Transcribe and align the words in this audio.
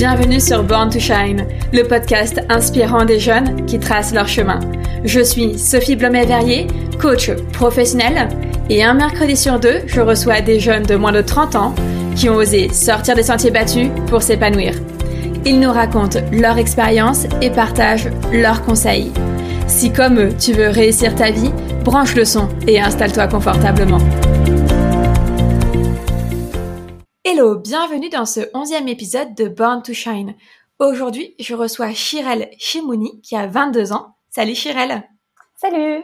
Bienvenue 0.00 0.40
sur 0.40 0.62
Born 0.62 0.88
to 0.88 0.98
Shine, 0.98 1.46
le 1.74 1.82
podcast 1.82 2.40
inspirant 2.48 3.04
des 3.04 3.18
jeunes 3.18 3.66
qui 3.66 3.78
tracent 3.78 4.14
leur 4.14 4.26
chemin. 4.26 4.58
Je 5.04 5.20
suis 5.20 5.58
Sophie 5.58 5.94
Blomet-Verrier, 5.94 6.68
coach 6.98 7.30
professionnelle, 7.52 8.26
et 8.70 8.82
un 8.82 8.94
mercredi 8.94 9.36
sur 9.36 9.60
deux, 9.60 9.82
je 9.86 10.00
reçois 10.00 10.40
des 10.40 10.58
jeunes 10.58 10.84
de 10.84 10.96
moins 10.96 11.12
de 11.12 11.20
30 11.20 11.54
ans 11.54 11.74
qui 12.16 12.30
ont 12.30 12.36
osé 12.36 12.70
sortir 12.72 13.14
des 13.14 13.24
sentiers 13.24 13.50
battus 13.50 13.90
pour 14.06 14.22
s'épanouir. 14.22 14.72
Ils 15.44 15.60
nous 15.60 15.70
racontent 15.70 16.20
leur 16.32 16.56
expérience 16.56 17.26
et 17.42 17.50
partagent 17.50 18.08
leurs 18.32 18.62
conseils. 18.62 19.12
Si 19.66 19.92
comme 19.92 20.18
eux, 20.18 20.32
tu 20.38 20.54
veux 20.54 20.68
réussir 20.68 21.14
ta 21.14 21.30
vie, 21.30 21.52
branche 21.84 22.14
le 22.14 22.24
son 22.24 22.48
et 22.66 22.80
installe-toi 22.80 23.28
confortablement. 23.28 23.98
Hello, 27.32 27.54
bienvenue 27.54 28.08
dans 28.08 28.26
ce 28.26 28.40
onzième 28.54 28.88
épisode 28.88 29.36
de 29.36 29.46
Born 29.46 29.84
to 29.84 29.92
Shine. 29.92 30.34
Aujourd'hui, 30.80 31.36
je 31.38 31.54
reçois 31.54 31.92
Chirel 31.92 32.50
Chimouni 32.58 33.20
qui 33.20 33.36
a 33.36 33.46
22 33.46 33.92
ans. 33.92 34.16
Salut 34.30 34.56
Chirel 34.56 35.08
Salut 35.54 36.02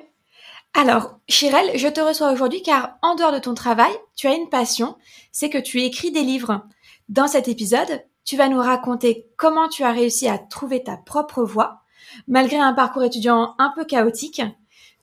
Alors, 0.73 1.19
Chirel, 1.29 1.77
je 1.77 1.89
te 1.89 2.01
reçois 2.01 2.31
aujourd'hui 2.31 2.63
car 2.63 2.97
en 3.03 3.17
dehors 3.17 3.33
de 3.33 3.41
ton 3.41 3.55
travail, 3.55 3.91
tu 4.15 4.29
as 4.29 4.37
une 4.37 4.49
passion, 4.49 4.95
c'est 5.33 5.51
que 5.51 5.59
tu 5.59 5.83
écris 5.83 6.13
des 6.13 6.23
livres. 6.23 6.65
Dans 7.09 7.27
cet 7.27 7.49
épisode, 7.49 8.05
tu 8.25 8.37
vas 8.37 8.49
nous 8.49 8.61
raconter 8.61 9.27
comment 9.37 9.69
tu 9.69 9.83
as 9.83 9.91
réussi 9.91 10.29
à 10.29 10.39
trouver 10.39 10.85
ta 10.85 10.97
propre 10.97 11.43
voie, 11.43 11.81
malgré 12.29 12.59
un 12.59 12.73
parcours 12.73 13.03
étudiant 13.03 13.57
un 13.59 13.73
peu 13.75 13.85
chaotique. 13.85 14.43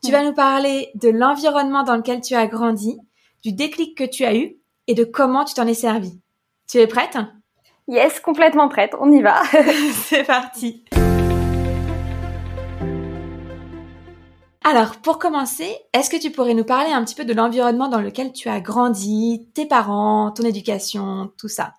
Tu 0.01 0.13
vas 0.13 0.23
nous 0.23 0.33
parler 0.33 0.89
de 0.95 1.09
l'environnement 1.09 1.83
dans 1.83 1.97
lequel 1.97 2.21
tu 2.21 2.33
as 2.33 2.47
grandi, 2.47 2.97
du 3.43 3.51
déclic 3.51 3.97
que 3.97 4.05
tu 4.05 4.23
as 4.23 4.35
eu 4.35 4.62
et 4.87 4.93
de 4.93 5.03
comment 5.03 5.45
tu 5.45 5.53
t'en 5.53 5.67
es 5.67 5.73
servi. 5.73 6.19
Tu 6.69 6.77
es 6.77 6.87
prête? 6.87 7.17
Yes, 7.87 8.19
complètement 8.19 8.69
prête, 8.69 8.95
on 8.99 9.11
y 9.11 9.21
va. 9.21 9.41
C'est 10.05 10.23
parti. 10.23 10.83
Alors, 14.65 14.95
pour 15.01 15.19
commencer, 15.19 15.75
est-ce 15.93 16.09
que 16.09 16.19
tu 16.19 16.31
pourrais 16.31 16.53
nous 16.53 16.63
parler 16.63 16.91
un 16.91 17.03
petit 17.03 17.15
peu 17.15 17.25
de 17.25 17.33
l'environnement 17.33 17.89
dans 17.89 17.99
lequel 17.99 18.31
tu 18.31 18.47
as 18.47 18.61
grandi, 18.61 19.49
tes 19.53 19.65
parents, 19.65 20.31
ton 20.31 20.43
éducation, 20.43 21.31
tout 21.37 21.49
ça? 21.49 21.73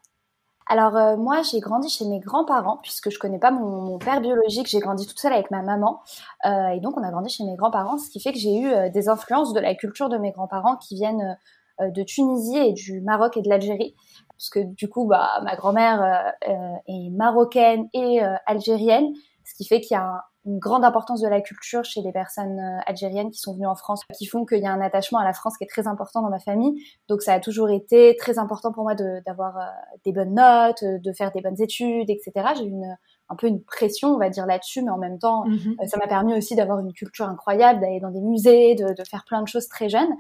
Alors 0.66 0.96
euh, 0.96 1.16
moi 1.16 1.42
j'ai 1.42 1.60
grandi 1.60 1.90
chez 1.90 2.06
mes 2.06 2.20
grands-parents 2.20 2.78
puisque 2.78 3.10
je 3.10 3.18
connais 3.18 3.38
pas 3.38 3.50
mon, 3.50 3.98
père 3.98 4.20
biologique, 4.20 4.66
j'ai 4.66 4.80
grandi 4.80 5.06
toute 5.06 5.18
seule 5.18 5.34
avec 5.34 5.50
ma 5.50 5.62
maman 5.62 6.00
euh, 6.46 6.68
et 6.68 6.80
donc 6.80 6.96
on 6.96 7.02
a 7.02 7.10
grandi 7.10 7.28
chez 7.28 7.44
mes 7.44 7.54
grands-parents, 7.54 7.98
ce 7.98 8.08
qui 8.08 8.18
fait 8.18 8.32
que 8.32 8.38
j'ai 8.38 8.58
eu 8.58 8.72
euh, 8.72 8.88
des 8.88 9.08
influences 9.10 9.52
de 9.52 9.60
la 9.60 9.74
culture 9.74 10.08
de 10.08 10.16
mes 10.16 10.30
grands-parents 10.30 10.76
qui 10.76 10.94
viennent 10.94 11.36
de 11.80 12.02
Tunisie 12.02 12.56
et 12.56 12.72
du 12.72 13.00
Maroc 13.00 13.36
et 13.36 13.42
de 13.42 13.48
l'Algérie. 13.48 13.94
Parce 14.36 14.50
que 14.50 14.60
du 14.60 14.88
coup, 14.88 15.06
bah, 15.06 15.40
ma 15.42 15.56
grand-mère 15.56 16.02
euh, 16.02 16.50
euh, 16.52 16.76
est 16.88 17.10
marocaine 17.10 17.88
et 17.92 18.20
algérienne, 18.46 19.12
ce 19.44 19.54
qui 19.54 19.64
fait 19.64 19.80
qu'il 19.80 19.94
y 19.94 19.98
a 19.98 20.24
une 20.46 20.58
grande 20.58 20.84
importance 20.84 21.22
de 21.22 21.28
la 21.28 21.40
culture 21.40 21.84
chez 21.84 22.02
les 22.02 22.12
personnes 22.12 22.60
algériennes 22.84 23.30
qui 23.30 23.38
sont 23.38 23.54
venues 23.54 23.66
en 23.66 23.74
France, 23.74 24.02
qui 24.14 24.26
font 24.26 24.44
qu'il 24.44 24.58
y 24.58 24.66
a 24.66 24.72
un 24.72 24.80
attachement 24.82 25.18
à 25.18 25.24
la 25.24 25.32
France 25.32 25.56
qui 25.56 25.64
est 25.64 25.68
très 25.68 25.86
important 25.86 26.20
dans 26.20 26.28
ma 26.28 26.38
famille. 26.38 26.82
Donc 27.08 27.22
ça 27.22 27.32
a 27.32 27.40
toujours 27.40 27.70
été 27.70 28.14
très 28.18 28.38
important 28.38 28.70
pour 28.70 28.82
moi 28.82 28.94
d'avoir 28.94 29.56
des 30.04 30.12
bonnes 30.12 30.34
notes, 30.34 30.84
de 30.84 31.12
faire 31.12 31.32
des 31.32 31.40
bonnes 31.40 31.60
études, 31.62 32.10
etc. 32.10 32.32
J'ai 32.56 32.64
eu 32.64 32.68
une, 32.68 32.94
un 33.30 33.36
peu 33.36 33.46
une 33.46 33.62
pression, 33.62 34.10
on 34.10 34.18
va 34.18 34.28
dire, 34.28 34.44
là-dessus, 34.44 34.82
mais 34.82 34.90
en 34.90 34.98
même 34.98 35.18
temps, 35.18 35.44
mhm. 35.46 35.76
ça 35.86 35.96
m'a 35.96 36.06
permis 36.06 36.36
aussi 36.36 36.54
d'avoir 36.54 36.78
une 36.78 36.92
culture 36.92 37.26
incroyable, 37.26 37.80
d'aller 37.80 38.00
dans 38.00 38.10
des 38.10 38.20
musées, 38.20 38.74
de, 38.74 38.92
de, 38.92 39.04
faire 39.08 39.24
plein 39.26 39.40
de 39.40 39.48
choses 39.48 39.68
très 39.68 39.88
jeunes. 39.88 40.14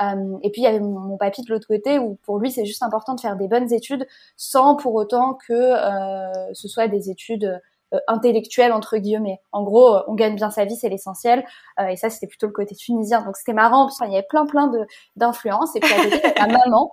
Euh, 0.00 0.38
et 0.42 0.50
puis 0.50 0.62
il 0.62 0.64
y 0.64 0.66
avait 0.66 0.80
mon, 0.80 1.16
papy 1.16 1.42
de 1.42 1.50
l'autre 1.50 1.66
côté 1.66 1.98
où 1.98 2.16
pour 2.22 2.38
lui 2.38 2.50
c'est 2.50 2.64
juste 2.64 2.82
important 2.82 3.14
de 3.14 3.20
faire 3.20 3.36
des 3.36 3.48
bonnes 3.48 3.72
études 3.72 4.06
sans 4.36 4.74
pour 4.74 4.94
autant 4.94 5.34
que 5.34 5.52
euh, 5.52 6.54
ce 6.54 6.68
soit 6.68 6.88
des 6.88 7.10
études 7.10 7.60
euh, 7.92 7.98
intellectuelles 8.08 8.72
entre 8.72 8.96
guillemets. 8.96 9.40
En 9.52 9.62
gros, 9.62 9.98
on 10.06 10.14
gagne 10.14 10.36
bien 10.36 10.50
sa 10.50 10.64
vie, 10.64 10.76
c'est 10.76 10.88
l'essentiel. 10.88 11.44
et 11.88 11.96
ça 11.96 12.08
c'était 12.08 12.28
plutôt 12.28 12.46
le 12.46 12.52
côté 12.52 12.74
tunisien. 12.74 13.22
Donc 13.22 13.36
c'était 13.36 13.52
marrant 13.52 13.86
parce 13.86 13.98
qu'il 13.98 14.10
y 14.10 14.16
avait 14.16 14.26
plein 14.28 14.46
plein 14.46 14.68
de 14.68 14.86
d'influences. 15.16 15.74
Et 15.76 15.80
puis 15.80 15.92
à 15.92 16.04
côté, 16.04 16.22
ma 16.38 16.46
maman. 16.46 16.92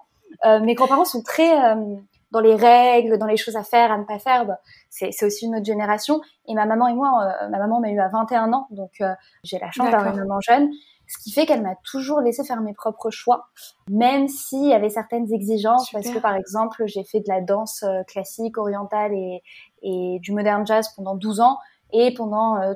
mes 0.61 0.73
grands-parents 0.73 1.05
sont 1.05 1.21
très 1.21 1.51
dans 2.31 2.39
les 2.39 2.55
règles, 2.55 3.17
dans 3.17 3.25
les 3.25 3.37
choses 3.37 3.55
à 3.55 3.63
faire, 3.63 3.91
à 3.91 3.97
ne 3.97 4.03
pas 4.03 4.19
faire. 4.19 4.45
Bah, 4.45 4.59
c'est, 4.89 5.11
aussi 5.23 5.45
une 5.45 5.55
autre 5.55 5.65
génération. 5.65 6.21
Et 6.47 6.53
ma 6.53 6.65
maman 6.65 6.87
et 6.87 6.93
moi, 6.93 7.33
ma 7.49 7.57
maman 7.57 7.79
m'a 7.79 7.89
eu 7.89 7.99
à 7.99 8.09
21 8.09 8.53
ans, 8.53 8.67
donc 8.71 9.01
j'ai 9.43 9.59
la 9.59 9.71
chance 9.71 9.89
d'avoir 9.89 10.13
une 10.13 10.19
maman 10.19 10.39
jeune 10.41 10.69
ce 11.07 11.17
qui 11.23 11.31
fait 11.31 11.45
qu'elle 11.45 11.61
m'a 11.61 11.75
toujours 11.89 12.19
laissé 12.19 12.43
faire 12.43 12.61
mes 12.61 12.73
propres 12.73 13.09
choix, 13.09 13.47
même 13.89 14.27
s'il 14.27 14.67
y 14.67 14.73
avait 14.73 14.89
certaines 14.89 15.31
exigences, 15.31 15.89
parce 15.91 16.09
que 16.09 16.19
par 16.19 16.35
exemple, 16.35 16.83
j'ai 16.85 17.03
fait 17.03 17.19
de 17.19 17.29
la 17.29 17.41
danse 17.41 17.83
euh, 17.83 18.03
classique, 18.03 18.57
orientale 18.57 19.13
et, 19.13 19.41
et 19.81 20.19
du 20.21 20.33
modern 20.33 20.67
jazz 20.67 20.89
pendant 20.95 21.15
12 21.15 21.39
ans, 21.39 21.57
et 21.93 22.13
pendant 22.13 22.57
euh, 22.61 22.73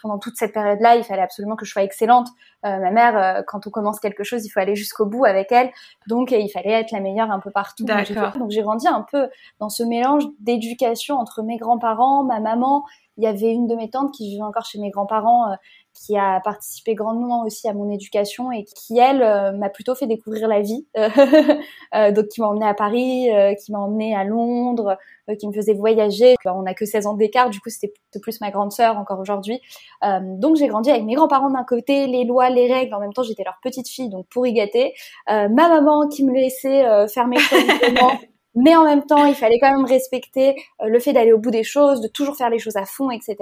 pendant 0.00 0.18
toute 0.18 0.36
cette 0.36 0.52
période-là, 0.52 0.96
il 0.96 1.04
fallait 1.04 1.22
absolument 1.22 1.56
que 1.56 1.64
je 1.64 1.72
sois 1.72 1.82
excellente. 1.82 2.28
Euh, 2.64 2.78
ma 2.78 2.90
mère, 2.90 3.16
euh, 3.16 3.42
quand 3.46 3.66
on 3.66 3.70
commence 3.70 4.00
quelque 4.00 4.24
chose, 4.24 4.44
il 4.44 4.50
faut 4.50 4.60
aller 4.60 4.76
jusqu'au 4.76 5.06
bout 5.06 5.24
avec 5.24 5.50
elle. 5.52 5.70
Donc, 6.08 6.30
il 6.30 6.48
fallait 6.48 6.72
être 6.72 6.92
la 6.92 7.00
meilleure 7.00 7.30
un 7.30 7.40
peu 7.40 7.50
partout. 7.50 7.84
Donc, 7.84 8.50
j'ai 8.50 8.62
grandi 8.62 8.88
un 8.88 9.04
peu 9.10 9.28
dans 9.58 9.68
ce 9.68 9.82
mélange 9.82 10.24
d'éducation 10.40 11.16
entre 11.16 11.42
mes 11.42 11.56
grands-parents, 11.56 12.24
ma 12.24 12.40
maman. 12.40 12.84
Il 13.18 13.24
y 13.24 13.26
avait 13.26 13.52
une 13.52 13.66
de 13.66 13.74
mes 13.74 13.90
tantes 13.90 14.12
qui 14.12 14.28
vivait 14.28 14.42
encore 14.42 14.66
chez 14.66 14.78
mes 14.78 14.90
grands-parents, 14.90 15.56
qui 15.96 16.16
a 16.16 16.40
participé 16.40 16.94
grandement 16.94 17.42
aussi 17.42 17.68
à 17.68 17.72
mon 17.72 17.90
éducation 17.90 18.52
et 18.52 18.64
qui, 18.64 18.98
elle, 18.98 19.22
euh, 19.22 19.52
m'a 19.52 19.70
plutôt 19.70 19.94
fait 19.94 20.06
découvrir 20.06 20.46
la 20.48 20.60
vie. 20.60 20.86
euh, 20.96 21.08
donc, 22.12 22.28
qui 22.28 22.40
m'a 22.40 22.48
emmenée 22.48 22.66
à 22.66 22.74
Paris, 22.74 23.30
euh, 23.32 23.54
qui 23.54 23.72
m'a 23.72 23.78
emmenée 23.78 24.14
à 24.14 24.24
Londres, 24.24 24.96
euh, 25.30 25.34
qui 25.34 25.48
me 25.48 25.52
faisait 25.52 25.74
voyager. 25.74 26.34
on 26.44 26.62
n'a 26.62 26.74
que 26.74 26.84
16 26.84 27.06
ans 27.06 27.14
d'écart, 27.14 27.50
du 27.50 27.60
coup, 27.60 27.70
c'était 27.70 27.92
plus 28.20 28.40
ma 28.40 28.50
grande 28.50 28.72
sœur 28.72 28.98
encore 28.98 29.20
aujourd'hui. 29.20 29.60
donc, 30.02 30.56
j'ai 30.56 30.68
grandi 30.68 30.90
avec 30.90 31.04
mes 31.04 31.14
grands-parents 31.14 31.50
d'un 31.50 31.64
côté, 31.64 32.06
les 32.06 32.24
lois, 32.24 32.50
les 32.50 32.72
règles. 32.72 32.94
En 32.94 33.00
même 33.00 33.12
temps, 33.12 33.22
j'étais 33.22 33.44
leur 33.44 33.58
petite 33.62 33.88
fille, 33.88 34.08
donc 34.08 34.26
pour 34.28 34.46
y 34.46 34.52
gâter. 34.52 34.94
ma 35.28 35.48
maman 35.48 36.08
qui 36.08 36.24
me 36.24 36.32
laissait 36.32 37.08
faire 37.08 37.26
mes 37.26 37.38
choses 37.38 37.60
mais 38.56 38.74
en 38.74 38.84
même 38.84 39.04
temps, 39.04 39.26
il 39.26 39.34
fallait 39.34 39.58
quand 39.60 39.70
même 39.70 39.84
respecter 39.84 40.56
euh, 40.80 40.86
le 40.86 40.98
fait 40.98 41.12
d'aller 41.12 41.32
au 41.32 41.38
bout 41.38 41.50
des 41.50 41.62
choses, 41.62 42.00
de 42.00 42.08
toujours 42.08 42.36
faire 42.36 42.48
les 42.50 42.58
choses 42.58 42.76
à 42.76 42.86
fond, 42.86 43.10
etc. 43.10 43.36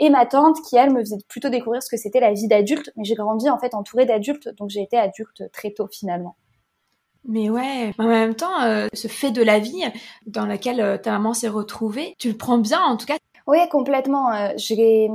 Et 0.00 0.10
ma 0.10 0.26
tante, 0.26 0.58
qui 0.68 0.76
elle 0.76 0.92
me 0.92 1.00
faisait 1.00 1.16
plutôt 1.28 1.48
découvrir 1.48 1.82
ce 1.82 1.88
que 1.88 1.96
c'était 1.96 2.20
la 2.20 2.32
vie 2.32 2.48
d'adulte, 2.48 2.90
mais 2.96 3.04
j'ai 3.04 3.14
grandi 3.14 3.48
en 3.48 3.58
fait 3.58 3.74
entourée 3.74 4.04
d'adultes, 4.04 4.48
donc 4.58 4.70
j'ai 4.70 4.82
été 4.82 4.98
adulte 4.98 5.44
très 5.52 5.70
tôt 5.70 5.86
finalement. 5.90 6.36
Mais 7.24 7.50
ouais, 7.50 7.92
en 7.98 8.06
même 8.06 8.34
temps, 8.34 8.62
euh, 8.62 8.88
ce 8.94 9.06
fait 9.06 9.30
de 9.30 9.42
la 9.42 9.60
vie 9.60 9.84
dans 10.26 10.46
laquelle 10.46 10.80
euh, 10.80 10.98
ta 10.98 11.12
maman 11.12 11.34
s'est 11.34 11.48
retrouvée, 11.48 12.14
tu 12.18 12.28
le 12.28 12.36
prends 12.36 12.58
bien 12.58 12.82
en 12.82 12.96
tout 12.96 13.06
cas. 13.06 13.16
Oui, 13.46 13.58
complètement. 13.70 14.30
j'ai 14.56 15.08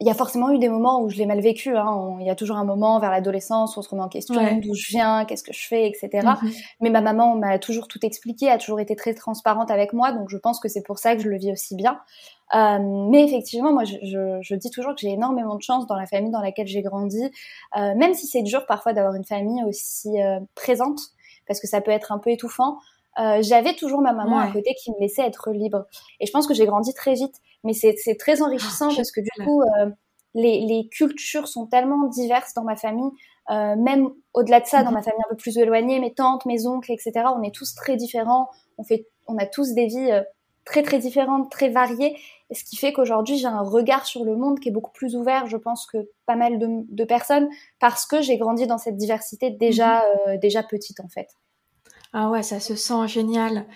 il 0.00 0.06
y 0.06 0.10
a 0.10 0.14
forcément 0.14 0.50
eu 0.50 0.58
des 0.58 0.70
moments 0.70 1.02
où 1.02 1.10
je 1.10 1.18
l'ai 1.18 1.26
mal 1.26 1.40
vécu. 1.40 1.76
Hein. 1.76 2.16
Il 2.20 2.26
y 2.26 2.30
a 2.30 2.34
toujours 2.34 2.56
un 2.56 2.64
moment 2.64 2.98
vers 3.00 3.10
l'adolescence 3.10 3.76
où 3.76 3.80
on 3.80 3.82
se 3.82 3.88
remet 3.90 4.02
en 4.02 4.08
question 4.08 4.34
d'où 4.62 4.74
je 4.74 4.88
viens, 4.88 5.26
qu'est-ce 5.26 5.42
que 5.44 5.52
je 5.52 5.66
fais, 5.66 5.86
etc. 5.86 6.26
Mhm. 6.42 6.50
Mais 6.80 6.88
ma 6.88 7.02
maman 7.02 7.36
m'a 7.36 7.58
toujours 7.58 7.86
tout 7.86 7.98
expliqué, 8.04 8.48
a 8.50 8.56
toujours 8.56 8.80
été 8.80 8.96
très 8.96 9.12
transparente 9.12 9.70
avec 9.70 9.92
moi, 9.92 10.12
donc 10.12 10.30
je 10.30 10.38
pense 10.38 10.58
que 10.58 10.68
c'est 10.68 10.82
pour 10.82 10.98
ça 10.98 11.16
que 11.16 11.22
je 11.22 11.28
le 11.28 11.36
vis 11.36 11.52
aussi 11.52 11.76
bien. 11.76 12.00
Euh, 12.54 12.78
mais 13.10 13.24
effectivement, 13.24 13.72
moi, 13.72 13.84
je, 13.84 13.96
je, 14.02 14.38
je 14.40 14.54
dis 14.54 14.70
toujours 14.70 14.94
que 14.94 15.02
j'ai 15.02 15.10
énormément 15.10 15.54
de 15.54 15.62
chance 15.62 15.86
dans 15.86 15.96
la 15.96 16.06
famille 16.06 16.30
dans 16.30 16.40
laquelle 16.40 16.66
j'ai 16.66 16.82
grandi, 16.82 17.22
euh, 17.76 17.94
même 17.94 18.14
si 18.14 18.26
c'est 18.26 18.42
dur 18.42 18.64
parfois 18.66 18.94
d'avoir 18.94 19.14
une 19.14 19.24
famille 19.24 19.62
aussi 19.64 20.20
euh, 20.20 20.40
présente, 20.54 21.00
parce 21.46 21.60
que 21.60 21.66
ça 21.66 21.82
peut 21.82 21.90
être 21.90 22.10
un 22.10 22.18
peu 22.18 22.30
étouffant. 22.30 22.78
Euh, 23.18 23.42
j'avais 23.42 23.74
toujours 23.74 24.00
ma 24.00 24.12
maman 24.12 24.38
à 24.38 24.46
côté 24.52 24.74
qui 24.82 24.92
me 24.92 25.00
laissait 25.00 25.22
être 25.22 25.50
libre. 25.50 25.84
Et 26.20 26.26
je 26.26 26.32
pense 26.32 26.46
que 26.46 26.54
j'ai 26.54 26.66
grandi 26.66 26.94
très 26.94 27.14
vite 27.14 27.40
mais 27.64 27.74
c'est 27.74 28.16
très 28.18 28.42
enrichissant 28.42 28.88
ah, 28.90 28.94
parce 28.96 29.12
que 29.12 29.20
du 29.20 29.44
coup, 29.44 29.62
euh, 29.62 29.90
les, 30.34 30.64
les, 30.66 30.88
cultures 30.88 31.48
sont 31.48 31.66
tellement 31.66 32.06
diverses 32.06 32.54
dans 32.54 32.64
ma 32.64 32.76
famille, 32.76 33.10
euh, 33.50 33.76
même 33.76 34.08
au-delà 34.34 34.60
de 34.60 34.66
ça, 34.66 34.82
dans 34.82 34.90
mhm. 34.90 34.96
ma 34.96 35.02
famille 35.02 35.22
un 35.26 35.30
peu 35.30 35.36
plus 35.36 35.58
éloignée, 35.58 35.98
mes 36.00 36.14
tantes, 36.14 36.46
mes 36.46 36.66
oncles, 36.66 36.92
etc. 36.92 37.12
On 37.36 37.42
est 37.42 37.54
tous 37.54 37.74
très 37.74 37.96
différents, 37.96 38.48
on 38.78 38.84
fait, 38.84 39.06
on 39.26 39.36
a 39.38 39.46
tous 39.46 39.74
des 39.74 39.86
vies 39.86 40.10
euh, 40.10 40.22
très 40.64 40.82
très 40.82 40.98
différentes, 40.98 41.50
très 41.50 41.68
variées, 41.68 42.16
et 42.50 42.54
ce 42.54 42.64
qui 42.64 42.76
fait 42.76 42.92
qu'aujourd'hui 42.92 43.36
j'ai 43.38 43.46
un 43.46 43.62
regard 43.62 44.06
sur 44.06 44.24
le 44.24 44.36
monde 44.36 44.60
qui 44.60 44.68
est 44.68 44.72
beaucoup 44.72 44.92
plus 44.92 45.16
ouvert, 45.16 45.46
je 45.46 45.56
pense 45.56 45.86
que 45.86 45.98
pas 46.26 46.36
mal 46.36 46.58
de, 46.58 46.68
de 46.88 47.04
personnes, 47.04 47.48
parce 47.78 48.06
que 48.06 48.22
j'ai 48.22 48.38
grandi 48.38 48.66
dans 48.66 48.78
cette 48.78 48.96
diversité 48.96 49.50
déjà 49.50 49.98
mhm. 49.98 50.04
euh, 50.28 50.36
déjà 50.38 50.62
petite 50.62 51.00
en 51.00 51.08
fait. 51.08 51.28
Ah 52.12 52.30
ouais, 52.30 52.42
ça 52.42 52.60
se 52.60 52.74
sent 52.74 53.08
génial. 53.08 53.66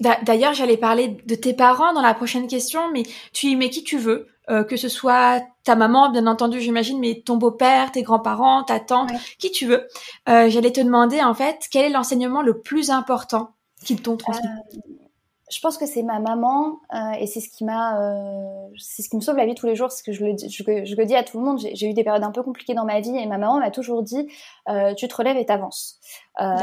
D'ailleurs, 0.00 0.54
j'allais 0.54 0.76
parler 0.76 1.16
de 1.24 1.34
tes 1.34 1.54
parents 1.54 1.92
dans 1.92 2.02
la 2.02 2.14
prochaine 2.14 2.46
question, 2.46 2.90
mais 2.92 3.04
tu 3.32 3.46
y 3.46 3.56
mets 3.56 3.70
qui 3.70 3.84
tu 3.84 3.96
veux, 3.96 4.28
euh, 4.50 4.64
que 4.64 4.76
ce 4.76 4.88
soit 4.88 5.42
ta 5.62 5.76
maman, 5.76 6.10
bien 6.10 6.26
entendu, 6.26 6.60
j'imagine, 6.60 6.98
mais 6.98 7.22
ton 7.24 7.36
beau-père, 7.36 7.92
tes 7.92 8.02
grands-parents, 8.02 8.64
ta 8.64 8.80
tante, 8.80 9.10
qui 9.38 9.50
tu 9.50 9.66
veux. 9.66 9.86
Euh, 10.28 10.50
j'allais 10.50 10.72
te 10.72 10.80
demander, 10.80 11.22
en 11.22 11.32
fait, 11.32 11.66
quel 11.70 11.86
est 11.86 11.90
l'enseignement 11.90 12.42
le 12.42 12.60
plus 12.60 12.90
important 12.90 13.54
qu'ils 13.84 14.02
t'ont 14.02 14.16
transmis? 14.16 14.46
Euh, 14.46 15.03
je 15.50 15.60
pense 15.60 15.76
que 15.76 15.84
c'est 15.86 16.02
ma 16.02 16.20
maman 16.20 16.80
euh, 16.94 17.12
et 17.18 17.26
c'est 17.26 17.40
ce 17.40 17.50
qui 17.50 17.64
m'a, 17.64 18.00
euh, 18.00 18.68
c'est 18.78 19.02
ce 19.02 19.10
qui 19.10 19.16
me 19.16 19.20
sauve 19.20 19.36
la 19.36 19.44
vie 19.44 19.54
tous 19.54 19.66
les 19.66 19.76
jours. 19.76 19.90
C'est 19.90 20.02
que 20.04 20.12
je 20.12 20.24
le, 20.24 20.36
je, 20.38 20.84
je, 20.84 20.96
le 20.96 21.04
dis 21.04 21.14
à 21.14 21.22
tout 21.22 21.38
le 21.38 21.44
monde. 21.44 21.58
J'ai 21.58 21.88
eu 21.88 21.92
des 21.92 22.02
périodes 22.02 22.24
un 22.24 22.30
peu 22.30 22.42
compliquées 22.42 22.74
dans 22.74 22.86
ma 22.86 23.00
vie 23.00 23.16
et 23.16 23.26
ma 23.26 23.36
maman 23.36 23.58
m'a 23.58 23.70
toujours 23.70 24.02
dit 24.02 24.26
euh, 24.68 24.94
tu 24.94 25.06
te 25.06 25.14
relèves 25.14 25.36
et 25.36 25.44
t'avances. 25.44 26.00
Euh, 26.40 26.56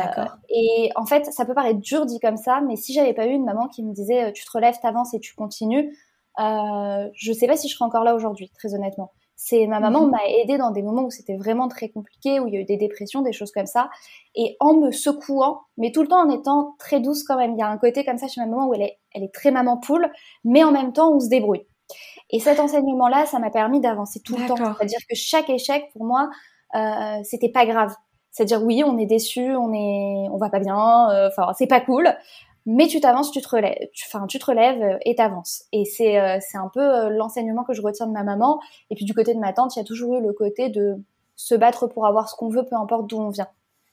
et 0.49 0.89
en 0.95 1.05
fait, 1.05 1.25
ça 1.25 1.45
peut 1.45 1.53
paraître 1.53 1.79
dur 1.79 2.05
dit 2.05 2.19
comme 2.19 2.37
ça, 2.37 2.61
mais 2.61 2.75
si 2.75 2.93
j'avais 2.93 3.13
pas 3.13 3.27
eu 3.27 3.31
une 3.31 3.45
maman 3.45 3.67
qui 3.67 3.83
me 3.83 3.93
disait 3.93 4.33
tu 4.33 4.43
te 4.43 4.51
relèves, 4.51 4.75
t'avances 4.81 5.13
et 5.13 5.19
tu 5.19 5.35
continues, 5.35 5.95
euh, 6.39 7.09
je 7.13 7.33
sais 7.33 7.47
pas 7.47 7.57
si 7.57 7.67
je 7.67 7.75
serais 7.75 7.85
encore 7.85 8.03
là 8.03 8.15
aujourd'hui, 8.15 8.51
très 8.57 8.73
honnêtement. 8.73 9.11
C'est 9.43 9.65
ma 9.65 9.79
maman 9.79 10.05
mhm. 10.05 10.11
m'a 10.11 10.27
aidé 10.27 10.59
dans 10.59 10.69
des 10.69 10.83
moments 10.83 11.01
où 11.01 11.09
c'était 11.09 11.35
vraiment 11.35 11.67
très 11.67 11.89
compliqué, 11.89 12.39
où 12.39 12.45
il 12.45 12.53
y 12.53 12.57
a 12.57 12.59
eu 12.59 12.63
des 12.63 12.77
dépressions, 12.77 13.23
des 13.23 13.33
choses 13.33 13.51
comme 13.51 13.65
ça, 13.65 13.89
et 14.35 14.55
en 14.59 14.75
me 14.75 14.91
secouant, 14.91 15.61
mais 15.77 15.91
tout 15.91 16.03
le 16.03 16.07
temps 16.07 16.23
en 16.23 16.29
étant 16.29 16.75
très 16.77 16.99
douce 16.99 17.23
quand 17.23 17.37
même. 17.37 17.53
Il 17.53 17.57
y 17.57 17.63
a 17.63 17.67
un 17.67 17.79
côté 17.79 18.05
comme 18.05 18.19
ça 18.19 18.27
chez 18.27 18.39
ma 18.39 18.45
maman 18.45 18.67
où 18.67 18.75
elle 18.75 18.83
est, 18.83 18.99
elle 19.15 19.23
est 19.23 19.33
très 19.33 19.49
maman 19.49 19.77
poule, 19.77 20.11
mais 20.43 20.63
en 20.63 20.71
même 20.71 20.93
temps 20.93 21.11
on 21.11 21.19
se 21.19 21.27
débrouille. 21.27 21.65
Et 22.29 22.39
cet 22.39 22.59
enseignement-là, 22.59 23.25
ça 23.25 23.39
m'a 23.39 23.49
permis 23.49 23.81
d'avancer 23.81 24.19
tout 24.23 24.37
le 24.37 24.45
temps. 24.45 24.55
C'est-à-dire 24.57 24.99
que 25.09 25.15
chaque 25.15 25.49
échec 25.49 25.89
pour 25.93 26.05
moi, 26.05 26.29
euh, 26.75 27.17
c'était 27.23 27.49
pas 27.49 27.65
grave. 27.65 27.95
C'est-à-dire 28.29 28.61
oui, 28.63 28.83
on 28.85 28.99
est 28.99 29.07
déçu, 29.07 29.55
on 29.55 29.73
est, 29.73 30.29
on 30.29 30.37
va 30.37 30.51
pas 30.51 30.59
bien, 30.59 31.09
euh, 31.09 31.29
enfin 31.29 31.51
c'est 31.57 31.65
pas 31.65 31.81
cool, 31.81 32.15
mais 32.65 32.87
tu 32.87 32.99
t'avances, 32.99 33.31
tu 33.31 33.41
te 33.41 33.49
relèves, 33.49 33.89
enfin 34.05 34.27
tu, 34.27 34.37
te 34.37 34.45
relèves 34.45 34.81
euh, 34.81 34.97
et 35.03 35.15
t'avances. 35.15 35.65
Et 35.71 35.85
c'est 35.85 36.19
euh, 36.19 36.37
c'est 36.41 36.57
un 36.57 36.69
peu 36.73 36.81
euh, 36.81 37.09
l'enseignement 37.09 37.63
que 37.63 37.73
je 37.73 37.81
retiens 37.81 38.07
de 38.07 38.11
ma 38.11 38.23
maman. 38.23 38.59
Et 38.89 38.95
puis 38.95 39.05
du 39.05 39.13
côté 39.13 39.33
de 39.33 39.39
ma 39.39 39.53
tante, 39.53 39.75
il 39.75 39.79
y 39.79 39.81
a 39.81 39.85
toujours 39.85 40.15
eu 40.17 40.21
le 40.21 40.33
côté 40.33 40.69
de 40.69 40.97
se 41.35 41.55
battre 41.55 41.87
pour 41.87 42.05
avoir 42.05 42.29
ce 42.29 42.35
qu'on 42.35 42.49
veut, 42.49 42.63
peu 42.63 42.75
importe 42.75 43.07
d'où 43.07 43.19
on 43.19 43.29
vient. 43.29 43.47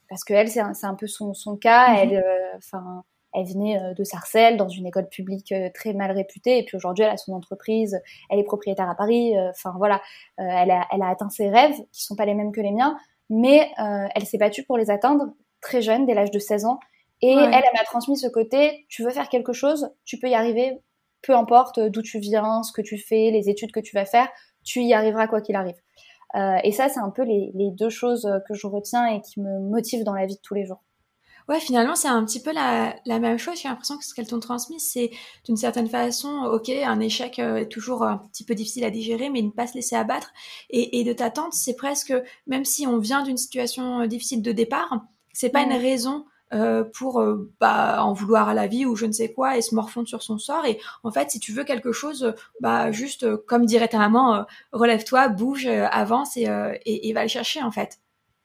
Parce 0.07 0.23
que 0.23 0.33
elle, 0.33 0.49
c'est 0.49 0.59
un, 0.59 0.73
un, 0.83 0.95
peu 0.95 1.07
son, 1.07 1.33
son 1.33 1.55
cas. 1.55 1.89
Mhm. 1.89 1.97
Elle, 1.97 2.25
enfin, 2.57 3.03
elle 3.33 3.45
venait 3.45 3.93
de 3.95 4.03
Sarcelles, 4.03 4.57
dans 4.57 4.67
une 4.67 4.87
école 4.87 5.07
publique 5.07 5.53
très 5.75 5.93
mal 5.93 6.11
réputée, 6.11 6.57
et 6.57 6.63
puis 6.63 6.77
aujourd'hui, 6.77 7.03
elle 7.03 7.11
a 7.11 7.17
son 7.17 7.33
entreprise, 7.33 8.01
elle 8.31 8.39
est 8.39 8.43
propriétaire 8.43 8.89
à 8.89 8.95
Paris. 8.95 9.35
Enfin 9.51 9.71
voilà, 9.77 10.01
elle 10.37 10.71
a, 10.71 10.87
elle 10.91 11.03
a 11.03 11.09
atteint 11.09 11.29
ses 11.29 11.47
rêves, 11.47 11.75
qui 11.91 12.03
sont 12.03 12.15
pas 12.15 12.25
les 12.25 12.33
mêmes 12.33 12.51
que 12.51 12.59
les 12.59 12.71
miens, 12.71 12.97
mais 13.29 13.71
elle 13.77 14.25
s'est 14.25 14.39
battue 14.39 14.63
pour 14.63 14.79
les 14.79 14.89
atteindre 14.89 15.27
très 15.61 15.83
jeune, 15.83 16.07
dès 16.07 16.15
l'âge 16.15 16.31
de 16.31 16.39
16 16.39 16.65
ans. 16.65 16.79
Et 17.21 17.31
elle, 17.31 17.53
elle 17.53 17.73
m'a 17.73 17.83
transmis 17.85 18.17
ce 18.17 18.27
côté, 18.27 18.85
tu 18.87 19.03
veux 19.03 19.09
faire 19.09 19.29
quelque 19.29 19.51
chose, 19.51 19.89
tu 20.05 20.19
peux 20.19 20.29
y 20.29 20.35
arriver, 20.35 20.79
peu 21.21 21.35
importe 21.35 21.79
d'où 21.79 22.01
tu 22.01 22.19
viens, 22.19 22.63
ce 22.63 22.71
que 22.71 22.81
tu 22.81 22.97
fais, 22.97 23.29
les 23.31 23.49
études 23.49 23.71
que 23.71 23.81
tu 23.81 23.95
vas 23.95 24.05
faire, 24.05 24.29
tu 24.63 24.81
y 24.81 24.93
arriveras 24.93 25.27
quoi 25.27 25.41
qu'il 25.41 25.55
arrive. 25.55 25.75
Euh, 26.35 26.57
et 26.63 26.71
ça, 26.71 26.87
c'est 26.89 26.99
un 26.99 27.09
peu 27.09 27.23
les, 27.23 27.51
les, 27.55 27.71
deux 27.71 27.89
choses 27.89 28.29
que 28.47 28.53
je 28.53 28.67
retiens 28.67 29.07
et 29.07 29.21
qui 29.21 29.41
me 29.41 29.59
motivent 29.59 30.03
dans 30.03 30.13
la 30.13 30.25
vie 30.27 30.35
de 30.35 30.41
tous 30.41 30.53
les 30.53 30.65
jours. 30.65 30.81
Ouais, 31.49 31.59
finalement, 31.59 31.95
c'est 31.95 32.07
un 32.07 32.23
petit 32.23 32.43
peu 32.43 32.53
la, 32.53 32.95
la 33.07 33.17
même 33.17 33.39
chose. 33.39 33.59
J'ai 33.59 33.67
l'impression 33.67 33.97
que 33.97 34.05
ce 34.05 34.13
qu'elles 34.13 34.27
t'ont 34.27 34.39
transmis, 34.39 34.79
c'est 34.79 35.09
d'une 35.45 35.57
certaine 35.57 35.89
façon, 35.89 36.43
ok, 36.43 36.69
un 36.69 36.99
échec 36.99 37.39
euh, 37.39 37.55
est 37.55 37.69
toujours 37.69 38.03
un 38.03 38.19
petit 38.31 38.45
peu 38.45 38.53
difficile 38.53 38.85
à 38.85 38.91
digérer, 38.91 39.31
mais 39.31 39.41
ne 39.41 39.49
pas 39.49 39.65
se 39.65 39.73
laisser 39.73 39.95
abattre. 39.95 40.31
Et, 40.69 40.99
et 40.99 41.03
de 41.03 41.11
ta 41.11 41.31
tante, 41.31 41.53
c'est 41.53 41.75
presque, 41.75 42.13
même 42.45 42.65
si 42.65 42.85
on 42.85 42.99
vient 42.99 43.23
d'une 43.23 43.37
situation 43.37 44.05
difficile 44.05 44.43
de 44.43 44.51
départ, 44.51 45.01
c'est 45.33 45.49
pas 45.49 45.63
une 45.63 45.73
raison 45.73 46.25
euh, 46.53 46.83
pour 46.83 47.21
euh, 47.21 47.51
bah, 47.59 48.03
en 48.03 48.13
vouloir 48.13 48.49
à 48.49 48.53
la 48.53 48.67
vie 48.67 48.85
ou 48.85 48.95
je 48.95 49.05
ne 49.05 49.11
sais 49.11 49.31
quoi 49.31 49.57
et 49.57 49.61
se 49.61 49.75
morfondre 49.75 50.07
sur 50.07 50.23
son 50.23 50.37
sort. 50.37 50.65
Et 50.65 50.79
en 51.03 51.11
fait, 51.11 51.29
si 51.31 51.39
tu 51.39 51.53
veux 51.53 51.63
quelque 51.63 51.91
chose, 51.91 52.33
bah 52.59 52.91
juste 52.91 53.23
euh, 53.23 53.37
comme 53.47 53.65
dirait 53.65 53.87
ta 53.87 53.99
maman, 53.99 54.45
relève-toi, 54.71 55.29
bouge, 55.29 55.67
avance 55.67 56.37
et, 56.37 56.47
et, 56.85 57.09
et 57.09 57.13
va 57.13 57.23
le 57.23 57.27
chercher 57.29 57.61
en 57.61 57.71
fait. 57.71 57.99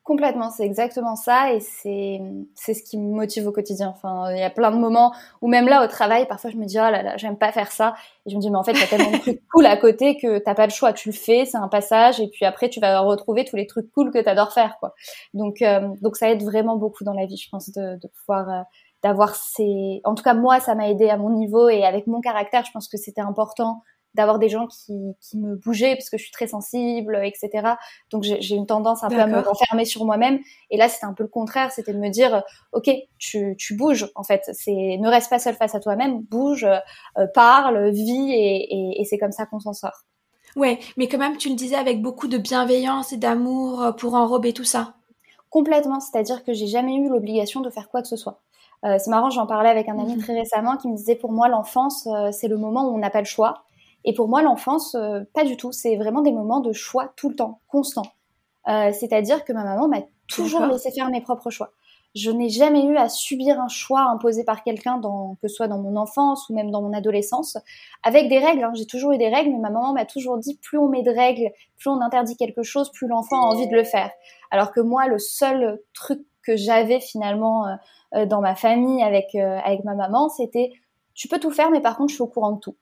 Complètement, 0.04 0.50
c'est 0.50 0.64
exactement 0.66 1.16
ça 1.16 1.54
et 1.54 1.60
c'est 1.60 2.20
c'est 2.54 2.74
ce 2.74 2.82
qui 2.82 2.98
me 2.98 3.14
motive 3.14 3.46
au 3.46 3.52
quotidien. 3.52 3.88
Enfin, 3.88 4.30
il 4.32 4.38
y 4.38 4.42
a 4.42 4.50
plein 4.50 4.70
de 4.70 4.76
moments 4.76 5.14
où 5.40 5.48
même 5.48 5.66
là 5.66 5.82
au 5.82 5.86
travail, 5.86 6.28
parfois 6.28 6.50
je 6.50 6.58
me 6.58 6.66
dis 6.66 6.76
oh 6.78 6.90
là 6.90 7.02
là, 7.02 7.16
j'aime 7.16 7.38
pas 7.38 7.52
faire 7.52 7.72
ça 7.72 7.94
et 8.26 8.30
je 8.30 8.36
me 8.36 8.40
dis 8.42 8.50
mais 8.50 8.58
en 8.58 8.62
fait 8.64 8.72
il 8.72 8.80
y 8.80 8.82
a 8.82 8.86
tellement 8.86 9.12
de 9.12 9.16
trucs 9.16 9.40
cool 9.48 9.64
à 9.64 9.78
côté 9.78 10.18
que 10.18 10.36
t'as 10.40 10.54
pas 10.54 10.66
le 10.66 10.72
choix, 10.72 10.92
tu 10.92 11.08
le 11.08 11.14
fais, 11.14 11.46
c'est 11.46 11.56
un 11.56 11.68
passage 11.68 12.20
et 12.20 12.28
puis 12.28 12.44
après 12.44 12.68
tu 12.68 12.80
vas 12.80 13.00
retrouver 13.00 13.46
tous 13.46 13.56
les 13.56 13.66
trucs 13.66 13.90
cool 13.92 14.10
que 14.10 14.18
t'adores 14.18 14.52
faire 14.52 14.76
quoi. 14.78 14.94
Donc 15.32 15.62
euh, 15.62 15.88
donc 16.02 16.16
ça 16.16 16.28
aide 16.28 16.42
vraiment 16.42 16.76
beaucoup 16.76 17.04
dans 17.04 17.14
la 17.14 17.24
vie, 17.24 17.38
je 17.38 17.48
pense, 17.48 17.70
de, 17.70 17.98
de 17.98 18.08
pouvoir 18.08 18.50
euh, 18.50 18.62
d'avoir 19.02 19.34
ces. 19.34 20.02
En 20.04 20.14
tout 20.14 20.22
cas 20.22 20.34
moi 20.34 20.60
ça 20.60 20.74
m'a 20.74 20.90
aidé 20.90 21.08
à 21.08 21.16
mon 21.16 21.30
niveau 21.30 21.70
et 21.70 21.82
avec 21.82 22.06
mon 22.08 22.20
caractère, 22.20 22.66
je 22.66 22.72
pense 22.72 22.88
que 22.88 22.98
c'était 22.98 23.22
important 23.22 23.82
d'avoir 24.14 24.38
des 24.38 24.48
gens 24.48 24.66
qui, 24.66 25.14
qui 25.20 25.38
me 25.38 25.56
bougeaient 25.56 25.96
parce 25.96 26.10
que 26.10 26.16
je 26.16 26.22
suis 26.22 26.32
très 26.32 26.46
sensible, 26.46 27.20
etc. 27.24 27.74
Donc 28.10 28.22
j'ai 28.22 28.54
une 28.54 28.66
tendance 28.66 29.02
un 29.04 29.08
peu 29.08 29.20
à 29.20 29.26
me 29.26 29.40
renfermer 29.40 29.84
sur 29.84 30.04
moi-même. 30.04 30.38
Et 30.70 30.76
là, 30.76 30.88
c'était 30.88 31.06
un 31.06 31.14
peu 31.14 31.24
le 31.24 31.28
contraire, 31.28 31.72
c'était 31.72 31.92
de 31.92 31.98
me 31.98 32.10
dire, 32.10 32.42
ok, 32.72 32.90
tu, 33.18 33.56
tu 33.58 33.76
bouges 33.76 34.10
en 34.14 34.22
fait. 34.22 34.42
C'est 34.52 34.72
ne 34.98 35.08
reste 35.08 35.30
pas 35.30 35.38
seul 35.38 35.54
face 35.54 35.74
à 35.74 35.80
toi-même, 35.80 36.22
bouge, 36.22 36.64
euh, 36.64 37.26
parle, 37.34 37.90
vis, 37.90 38.32
et, 38.32 38.74
et, 38.74 39.00
et 39.00 39.04
c'est 39.04 39.18
comme 39.18 39.32
ça 39.32 39.46
qu'on 39.46 39.60
s'en 39.60 39.72
sort. 39.72 40.04
Ouais, 40.56 40.78
mais 40.96 41.08
quand 41.08 41.18
même, 41.18 41.36
tu 41.36 41.48
le 41.48 41.56
disais 41.56 41.74
avec 41.74 42.00
beaucoup 42.00 42.28
de 42.28 42.38
bienveillance 42.38 43.12
et 43.12 43.16
d'amour 43.16 43.82
euh, 43.82 43.92
pour 43.92 44.14
enrober 44.14 44.52
tout 44.52 44.64
ça. 44.64 44.94
Complètement, 45.50 46.00
c'est-à-dire 46.00 46.44
que 46.44 46.52
j'ai 46.52 46.66
jamais 46.66 46.94
eu 46.94 47.08
l'obligation 47.08 47.60
de 47.60 47.70
faire 47.70 47.88
quoi 47.88 48.02
que 48.02 48.08
ce 48.08 48.16
soit. 48.16 48.40
Euh, 48.84 48.96
c'est 48.98 49.10
marrant, 49.10 49.30
j'en 49.30 49.46
parlais 49.46 49.70
avec 49.70 49.88
un 49.88 49.98
ami 49.98 50.14
mhm. 50.16 50.22
très 50.22 50.34
récemment 50.38 50.76
qui 50.76 50.88
me 50.88 50.96
disait 50.96 51.16
pour 51.16 51.32
moi 51.32 51.48
l'enfance 51.48 52.06
euh, 52.06 52.30
c'est 52.32 52.48
le 52.48 52.58
moment 52.58 52.86
où 52.86 52.94
on 52.94 52.98
n'a 52.98 53.08
pas 53.08 53.20
le 53.20 53.26
choix 53.26 53.63
et 54.04 54.12
pour 54.12 54.28
moi, 54.28 54.42
l'enfance, 54.42 54.94
euh, 54.94 55.20
pas 55.32 55.44
du 55.44 55.56
tout. 55.56 55.72
C'est 55.72 55.96
vraiment 55.96 56.20
des 56.20 56.32
moments 56.32 56.60
de 56.60 56.72
choix 56.72 57.12
tout 57.16 57.30
le 57.30 57.36
temps, 57.36 57.60
constant. 57.68 58.04
Euh, 58.68 58.92
c'est-à-dire 58.92 59.44
que 59.44 59.52
ma 59.52 59.64
maman 59.64 59.88
m'a 59.88 60.02
toujours 60.28 60.60
laissé 60.66 60.90
faire 60.90 61.10
mes 61.10 61.20
propres 61.20 61.50
choix. 61.50 61.70
Je 62.14 62.30
n'ai 62.30 62.48
jamais 62.48 62.84
eu 62.84 62.96
à 62.96 63.08
subir 63.08 63.60
un 63.60 63.66
choix 63.66 64.02
imposé 64.02 64.44
par 64.44 64.62
quelqu'un, 64.62 65.00
que 65.42 65.48
ce 65.48 65.54
soit 65.54 65.66
dans 65.66 65.80
mon 65.80 65.96
enfance 65.96 66.48
ou 66.48 66.54
même 66.54 66.70
dans 66.70 66.80
mon 66.80 66.92
adolescence, 66.92 67.58
avec 68.04 68.28
des 68.28 68.38
règles. 68.38 68.62
Hein. 68.62 68.72
J'ai 68.74 68.86
toujours 68.86 69.12
eu 69.12 69.18
des 69.18 69.28
règles, 69.28 69.50
mais 69.50 69.58
ma 69.58 69.70
maman 69.70 69.92
m'a 69.92 70.04
toujours 70.04 70.38
dit 70.38 70.56
plus 70.62 70.78
on 70.78 70.88
met 70.88 71.02
de 71.02 71.10
règles, 71.10 71.50
plus 71.76 71.90
on 71.90 72.00
interdit 72.00 72.36
quelque 72.36 72.62
chose, 72.62 72.92
plus 72.92 73.08
l'enfant 73.08 73.42
a 73.42 73.46
envie 73.46 73.66
de 73.66 73.74
le 73.74 73.82
faire. 73.82 74.10
Alors 74.52 74.70
que 74.70 74.80
moi, 74.80 75.08
le 75.08 75.18
seul 75.18 75.80
truc 75.92 76.20
que 76.46 76.56
j'avais 76.56 77.00
finalement 77.00 77.66
euh, 78.14 78.26
dans 78.26 78.40
ma 78.40 78.54
famille 78.54 79.02
avec 79.02 79.34
avec 79.34 79.82
ma 79.82 79.94
maman, 79.94 80.28
c'était 80.28 80.70
tu 81.14 81.26
peux 81.26 81.40
tout 81.40 81.50
faire, 81.50 81.70
mais 81.70 81.80
par 81.80 81.96
contre, 81.96 82.10
je 82.10 82.14
suis 82.14 82.22
au 82.22 82.28
courant 82.28 82.52
de 82.52 82.60
tout. 82.60 82.76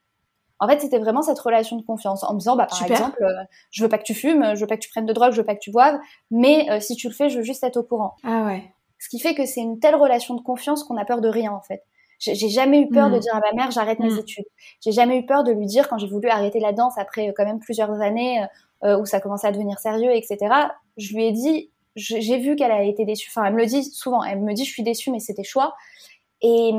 En 0.62 0.68
fait, 0.68 0.80
c'était 0.80 1.00
vraiment 1.00 1.22
cette 1.22 1.40
relation 1.40 1.74
de 1.74 1.82
confiance 1.82 2.22
en 2.22 2.34
me 2.34 2.38
disant, 2.38 2.54
bah, 2.54 2.68
par 2.70 2.80
exemple, 2.84 3.20
euh, 3.20 3.42
je 3.72 3.82
veux 3.82 3.88
pas 3.88 3.98
que 3.98 4.04
tu 4.04 4.14
fumes, 4.14 4.54
je 4.54 4.60
veux 4.60 4.68
pas 4.68 4.76
que 4.76 4.82
tu 4.82 4.90
prennes 4.90 5.06
de 5.06 5.12
drogue, 5.12 5.32
je 5.32 5.38
veux 5.38 5.44
pas 5.44 5.56
que 5.56 5.60
tu 5.60 5.72
boives, 5.72 5.98
mais 6.30 6.70
euh, 6.70 6.78
si 6.78 6.94
tu 6.94 7.08
le 7.08 7.12
fais, 7.12 7.28
je 7.28 7.38
veux 7.38 7.42
juste 7.42 7.64
être 7.64 7.78
au 7.78 7.82
courant. 7.82 8.14
Ah 8.22 8.44
ouais. 8.46 8.62
Ce 9.00 9.08
qui 9.08 9.18
fait 9.18 9.34
que 9.34 9.44
c'est 9.44 9.60
une 9.60 9.80
telle 9.80 9.96
relation 9.96 10.36
de 10.36 10.40
confiance 10.40 10.84
qu'on 10.84 10.96
a 10.96 11.04
peur 11.04 11.20
de 11.20 11.28
rien, 11.28 11.50
en 11.50 11.62
fait. 11.62 11.82
J'ai 12.20 12.48
jamais 12.48 12.80
eu 12.80 12.88
peur 12.88 13.10
de 13.10 13.16
hmm. 13.16 13.18
dire 13.18 13.34
à 13.34 13.40
ma 13.40 13.52
mère, 13.54 13.72
j'arrête 13.72 13.98
mes 13.98 14.12
hmm. 14.12 14.18
études. 14.20 14.44
J'ai 14.80 14.92
jamais 14.92 15.18
eu 15.18 15.26
peur 15.26 15.42
de 15.42 15.50
lui 15.50 15.66
dire, 15.66 15.88
quand 15.88 15.98
j'ai 15.98 16.06
voulu 16.06 16.28
arrêter 16.28 16.60
la 16.60 16.72
danse 16.72 16.96
après 16.96 17.30
euh, 17.30 17.32
quand 17.36 17.44
même 17.44 17.58
plusieurs 17.58 18.00
années 18.00 18.46
où 18.84 19.06
ça 19.06 19.20
commençait 19.20 19.46
à 19.46 19.52
devenir 19.52 19.78
sérieux, 19.78 20.10
etc. 20.12 20.38
Je 20.96 21.14
lui 21.14 21.24
ai 21.24 21.30
dit, 21.30 21.70
j'ai 21.94 22.38
vu 22.38 22.56
qu'elle 22.56 22.72
a 22.72 22.82
été 22.82 23.04
déçue. 23.04 23.30
Enfin, 23.30 23.46
elle 23.46 23.54
me 23.54 23.60
le 23.60 23.66
dit 23.66 23.84
souvent. 23.84 24.24
Elle 24.24 24.40
me 24.40 24.52
dit, 24.54 24.64
je 24.64 24.72
suis 24.72 24.82
déçue, 24.82 25.10
mais 25.10 25.20
c'était 25.20 25.44
choix. 25.44 25.74
Et, 26.40 26.72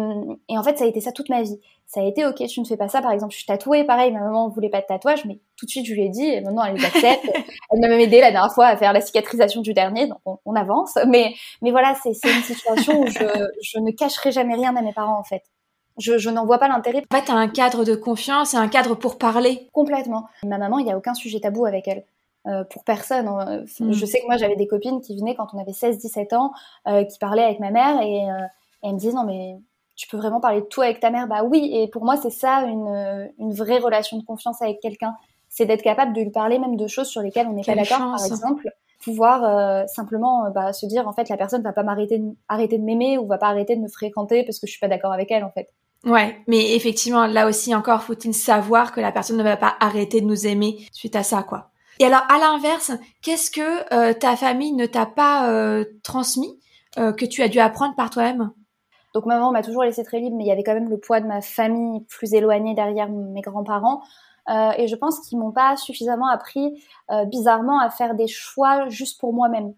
et, 0.49 0.57
en 0.57 0.63
fait, 0.63 0.77
ça 0.77 0.83
a 0.83 0.87
été 0.87 0.99
ça 0.99 1.13
toute 1.13 1.29
ma 1.29 1.41
vie 1.41 1.59
ça 1.93 2.01
a 2.01 2.03
été 2.05 2.25
ok, 2.25 2.43
tu 2.47 2.59
ne 2.59 2.65
fais 2.65 2.75
pas 2.75 2.87
ça. 2.87 3.03
Par 3.03 3.11
exemple, 3.11 3.33
je 3.33 3.37
suis 3.37 3.45
tatouée, 3.45 3.83
pareil, 3.83 4.11
ma 4.11 4.21
maman 4.21 4.49
voulait 4.49 4.69
pas 4.69 4.81
de 4.81 4.87
tatouage, 4.87 5.25
mais 5.25 5.39
tout 5.55 5.67
de 5.67 5.69
suite 5.69 5.85
je 5.85 5.93
lui 5.93 6.03
ai 6.03 6.09
dit, 6.09 6.25
et 6.25 6.41
maintenant 6.41 6.63
elle 6.63 6.75
les 6.75 6.85
accepte. 6.85 7.23
elle 7.71 7.79
m'a 7.79 7.87
même 7.87 7.99
aidé 7.99 8.19
la 8.19 8.31
dernière 8.31 8.51
fois 8.51 8.65
à 8.65 8.77
faire 8.77 8.93
la 8.93 9.01
cicatrisation 9.01 9.61
du 9.61 9.75
dernier, 9.75 10.07
donc 10.07 10.17
on, 10.25 10.55
avance. 10.55 10.97
Mais, 11.07 11.35
mais 11.61 11.69
voilà, 11.69 11.93
c'est 12.01 12.09
une 12.09 12.41
situation 12.41 13.01
où 13.01 13.05
je, 13.05 13.19
je 13.61 13.79
ne 13.79 13.91
cacherai 13.91 14.31
jamais 14.31 14.55
rien 14.55 14.75
à 14.75 14.81
mes 14.81 14.91
parents 14.91 15.19
en 15.19 15.23
fait. 15.23 15.43
Je, 15.99 16.17
je 16.17 16.31
n'en 16.31 16.47
vois 16.47 16.57
pas 16.57 16.67
l'intérêt. 16.67 17.03
En 17.11 17.15
fait, 17.15 17.29
as 17.29 17.35
un 17.35 17.47
cadre 17.47 17.85
de 17.85 17.93
confiance 17.93 18.55
et 18.55 18.57
un 18.57 18.67
cadre 18.67 18.95
pour 18.95 19.19
parler. 19.19 19.69
Complètement. 19.71 20.27
Ma 20.43 20.57
maman, 20.57 20.79
il 20.79 20.85
n'y 20.85 20.91
a 20.91 20.97
aucun 20.97 21.13
sujet 21.13 21.39
tabou 21.41 21.67
avec 21.67 21.87
elle. 21.87 22.03
Euh, 22.47 22.63
pour 22.65 22.83
personne. 22.83 23.27
Hein. 23.27 23.63
Mm. 23.79 23.93
Je 23.93 24.05
sais 24.05 24.19
que 24.19 24.25
moi, 24.25 24.35
j'avais 24.35 24.57
des 24.57 24.67
copines 24.67 24.99
qui 24.99 25.15
venaient 25.15 25.35
quand 25.35 25.53
on 25.53 25.59
avait 25.59 25.71
16-17 25.71 26.35
ans, 26.35 26.51
euh, 26.87 27.05
qui 27.05 27.17
parlaient 27.17 27.43
avec 27.43 27.59
ma 27.59 27.71
mère 27.71 28.01
et, 28.01 28.29
euh, 28.29 28.45
et 28.81 28.87
elles 28.87 28.93
me 28.93 28.99
disaient 28.99 29.13
non 29.13 29.23
mais 29.23 29.59
tu 29.95 30.07
peux 30.07 30.17
vraiment 30.17 30.39
parler 30.39 30.61
de 30.61 30.65
tout 30.65 30.81
avec 30.81 30.99
ta 30.99 31.09
mère 31.09 31.27
Bah 31.27 31.43
oui, 31.43 31.69
et 31.73 31.87
pour 31.87 32.03
moi, 32.03 32.17
c'est 32.17 32.31
ça 32.31 32.63
une, 32.63 33.31
une 33.37 33.53
vraie 33.53 33.77
relation 33.77 34.17
de 34.17 34.23
confiance 34.23 34.61
avec 34.61 34.79
quelqu'un. 34.79 35.13
C'est 35.49 35.65
d'être 35.65 35.83
capable 35.83 36.13
de 36.13 36.21
lui 36.21 36.31
parler 36.31 36.57
même 36.57 36.77
de 36.77 36.87
choses 36.87 37.07
sur 37.07 37.21
lesquelles 37.21 37.47
on 37.47 37.53
n'est 37.53 37.63
pas 37.63 37.75
d'accord, 37.75 38.15
par 38.17 38.25
exemple. 38.25 38.69
Pouvoir 39.03 39.43
euh, 39.43 39.85
simplement 39.85 40.45
euh, 40.45 40.49
bah, 40.49 40.73
se 40.73 40.85
dire, 40.85 41.07
en 41.07 41.13
fait, 41.13 41.29
la 41.29 41.37
personne 41.37 41.61
va 41.61 41.73
pas 41.73 41.83
m'arrêter 41.83 42.17
de, 42.17 42.31
arrêter 42.47 42.77
de 42.77 42.83
m'aimer 42.83 43.17
ou 43.17 43.27
va 43.27 43.37
pas 43.37 43.49
arrêter 43.49 43.75
de 43.75 43.81
me 43.81 43.87
fréquenter 43.87 44.43
parce 44.43 44.59
que 44.59 44.65
je 44.65 44.71
suis 44.71 44.79
pas 44.79 44.87
d'accord 44.87 45.11
avec 45.11 45.29
elle, 45.29 45.43
en 45.43 45.51
fait. 45.51 45.69
Ouais, 46.05 46.37
mais 46.47 46.73
effectivement, 46.73 47.27
là 47.27 47.47
aussi 47.47 47.75
encore, 47.75 48.01
faut-il 48.01 48.33
savoir 48.33 48.93
que 48.93 48.99
la 48.99 49.11
personne 49.11 49.37
ne 49.37 49.43
va 49.43 49.57
pas 49.57 49.75
arrêter 49.79 50.21
de 50.21 50.25
nous 50.25 50.47
aimer 50.47 50.87
suite 50.91 51.15
à 51.15 51.23
ça, 51.23 51.43
quoi. 51.43 51.69
Et 51.99 52.05
alors, 52.05 52.23
à 52.29 52.39
l'inverse, 52.39 52.91
qu'est-ce 53.21 53.51
que 53.51 53.93
euh, 53.93 54.13
ta 54.13 54.35
famille 54.35 54.73
ne 54.73 54.87
t'a 54.87 55.05
pas 55.05 55.83
transmis, 56.01 56.59
que 56.95 57.25
tu 57.25 57.41
as 57.41 57.47
dû 57.47 57.59
apprendre 57.59 57.95
par 57.95 58.09
toi-même? 58.09 58.51
Donc 59.13 59.25
ma 59.25 59.35
maman 59.35 59.51
m'a 59.51 59.61
toujours 59.61 59.83
laissé 59.83 60.03
très 60.03 60.19
libre, 60.19 60.35
mais 60.35 60.43
il 60.43 60.47
y 60.47 60.51
avait 60.51 60.63
quand 60.63 60.73
même 60.73 60.89
le 60.89 60.97
poids 60.97 61.19
de 61.19 61.27
ma 61.27 61.41
famille 61.41 62.01
plus 62.05 62.33
éloignée 62.33 62.73
derrière 62.73 63.09
mes 63.09 63.41
grands-parents. 63.41 64.01
Euh, 64.49 64.71
et 64.77 64.87
je 64.87 64.95
pense 64.95 65.19
qu'ils 65.21 65.37
m'ont 65.37 65.51
pas 65.51 65.77
suffisamment 65.77 66.27
appris, 66.27 66.83
euh, 67.11 67.25
bizarrement, 67.25 67.79
à 67.79 67.89
faire 67.89 68.15
des 68.15 68.27
choix 68.27 68.89
juste 68.89 69.19
pour 69.19 69.33
moi-même. 69.33 69.73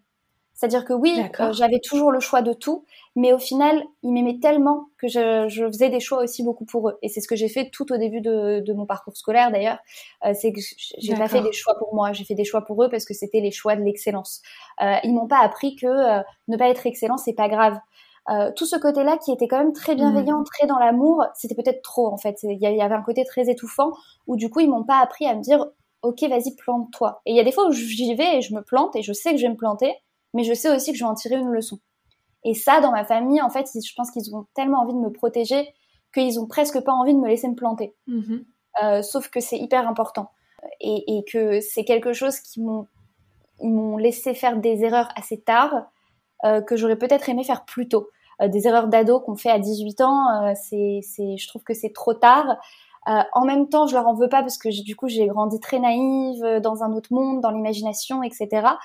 C'est-à-dire 0.56 0.86
que 0.86 0.94
oui, 0.94 1.22
euh, 1.40 1.52
j'avais 1.52 1.80
toujours 1.80 2.10
le 2.10 2.18
choix 2.18 2.40
de 2.40 2.54
tout, 2.54 2.86
mais 3.14 3.34
au 3.34 3.38
final, 3.38 3.82
ils 4.02 4.10
m'aimaient 4.10 4.38
tellement 4.40 4.86
que 4.96 5.06
je, 5.06 5.48
je, 5.48 5.66
faisais 5.66 5.90
des 5.90 6.00
choix 6.00 6.22
aussi 6.22 6.42
beaucoup 6.42 6.64
pour 6.64 6.88
eux. 6.88 6.98
Et 7.02 7.10
c'est 7.10 7.20
ce 7.20 7.28
que 7.28 7.36
j'ai 7.36 7.50
fait 7.50 7.68
tout 7.68 7.92
au 7.92 7.98
début 7.98 8.22
de, 8.22 8.60
de 8.60 8.72
mon 8.72 8.86
parcours 8.86 9.18
scolaire 9.18 9.50
d'ailleurs. 9.50 9.78
Euh, 10.24 10.32
c'est 10.32 10.52
que 10.52 10.60
j'ai 10.98 11.14
pas 11.14 11.28
fait 11.28 11.42
des 11.42 11.52
choix 11.52 11.74
pour 11.78 11.94
moi, 11.94 12.14
j'ai 12.14 12.24
fait 12.24 12.34
des 12.34 12.44
choix 12.44 12.62
pour 12.64 12.82
eux 12.82 12.88
parce 12.88 13.04
que 13.04 13.12
c'était 13.12 13.40
les 13.40 13.50
choix 13.50 13.76
de 13.76 13.82
l'excellence. 13.82 14.40
Euh, 14.80 14.96
ils 15.04 15.12
m'ont 15.12 15.26
pas 15.26 15.40
appris 15.40 15.76
que 15.76 15.86
euh, 15.86 16.22
ne 16.48 16.56
pas 16.56 16.70
être 16.70 16.86
excellent 16.86 17.18
c'est 17.18 17.34
pas 17.34 17.50
grave. 17.50 17.78
Euh, 18.28 18.50
tout 18.56 18.66
ce 18.66 18.76
côté-là 18.76 19.18
qui 19.18 19.30
était 19.30 19.46
quand 19.46 19.58
même 19.58 19.72
très 19.72 19.94
bienveillant, 19.94 20.40
mmh. 20.40 20.44
très 20.44 20.66
dans 20.66 20.78
l'amour, 20.78 21.24
c'était 21.34 21.54
peut-être 21.54 21.82
trop 21.82 22.08
en 22.08 22.16
fait. 22.16 22.38
Il 22.42 22.58
y 22.58 22.66
avait 22.66 22.94
un 22.94 23.02
côté 23.02 23.24
très 23.24 23.48
étouffant 23.48 23.92
où 24.26 24.36
du 24.36 24.50
coup 24.50 24.60
ils 24.60 24.68
m'ont 24.68 24.82
pas 24.82 24.98
appris 24.98 25.26
à 25.26 25.34
me 25.34 25.42
dire 25.42 25.64
ok 26.02 26.22
vas-y 26.28 26.56
plante-toi. 26.56 27.20
Et 27.24 27.30
il 27.30 27.36
y 27.36 27.40
a 27.40 27.44
des 27.44 27.52
fois 27.52 27.68
où 27.68 27.72
j'y 27.72 28.14
vais 28.14 28.38
et 28.38 28.42
je 28.42 28.54
me 28.54 28.62
plante 28.62 28.96
et 28.96 29.02
je 29.02 29.12
sais 29.12 29.30
que 29.30 29.36
je 29.36 29.42
vais 29.42 29.52
me 29.52 29.56
planter 29.56 29.94
mais 30.34 30.44
je 30.44 30.52
sais 30.52 30.70
aussi 30.74 30.92
que 30.92 30.98
je 30.98 31.04
vais 31.04 31.10
en 31.10 31.14
tirer 31.14 31.36
une 31.36 31.50
leçon. 31.50 31.78
Et 32.44 32.54
ça, 32.54 32.80
dans 32.80 32.92
ma 32.92 33.04
famille, 33.04 33.40
en 33.40 33.50
fait, 33.50 33.68
je 33.74 33.94
pense 33.96 34.10
qu'ils 34.10 34.34
ont 34.36 34.46
tellement 34.54 34.82
envie 34.82 34.92
de 34.92 34.98
me 34.98 35.10
protéger 35.10 35.72
qu'ils 36.14 36.38
ont 36.38 36.46
presque 36.46 36.80
pas 36.80 36.92
envie 36.92 37.14
de 37.14 37.18
me 37.18 37.26
laisser 37.26 37.48
me 37.48 37.54
planter. 37.54 37.94
Mhm. 38.06 38.44
Euh, 38.82 39.02
sauf 39.02 39.28
que 39.28 39.40
c'est 39.40 39.58
hyper 39.58 39.88
important 39.88 40.30
et, 40.80 41.24
que 41.32 41.60
c'est 41.60 41.84
quelque 41.84 42.12
chose 42.12 42.38
qui 42.40 42.60
m'ont 42.60 42.86
m'ont 43.62 43.96
laissé 43.96 44.34
faire 44.34 44.58
des 44.58 44.84
erreurs 44.84 45.08
assez 45.16 45.40
tard 45.40 45.86
euh, 46.44 46.60
que 46.60 46.76
j'aurais 46.76 46.96
peut-être 46.96 47.30
aimé 47.30 47.42
faire 47.42 47.64
plus 47.64 47.88
tôt. 47.88 48.10
Euh, 48.42 48.48
des 48.48 48.66
erreurs 48.66 48.88
d'ado 48.88 49.20
qu'on 49.20 49.36
fait 49.36 49.50
à 49.50 49.58
18 49.58 50.00
ans, 50.02 50.54
c'est, 50.54 51.00
je 51.16 51.48
trouve 51.48 51.62
que 51.62 51.74
c'est 51.74 51.92
trop 51.92 52.14
tard. 52.14 52.56
en 53.06 53.44
même 53.44 53.68
temps, 53.68 53.86
je 53.86 53.94
leur 53.94 54.06
en 54.06 54.14
veux 54.14 54.28
pas 54.28 54.40
parce 54.40 54.58
que 54.58 54.68
du 54.82 54.96
coup, 54.96 55.08
j'ai 55.08 55.26
grandi 55.26 55.60
très 55.60 55.78
naïve 55.78 56.60
dans 56.62 56.82
un 56.82 56.92
autre 56.92 57.12
monde, 57.12 57.40
dans 57.40 57.50
l'imagination, 57.50 58.22
etc. 58.22 58.76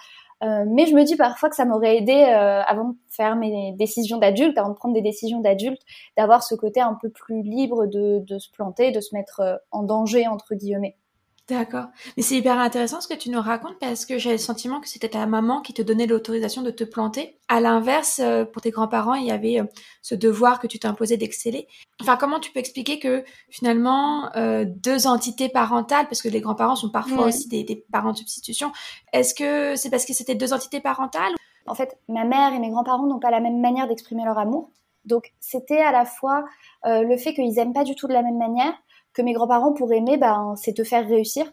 Euh, 0.44 0.66
mais 0.68 0.88
je 0.88 0.96
me 0.96 1.04
dis 1.04 1.16
parfois 1.16 1.50
que 1.50 1.56
ça 1.56 1.66
m'aurait 1.66 1.98
aidé 1.98 2.14
euh, 2.14 2.64
avant 2.64 2.90
de 2.90 2.96
faire 3.10 3.36
mes 3.36 3.74
décisions 3.74 4.18
d'adulte, 4.18 4.58
avant 4.58 4.70
de 4.70 4.76
prendre 4.76 4.96
des 4.96 5.02
décisions 5.02 5.40
d'adulte, 5.40 5.82
d'avoir 6.18 6.44
ce 6.44 6.56
côté 6.56 6.82
un 6.82 6.98
peu 7.00 7.10
plus 7.10 7.44
libre 7.44 7.86
de, 7.86 8.20
de 8.26 8.40
se 8.40 8.50
planter, 8.50 8.92
de 8.92 9.02
se 9.02 9.14
mettre 9.14 9.42
euh, 9.42 9.58
en 9.70 9.84
danger 9.84 10.28
entre 10.28 10.56
guillemets. 10.56 10.98
D'accord. 11.50 11.88
Mais 12.16 12.24
c'est 12.24 12.36
hyper 12.36 12.58
intéressant 12.60 13.02
ce 13.02 13.08
que 13.08 13.14
tu 13.14 13.30
nous 13.30 13.42
racontes 13.42 13.78
parce 13.80 14.06
que 14.06 14.18
j'ai 14.18 14.32
le 14.32 14.38
sentiment 14.38 14.80
que 14.80 14.88
c'était 14.88 15.10
ta 15.10 15.26
maman 15.26 15.62
qui 15.62 15.74
te 15.74 15.82
donnait 15.82 16.06
l'autorisation 16.06 16.62
de 16.62 16.72
te 16.72 16.84
planter. 16.84 17.38
À 17.50 17.60
l'inverse, 17.60 18.22
euh, 18.24 18.46
pour 18.46 18.62
tes 18.62 18.72
grands-parents, 18.72 19.16
il 19.16 19.26
y 19.26 19.32
avait 19.32 19.60
euh, 19.60 19.66
ce 20.02 20.16
devoir 20.16 20.60
que 20.60 20.68
tu 20.68 20.80
t'imposais 20.80 21.18
d'exceller. 21.18 21.68
Enfin, 22.00 22.16
comment 22.16 22.40
tu 22.40 22.52
peux 22.52 22.60
expliquer 22.60 23.00
que 23.00 23.26
finalement, 23.50 24.34
euh, 24.36 24.66
deux 24.66 25.08
entités 25.08 25.50
parentales, 25.50 26.06
parce 26.08 26.22
que 26.22 26.30
les 26.30 26.42
grands-parents 26.42 26.76
sont 26.76 26.90
parfois 26.90 27.26
aussi 27.28 27.50
des, 27.50 27.64
des, 27.64 27.84
parents 27.92 28.14
de 28.14 28.18
substitution, 28.18 28.72
est-ce 29.12 29.34
que 29.34 29.76
c'est 29.76 29.90
parce 29.90 30.06
que 30.06 30.14
c'était 30.14 30.36
deux 30.36 30.54
entités 30.54 30.80
parentales 30.80 31.34
En 31.68 31.76
fait, 31.76 31.98
ma 32.08 32.24
mère 32.24 32.54
et 32.54 32.60
mes 32.60 32.70
grands-parents 32.70 33.08
n'ont 33.08 33.20
pas 33.20 33.32
la 33.32 33.42
même 33.42 33.60
manière 33.60 33.88
d'exprimer 33.88 34.24
leur 34.24 34.38
amour. 34.38 34.70
Donc, 35.04 35.34
c'était 35.40 35.82
à 35.82 35.92
la 35.92 36.06
fois 36.06 36.46
le 36.86 37.18
fait 37.18 37.34
qu'ils 37.34 37.58
aiment 37.58 37.74
pas 37.74 37.84
du 37.84 37.96
tout 37.96 38.08
de 38.08 38.14
la 38.14 38.22
même 38.22 38.38
manière, 38.38 38.74
que 39.14 39.22
mes 39.22 39.34
grands-parents 39.34 39.74
pour 39.74 39.92
aimer, 39.94 40.18
ben, 40.18 40.54
c'est 40.56 40.74
te 40.74 40.84
faire 40.84 41.08
réussir. 41.08 41.52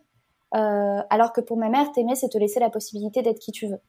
Euh, 0.54 1.02
alors 1.10 1.32
que 1.32 1.40
pour 1.40 1.56
ma 1.56 1.68
mère, 1.68 1.92
t'aimer, 1.92 2.14
c'est 2.14 2.28
te 2.28 2.38
laisser 2.38 2.60
la 2.60 2.70
possibilité 2.70 3.22
d'être 3.22 3.38
qui 3.38 3.52
tu 3.52 3.66
veux. 3.66 3.80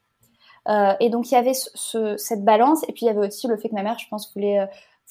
Euh, 0.67 0.93
et 0.99 1.09
donc 1.09 1.31
il 1.31 1.35
y 1.35 1.37
avait 1.37 1.53
ce, 1.53 2.17
cette 2.17 2.43
balance, 2.43 2.83
et 2.87 2.93
puis 2.93 3.05
il 3.05 3.05
y 3.05 3.09
avait 3.09 3.27
aussi 3.27 3.47
le 3.47 3.57
fait 3.57 3.69
que 3.69 3.75
ma 3.75 3.83
mère, 3.83 3.97
je 3.97 4.07
pense, 4.09 4.31
voulait, 4.33 4.59
euh, 4.59 4.65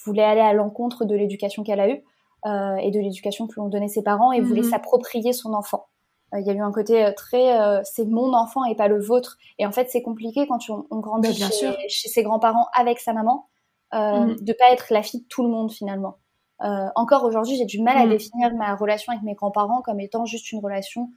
voulait 0.05 0.23
aller 0.23 0.41
à 0.41 0.53
l'encontre 0.53 1.05
de 1.05 1.15
l'éducation 1.15 1.63
qu'elle 1.63 1.81
a 1.81 1.89
eue 1.89 2.05
euh, 2.47 2.77
et 2.77 2.91
de 2.91 3.01
l'éducation 3.01 3.47
que 3.47 3.55
lui 3.55 3.61
ont 3.61 3.69
donné 3.69 3.89
ses 3.89 4.03
parents, 4.03 4.33
et 4.33 4.41
voulait 4.41 4.63
mhm. 4.63 4.71
s'approprier 4.71 5.33
son 5.33 5.55
enfant. 5.55 5.87
Euh, 6.35 6.41
il 6.41 6.47
y 6.47 6.51
a 6.51 6.53
eu 6.53 6.61
un 6.61 6.73
côté 6.73 7.11
très, 7.17 7.83
c'est 7.85 8.05
mon 8.05 8.35
enfant 8.35 8.65
et 8.65 8.77
pas 8.77 8.89
le 8.89 9.01
vôtre. 9.01 9.39
Et 9.59 9.67
en 9.67 9.73
fait, 9.73 9.89
c'est 9.91 10.03
compliqué 10.03 10.47
quand 10.47 10.59
on, 10.69 10.87
on 10.91 11.01
grandit 11.01 11.35
chez, 11.35 11.73
chez, 11.89 12.09
ses 12.09 12.23
grands-parents 12.23 12.69
avec 12.75 13.01
sa 13.01 13.13
maman, 13.13 13.49
mhm. 13.93 14.37
de 14.41 14.53
pas 14.53 14.71
être 14.73 14.89
la 14.91 15.03
fille 15.03 15.23
de 15.23 15.27
tout 15.29 15.43
le 15.43 15.49
monde 15.49 15.73
finalement. 15.73 16.19
Euh, 16.63 16.89
encore 16.95 17.25
aujourd'hui, 17.25 17.57
j'ai 17.57 17.65
du 17.65 17.81
mal 17.81 17.97
à 17.97 18.07
mm. 18.07 18.11
définir 18.11 18.55
ma 18.55 18.75
relation 18.75 19.13
avec 19.13 19.23
mes 19.23 19.35
grands-parents 19.35 19.83
comme 19.83 20.01
étant 20.01 20.25
juste 20.25 20.51
une 20.53 20.61
relation 20.61 21.11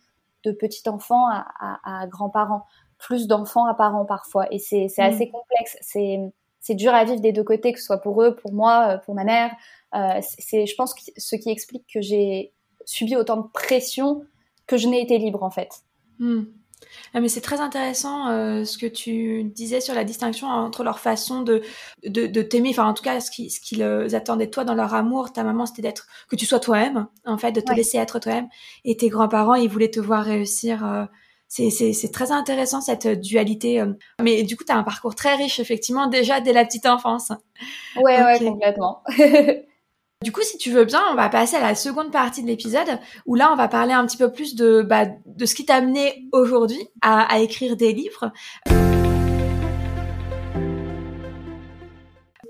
de 0.43 0.51
petit 0.51 0.87
enfant 0.89 1.27
à, 1.27 1.45
à, 1.59 2.01
à 2.01 2.07
grands-parents, 2.07 2.65
plus 2.97 3.27
d'enfants 3.27 3.65
à 3.65 3.73
parents 3.73 4.05
parfois. 4.05 4.51
Et 4.51 4.59
c'est 4.59 4.87
mm. 4.97 5.01
assez 5.01 5.29
complexe. 5.29 5.77
C'est 6.63 6.75
dur 6.75 6.93
à 6.93 7.03
vivre 7.03 7.21
des 7.21 7.31
deux 7.31 7.43
côtés, 7.43 7.73
que 7.73 7.79
ce 7.79 7.85
soit 7.85 8.01
pour 8.01 8.21
eux, 8.21 8.35
pour 8.35 8.53
moi, 8.53 8.89
euh, 8.89 8.97
pour 8.99 9.15
ma 9.15 9.23
mère. 9.23 9.51
Euh, 9.95 10.19
c'est, 10.21 10.65
je 10.65 10.75
pense, 10.75 10.93
ce 11.17 11.35
qui 11.35 11.49
explique 11.49 11.85
que 11.91 12.01
j'ai 12.01 12.53
subi 12.85 13.15
autant 13.15 13.37
de 13.37 13.47
pression 13.53 14.23
que 14.67 14.77
je 14.77 14.87
n'ai 14.87 15.01
été 15.01 15.17
libre 15.17 15.43
en 15.43 15.49
fait. 15.49 15.69
Mm. 16.19 16.43
Ah, 17.13 17.21
mais 17.21 17.29
c'est 17.29 17.41
très 17.41 17.59
intéressant 17.59 18.29
euh, 18.29 18.63
ce 18.63 18.77
que 18.77 18.85
tu 18.85 19.43
disais 19.43 19.81
sur 19.81 19.93
la 19.93 20.03
distinction 20.03 20.47
entre 20.47 20.83
leur 20.83 20.99
façon 20.99 21.41
de, 21.41 21.61
de, 22.05 22.27
de 22.27 22.41
t'aimer, 22.41 22.69
enfin 22.71 22.87
en 22.87 22.93
tout 22.93 23.03
cas 23.03 23.19
ce 23.19 23.31
qu'ils 23.31 23.49
qu'ils 23.49 23.83
attendaient 24.15 24.47
de 24.47 24.51
toi 24.51 24.63
dans 24.63 24.75
leur 24.75 24.93
amour. 24.93 25.33
Ta 25.33 25.43
maman 25.43 25.65
c'était 25.65 25.81
d'être 25.81 26.07
que 26.29 26.35
tu 26.35 26.45
sois 26.45 26.59
toi-même, 26.59 27.07
en 27.25 27.37
fait, 27.37 27.51
de 27.51 27.61
te 27.61 27.73
laisser 27.73 27.97
être 27.97 28.19
toi-même. 28.19 28.47
Et 28.85 28.97
tes 28.97 29.09
grands-parents 29.09 29.55
ils 29.55 29.69
voulaient 29.69 29.91
te 29.91 29.99
voir 29.99 30.23
réussir. 30.23 30.85
Euh, 30.85 31.05
c'est 31.47 32.11
très 32.13 32.31
intéressant 32.31 32.79
cette 32.79 33.07
dualité. 33.07 33.81
Euh. 33.81 33.93
Mais 34.21 34.43
du 34.43 34.55
coup, 34.55 34.63
tu 34.63 34.71
as 34.71 34.77
un 34.77 34.83
parcours 34.83 35.15
très 35.15 35.35
riche, 35.35 35.59
effectivement, 35.59 36.07
déjà 36.07 36.39
dès 36.39 36.53
la 36.53 36.63
petite 36.63 36.85
enfance. 36.85 37.33
Ouais, 37.97 38.23
ouais, 38.23 38.39
complètement. 38.39 39.03
Du 40.21 40.31
coup, 40.31 40.41
si 40.43 40.59
tu 40.59 40.69
veux 40.69 40.85
bien, 40.85 41.01
on 41.11 41.15
va 41.15 41.29
passer 41.29 41.55
à 41.55 41.61
la 41.61 41.73
seconde 41.73 42.11
partie 42.11 42.43
de 42.43 42.47
l'épisode 42.47 42.99
où 43.25 43.33
là, 43.33 43.51
on 43.51 43.55
va 43.55 43.67
parler 43.67 43.93
un 43.93 44.05
petit 44.05 44.17
peu 44.17 44.31
plus 44.31 44.53
de, 44.53 44.83
bah, 44.83 45.05
de 45.25 45.45
ce 45.47 45.55
qui 45.55 45.65
t'a 45.65 45.75
amené 45.75 46.27
aujourd'hui 46.31 46.87
à, 47.01 47.39
écrire 47.39 47.75
des 47.75 47.91
livres. 47.91 48.31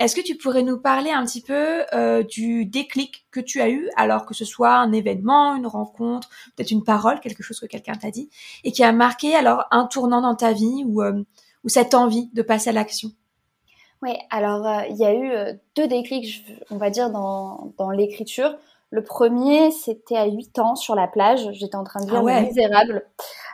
Est-ce 0.01 0.18
que 0.18 0.22
tu 0.22 0.36
pourrais 0.36 0.63
nous 0.63 0.80
parler 0.80 1.12
un 1.12 1.25
petit 1.25 1.42
peu 1.42 1.84
euh, 1.94 2.24
du 2.24 2.66
déclic 2.66 3.25
que 3.32 3.40
tu 3.40 3.62
as 3.62 3.70
eu, 3.70 3.90
alors 3.96 4.25
que 4.25 4.34
ce 4.34 4.44
soit 4.44 4.75
un 4.75 4.92
événement, 4.92 5.56
une 5.56 5.68
rencontre, 5.68 6.28
peut-être 6.58 6.72
une 6.72 6.84
parole, 6.84 7.22
quelque 7.22 7.44
chose 7.44 7.62
que 7.62 7.68
quelqu'un 7.68 7.94
t'a 7.94 8.12
dit, 8.12 8.30
et 8.66 8.74
qui 8.74 8.84
a 8.84 8.92
marqué 8.92 9.34
alors 9.34 9.63
un 9.72 9.86
tournant 9.86 10.20
dans 10.22 10.36
ta 10.36 10.51
vie 10.51 10.84
ou, 10.86 11.01
euh, 11.04 11.24
ou 11.63 11.70
cette 11.70 11.94
envie 11.94 12.30
de 12.34 12.42
passer 12.42 12.72
à 12.72 12.74
l'action? 12.74 13.12
Oui, 14.01 14.17
alors 14.31 14.65
euh, 14.65 14.81
il 14.89 14.98
y 14.98 15.05
a 15.05 15.13
eu 15.13 15.31
euh, 15.31 15.53
deux 15.75 15.88
déclics, 15.88 16.43
on 16.72 16.77
va 16.77 16.89
dire, 16.89 17.12
dans, 17.12 17.72
dans 17.77 17.91
l'écriture. 17.91 18.55
Le 18.89 19.03
premier, 19.03 19.72
c'était 19.72 20.17
à 20.17 20.25
8 20.25 20.60
ans 20.60 20.75
sur 20.75 20.96
la 20.96 21.08
plage. 21.08 21.48
J'étais 21.53 21.75
en 21.75 21.84
train 21.84 22.03
de 22.03 22.10
lire 22.10 22.24
ah 22.27 22.41
Misérable. 22.41 23.05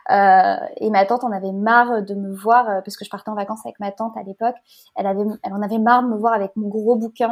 Euh, 0.10 0.56
et 0.78 0.90
ma 0.90 1.06
tante 1.06 1.26
en 1.26 1.32
avait 1.34 1.52
marre 1.52 2.02
de 2.02 2.16
me 2.16 2.34
voir, 2.34 2.70
euh, 2.70 2.82
parce 2.82 2.96
que 2.96 3.04
je 3.04 3.10
partais 3.10 3.30
en 3.30 3.36
vacances 3.36 3.60
avec 3.66 3.78
ma 3.82 3.92
tante 3.92 4.16
à 4.16 4.24
l'époque. 4.24 4.56
Elle, 4.96 5.06
avait, 5.06 5.26
elle 5.44 5.54
en 5.54 5.62
avait 5.62 5.80
marre 5.80 6.02
de 6.04 6.08
me 6.08 6.18
voir 6.18 6.34
avec 6.34 6.56
mon 6.56 6.70
gros 6.70 6.96
bouquin 6.96 7.30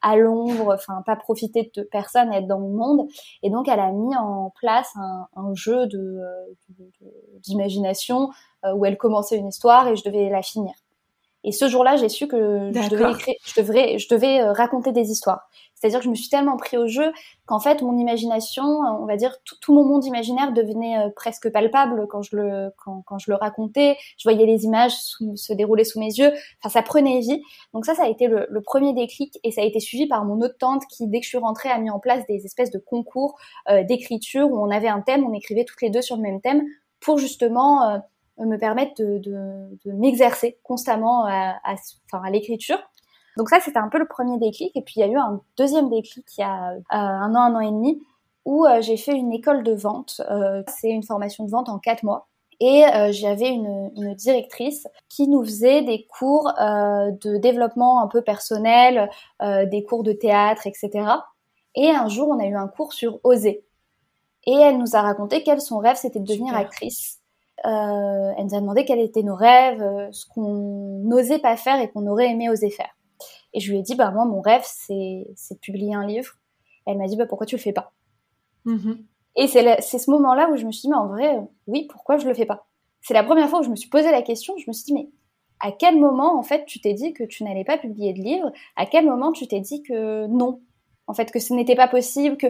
à 0.00 0.16
l'ombre, 0.16 0.74
enfin 0.74 1.02
pas 1.04 1.16
profiter 1.16 1.70
de 1.76 1.82
personne, 1.82 2.32
être 2.32 2.46
dans 2.46 2.58
mon 2.58 2.70
monde. 2.70 3.08
Et 3.42 3.50
donc 3.50 3.68
elle 3.68 3.80
a 3.80 3.92
mis 3.92 4.16
en 4.16 4.50
place 4.58 4.90
un, 4.96 5.28
un 5.36 5.54
jeu 5.54 5.86
de, 5.86 6.20
d'imagination 7.42 8.30
où 8.74 8.86
elle 8.86 8.96
commençait 8.96 9.36
une 9.36 9.48
histoire 9.48 9.86
et 9.88 9.94
je 9.94 10.04
devais 10.04 10.30
la 10.30 10.42
finir. 10.42 10.72
Et 11.42 11.52
ce 11.52 11.68
jour-là, 11.68 11.96
j'ai 11.96 12.08
su 12.08 12.26
que 12.26 12.70
je 12.72 12.88
devais, 12.90 13.12
écrire, 13.12 13.34
je, 13.44 13.60
devrais, 13.60 13.98
je 13.98 14.08
devais 14.08 14.40
euh, 14.40 14.52
raconter 14.52 14.92
des 14.92 15.10
histoires. 15.10 15.48
C'est-à-dire 15.74 16.00
que 16.00 16.04
je 16.04 16.10
me 16.10 16.14
suis 16.14 16.28
tellement 16.28 16.58
pris 16.58 16.76
au 16.76 16.86
jeu 16.86 17.10
qu'en 17.46 17.58
fait, 17.58 17.80
mon 17.80 17.96
imagination, 17.96 18.64
on 18.64 19.06
va 19.06 19.16
dire, 19.16 19.36
tout, 19.44 19.56
tout 19.62 19.72
mon 19.72 19.84
monde 19.84 20.04
imaginaire 20.04 20.52
devenait 20.52 20.98
euh, 20.98 21.08
presque 21.16 21.50
palpable 21.50 22.06
quand 22.08 22.20
je 22.20 22.36
le, 22.36 22.70
quand, 22.76 23.02
quand, 23.06 23.18
je 23.18 23.30
le 23.30 23.36
racontais. 23.36 23.96
Je 24.18 24.28
voyais 24.28 24.44
les 24.44 24.64
images 24.64 24.92
se 24.92 25.52
dérouler 25.54 25.84
sous 25.84 25.98
mes 25.98 26.12
yeux. 26.12 26.32
Enfin, 26.62 26.68
ça 26.68 26.82
prenait 26.82 27.20
vie. 27.20 27.40
Donc 27.72 27.86
ça, 27.86 27.94
ça 27.94 28.04
a 28.04 28.08
été 28.08 28.26
le, 28.26 28.46
le, 28.50 28.60
premier 28.60 28.92
déclic 28.92 29.38
et 29.42 29.50
ça 29.50 29.62
a 29.62 29.64
été 29.64 29.80
suivi 29.80 30.06
par 30.06 30.26
mon 30.26 30.42
autre 30.42 30.56
tante 30.58 30.82
qui, 30.90 31.08
dès 31.08 31.20
que 31.20 31.24
je 31.24 31.30
suis 31.30 31.38
rentrée, 31.38 31.70
a 31.70 31.78
mis 31.78 31.90
en 31.90 31.98
place 31.98 32.26
des 32.26 32.44
espèces 32.44 32.70
de 32.70 32.78
concours 32.78 33.38
euh, 33.70 33.82
d'écriture 33.82 34.50
où 34.50 34.58
on 34.58 34.70
avait 34.70 34.88
un 34.88 35.00
thème, 35.00 35.24
on 35.26 35.32
écrivait 35.32 35.64
toutes 35.64 35.80
les 35.80 35.90
deux 35.90 36.02
sur 36.02 36.16
le 36.16 36.22
même 36.22 36.42
thème 36.42 36.62
pour 37.00 37.16
justement 37.16 38.02
me 38.46 38.58
permettre 38.58 38.94
de, 39.02 39.18
de, 39.18 39.78
de 39.84 39.92
m'exercer 39.92 40.58
constamment 40.62 41.24
à, 41.26 41.58
à, 41.64 41.74
enfin, 42.06 42.22
à 42.24 42.30
l'écriture. 42.30 42.78
Donc 43.36 43.48
ça, 43.48 43.60
c'était 43.60 43.78
un 43.78 43.88
peu 43.88 43.98
le 43.98 44.06
premier 44.06 44.38
déclic. 44.38 44.76
Et 44.76 44.82
puis 44.82 44.94
il 44.96 45.00
y 45.00 45.02
a 45.02 45.06
eu 45.06 45.16
un 45.16 45.40
deuxième 45.56 45.88
déclic 45.88 46.26
il 46.36 46.40
y 46.40 46.44
a 46.44 46.72
euh, 46.72 46.80
un 46.90 47.34
an, 47.34 47.40
un 47.40 47.54
an 47.54 47.60
et 47.60 47.70
demi, 47.70 48.02
où 48.44 48.66
euh, 48.66 48.80
j'ai 48.80 48.96
fait 48.96 49.12
une 49.12 49.32
école 49.32 49.62
de 49.62 49.72
vente. 49.72 50.20
Euh, 50.30 50.62
c'est 50.66 50.90
une 50.90 51.02
formation 51.02 51.44
de 51.44 51.50
vente 51.50 51.68
en 51.68 51.78
quatre 51.78 52.02
mois. 52.02 52.28
Et 52.62 52.84
j'avais 53.12 53.48
une, 53.48 53.90
une, 53.96 54.12
directrice 54.12 54.86
qui 55.08 55.28
nous 55.28 55.42
faisait 55.42 55.80
des 55.80 56.06
cours 56.06 56.52
de 56.58 57.38
développement 57.38 58.02
un 58.02 58.06
peu 58.06 58.20
personnel, 58.20 59.08
des 59.40 59.82
cours 59.82 60.02
de 60.02 60.12
théâtre, 60.12 60.66
etc. 60.66 61.08
Et 61.74 61.88
un 61.88 62.08
jour, 62.08 62.28
on 62.28 62.38
a 62.38 62.44
eu 62.44 62.54
un 62.54 62.68
cours 62.68 62.92
sur 62.92 63.18
oser. 63.24 63.64
Et 64.44 64.52
elle 64.52 64.76
nous 64.76 64.94
a 64.94 65.00
raconté 65.00 65.42
quel 65.42 65.62
son 65.62 65.78
rêve, 65.78 65.96
c'était 65.96 66.20
de 66.20 66.26
devenir 66.26 66.54
actrice. 66.54 67.19
Euh, 67.66 68.32
elle 68.36 68.44
nous 68.46 68.54
a 68.54 68.60
demandé 68.60 68.84
quels 68.84 69.00
étaient 69.00 69.22
nos 69.22 69.34
rêves, 69.34 69.82
euh, 69.82 70.08
ce 70.12 70.26
qu'on 70.26 71.00
n'osait 71.04 71.38
pas 71.38 71.56
faire 71.56 71.80
et 71.80 71.90
qu'on 71.90 72.06
aurait 72.06 72.30
aimé 72.30 72.48
oser 72.48 72.70
faire. 72.70 72.96
Et 73.52 73.60
je 73.60 73.70
lui 73.70 73.78
ai 73.78 73.82
dit, 73.82 73.94
bah 73.94 74.10
moi, 74.10 74.24
mon 74.24 74.40
rêve, 74.40 74.62
c'est, 74.64 75.26
c'est 75.34 75.54
de 75.54 75.60
publier 75.60 75.94
un 75.94 76.06
livre. 76.06 76.34
elle 76.86 76.98
m'a 76.98 77.06
dit, 77.06 77.16
bah 77.16 77.26
pourquoi 77.26 77.46
tu 77.46 77.56
le 77.56 77.60
fais 77.60 77.72
pas? 77.72 77.92
Mm-hmm. 78.66 78.98
Et 79.36 79.46
c'est, 79.46 79.80
c'est 79.80 79.98
ce 79.98 80.10
moment-là 80.10 80.50
où 80.50 80.56
je 80.56 80.66
me 80.66 80.72
suis 80.72 80.82
dit, 80.82 80.88
mais 80.88 80.96
en 80.96 81.08
vrai, 81.08 81.38
oui, 81.66 81.86
pourquoi 81.90 82.16
je 82.16 82.26
le 82.26 82.34
fais 82.34 82.46
pas? 82.46 82.66
C'est 83.02 83.14
la 83.14 83.24
première 83.24 83.48
fois 83.48 83.60
où 83.60 83.62
je 83.62 83.70
me 83.70 83.76
suis 83.76 83.88
posé 83.88 84.10
la 84.10 84.22
question. 84.22 84.54
Je 84.58 84.64
me 84.68 84.72
suis 84.72 84.84
dit, 84.84 84.94
mais 84.94 85.08
à 85.60 85.72
quel 85.72 85.98
moment 85.98 86.38
en 86.38 86.42
fait 86.42 86.64
tu 86.64 86.80
t'es 86.80 86.94
dit 86.94 87.12
que 87.12 87.24
tu 87.24 87.44
n'allais 87.44 87.64
pas 87.64 87.78
publier 87.78 88.12
de 88.12 88.20
livre? 88.20 88.50
À 88.76 88.86
quel 88.86 89.06
moment 89.06 89.32
tu 89.32 89.46
t'es 89.46 89.60
dit 89.60 89.82
que 89.82 90.26
non, 90.26 90.60
en 91.06 91.14
fait 91.14 91.30
que 91.30 91.38
ce 91.38 91.52
n'était 91.52 91.76
pas 91.76 91.88
possible 91.88 92.36
que 92.36 92.46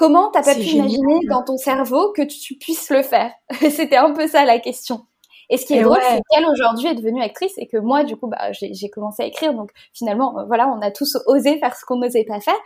Comment 0.00 0.30
t'as 0.30 0.42
pas 0.42 0.54
pu 0.54 0.62
imaginer 0.62 1.20
dans 1.28 1.44
ton 1.44 1.58
cerveau 1.58 2.10
que 2.12 2.22
tu 2.22 2.54
puisses 2.54 2.88
le 2.88 3.02
faire 3.02 3.32
C'était 3.60 3.98
un 3.98 4.12
peu 4.12 4.26
ça 4.28 4.46
la 4.46 4.58
question. 4.58 5.04
Et 5.50 5.58
ce 5.58 5.66
qui 5.66 5.74
est 5.74 5.82
drôle, 5.82 6.00
c'est 6.00 6.22
qu'elle 6.30 6.46
aujourd'hui 6.46 6.86
est 6.86 6.94
devenue 6.94 7.22
actrice 7.22 7.52
et 7.58 7.66
que 7.66 7.76
moi, 7.76 8.02
du 8.02 8.16
coup, 8.16 8.26
bah, 8.26 8.50
j'ai 8.50 8.88
commencé 8.88 9.22
à 9.22 9.26
écrire. 9.26 9.52
Donc 9.52 9.72
finalement, 9.92 10.38
euh, 10.38 10.44
voilà, 10.46 10.68
on 10.68 10.80
a 10.80 10.90
tous 10.90 11.18
osé 11.26 11.58
faire 11.58 11.76
ce 11.76 11.84
qu'on 11.84 11.98
n'osait 11.98 12.24
pas 12.24 12.40
faire. 12.40 12.56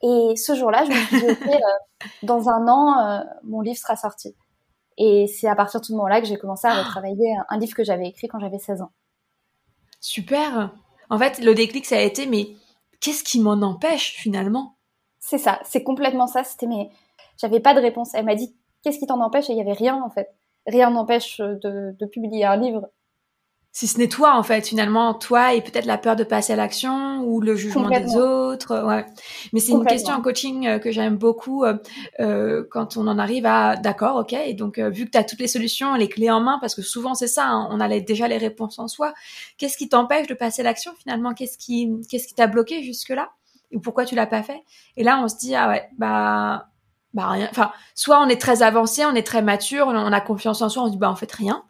Et 0.00 0.36
ce 0.36 0.54
jour-là, 0.54 0.84
je 0.84 0.90
me 0.90 0.94
suis 0.94 1.18
dit, 1.18 1.32
ok, 1.32 1.54
euh, 1.54 2.06
dans 2.22 2.48
un 2.50 2.68
an, 2.68 3.00
euh, 3.00 3.24
mon 3.42 3.62
livre 3.62 3.78
sera 3.78 3.96
sorti. 3.96 4.36
Et 4.96 5.26
c'est 5.26 5.48
à 5.48 5.56
partir 5.56 5.80
de 5.80 5.86
ce 5.86 5.92
moment-là 5.94 6.20
que 6.20 6.28
j'ai 6.28 6.36
commencé 6.36 6.68
à 6.68 6.70
ah. 6.70 6.82
retravailler 6.84 7.34
un 7.48 7.58
livre 7.58 7.74
que 7.74 7.82
j'avais 7.82 8.06
écrit 8.06 8.28
quand 8.28 8.38
j'avais 8.38 8.60
16 8.60 8.82
ans. 8.82 8.92
Super. 9.98 10.70
En 11.10 11.18
fait, 11.18 11.40
le 11.40 11.52
déclic, 11.52 11.84
ça 11.84 11.96
a 11.96 12.00
été, 12.02 12.26
mais 12.26 12.50
qu'est-ce 13.00 13.24
qui 13.24 13.40
m'en 13.40 13.60
empêche 13.60 14.12
finalement? 14.18 14.75
C'est 15.26 15.38
ça, 15.38 15.58
c'est 15.64 15.82
complètement 15.82 16.28
ça. 16.28 16.44
C'était 16.44 16.68
mais 16.68 16.88
j'avais 17.36 17.58
pas 17.58 17.74
de 17.74 17.80
réponse. 17.80 18.14
Elle 18.14 18.24
m'a 18.24 18.36
dit 18.36 18.54
qu'est-ce 18.82 19.00
qui 19.00 19.06
t'en 19.06 19.20
empêche? 19.20 19.50
Et 19.50 19.54
il 19.54 19.58
y 19.58 19.60
avait 19.60 19.72
rien 19.72 20.00
en 20.00 20.08
fait. 20.08 20.28
Rien 20.68 20.90
n'empêche 20.90 21.38
de, 21.38 22.06
publier 22.06 22.44
un 22.44 22.56
livre. 22.56 22.88
Si 23.72 23.88
ce 23.88 23.98
n'est 23.98 24.08
toi 24.08 24.36
en 24.36 24.44
fait, 24.44 24.68
finalement, 24.68 25.14
toi 25.14 25.52
et 25.52 25.62
peut-être 25.62 25.84
la 25.84 25.98
peur 25.98 26.14
de 26.14 26.22
passer 26.22 26.52
à 26.52 26.56
l'action 26.56 27.24
ou 27.24 27.40
le 27.40 27.56
jugement 27.56 27.90
des 27.90 28.16
autres. 28.16 28.86
Ouais. 28.86 29.04
Mais 29.52 29.58
c'est 29.58 29.72
une 29.72 29.84
question 29.84 30.14
en 30.14 30.20
coaching 30.20 30.66
euh, 30.66 30.78
que 30.78 30.92
j'aime 30.92 31.16
beaucoup 31.16 31.64
euh, 31.64 31.74
euh, 32.20 32.64
quand 32.70 32.96
on 32.96 33.08
en 33.08 33.18
arrive 33.18 33.46
à 33.46 33.76
d'accord, 33.76 34.16
ok. 34.18 34.32
Et 34.32 34.54
donc 34.54 34.78
vu 34.78 35.06
que 35.06 35.10
tu 35.10 35.18
as 35.18 35.24
toutes 35.24 35.40
les 35.40 35.48
solutions, 35.48 35.94
les 35.94 36.08
clés 36.08 36.30
en 36.30 36.40
main, 36.40 36.58
parce 36.60 36.76
que 36.76 36.82
souvent 36.82 37.14
c'est 37.14 37.26
ça, 37.26 37.48
hein, 37.48 37.68
on 37.72 37.80
a 37.80 37.88
déjà 37.98 38.28
les 38.28 38.38
réponses 38.38 38.78
en 38.78 38.86
soi. 38.86 39.12
Qu'est-ce 39.58 39.76
qui 39.76 39.88
t'empêche 39.88 40.28
de 40.28 40.34
passer 40.34 40.62
à 40.62 40.64
l'action 40.64 40.92
finalement? 41.02 41.34
Qu'est-ce 41.34 41.58
qui 41.58 41.90
qu'est-ce 42.08 42.28
qui 42.28 42.34
t'a 42.34 42.46
bloqué 42.46 42.84
jusque 42.84 43.10
là 43.10 43.30
ou 43.76 43.80
pourquoi 43.80 44.06
tu 44.06 44.14
l'as 44.14 44.26
pas 44.26 44.42
fait 44.42 44.64
Et 44.96 45.04
là, 45.04 45.20
on 45.22 45.28
se 45.28 45.36
dit 45.36 45.54
ah 45.54 45.68
ouais, 45.68 45.88
bah 45.98 46.68
bah 47.12 47.28
rien. 47.28 47.48
Enfin, 47.50 47.70
soit 47.94 48.20
on 48.20 48.28
est 48.28 48.40
très 48.40 48.62
avancé, 48.62 49.04
on 49.04 49.14
est 49.14 49.26
très 49.26 49.42
mature, 49.42 49.86
on 49.88 50.12
a 50.12 50.20
confiance 50.20 50.62
en 50.62 50.68
soi, 50.68 50.82
on 50.82 50.86
se 50.86 50.92
dit 50.92 50.98
bah 50.98 51.10
en 51.10 51.16
fait 51.16 51.30
rien. 51.30 51.62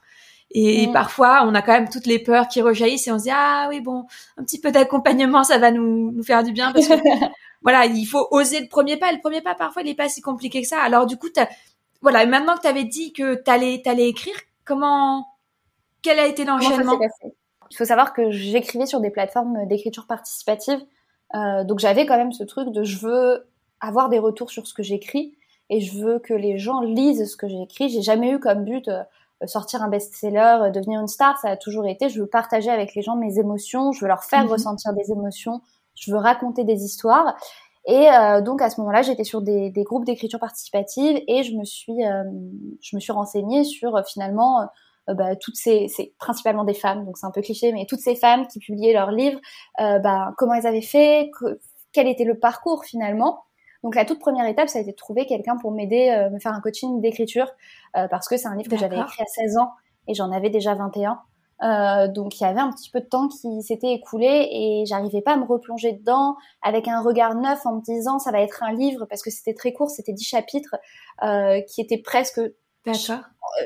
Et, 0.52 0.86
mm. 0.86 0.92
parfois, 0.92 1.42
on 1.44 1.54
a 1.54 1.62
quand 1.62 1.72
même 1.72 1.88
toutes 1.88 2.06
les 2.06 2.20
peurs 2.20 2.46
qui 2.46 2.62
rejaillissent 2.62 3.08
et 3.08 3.12
on 3.12 3.18
se 3.18 3.24
dit 3.24 3.30
ah 3.32 3.66
oui 3.68 3.80
bon, 3.80 4.06
un 4.36 4.44
petit 4.44 4.60
peu 4.60 4.70
d'accompagnement, 4.70 5.42
ça 5.42 5.58
va 5.58 5.72
nous, 5.72 6.12
nous 6.12 6.22
faire 6.22 6.44
du 6.44 6.52
bien 6.52 6.72
parce 6.72 6.86
que 6.86 6.94
voilà, 7.62 7.86
il 7.86 8.06
faut 8.06 8.28
oser 8.30 8.60
le 8.60 8.68
premier 8.68 8.96
pas. 8.96 9.10
le 9.10 9.20
premier 9.20 9.40
pas, 9.40 9.56
parfois, 9.56 9.82
il 9.82 9.88
est 9.88 9.94
pas 9.94 10.08
si 10.08 10.20
compliqué 10.20 10.62
que 10.62 10.68
ça. 10.68 10.80
Alors 10.80 11.06
du 11.06 11.16
coup, 11.16 11.28
voilà, 12.02 12.24
maintenant 12.26 12.54
que 12.54 12.62
tu 12.62 12.68
avais 12.68 12.84
dit 12.84 13.12
que 13.12 13.34
tu 13.42 13.50
allais, 13.50 13.82
allais 13.86 14.08
écrire, 14.08 14.36
comment, 14.64 15.26
quel 16.02 16.20
a 16.20 16.26
été 16.26 16.44
l'enchaînement? 16.44 17.00
Il 17.70 17.76
faut 17.76 17.84
savoir 17.84 18.12
que 18.12 18.30
j'écrivais 18.30 18.86
sur 18.86 19.00
des 19.00 19.10
plateformes 19.10 19.66
d'écriture 19.66 20.06
participative 20.06 20.78
euh, 21.34 21.64
donc 21.64 21.78
j'avais 21.78 22.06
quand 22.06 22.16
même 22.16 22.32
ce 22.32 22.44
truc 22.44 22.70
de 22.70 22.82
je 22.82 22.98
veux 22.98 23.48
avoir 23.80 24.08
des 24.08 24.18
retours 24.18 24.50
sur 24.50 24.66
ce 24.66 24.74
que 24.74 24.82
j'écris 24.82 25.34
et 25.68 25.80
je 25.80 25.98
veux 25.98 26.18
que 26.18 26.34
les 26.34 26.58
gens 26.58 26.80
lisent 26.80 27.30
ce 27.30 27.36
que 27.36 27.48
j'ai 27.48 27.62
écrit. 27.62 27.88
J'ai 27.88 28.02
jamais 28.02 28.30
eu 28.30 28.38
comme 28.38 28.64
but 28.64 28.88
euh, 28.88 29.02
sortir 29.46 29.82
un 29.82 29.88
best-seller, 29.88 30.58
euh, 30.62 30.70
devenir 30.70 31.00
une 31.00 31.08
star. 31.08 31.38
Ça 31.38 31.50
a 31.50 31.56
toujours 31.56 31.86
été 31.86 32.08
je 32.08 32.20
veux 32.20 32.26
partager 32.26 32.70
avec 32.70 32.94
les 32.94 33.02
gens 33.02 33.16
mes 33.16 33.38
émotions, 33.38 33.92
je 33.92 34.00
veux 34.00 34.08
leur 34.08 34.24
faire 34.24 34.44
mhm. 34.44 34.52
ressentir 34.52 34.92
des 34.92 35.10
émotions, 35.10 35.60
je 35.94 36.12
veux 36.12 36.18
raconter 36.18 36.64
des 36.64 36.84
histoires. 36.84 37.36
Et 37.88 38.08
donc 38.44 38.62
à 38.62 38.68
ce 38.68 38.80
moment-là, 38.80 39.02
j'étais 39.02 39.22
sur 39.22 39.42
des, 39.42 39.70
des 39.70 39.84
groupes 39.84 40.04
d'écriture 40.04 40.40
participative 40.40 41.22
et 41.28 41.44
je 41.44 41.54
me 41.54 41.64
suis, 41.64 42.02
je 42.82 42.96
me 42.96 43.00
suis 43.00 43.12
renseignée 43.12 43.62
sur 43.62 44.04
finalement 44.04 44.62
euh, 44.62 44.64
bah, 45.14 45.36
toutes 45.36 45.56
ces, 45.56 45.88
c'est 45.88 46.12
principalement 46.18 46.64
des 46.64 46.74
femmes, 46.74 47.04
donc 47.04 47.18
c'est 47.18 47.26
un 47.26 47.30
peu 47.30 47.42
cliché, 47.42 47.72
mais 47.72 47.86
toutes 47.86 48.00
ces 48.00 48.16
femmes 48.16 48.46
qui 48.48 48.58
publiaient 48.58 48.92
leurs 48.92 49.10
livres, 49.10 49.40
euh, 49.80 49.98
bah, 49.98 50.32
comment 50.36 50.54
elles 50.54 50.66
avaient 50.66 50.80
fait, 50.80 51.30
quel 51.92 52.08
était 52.08 52.24
le 52.24 52.38
parcours 52.38 52.84
finalement. 52.84 53.44
Donc 53.82 53.94
la 53.94 54.04
toute 54.04 54.18
première 54.18 54.46
étape, 54.46 54.68
ça 54.68 54.78
a 54.78 54.82
été 54.82 54.90
de 54.90 54.96
trouver 54.96 55.26
quelqu'un 55.26 55.56
pour 55.56 55.70
m'aider, 55.70 56.10
euh, 56.10 56.30
me 56.30 56.38
faire 56.38 56.52
un 56.52 56.60
coaching 56.60 57.00
d'écriture, 57.00 57.50
parce 58.10 58.28
que 58.28 58.36
c'est 58.36 58.48
un 58.48 58.56
livre 58.56 58.68
que 58.68 58.76
j'avais 58.76 58.98
écrit 58.98 59.22
à 59.22 59.26
16 59.26 59.56
ans 59.56 59.70
et 60.06 60.12
j'en 60.14 60.30
avais 60.32 60.50
déjà 60.50 60.74
21. 60.74 61.18
Euh, 61.62 62.08
donc 62.08 62.38
il 62.38 62.42
y 62.42 62.46
avait 62.46 62.60
un 62.60 62.70
petit 62.70 62.90
peu 62.90 63.00
de 63.00 63.06
temps 63.06 63.28
qui 63.28 63.62
s'était 63.62 63.92
écoulé 63.92 64.48
et 64.50 64.84
j'arrivais 64.86 65.22
pas 65.22 65.32
à 65.32 65.36
me 65.38 65.46
replonger 65.46 65.92
dedans 65.92 66.36
avec 66.60 66.86
un 66.86 67.00
regard 67.00 67.34
neuf 67.34 67.64
en 67.64 67.76
me 67.76 67.80
disant 67.80 68.18
ça 68.18 68.30
va 68.30 68.42
être 68.42 68.62
un 68.62 68.72
livre 68.72 69.06
parce 69.06 69.22
que 69.22 69.30
c'était 69.30 69.54
très 69.54 69.72
court, 69.72 69.90
c'était 69.90 70.12
10 70.12 70.22
chapitres 70.22 70.76
euh, 71.22 71.62
qui 71.62 71.80
étaient 71.80 72.02
presque 72.02 72.40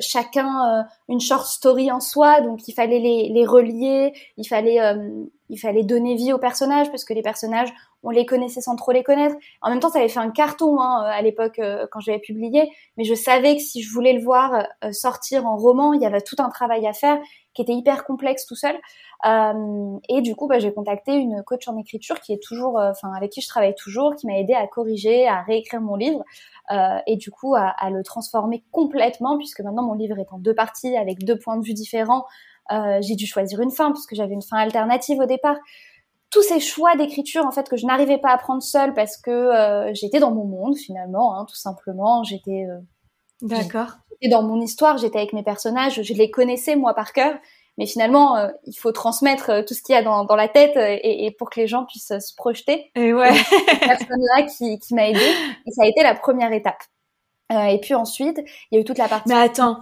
chacun 0.00 0.80
euh, 0.80 0.82
une 1.08 1.20
short 1.20 1.46
story 1.46 1.90
en 1.90 2.00
soi, 2.00 2.40
donc 2.40 2.66
il 2.68 2.72
fallait 2.72 2.98
les, 2.98 3.28
les 3.28 3.46
relier, 3.46 4.12
il 4.36 4.46
fallait 4.46 4.80
euh, 4.80 5.24
il 5.50 5.58
fallait 5.58 5.82
donner 5.82 6.14
vie 6.14 6.32
aux 6.32 6.38
personnages 6.38 6.90
parce 6.90 7.04
que 7.04 7.12
les 7.12 7.22
personnages 7.22 7.72
on 8.02 8.08
les 8.08 8.24
connaissait 8.24 8.62
sans 8.62 8.76
trop 8.76 8.92
les 8.92 9.02
connaître. 9.02 9.36
En 9.60 9.68
même 9.68 9.78
temps, 9.78 9.90
ça 9.90 9.98
avait 9.98 10.08
fait 10.08 10.20
un 10.20 10.30
carton 10.30 10.80
hein, 10.80 11.02
à 11.04 11.20
l'époque 11.20 11.58
euh, 11.58 11.86
quand 11.92 12.00
j'avais 12.00 12.18
publié, 12.18 12.72
mais 12.96 13.04
je 13.04 13.12
savais 13.12 13.56
que 13.56 13.62
si 13.62 13.82
je 13.82 13.92
voulais 13.92 14.14
le 14.14 14.22
voir 14.22 14.66
sortir 14.90 15.44
en 15.46 15.58
roman, 15.58 15.92
il 15.92 16.00
y 16.00 16.06
avait 16.06 16.22
tout 16.22 16.36
un 16.38 16.48
travail 16.48 16.86
à 16.86 16.94
faire 16.94 17.18
qui 17.52 17.60
était 17.60 17.74
hyper 17.74 18.04
complexe 18.04 18.46
tout 18.46 18.54
seul. 18.54 18.74
et 20.08 20.22
du 20.22 20.34
coup, 20.34 20.46
bah, 20.46 20.60
j'ai 20.60 20.72
contacté 20.72 21.12
une 21.12 21.42
coach 21.42 21.68
en 21.68 21.76
écriture 21.76 22.20
qui 22.20 22.32
est 22.32 22.42
toujours, 22.42 22.78
enfin 22.80 23.12
avec 23.14 23.32
qui 23.32 23.42
je 23.42 23.48
travaille 23.48 23.74
toujours, 23.74 24.14
qui 24.14 24.26
m'a 24.26 24.38
aidé 24.38 24.54
à 24.54 24.66
corriger, 24.66 25.28
à 25.28 25.42
réécrire 25.42 25.82
mon 25.82 25.96
livre. 25.96 26.24
Euh, 26.70 26.98
et 27.08 27.16
du 27.16 27.32
coup 27.32 27.56
à, 27.56 27.90
le 27.90 28.04
transformer 28.04 28.62
complètement 28.70 29.36
puisque 29.36 29.60
maintenant 29.60 29.82
mon 29.82 29.94
livre 29.94 30.18
est 30.20 30.32
en 30.32 30.38
deux 30.38 30.54
parties 30.54 30.96
avec 30.96 31.24
deux 31.24 31.36
points 31.36 31.56
de 31.56 31.64
vue 31.64 31.74
différents. 31.74 32.26
Euh, 32.72 32.98
j'ai 33.02 33.14
dû 33.16 33.26
choisir 33.26 33.60
une 33.60 33.70
fin 33.70 33.92
puisque 33.92 34.14
j'avais 34.14 34.34
une 34.34 34.42
fin 34.42 34.58
alternative 34.58 35.18
au 35.18 35.26
départ. 35.26 35.56
Tous 36.30 36.42
ces 36.42 36.60
choix 36.60 36.96
d'écriture 36.96 37.44
en 37.44 37.50
fait 37.50 37.68
que 37.68 37.76
je 37.76 37.86
n'arrivais 37.86 38.18
pas 38.18 38.30
à 38.30 38.38
prendre 38.38 38.62
seule 38.62 38.94
parce 38.94 39.16
que 39.16 39.30
euh, 39.30 39.92
j'étais 39.94 40.20
dans 40.20 40.30
mon 40.30 40.44
monde 40.44 40.76
finalement, 40.76 41.36
hein, 41.36 41.44
tout 41.48 41.56
simplement. 41.56 42.22
J'étais 42.22 42.66
euh, 42.70 42.78
D'accord. 43.42 43.96
J'étais 44.10 44.30
dans 44.30 44.42
mon 44.42 44.60
histoire, 44.60 44.98
j'étais 44.98 45.18
avec 45.18 45.32
mes 45.32 45.42
personnages, 45.42 46.02
je 46.02 46.14
les 46.14 46.30
connaissais 46.30 46.76
moi 46.76 46.94
par 46.94 47.12
cœur 47.12 47.34
mais 47.78 47.86
finalement, 47.86 48.36
euh, 48.36 48.50
il 48.66 48.74
faut 48.74 48.92
transmettre 48.92 49.64
tout 49.64 49.72
ce 49.72 49.80
qu'il 49.80 49.94
y 49.94 49.96
a 49.96 50.02
dans, 50.02 50.26
dans 50.26 50.36
la 50.36 50.48
tête 50.48 50.76
et, 50.76 51.24
et, 51.24 51.30
pour 51.30 51.48
que 51.48 51.58
les 51.60 51.66
gens 51.66 51.86
puissent 51.86 52.12
se 52.18 52.34
projeter. 52.36 52.90
Et 52.94 53.14
ouais. 53.14 53.32
cette 53.32 53.78
personne-là 53.78 54.42
qui, 54.42 54.78
qui 54.78 54.94
m'a 54.94 55.08
aidée, 55.08 55.32
et 55.66 55.70
ça 55.70 55.84
a 55.84 55.86
été 55.86 56.02
la 56.02 56.14
première 56.14 56.52
étape. 56.52 56.82
et 57.50 57.78
puis 57.80 57.94
ensuite, 57.94 58.38
il 58.70 58.74
y 58.74 58.76
a 58.76 58.80
eu 58.82 58.84
toute 58.84 58.98
la 58.98 59.08
partie. 59.08 59.30
Mais 59.30 59.36
attends, 59.36 59.78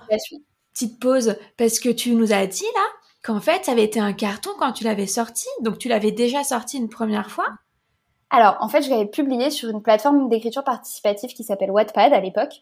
petite 0.79 1.01
pause, 1.01 1.37
parce 1.57 1.81
que 1.81 1.89
tu 1.89 2.15
nous 2.15 2.33
as 2.33 2.47
dit 2.47 2.67
là 2.75 2.87
qu'en 3.25 3.41
fait, 3.41 3.65
ça 3.65 3.73
avait 3.73 3.85
été 3.85 3.99
un 3.99 4.13
carton 4.13 4.51
quand 4.59 4.73
tu 4.73 4.85
l'avais 4.85 5.07
sorti, 5.07 5.49
donc 5.61 5.79
tu 5.79 5.89
l'avais 5.89 6.13
déjà 6.13 6.45
sorti 6.45 6.79
une 6.79 6.89
première 6.89 7.31
fois. 7.31 7.47
Alors, 8.31 8.59
en 8.61 8.69
fait, 8.69 8.83
je 8.83 8.91
l'avais 8.91 9.07
publié 9.07 9.51
sur 9.51 9.71
une 9.71 9.83
plateforme 9.83 10.29
d'écriture 10.29 10.63
participative 10.63 11.31
qui 11.31 11.43
s'appelle 11.43 11.71
Wattpad 11.71 12.13
à 12.13 12.21
l'époque. 12.21 12.53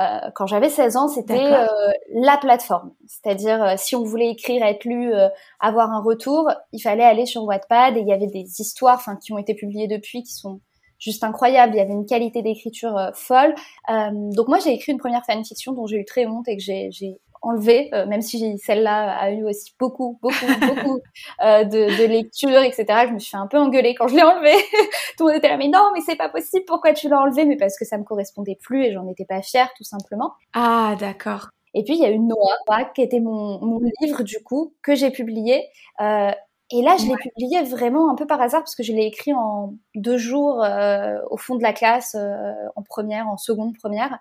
Euh, 0.00 0.30
quand 0.34 0.46
j'avais 0.46 0.70
16 0.70 0.96
ans, 0.96 1.08
c'était 1.08 1.52
euh, 1.52 1.66
la 2.12 2.38
plateforme. 2.38 2.92
C'est-à-dire, 3.06 3.62
euh, 3.62 3.74
si 3.76 3.94
on 3.94 4.02
voulait 4.02 4.30
écrire, 4.30 4.64
être 4.64 4.84
lu, 4.84 5.12
avoir 5.60 5.92
un 5.92 6.00
retour, 6.00 6.50
il 6.72 6.80
fallait 6.80 7.04
aller 7.04 7.26
sur 7.26 7.44
Wattpad 7.44 7.96
et 7.96 8.00
il 8.00 8.08
y 8.08 8.12
avait 8.12 8.26
des 8.26 8.60
histoires, 8.60 9.00
qui 9.22 9.32
ont 9.32 9.38
été 9.38 9.54
publiées 9.54 9.88
depuis, 9.88 10.22
qui 10.22 10.32
sont 10.32 10.60
juste 10.98 11.22
incroyables. 11.22 11.74
Il 11.74 11.78
y 11.78 11.82
avait 11.82 11.92
une 11.92 12.06
qualité 12.06 12.42
d'écriture 12.42 13.10
folle. 13.14 13.54
donc 13.88 14.48
moi, 14.48 14.58
j'ai 14.58 14.72
écrit 14.72 14.92
une 14.92 14.98
première 14.98 15.24
fanfiction 15.24 15.72
dont 15.72 15.86
j'ai 15.86 15.98
eu 15.98 16.04
très 16.04 16.26
honte 16.26 16.48
et 16.48 16.56
que 16.56 16.62
j'ai 16.62 17.20
enlevé, 17.42 17.90
euh, 17.94 18.06
même 18.06 18.22
si 18.22 18.58
celle-là 18.58 19.16
a 19.18 19.30
eu 19.30 19.44
aussi 19.44 19.74
beaucoup, 19.78 20.18
beaucoup, 20.22 20.34
beaucoup 20.60 21.00
euh, 21.42 21.64
de, 21.64 22.00
de 22.00 22.06
lectures, 22.06 22.62
etc. 22.62 23.06
Je 23.08 23.12
me 23.14 23.18
suis 23.18 23.36
un 23.36 23.46
peu 23.46 23.58
engueuler 23.58 23.94
quand 23.94 24.08
je 24.08 24.16
l'ai 24.16 24.22
enlevé. 24.22 24.52
tout 25.16 25.26
le 25.26 25.32
monde 25.32 25.38
était 25.38 25.48
là, 25.48 25.56
mais 25.56 25.68
non, 25.68 25.90
mais 25.94 26.00
c'est 26.00 26.16
pas 26.16 26.28
possible, 26.28 26.64
pourquoi 26.66 26.92
tu 26.92 27.08
l'as 27.08 27.20
enlevé? 27.20 27.44
Mais 27.44 27.56
parce 27.56 27.78
que 27.78 27.84
ça 27.84 27.98
me 27.98 28.04
correspondait 28.04 28.58
plus 28.60 28.84
et 28.84 28.92
j'en 28.92 29.08
étais 29.08 29.24
pas 29.24 29.42
fière, 29.42 29.70
tout 29.76 29.84
simplement. 29.84 30.32
Ah, 30.54 30.96
d'accord. 30.98 31.48
Et 31.74 31.84
puis 31.84 31.94
il 31.94 32.00
y 32.00 32.04
a 32.04 32.10
eu 32.10 32.18
Noah, 32.18 32.84
qui 32.94 33.02
était 33.02 33.20
mon, 33.20 33.64
mon 33.64 33.80
livre 34.00 34.22
du 34.22 34.42
coup 34.42 34.74
que 34.82 34.94
j'ai 34.94 35.10
publié. 35.10 35.68
Euh, 36.00 36.32
et 36.72 36.82
là, 36.82 36.96
je 36.98 37.06
l'ai 37.06 37.16
publié 37.16 37.62
vraiment 37.62 38.10
un 38.10 38.14
peu 38.14 38.26
par 38.26 38.40
hasard 38.40 38.60
parce 38.60 38.76
que 38.76 38.82
je 38.82 38.92
l'ai 38.92 39.04
écrit 39.04 39.32
en 39.34 39.74
deux 39.96 40.18
jours 40.18 40.62
euh, 40.62 41.18
au 41.30 41.36
fond 41.36 41.56
de 41.56 41.62
la 41.62 41.72
classe, 41.72 42.14
euh, 42.14 42.52
en 42.76 42.82
première, 42.82 43.26
en 43.28 43.36
seconde 43.36 43.76
première. 43.76 44.18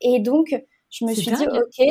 et 0.00 0.20
donc, 0.20 0.54
je 0.92 1.04
me 1.04 1.14
suis 1.14 1.32
dit, 1.32 1.46
ok, 1.48 1.86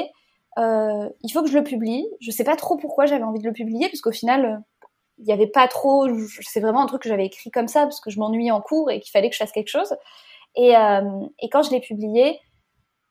euh, 0.59 1.09
il 1.23 1.31
faut 1.31 1.41
que 1.41 1.49
je 1.49 1.57
le 1.57 1.63
publie. 1.63 2.07
Je 2.21 2.31
sais 2.31 2.43
pas 2.43 2.55
trop 2.55 2.77
pourquoi 2.77 3.05
j'avais 3.05 3.23
envie 3.23 3.39
de 3.39 3.47
le 3.47 3.53
publier, 3.53 3.89
parce 3.89 4.01
qu'au 4.01 4.11
final, 4.11 4.63
il 5.17 5.25
n'y 5.25 5.33
avait 5.33 5.47
pas 5.47 5.67
trop. 5.67 6.07
C'est 6.41 6.61
vraiment 6.61 6.83
un 6.83 6.85
truc 6.85 7.01
que 7.01 7.09
j'avais 7.09 7.25
écrit 7.25 7.51
comme 7.51 7.67
ça, 7.67 7.81
parce 7.83 7.99
que 7.99 8.09
je 8.09 8.19
m'ennuyais 8.19 8.51
en 8.51 8.61
cours 8.61 8.91
et 8.91 8.99
qu'il 8.99 9.11
fallait 9.11 9.29
que 9.29 9.35
je 9.35 9.39
fasse 9.39 9.51
quelque 9.51 9.69
chose. 9.69 9.95
Et, 10.55 10.77
euh, 10.77 11.01
et 11.39 11.49
quand 11.49 11.63
je 11.63 11.71
l'ai 11.71 11.79
publié, 11.79 12.39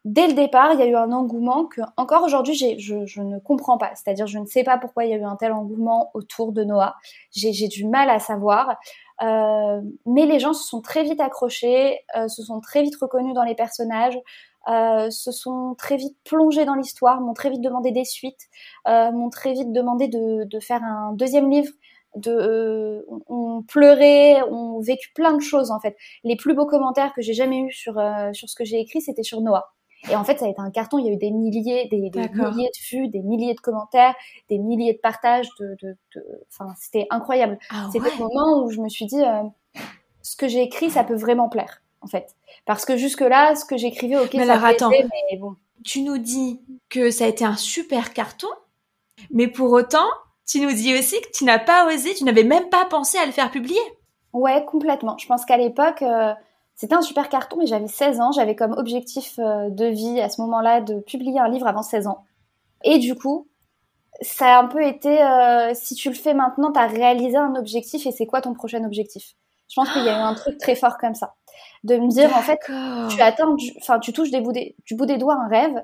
dès 0.04 0.28
le 0.28 0.34
départ, 0.34 0.72
il 0.74 0.80
y 0.80 0.82
a 0.82 0.86
eu 0.86 0.96
un 0.96 1.12
engouement 1.12 1.66
que, 1.66 1.80
encore 1.96 2.22
aujourd'hui, 2.22 2.54
je, 2.54 3.04
je 3.06 3.22
ne 3.22 3.38
comprends 3.38 3.78
pas. 3.78 3.92
C'est-à-dire, 3.94 4.26
je 4.26 4.38
ne 4.38 4.46
sais 4.46 4.64
pas 4.64 4.78
pourquoi 4.78 5.04
il 5.04 5.10
y 5.10 5.14
a 5.14 5.16
eu 5.16 5.24
un 5.24 5.36
tel 5.36 5.52
engouement 5.52 6.10
autour 6.14 6.52
de 6.52 6.64
Noah. 6.64 6.94
J'ai 7.32 7.68
du 7.68 7.86
mal 7.86 8.10
à 8.10 8.18
savoir. 8.18 8.76
Euh, 9.22 9.82
mais 10.06 10.24
les 10.24 10.38
gens 10.38 10.54
se 10.54 10.66
sont 10.66 10.80
très 10.80 11.02
vite 11.02 11.20
accrochés, 11.20 12.00
euh, 12.16 12.28
se 12.28 12.42
sont 12.42 12.60
très 12.60 12.82
vite 12.82 12.96
reconnus 12.96 13.34
dans 13.34 13.44
les 13.44 13.54
personnages. 13.54 14.18
Se 14.66 15.32
sont 15.32 15.74
très 15.78 15.96
vite 15.96 16.16
plongés 16.24 16.64
dans 16.64 16.74
l'histoire, 16.74 17.20
m'ont 17.20 17.34
très 17.34 17.50
vite 17.50 17.60
demandé 17.60 17.92
des 17.92 18.04
suites, 18.04 18.48
m'ont 18.86 19.30
très 19.30 19.52
vite 19.52 19.72
demandé 19.72 20.08
de, 20.08 20.44
de, 20.44 20.60
faire 20.60 20.82
un 20.82 21.12
deuxième 21.12 21.50
livre. 21.50 21.72
De, 22.16 23.06
on 23.28 23.62
pleurait, 23.62 24.42
on 24.50 24.80
vécu 24.80 25.12
plein 25.14 25.32
de 25.32 25.40
choses 25.40 25.70
en 25.70 25.78
fait. 25.78 25.96
Les 26.24 26.36
plus 26.36 26.54
beaux 26.54 26.66
commentaires 26.66 27.12
que 27.14 27.22
j'ai 27.22 27.34
jamais 27.34 27.60
eu 27.60 27.72
sur 27.72 27.94
sur 28.32 28.48
ce 28.48 28.54
que 28.54 28.64
j'ai 28.64 28.80
écrit, 28.80 29.00
c'était 29.00 29.22
sur 29.22 29.40
Noah. 29.40 29.72
Et 30.08 30.16
en 30.16 30.24
fait, 30.24 30.38
ça 30.38 30.46
a 30.46 30.48
été 30.48 30.60
un 30.60 30.70
carton. 30.70 30.98
Il 30.98 31.06
y 31.06 31.10
a 31.10 31.12
eu 31.12 31.16
des 31.16 31.30
milliers, 31.30 31.88
des, 31.90 32.08
des 32.10 32.28
milliers 32.28 32.70
de 32.70 32.88
vues, 32.88 33.08
des 33.08 33.22
milliers 33.22 33.54
de 33.54 33.60
commentaires, 33.60 34.14
des 34.48 34.58
milliers 34.58 34.94
de 34.94 34.98
partages. 34.98 35.48
De, 35.58 35.76
de, 35.82 35.96
de... 36.14 36.24
Enfin, 36.48 36.72
c'était 36.80 37.06
incroyable. 37.10 37.58
Ah 37.70 37.88
c'était 37.92 38.10
le 38.10 38.18
moment 38.18 38.64
où 38.64 38.70
je 38.70 38.80
me 38.80 38.88
suis 38.88 39.06
dit, 39.06 39.22
euh, 39.22 39.42
ce 40.22 40.36
que 40.36 40.48
j'ai 40.48 40.62
écrit, 40.62 40.90
ça 40.90 41.04
peut 41.04 41.16
vraiment 41.16 41.48
plaire, 41.48 41.82
en 42.00 42.06
fait. 42.06 42.34
Parce 42.66 42.84
que 42.84 42.96
jusque-là, 42.96 43.54
ce 43.54 43.64
que 43.64 43.76
j'écrivais, 43.76 44.18
ok, 44.18 44.34
mais 44.34 44.46
ça 44.46 44.54
alors, 44.54 44.64
attends. 44.64 44.90
mais 44.90 45.36
bon. 45.38 45.56
Tu 45.84 46.02
nous 46.02 46.18
dis 46.18 46.60
que 46.88 47.10
ça 47.10 47.24
a 47.24 47.28
été 47.28 47.44
un 47.44 47.56
super 47.56 48.12
carton, 48.12 48.48
mais 49.30 49.48
pour 49.48 49.72
autant, 49.72 50.08
tu 50.46 50.60
nous 50.60 50.72
dis 50.72 50.98
aussi 50.98 51.20
que 51.20 51.30
tu 51.32 51.44
n'as 51.44 51.58
pas 51.58 51.86
osé, 51.86 52.14
tu 52.14 52.24
n'avais 52.24 52.44
même 52.44 52.68
pas 52.68 52.84
pensé 52.84 53.18
à 53.18 53.26
le 53.26 53.32
faire 53.32 53.50
publier. 53.50 53.80
Ouais, 54.32 54.64
complètement. 54.64 55.16
Je 55.18 55.26
pense 55.26 55.44
qu'à 55.44 55.56
l'époque, 55.56 56.02
euh, 56.02 56.34
c'était 56.74 56.94
un 56.94 57.02
super 57.02 57.28
carton, 57.28 57.56
mais 57.58 57.66
j'avais 57.66 57.88
16 57.88 58.20
ans. 58.20 58.32
J'avais 58.32 58.54
comme 58.54 58.72
objectif 58.72 59.38
euh, 59.38 59.70
de 59.70 59.86
vie 59.86 60.20
à 60.20 60.28
ce 60.28 60.40
moment-là 60.42 60.80
de 60.80 61.00
publier 61.00 61.38
un 61.38 61.48
livre 61.48 61.66
avant 61.66 61.82
16 61.82 62.06
ans. 62.06 62.24
Et 62.84 62.98
du 62.98 63.14
coup, 63.14 63.48
ça 64.22 64.56
a 64.58 64.62
un 64.62 64.66
peu 64.66 64.82
été, 64.82 65.22
euh, 65.22 65.72
si 65.74 65.94
tu 65.94 66.08
le 66.08 66.14
fais 66.14 66.34
maintenant, 66.34 66.72
tu 66.72 66.78
as 66.78 66.86
réalisé 66.86 67.36
un 67.36 67.54
objectif 67.54 68.06
et 68.06 68.12
c'est 68.12 68.26
quoi 68.26 68.40
ton 68.40 68.54
prochain 68.54 68.84
objectif? 68.84 69.34
Je 69.68 69.74
pense 69.76 69.90
qu'il 69.92 70.04
y 70.04 70.08
a 70.08 70.18
eu 70.18 70.22
un 70.22 70.34
truc 70.34 70.58
très 70.58 70.74
fort 70.74 70.98
comme 70.98 71.14
ça. 71.14 71.34
De 71.84 71.96
me 71.96 72.08
dire, 72.08 72.36
en 72.36 72.42
fait, 72.42 72.60
tu 73.14 73.20
atteins, 73.22 73.54
enfin, 73.78 73.98
tu 73.98 74.12
touches 74.12 74.30
des 74.30 74.40
bouts 74.40 74.52
des, 74.52 74.76
du 74.84 74.94
bout 74.94 75.06
des 75.06 75.18
doigts 75.18 75.36
un 75.36 75.48
rêve. 75.48 75.82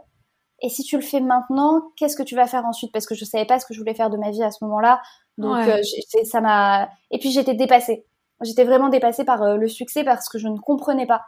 Et 0.62 0.68
si 0.68 0.82
tu 0.82 0.96
le 0.96 1.02
fais 1.02 1.20
maintenant, 1.20 1.82
qu'est-ce 1.96 2.16
que 2.16 2.22
tu 2.22 2.34
vas 2.34 2.46
faire 2.46 2.64
ensuite? 2.64 2.92
Parce 2.92 3.06
que 3.06 3.14
je 3.14 3.24
savais 3.24 3.44
pas 3.44 3.58
ce 3.58 3.66
que 3.66 3.74
je 3.74 3.78
voulais 3.78 3.94
faire 3.94 4.10
de 4.10 4.16
ma 4.16 4.30
vie 4.30 4.42
à 4.42 4.50
ce 4.50 4.64
moment-là. 4.64 5.02
Donc, 5.36 5.58
euh, 5.68 5.82
ça 6.24 6.40
m'a. 6.40 6.88
Et 7.10 7.18
puis, 7.18 7.30
j'étais 7.30 7.54
dépassée. 7.54 8.06
J'étais 8.42 8.64
vraiment 8.64 8.88
dépassée 8.88 9.24
par 9.24 9.42
euh, 9.42 9.56
le 9.56 9.68
succès 9.68 10.04
parce 10.04 10.28
que 10.28 10.38
je 10.38 10.48
ne 10.48 10.58
comprenais 10.58 11.06
pas. 11.06 11.22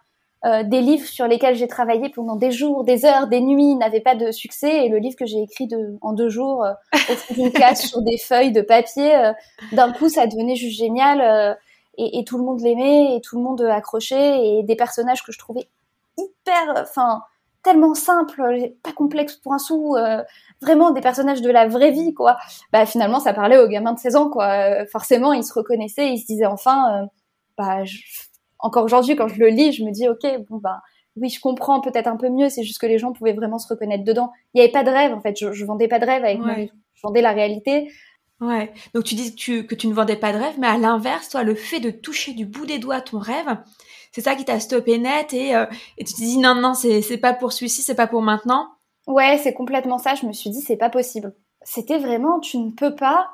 Euh, 0.44 0.62
des 0.62 0.80
livres 0.80 1.06
sur 1.06 1.26
lesquels 1.26 1.56
j'ai 1.56 1.66
travaillé 1.66 2.10
pendant 2.10 2.36
des 2.36 2.52
jours, 2.52 2.84
des 2.84 3.04
heures, 3.04 3.26
des 3.26 3.40
nuits 3.40 3.74
n'avaient 3.74 4.00
pas 4.00 4.14
de 4.14 4.30
succès 4.30 4.84
et 4.84 4.88
le 4.88 4.98
livre 4.98 5.16
que 5.16 5.26
j'ai 5.26 5.42
écrit 5.42 5.66
de, 5.66 5.98
en 6.00 6.12
deux 6.12 6.28
jours 6.28 6.64
au 6.94 7.12
fond 7.14 7.34
d'une 7.34 7.50
classe 7.52 7.88
sur 7.88 8.02
des 8.02 8.18
feuilles 8.18 8.52
de 8.52 8.60
papier, 8.60 9.32
d'un 9.72 9.92
coup 9.92 10.08
ça 10.08 10.28
devenait 10.28 10.54
juste 10.54 10.78
génial 10.78 11.58
et, 11.98 12.18
et, 12.18 12.24
tout 12.24 12.38
le 12.38 12.44
monde 12.44 12.60
l'aimait 12.60 13.16
et 13.16 13.20
tout 13.20 13.36
le 13.36 13.42
monde 13.42 13.60
accrochait 13.62 14.46
et 14.46 14.62
des 14.62 14.76
personnages 14.76 15.22
que 15.22 15.32
je 15.32 15.38
trouvais 15.38 15.68
hyper, 16.16 16.74
enfin 16.76 17.22
tellement 17.62 17.94
simples, 17.94 18.40
pas 18.82 18.92
complexes 18.92 19.36
pour 19.36 19.52
un 19.52 19.58
sou, 19.58 19.96
vraiment 20.62 20.90
des 20.92 21.00
personnages 21.00 21.42
de 21.42 21.50
la 21.50 21.66
vraie 21.66 21.90
vie 21.90 22.14
quoi. 22.14 22.38
Bah 22.72 22.86
finalement 22.86 23.20
ça 23.20 23.34
parlait 23.34 23.58
aux 23.58 23.68
gamins 23.68 23.92
de 23.92 23.98
16 23.98 24.16
ans 24.16 24.30
quoi. 24.30 24.86
forcément 24.86 25.32
ils 25.32 25.44
se 25.44 25.52
reconnaissaient, 25.52 26.08
ils 26.08 26.18
se 26.18 26.26
disaient 26.26 26.46
enfin 26.46 27.08
bah 27.58 27.84
je 27.84 27.98
encore 28.58 28.84
aujourd'hui, 28.84 29.16
quand 29.16 29.28
je 29.28 29.38
le 29.38 29.48
lis, 29.48 29.72
je 29.72 29.84
me 29.84 29.90
dis, 29.90 30.08
ok, 30.08 30.26
bon 30.48 30.58
bah 30.58 30.82
oui, 31.16 31.28
je 31.30 31.40
comprends 31.40 31.80
peut-être 31.80 32.06
un 32.06 32.16
peu 32.16 32.28
mieux. 32.28 32.48
C'est 32.48 32.62
juste 32.62 32.80
que 32.80 32.86
les 32.86 32.98
gens 32.98 33.12
pouvaient 33.12 33.32
vraiment 33.32 33.58
se 33.58 33.68
reconnaître 33.68 34.04
dedans. 34.04 34.30
Il 34.54 34.58
n'y 34.58 34.62
avait 34.62 34.72
pas 34.72 34.84
de 34.84 34.90
rêve 34.90 35.12
en 35.12 35.20
fait. 35.20 35.36
Je, 35.38 35.52
je 35.52 35.64
vendais 35.64 35.88
pas 35.88 35.98
de 35.98 36.06
rêve 36.06 36.24
avec 36.24 36.42
ouais. 36.42 36.70
Je 36.94 37.02
vendais 37.02 37.22
la 37.22 37.32
réalité. 37.32 37.90
Ouais. 38.40 38.72
Donc 38.94 39.04
tu 39.04 39.14
dis 39.16 39.32
que 39.32 39.36
tu, 39.36 39.66
que 39.66 39.74
tu 39.74 39.88
ne 39.88 39.94
vendais 39.94 40.16
pas 40.16 40.32
de 40.32 40.38
rêve, 40.38 40.54
mais 40.58 40.68
à 40.68 40.78
l'inverse, 40.78 41.28
toi, 41.28 41.42
le 41.42 41.54
fait 41.56 41.80
de 41.80 41.90
toucher 41.90 42.34
du 42.34 42.46
bout 42.46 42.66
des 42.66 42.78
doigts 42.78 43.00
ton 43.00 43.18
rêve, 43.18 43.58
c'est 44.12 44.20
ça 44.20 44.36
qui 44.36 44.44
t'a 44.44 44.60
stoppé 44.60 44.98
net 44.98 45.32
et, 45.34 45.56
euh, 45.56 45.66
et 45.98 46.04
tu 46.04 46.14
te 46.14 46.18
dis 46.18 46.38
non 46.38 46.54
non 46.54 46.74
c'est 46.74 47.02
c'est 47.02 47.18
pas 47.18 47.34
pour 47.34 47.52
celui-ci, 47.52 47.82
c'est 47.82 47.96
pas 47.96 48.06
pour 48.06 48.22
maintenant? 48.22 48.68
Ouais, 49.08 49.38
c'est 49.42 49.54
complètement 49.54 49.98
ça. 49.98 50.14
Je 50.14 50.26
me 50.26 50.32
suis 50.32 50.50
dit 50.50 50.60
c'est 50.60 50.76
pas 50.76 50.90
possible. 50.90 51.34
C'était 51.62 51.98
vraiment 51.98 52.38
tu 52.38 52.58
ne 52.58 52.70
peux 52.70 52.94
pas 52.94 53.30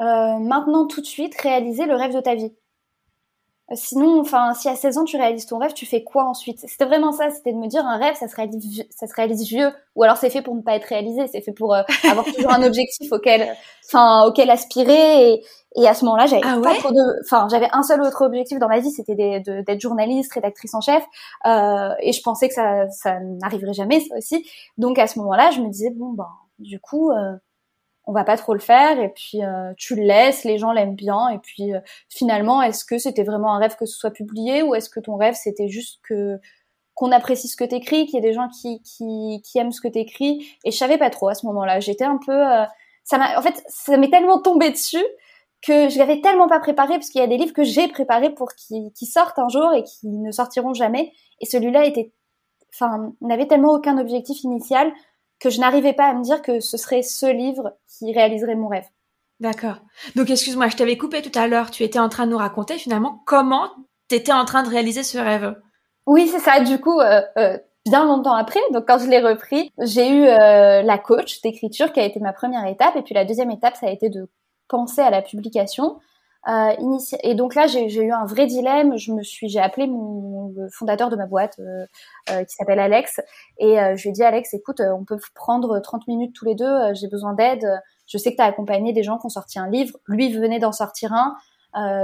euh, 0.00 0.38
maintenant 0.38 0.86
tout 0.86 1.00
de 1.00 1.06
suite 1.06 1.34
réaliser 1.40 1.86
le 1.86 1.94
rêve 1.94 2.14
de 2.14 2.20
ta 2.20 2.34
vie. 2.34 2.52
Sinon, 3.72 4.20
enfin, 4.20 4.52
si 4.52 4.68
à 4.68 4.76
16 4.76 4.98
ans 4.98 5.04
tu 5.04 5.16
réalises 5.16 5.46
ton 5.46 5.56
rêve, 5.56 5.72
tu 5.72 5.86
fais 5.86 6.04
quoi 6.04 6.24
ensuite? 6.24 6.60
C'était 6.60 6.84
vraiment 6.84 7.12
ça, 7.12 7.30
c'était 7.30 7.52
de 7.52 7.56
me 7.56 7.66
dire 7.66 7.86
un 7.86 7.96
rêve, 7.96 8.14
ça 8.14 8.28
se 8.28 8.36
réalise, 8.36 8.84
ça 8.90 9.06
se 9.06 9.14
réalise 9.14 9.48
vieux, 9.48 9.72
ou 9.96 10.02
alors 10.02 10.18
c'est 10.18 10.28
fait 10.28 10.42
pour 10.42 10.54
ne 10.54 10.60
pas 10.60 10.76
être 10.76 10.84
réalisé, 10.84 11.26
c'est 11.28 11.40
fait 11.40 11.52
pour 11.52 11.74
euh, 11.74 11.80
avoir 12.10 12.26
toujours 12.26 12.52
un 12.52 12.62
objectif 12.62 13.10
auquel, 13.10 13.56
enfin, 13.88 14.26
auquel 14.26 14.50
aspirer. 14.50 15.30
Et, 15.32 15.44
et 15.76 15.88
à 15.88 15.94
ce 15.94 16.04
moment-là, 16.04 16.26
j'avais 16.26 16.42
ah 16.44 16.58
pas 16.62 16.74
trop 16.74 16.90
de, 16.90 17.24
enfin, 17.24 17.48
j'avais 17.50 17.68
un 17.72 17.82
seul 17.82 18.02
autre 18.02 18.26
objectif 18.26 18.58
dans 18.58 18.68
ma 18.68 18.80
vie, 18.80 18.90
c'était 18.90 19.14
d'être 19.40 19.80
journaliste, 19.80 20.34
rédactrice 20.34 20.74
en 20.74 20.82
chef, 20.82 21.02
euh, 21.46 21.94
et 22.00 22.12
je 22.12 22.20
pensais 22.20 22.48
que 22.48 22.54
ça, 22.54 22.90
ça 22.90 23.18
n'arriverait 23.20 23.72
jamais, 23.72 24.00
ça 24.00 24.14
aussi. 24.18 24.46
Donc 24.76 24.98
à 24.98 25.06
ce 25.06 25.18
moment-là, 25.20 25.50
je 25.52 25.60
me 25.60 25.70
disais 25.70 25.90
bon 25.90 26.12
ben, 26.12 26.28
du 26.58 26.80
coup. 26.80 27.10
Euh, 27.12 27.32
on 28.06 28.12
va 28.12 28.24
pas 28.24 28.36
trop 28.36 28.52
le 28.54 28.60
faire 28.60 28.98
et 29.00 29.08
puis 29.08 29.42
euh, 29.42 29.72
tu 29.76 29.94
le 29.94 30.02
laisses, 30.02 30.44
les 30.44 30.58
gens 30.58 30.72
l'aiment 30.72 30.94
bien 30.94 31.28
et 31.28 31.38
puis 31.38 31.74
euh, 31.74 31.80
finalement 32.08 32.62
est-ce 32.62 32.84
que 32.84 32.98
c'était 32.98 33.22
vraiment 33.22 33.54
un 33.54 33.58
rêve 33.58 33.76
que 33.76 33.86
ce 33.86 33.96
soit 33.96 34.10
publié 34.10 34.62
ou 34.62 34.74
est-ce 34.74 34.90
que 34.90 35.00
ton 35.00 35.16
rêve 35.16 35.34
c'était 35.34 35.68
juste 35.68 36.00
que 36.02 36.38
qu'on 36.94 37.10
apprécie 37.10 37.48
ce 37.48 37.56
que 37.56 37.64
t'écris, 37.64 38.06
qu'il 38.06 38.14
y 38.14 38.18
ait 38.18 38.28
des 38.28 38.34
gens 38.34 38.48
qui, 38.48 38.80
qui, 38.82 39.42
qui 39.44 39.58
aiment 39.58 39.72
ce 39.72 39.80
que 39.80 39.88
t'écris? 39.88 40.46
Et 40.64 40.70
je 40.70 40.76
savais 40.76 40.96
pas 40.96 41.10
trop 41.10 41.26
à 41.26 41.34
ce 41.34 41.44
moment-là. 41.46 41.80
J'étais 41.80 42.04
un 42.04 42.20
peu 42.24 42.32
euh, 42.32 42.64
ça 43.02 43.18
m'a 43.18 43.36
en 43.36 43.42
fait 43.42 43.62
ça 43.66 43.96
m'est 43.96 44.10
tellement 44.10 44.40
tombé 44.40 44.70
dessus 44.70 45.04
que 45.62 45.88
je 45.88 45.98
l'avais 45.98 46.20
tellement 46.20 46.46
pas 46.46 46.60
préparé 46.60 46.94
parce 46.94 47.08
qu'il 47.08 47.20
y 47.20 47.24
a 47.24 47.26
des 47.26 47.38
livres 47.38 47.54
que 47.54 47.64
j'ai 47.64 47.88
préparés 47.88 48.30
pour 48.30 48.52
qu'ils 48.54 48.92
sortent 49.08 49.38
un 49.38 49.48
jour 49.48 49.72
et 49.74 49.82
qui 49.82 50.08
ne 50.08 50.30
sortiront 50.30 50.74
jamais 50.74 51.12
et 51.40 51.46
celui-là 51.46 51.86
était 51.86 52.12
enfin 52.74 53.12
n'avait 53.20 53.46
tellement 53.46 53.72
aucun 53.72 53.98
objectif 53.98 54.42
initial 54.42 54.92
que 55.40 55.50
je 55.50 55.60
n'arrivais 55.60 55.92
pas 55.92 56.06
à 56.06 56.14
me 56.14 56.22
dire 56.22 56.42
que 56.42 56.60
ce 56.60 56.76
serait 56.76 57.02
ce 57.02 57.26
livre 57.26 57.76
qui 57.86 58.12
réaliserait 58.12 58.54
mon 58.54 58.68
rêve. 58.68 58.86
D'accord. 59.40 59.76
Donc 60.16 60.30
excuse-moi, 60.30 60.68
je 60.68 60.76
t'avais 60.76 60.96
coupé 60.96 61.22
tout 61.22 61.36
à 61.38 61.48
l'heure. 61.48 61.70
Tu 61.70 61.82
étais 61.82 61.98
en 61.98 62.08
train 62.08 62.26
de 62.26 62.32
nous 62.32 62.38
raconter 62.38 62.78
finalement 62.78 63.22
comment 63.26 63.68
tu 64.08 64.16
étais 64.16 64.32
en 64.32 64.44
train 64.44 64.62
de 64.62 64.68
réaliser 64.68 65.02
ce 65.02 65.18
rêve. 65.18 65.54
Oui, 66.06 66.28
c'est 66.28 66.38
ça. 66.38 66.60
Du 66.60 66.80
coup, 66.80 67.00
euh, 67.00 67.20
euh, 67.38 67.58
bien 67.86 68.04
longtemps 68.04 68.34
après, 68.34 68.60
donc 68.72 68.86
quand 68.86 68.98
je 68.98 69.08
l'ai 69.08 69.20
repris, 69.20 69.72
j'ai 69.80 70.08
eu 70.08 70.24
euh, 70.24 70.82
la 70.82 70.98
coach 70.98 71.40
d'écriture 71.42 71.92
qui 71.92 72.00
a 72.00 72.04
été 72.04 72.20
ma 72.20 72.32
première 72.32 72.66
étape. 72.66 72.96
Et 72.96 73.02
puis 73.02 73.14
la 73.14 73.24
deuxième 73.24 73.50
étape, 73.50 73.76
ça 73.76 73.86
a 73.86 73.90
été 73.90 74.08
de 74.08 74.30
penser 74.68 75.00
à 75.00 75.10
la 75.10 75.22
publication. 75.22 75.98
Euh, 76.48 76.98
et 77.22 77.34
donc 77.34 77.54
là, 77.54 77.66
j'ai 77.66 77.86
eu 77.86 78.12
un 78.12 78.26
vrai 78.26 78.46
dilemme. 78.46 78.96
Je 78.96 79.12
me 79.12 79.22
suis, 79.22 79.48
j'ai 79.48 79.60
appelé 79.60 79.86
mon 79.86 80.52
le 80.56 80.68
fondateur 80.70 81.08
de 81.08 81.16
ma 81.16 81.26
boîte 81.26 81.58
euh, 81.58 81.86
euh, 82.30 82.44
qui 82.44 82.54
s'appelle 82.54 82.78
Alex 82.78 83.20
et 83.58 83.76
je 83.76 84.02
lui 84.02 84.10
ai 84.10 84.12
dit 84.12 84.22
Alex, 84.22 84.54
écoute, 84.54 84.80
on 84.80 85.04
peut 85.04 85.18
prendre 85.34 85.80
30 85.80 86.06
minutes 86.06 86.34
tous 86.34 86.44
les 86.44 86.54
deux. 86.54 86.94
j'ai 86.94 87.08
besoin 87.08 87.34
d'aide. 87.34 87.66
Je 88.06 88.18
sais 88.18 88.30
que 88.30 88.36
tu 88.36 88.42
as 88.42 88.46
accompagné 88.46 88.92
des 88.92 89.02
gens 89.02 89.18
qui 89.18 89.26
ont 89.26 89.30
sorti 89.30 89.58
un 89.58 89.68
livre. 89.68 89.96
Lui 90.06 90.32
venait 90.32 90.58
d'en 90.58 90.72
sortir 90.72 91.12
un. 91.12 91.36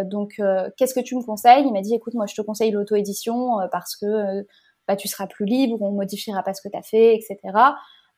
donc, 0.05 0.41
qu'est-ce 0.77 0.95
que 0.95 1.01
tu 1.01 1.17
me 1.17 1.23
conseilles? 1.23 1.65
Il 1.67 1.73
m'a 1.73 1.83
dit, 1.83 1.95
écoute, 1.95 2.15
moi, 2.15 2.27
je 2.27 2.35
te 2.35 2.43
conseille 2.43 2.71
l'auto-édition 2.71 3.59
parce 3.71 3.97
que 3.97 4.47
bah, 4.89 4.97
tu 4.97 5.09
seras 5.09 5.27
plus 5.27 5.45
libre, 5.45 5.81
on 5.81 5.93
modifiera 5.93 6.43
pas 6.43 6.55
ce 6.55 6.63
que 6.63 6.69
tu 6.69 6.77
as 6.77 6.83
fait, 6.83 7.15
etc. 7.15 7.37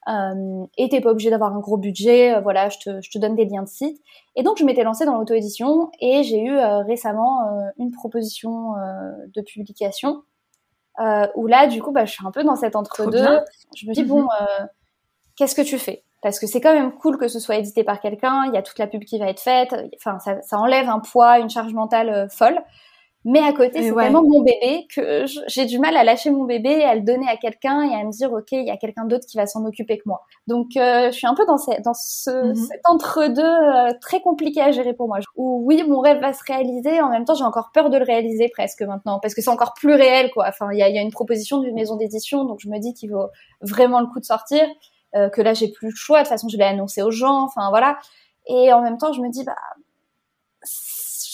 Euh, 0.09 0.67
et 0.77 0.88
t'es 0.88 1.01
pas 1.01 1.11
obligé 1.11 1.31
d'avoir 1.31 1.55
un 1.55 1.61
gros 1.61 1.77
budget, 1.77 2.35
euh, 2.35 2.41
voilà, 2.41 2.69
je 2.69 2.79
te, 2.79 3.01
je 3.01 3.11
te, 3.11 3.19
donne 3.19 3.37
des 3.37 3.45
liens 3.45 3.62
de 3.62 3.69
site. 3.69 4.01
Et 4.35 4.43
donc 4.43 4.59
je 4.59 4.65
m'étais 4.65 4.83
lancée 4.83 5.05
dans 5.05 5.17
l'auto-édition 5.17 5.91
et 6.01 6.25
j'ai 6.25 6.43
eu 6.43 6.57
euh, 6.57 6.79
récemment 6.79 7.43
euh, 7.43 7.71
une 7.79 7.93
proposition 7.93 8.73
de 9.35 9.41
publication 9.43 10.23
où 11.35 11.47
là 11.47 11.67
du 11.67 11.81
coup 11.83 11.93
bah, 11.93 12.05
je 12.05 12.12
suis 12.12 12.27
un 12.27 12.31
peu 12.31 12.43
dans 12.43 12.57
cet 12.57 12.77
entre-deux. 12.77 13.41
Je 13.77 13.87
me 13.87 13.95
dis 13.95 14.05
bon, 14.05 14.23
mhm. 14.23 14.69
qu'est-ce 15.37 15.55
que 15.55 15.62
tu 15.62 15.79
fais? 15.79 16.05
Parce 16.21 16.38
que 16.38 16.47
c'est 16.47 16.61
quand 16.61 16.75
même 16.75 16.93
cool 16.93 17.19
que 17.19 17.29
ce 17.29 17.41
soit 17.41 17.57
édité 17.57 17.83
par 17.83 18.01
quelqu'un, 18.01 18.45
il 18.47 18.55
y 18.55 18.57
a 18.57 18.62
toute 18.62 18.79
la 18.79 18.87
pub 18.87 19.05
qui 19.05 19.19
va 19.19 19.29
être 19.29 19.41
faite, 19.41 19.75
enfin 19.97 20.19
ça, 20.19 20.41
ça 20.43 20.59
enlève 20.59 20.88
un 20.88 21.01
poids, 21.01 21.38
une 21.38 21.51
charge 21.51 21.75
mentale 21.75 22.29
folle. 22.31 22.61
Mais 23.24 23.38
à 23.38 23.52
côté, 23.52 23.82
c'est 23.82 23.90
vraiment 23.90 24.22
mon 24.22 24.42
bébé 24.42 24.87
que 24.92 25.24
j'ai 25.46 25.64
du 25.64 25.78
mal 25.78 25.96
à 25.96 26.02
lâcher 26.02 26.30
mon 26.30 26.44
bébé, 26.44 26.82
à 26.82 26.96
le 26.96 27.02
donner 27.02 27.28
à 27.28 27.37
quelqu'un 27.37 27.82
et 27.82 27.94
à 27.94 28.04
me 28.04 28.11
dire, 28.11 28.32
OK, 28.32 28.50
il 28.50 28.64
y 28.64 28.70
a 28.70 28.76
quelqu'un 28.76 29.04
d'autre 29.04 29.26
qui 29.26 29.37
va 29.37 29.46
s'en 29.46 29.64
occuper 29.64 29.96
que 29.98 30.02
moi. 30.06 30.22
Donc, 30.48 30.76
euh, 30.76 31.06
je 31.06 31.16
suis 31.16 31.26
un 31.26 31.35
peu 31.35 31.46
dans, 31.46 31.56
dans 31.85 31.94
ce, 31.94 32.48
mhm. 32.48 32.54
cet 32.56 32.80
entre-deux 32.85 33.42
euh, 33.42 33.92
très 34.00 34.20
compliqué 34.20 34.61
à 34.61 34.72
gérer 34.72 34.92
pour 34.92 35.06
moi. 35.06 35.18
Où 35.37 35.62
oui, 35.64 35.85
mon 35.87 36.00
rêve 36.00 36.20
va 36.20 36.32
se 36.32 36.42
réaliser, 36.44 37.00
en 37.00 37.11
même 37.11 37.24
temps, 37.24 37.35
j'ai 37.35 37.44
encore 37.44 37.70
peur 37.72 37.90
de 37.90 37.96
le 37.96 38.04
réaliser 38.04 38.48
presque 38.48 38.82
maintenant, 38.82 39.20
parce 39.20 39.35
que 39.35 39.40
c'est 39.40 39.50
encore 39.50 39.74
plus 39.74 39.94
réel, 39.94 40.30
quoi. 40.32 40.46
Enfin, 40.48 40.70
il 40.72 40.78
y 40.78 40.82
a, 40.82 40.88
y 40.88 40.98
a, 40.98 41.02
une 41.02 41.12
proposition 41.12 41.58
d'une 41.58 41.74
maison 41.74 41.96
d'édition, 41.96 42.44
donc 42.44 42.58
je 42.61 42.68
me 42.68 42.78
dis 42.78 42.92
qu'il 42.92 43.12
vaut 43.12 43.28
vraiment 43.61 44.00
le 44.00 44.06
coup 44.06 44.18
de 44.18 44.24
sortir, 44.24 44.66
euh, 45.14 45.28
que 45.28 45.42
là, 45.42 45.54
j'ai 45.54 45.68
plus 45.68 45.90
le 45.90 45.94
choix. 45.94 46.18
De 46.18 46.22
toute 46.24 46.30
façon, 46.30 46.48
je 46.48 46.56
l'ai 46.56 46.64
annoncé 46.64 47.02
aux 47.02 47.12
gens, 47.12 47.44
enfin, 47.44 47.68
voilà. 47.70 47.98
Et 48.46 48.72
en 48.72 48.82
même 48.82 48.98
temps, 48.98 49.12
je 49.12 49.20
me 49.20 49.30
dis, 49.30 49.44
bah, 49.44 49.54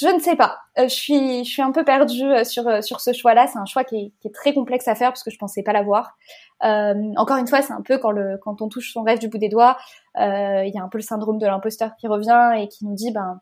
je 0.01 0.07
ne 0.07 0.21
sais 0.21 0.37
pas. 0.37 0.59
Euh, 0.79 0.85
je 0.85 0.95
suis, 0.95 1.45
je 1.45 1.51
suis 1.51 1.63
un 1.63 1.73
peu 1.73 1.85
perdue 1.85 2.23
euh, 2.23 2.45
sur 2.45 2.69
euh, 2.69 2.83
sur 2.83 3.01
ce 3.01 3.13
choix-là. 3.13 3.49
C'est 3.49 3.59
un 3.59 3.65
choix 3.65 3.83
qui 3.83 3.97
est, 3.97 4.13
qui 4.21 4.29
est, 4.29 4.31
très 4.31 4.55
complexe 4.55 4.87
à 4.87 4.95
faire 4.95 5.09
parce 5.11 5.25
que 5.25 5.31
je 5.31 5.39
pensais 5.39 5.63
pas 5.63 5.73
l'avoir. 5.73 6.17
Euh, 6.65 6.95
encore 7.17 7.37
une 7.37 7.49
fois, 7.49 7.63
c'est 7.63 7.73
un 7.73 7.83
peu 7.83 7.99
quand 7.99 8.13
le 8.13 8.39
quand 8.39 8.63
on 8.63 8.69
touche 8.69 8.93
son 8.93 9.03
rêve 9.03 9.19
du 9.19 9.29
bout 9.29 9.39
des 9.39 9.49
doigts, 9.49 9.77
il 10.17 10.71
y 10.73 10.79
a 10.79 10.83
un 10.83 10.89
peu 10.89 10.99
le 10.99 11.03
syndrome 11.03 11.39
de 11.39 11.47
l'imposteur 11.47 11.97
qui 11.99 12.07
revient 12.07 12.53
et 12.59 12.69
qui 12.69 12.85
nous 12.85 12.95
dit 12.95 13.11
ben 13.11 13.41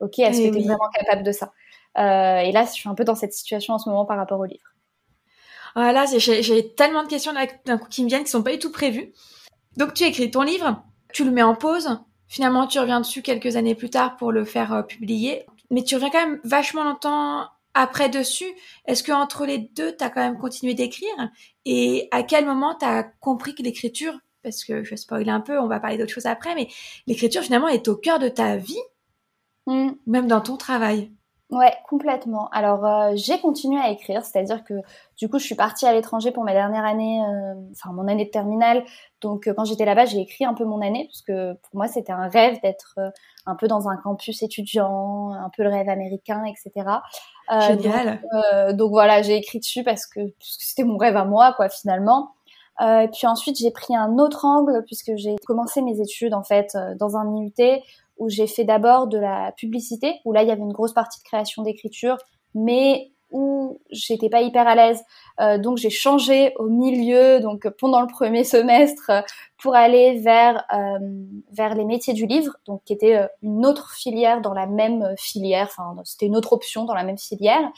ok, 0.00 0.18
est-ce 0.18 0.40
que 0.40 0.52
tu 0.52 0.58
es 0.58 0.64
vraiment 0.64 0.88
capable 0.92 1.22
de 1.22 1.32
ça? 1.32 1.52
Et 1.96 2.52
là, 2.52 2.64
je 2.64 2.72
suis 2.72 2.88
un 2.88 2.94
peu 2.94 3.04
dans 3.04 3.14
cette 3.14 3.32
situation 3.32 3.74
en 3.74 3.78
ce 3.78 3.88
moment 3.88 4.04
par 4.04 4.16
rapport 4.16 4.40
au 4.40 4.44
livre. 4.44 4.74
Voilà, 5.74 6.04
j'ai 6.06 6.74
tellement 6.74 7.04
de 7.04 7.08
questions 7.08 7.32
d'un 7.64 7.78
coup 7.78 7.88
qui 7.88 8.02
me 8.02 8.08
viennent 8.08 8.24
qui 8.24 8.30
sont 8.30 8.42
pas 8.42 8.52
du 8.52 8.58
tout 8.58 8.72
prévues. 8.72 9.12
Donc 9.76 9.94
tu 9.94 10.04
écris 10.04 10.30
ton 10.30 10.42
livre, 10.42 10.82
tu 11.12 11.24
le 11.24 11.30
mets 11.30 11.42
en 11.42 11.54
pause, 11.54 12.00
finalement 12.28 12.66
tu 12.66 12.78
reviens 12.80 13.00
dessus 13.00 13.22
quelques 13.22 13.56
années 13.56 13.74
plus 13.74 13.90
tard 13.90 14.16
pour 14.16 14.32
le 14.32 14.44
faire 14.44 14.84
publier, 14.86 15.44
mais 15.70 15.82
tu 15.82 15.94
reviens 15.94 16.10
quand 16.10 16.26
même 16.26 16.40
vachement 16.44 16.84
longtemps 16.84 17.48
après 17.74 18.08
dessus. 18.08 18.50
Est-ce 18.86 19.02
que 19.02 19.12
entre 19.12 19.46
les 19.46 19.58
deux, 19.58 19.94
tu 19.96 20.02
as 20.02 20.10
quand 20.10 20.22
même 20.22 20.38
continué 20.38 20.74
d'écrire? 20.74 21.30
Et 21.64 22.08
à 22.10 22.22
quel 22.22 22.46
moment 22.46 22.74
tu 22.74 22.86
as 22.86 23.04
compris 23.20 23.54
que 23.54 23.62
l'écriture, 23.62 24.18
parce 24.42 24.64
que 24.64 24.82
je 24.82 24.96
spoil 24.96 25.28
un 25.28 25.40
peu, 25.40 25.58
on 25.58 25.68
va 25.68 25.80
parler 25.80 25.98
d'autres 25.98 26.12
choses 26.12 26.26
après, 26.26 26.54
mais 26.54 26.68
l'écriture 27.06 27.42
finalement 27.42 27.68
est 27.68 27.88
au 27.88 27.96
cœur 27.96 28.18
de 28.18 28.28
ta 28.28 28.56
vie, 28.56 28.80
mm. 29.66 29.90
même 30.06 30.26
dans 30.26 30.40
ton 30.40 30.56
travail? 30.56 31.12
Ouais, 31.50 31.72
complètement. 31.88 32.48
Alors, 32.50 32.84
euh, 32.84 33.12
j'ai 33.14 33.38
continué 33.38 33.80
à 33.80 33.90
écrire, 33.90 34.24
c'est-à-dire 34.24 34.64
que 34.64 34.74
du 35.16 35.28
coup, 35.28 35.38
je 35.38 35.44
suis 35.44 35.54
partie 35.54 35.86
à 35.86 35.92
l'étranger 35.92 36.32
pour 36.32 36.42
ma 36.42 36.52
dernière 36.52 36.84
année, 36.84 37.22
euh, 37.22 37.54
enfin 37.70 37.92
mon 37.92 38.08
année 38.08 38.24
de 38.24 38.30
terminale. 38.30 38.84
Donc, 39.20 39.46
euh, 39.46 39.54
quand 39.54 39.64
j'étais 39.64 39.84
là-bas, 39.84 40.06
j'ai 40.06 40.18
écrit 40.18 40.44
un 40.44 40.54
peu 40.54 40.64
mon 40.64 40.80
année 40.80 41.08
parce 41.08 41.22
que 41.22 41.52
pour 41.52 41.76
moi, 41.76 41.86
c'était 41.86 42.10
un 42.10 42.26
rêve 42.26 42.58
d'être 42.62 42.98
un 43.46 43.54
peu 43.54 43.68
dans 43.68 43.88
un 43.88 43.96
campus 43.96 44.42
étudiant, 44.42 45.30
un 45.34 45.48
peu 45.56 45.62
le 45.62 45.68
rêve 45.68 45.88
américain, 45.88 46.42
etc. 46.44 46.72
Génial. 47.48 48.20
Donc, 48.32 48.76
donc, 48.76 48.90
voilà, 48.90 49.22
j'ai 49.22 49.36
écrit 49.36 49.60
dessus 49.60 49.84
parce 49.84 50.04
que, 50.06 50.20
parce 50.20 50.56
que 50.56 50.64
c'était 50.64 50.84
mon 50.84 50.96
rêve 50.96 51.16
à 51.16 51.24
moi, 51.24 51.52
quoi, 51.56 51.68
finalement. 51.68 52.32
Euh, 52.80 53.06
puis 53.06 53.26
ensuite, 53.28 53.56
j'ai 53.56 53.70
pris 53.70 53.94
un 53.94 54.18
autre 54.18 54.44
angle 54.44 54.82
puisque 54.84 55.14
j'ai 55.14 55.36
commencé 55.46 55.80
mes 55.80 56.00
études 56.00 56.34
en 56.34 56.42
fait 56.42 56.76
dans 56.98 57.16
un 57.16 57.34
IUT 57.36 57.80
où 58.18 58.28
j'ai 58.28 58.46
fait 58.46 58.64
d'abord 58.64 59.06
de 59.06 59.18
la 59.18 59.52
publicité, 59.52 60.20
où 60.24 60.32
là 60.32 60.42
il 60.42 60.48
y 60.48 60.52
avait 60.52 60.62
une 60.62 60.72
grosse 60.72 60.92
partie 60.92 61.20
de 61.20 61.24
création 61.24 61.62
d'écriture, 61.62 62.16
mais 62.54 63.12
où 63.30 63.80
j'étais 63.90 64.28
pas 64.28 64.40
hyper 64.40 64.66
à 64.66 64.74
l'aise. 64.74 65.02
Euh, 65.40 65.58
donc 65.58 65.78
j'ai 65.78 65.90
changé 65.90 66.54
au 66.56 66.68
milieu, 66.68 67.40
donc 67.40 67.68
pendant 67.78 68.00
le 68.00 68.06
premier 68.06 68.44
semestre, 68.54 69.10
pour 69.58 69.74
aller 69.74 70.20
vers 70.20 70.64
euh, 70.72 70.98
vers 71.52 71.74
les 71.74 71.84
métiers 71.84 72.14
du 72.14 72.26
livre, 72.26 72.56
donc 72.66 72.82
qui 72.84 72.92
était 72.92 73.16
euh, 73.16 73.26
une 73.42 73.66
autre 73.66 73.92
filière 73.94 74.40
dans 74.40 74.54
la 74.54 74.66
même 74.66 75.14
filière. 75.18 75.68
Enfin, 75.70 75.96
c'était 76.04 76.26
une 76.26 76.36
autre 76.36 76.52
option 76.52 76.84
dans 76.84 76.94
la 76.94 77.04
même 77.04 77.18
filière. 77.18 77.70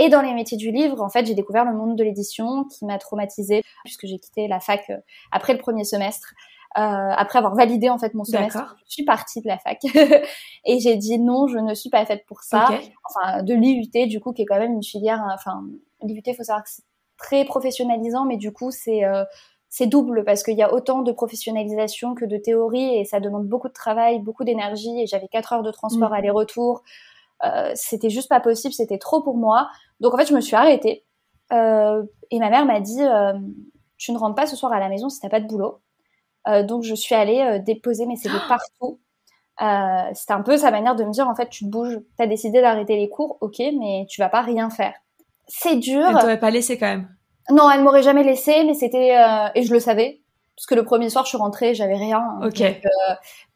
Et 0.00 0.08
dans 0.08 0.22
les 0.22 0.32
métiers 0.32 0.56
du 0.56 0.70
livre, 0.70 1.02
en 1.02 1.10
fait, 1.10 1.26
j'ai 1.26 1.34
découvert 1.34 1.66
le 1.66 1.74
monde 1.74 1.94
de 1.94 2.02
l'édition 2.02 2.64
qui 2.64 2.86
m'a 2.86 2.98
traumatisée 2.98 3.62
puisque 3.84 4.06
j'ai 4.06 4.18
quitté 4.18 4.48
la 4.48 4.58
fac 4.58 4.88
euh, 4.88 4.96
après 5.30 5.52
le 5.52 5.58
premier 5.58 5.84
semestre. 5.84 6.32
Euh, 6.78 6.80
après 6.80 7.38
avoir 7.40 7.56
validé 7.56 7.90
en 7.90 7.98
fait 7.98 8.14
mon 8.14 8.22
semestre, 8.22 8.76
je 8.86 8.92
suis 8.92 9.04
partie 9.04 9.40
de 9.40 9.48
la 9.48 9.58
fac 9.58 9.80
et 10.64 10.78
j'ai 10.78 10.96
dit 10.96 11.18
non, 11.18 11.48
je 11.48 11.58
ne 11.58 11.74
suis 11.74 11.90
pas 11.90 12.06
faite 12.06 12.24
pour 12.26 12.44
ça. 12.44 12.70
Enfin, 13.04 13.42
de 13.42 13.54
l'IUT 13.54 14.06
du 14.06 14.20
coup 14.20 14.32
qui 14.32 14.42
est 14.42 14.46
quand 14.46 14.58
même 14.58 14.74
une 14.74 14.84
filière. 14.84 15.20
Enfin, 15.34 15.64
l'IUT, 16.00 16.22
faut 16.34 16.44
savoir 16.44 16.62
que 16.62 16.70
c'est 16.70 16.84
très 17.18 17.44
professionnalisant, 17.44 18.24
mais 18.24 18.36
du 18.36 18.52
coup 18.52 18.70
c'est 18.70 19.04
euh, 19.04 19.24
c'est 19.68 19.88
double 19.88 20.24
parce 20.24 20.44
qu'il 20.44 20.56
y 20.56 20.62
a 20.62 20.72
autant 20.72 21.02
de 21.02 21.10
professionnalisation 21.10 22.14
que 22.14 22.24
de 22.24 22.36
théorie 22.36 22.98
et 22.98 23.04
ça 23.04 23.18
demande 23.18 23.48
beaucoup 23.48 23.68
de 23.68 23.74
travail, 23.74 24.20
beaucoup 24.20 24.44
d'énergie 24.44 25.00
et 25.00 25.06
j'avais 25.08 25.28
quatre 25.28 25.52
heures 25.52 25.64
de 25.64 25.72
transport 25.72 26.10
mmh. 26.10 26.14
aller-retour. 26.14 26.84
Euh, 27.44 27.72
c'était 27.74 28.10
juste 28.10 28.28
pas 28.28 28.40
possible, 28.40 28.74
c'était 28.74 28.98
trop 28.98 29.22
pour 29.22 29.36
moi. 29.36 29.68
Donc 30.00 30.14
en 30.14 30.18
fait, 30.18 30.26
je 30.26 30.34
me 30.34 30.40
suis 30.40 30.56
arrêtée 30.56 31.04
euh, 31.52 32.02
et 32.30 32.38
ma 32.38 32.50
mère 32.50 32.66
m'a 32.66 32.80
dit 32.80 33.02
euh, 33.02 33.32
tu 33.96 34.12
ne 34.12 34.18
rentres 34.18 34.34
pas 34.34 34.46
ce 34.46 34.56
soir 34.56 34.72
à 34.72 34.80
la 34.80 34.88
maison 34.88 35.08
si 35.08 35.20
t'as 35.20 35.28
pas 35.28 35.40
de 35.40 35.46
boulot. 35.46 35.80
Donc 36.46 36.82
je 36.82 36.94
suis 36.94 37.14
allée 37.14 37.60
déposer 37.64 38.06
mes 38.06 38.16
CV 38.16 38.34
partout. 38.48 38.98
C'était 40.14 40.32
un 40.32 40.42
peu 40.42 40.56
sa 40.56 40.70
manière 40.70 40.96
de 40.96 41.04
me 41.04 41.10
dire 41.10 41.28
en 41.28 41.34
fait 41.34 41.48
tu 41.48 41.64
te 41.64 41.70
bouges, 41.70 41.98
t'as 42.16 42.26
décidé 42.26 42.60
d'arrêter 42.60 42.96
les 42.96 43.08
cours, 43.08 43.38
ok, 43.40 43.58
mais 43.58 44.06
tu 44.08 44.20
vas 44.20 44.30
pas 44.30 44.40
rien 44.40 44.70
faire. 44.70 44.94
C'est 45.46 45.76
dur. 45.76 46.02
Elle 46.08 46.18
t'aurait 46.18 46.40
pas 46.40 46.50
laissé 46.50 46.78
quand 46.78 46.86
même. 46.86 47.08
Non, 47.50 47.70
elle 47.70 47.82
m'aurait 47.82 48.02
jamais 48.02 48.22
laissé, 48.22 48.64
mais 48.64 48.74
c'était 48.74 49.16
et 49.54 49.62
je 49.62 49.72
le 49.72 49.80
savais 49.80 50.22
parce 50.56 50.66
que 50.66 50.74
le 50.74 50.84
premier 50.84 51.08
soir 51.08 51.24
je 51.24 51.30
suis 51.30 51.38
rentrée, 51.38 51.74
j'avais 51.74 51.96
rien. 51.96 52.22
Ok. 52.42 52.62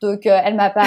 Donc, 0.00 0.26
elle 0.26 0.56
m'a 0.56 0.70
pas. 0.70 0.84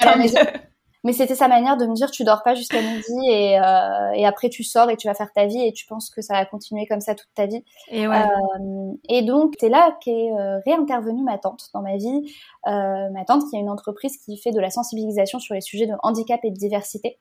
Elle 0.00 0.62
mais 1.04 1.12
c'était 1.12 1.34
sa 1.34 1.48
manière 1.48 1.76
de 1.76 1.86
me 1.86 1.94
dire 1.94 2.10
tu 2.10 2.22
dors 2.22 2.42
pas 2.42 2.54
jusqu'à 2.54 2.80
midi 2.80 3.28
et, 3.28 3.58
euh, 3.58 4.12
et 4.14 4.24
après 4.24 4.48
tu 4.48 4.62
sors 4.62 4.88
et 4.88 4.96
tu 4.96 5.08
vas 5.08 5.14
faire 5.14 5.32
ta 5.32 5.46
vie 5.46 5.60
et 5.60 5.72
tu 5.72 5.86
penses 5.86 6.10
que 6.10 6.22
ça 6.22 6.34
va 6.34 6.46
continuer 6.46 6.86
comme 6.86 7.00
ça 7.00 7.14
toute 7.14 7.32
ta 7.34 7.46
vie. 7.46 7.64
Et, 7.88 8.06
ouais. 8.06 8.16
euh, 8.16 8.92
et 9.08 9.22
donc 9.22 9.54
c'est 9.58 9.68
là 9.68 9.96
qu'est 10.00 10.32
euh, 10.32 10.60
réintervenue 10.64 11.24
ma 11.24 11.38
tante 11.38 11.70
dans 11.74 11.82
ma 11.82 11.96
vie. 11.96 12.32
Euh, 12.68 13.10
ma 13.10 13.24
tante 13.24 13.42
qui 13.50 13.56
a 13.56 13.58
une 13.58 13.70
entreprise 13.70 14.16
qui 14.18 14.36
fait 14.36 14.52
de 14.52 14.60
la 14.60 14.70
sensibilisation 14.70 15.40
sur 15.40 15.54
les 15.54 15.60
sujets 15.60 15.86
de 15.86 15.94
handicap 16.02 16.40
et 16.44 16.50
de 16.50 16.56
diversité, 16.56 17.18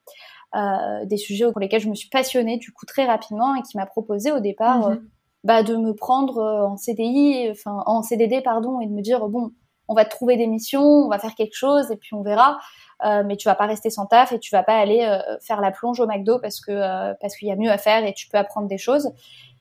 euh, 0.56 1.06
des 1.06 1.18
sujets 1.18 1.52
pour 1.52 1.60
lesquels 1.60 1.82
je 1.82 1.90
me 1.90 1.96
suis 1.96 2.10
passionnée 2.10 2.58
du 2.58 2.72
coup 2.72 2.86
très 2.86 3.06
rapidement 3.06 3.56
et 3.56 3.64
qui 3.64 3.78
m'a 3.78 3.88
proposé 3.88 4.32
au 4.32 4.40
départ 4.40 4.92
mhm. 4.92 5.08
bah, 5.44 5.64
de 5.64 5.76
me 5.76 5.96
prendre 5.96 6.40
en 6.40 6.78
CDI, 6.78 7.50
enfin 7.50 7.82
en 7.88 8.04
CDD 8.04 8.42
pardon 8.42 8.80
et 8.80 8.86
de 8.86 8.92
me 8.92 9.02
dire 9.02 9.28
bon 9.28 9.52
on 9.88 9.94
va 9.94 10.06
te 10.06 10.12
trouver 10.12 10.38
des 10.38 10.48
missions, 10.48 10.82
on 10.82 11.10
va 11.10 11.20
faire 11.20 11.36
quelque 11.36 11.56
chose 11.56 11.92
et 11.92 11.98
puis 11.98 12.14
on 12.14 12.22
verra. 12.22 12.60
Euh, 13.04 13.24
mais 13.26 13.36
tu 13.36 13.48
vas 13.48 13.56
pas 13.56 13.66
rester 13.66 13.90
sans 13.90 14.06
taf 14.06 14.32
et 14.32 14.40
tu 14.40 14.54
vas 14.54 14.64
pas 14.64 14.78
aller 14.78 15.02
euh, 15.02 15.38
faire 15.40 15.60
la 15.60 15.72
plonge 15.72 16.00
au 16.00 16.06
McDo 16.06 16.38
parce 16.40 16.60
que 16.62 16.72
euh, 16.72 17.14
parce 17.20 17.36
qu'il 17.36 17.48
y 17.48 17.52
a 17.52 17.56
mieux 17.56 17.72
à 17.72 17.78
faire 17.78 18.06
et 18.06 18.14
tu 18.14 18.28
peux 18.30 18.38
apprendre 18.38 18.68
des 18.68 18.78
choses. 18.78 19.12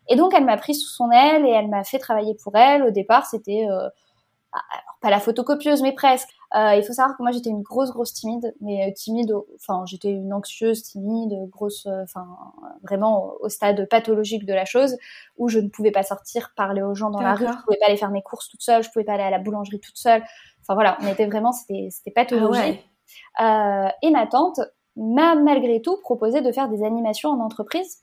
Et 0.09 0.17
donc 0.17 0.35
elle 0.35 0.45
m'a 0.45 0.59
pris 0.59 0.75
sous 0.75 0.91
son 0.91 1.11
aile 1.11 1.47
et 1.47 1.51
elle 1.51 1.69
m'a 1.69 1.85
fait 1.85 1.99
travailler 1.99 2.35
pour 2.35 2.55
elle. 2.57 2.83
Au 2.83 2.91
départ, 2.91 3.27
c'était 3.27 3.67
pas 5.01 5.11
la 5.11 5.21
photocopieuse, 5.21 5.83
mais 5.83 5.93
presque. 5.93 6.29
Il 6.53 6.83
faut 6.85 6.93
savoir 6.93 7.17
que 7.17 7.23
moi 7.23 7.31
j'étais 7.31 7.51
une 7.51 7.63
grosse 7.63 7.93
grosse 7.93 8.13
timide, 8.13 8.53
mais 8.61 8.93
timide, 8.95 9.33
enfin 9.55 9.85
j'étais 9.87 10.11
une 10.11 10.33
anxieuse, 10.33 10.83
timide, 10.83 11.49
grosse, 11.49 11.87
enfin 12.03 12.27
vraiment 12.83 13.35
au 13.41 13.49
stade 13.49 13.89
pathologique 13.89 14.45
de 14.45 14.53
la 14.53 14.65
chose, 14.65 14.97
où 15.39 15.49
je 15.49 15.61
ne 15.61 15.69
pouvais 15.69 15.93
pas 15.93 16.03
sortir, 16.03 16.53
parler 16.57 16.83
aux 16.83 16.97
gens 16.97 17.11
dans 17.11 17.21
la 17.21 17.35
rue, 17.35 17.47
je 17.47 17.65
pouvais 17.65 17.79
pas 17.79 17.87
aller 17.87 17.97
faire 17.97 18.11
mes 18.11 18.23
courses 18.23 18.49
toute 18.49 18.63
seule, 18.63 18.83
je 18.83 18.91
pouvais 18.91 19.05
pas 19.05 19.13
aller 19.13 19.23
à 19.23 19.31
la 19.31 19.39
boulangerie 19.39 19.79
toute 19.79 19.97
seule. 19.97 20.25
Enfin 20.63 20.75
voilà, 20.75 20.99
on 21.03 21.07
était 21.07 21.27
vraiment, 21.27 21.53
c'était 21.53 21.89
c'était 21.93 22.13
ah 22.17 22.25
pathologique. 22.25 22.91
Euh, 23.41 23.89
et 24.03 24.11
ma 24.11 24.27
tante 24.27 24.61
m'a 24.97 25.35
malgré 25.35 25.81
tout 25.81 25.97
proposé 26.03 26.41
de 26.41 26.53
faire 26.53 26.69
des 26.69 26.85
animations 26.85 27.31
en 27.31 27.41
entreprise. 27.41 28.03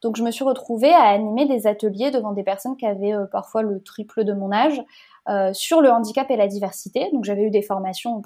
Donc 0.00 0.16
je 0.16 0.22
me 0.22 0.30
suis 0.30 0.44
retrouvée 0.44 0.92
à 0.92 1.02
animer 1.02 1.46
des 1.46 1.66
ateliers 1.66 2.10
devant 2.10 2.32
des 2.32 2.42
personnes 2.42 2.76
qui 2.76 2.86
avaient 2.86 3.14
euh, 3.14 3.26
parfois 3.30 3.62
le 3.62 3.82
triple 3.82 4.24
de 4.24 4.32
mon 4.32 4.50
âge 4.50 4.82
euh, 5.28 5.52
sur 5.52 5.80
le 5.80 5.90
handicap 5.90 6.30
et 6.30 6.36
la 6.36 6.48
diversité. 6.48 7.08
Donc 7.12 7.24
j'avais 7.24 7.42
eu 7.42 7.50
des 7.50 7.62
formations 7.62 8.20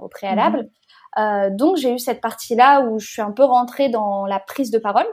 au 0.00 0.08
préalable. 0.08 0.68
Mhm. 1.16 1.56
donc 1.56 1.76
j'ai 1.76 1.92
eu 1.92 1.98
cette 1.98 2.20
partie-là 2.20 2.82
où 2.82 2.98
je 2.98 3.10
suis 3.10 3.22
un 3.22 3.32
peu 3.32 3.44
rentrée 3.44 3.88
dans 3.88 4.26
la 4.26 4.38
prise 4.38 4.70
de 4.70 4.78
parole 4.78 5.06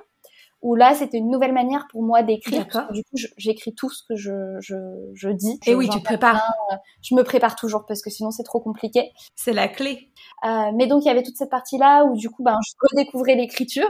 où 0.61 0.75
là 0.75 0.93
c'était 0.93 1.17
une 1.17 1.29
nouvelle 1.29 1.53
manière 1.53 1.87
pour 1.89 2.03
moi 2.03 2.23
d'écrire. 2.23 2.65
Du 2.91 3.03
coup, 3.03 3.15
j'écris 3.37 3.73
tout 3.73 3.89
ce 3.89 4.03
que 4.07 4.15
je, 4.15 4.57
je, 4.59 4.75
je 5.13 5.29
dis. 5.29 5.59
Et 5.65 5.75
oui, 5.75 5.89
tu 5.89 5.99
prépares. 6.01 6.53
je 7.01 7.15
me 7.15 7.23
prépare 7.23 7.55
toujours 7.55 7.85
parce 7.85 8.01
que 8.01 8.09
sinon 8.09 8.31
c'est 8.31 8.43
trop 8.43 8.59
compliqué. 8.59 9.11
C'est 9.35 9.53
la 9.53 9.67
clé. 9.67 10.09
Euh, 10.45 10.71
mais 10.75 10.87
donc 10.87 11.03
il 11.03 11.07
y 11.07 11.11
avait 11.11 11.23
toute 11.23 11.37
cette 11.37 11.49
partie 11.49 11.77
là 11.77 12.05
où 12.05 12.15
du 12.15 12.29
coup 12.29 12.43
ben 12.43 12.57
je 12.65 12.73
redécouvrais 12.91 13.35
l'écriture, 13.35 13.89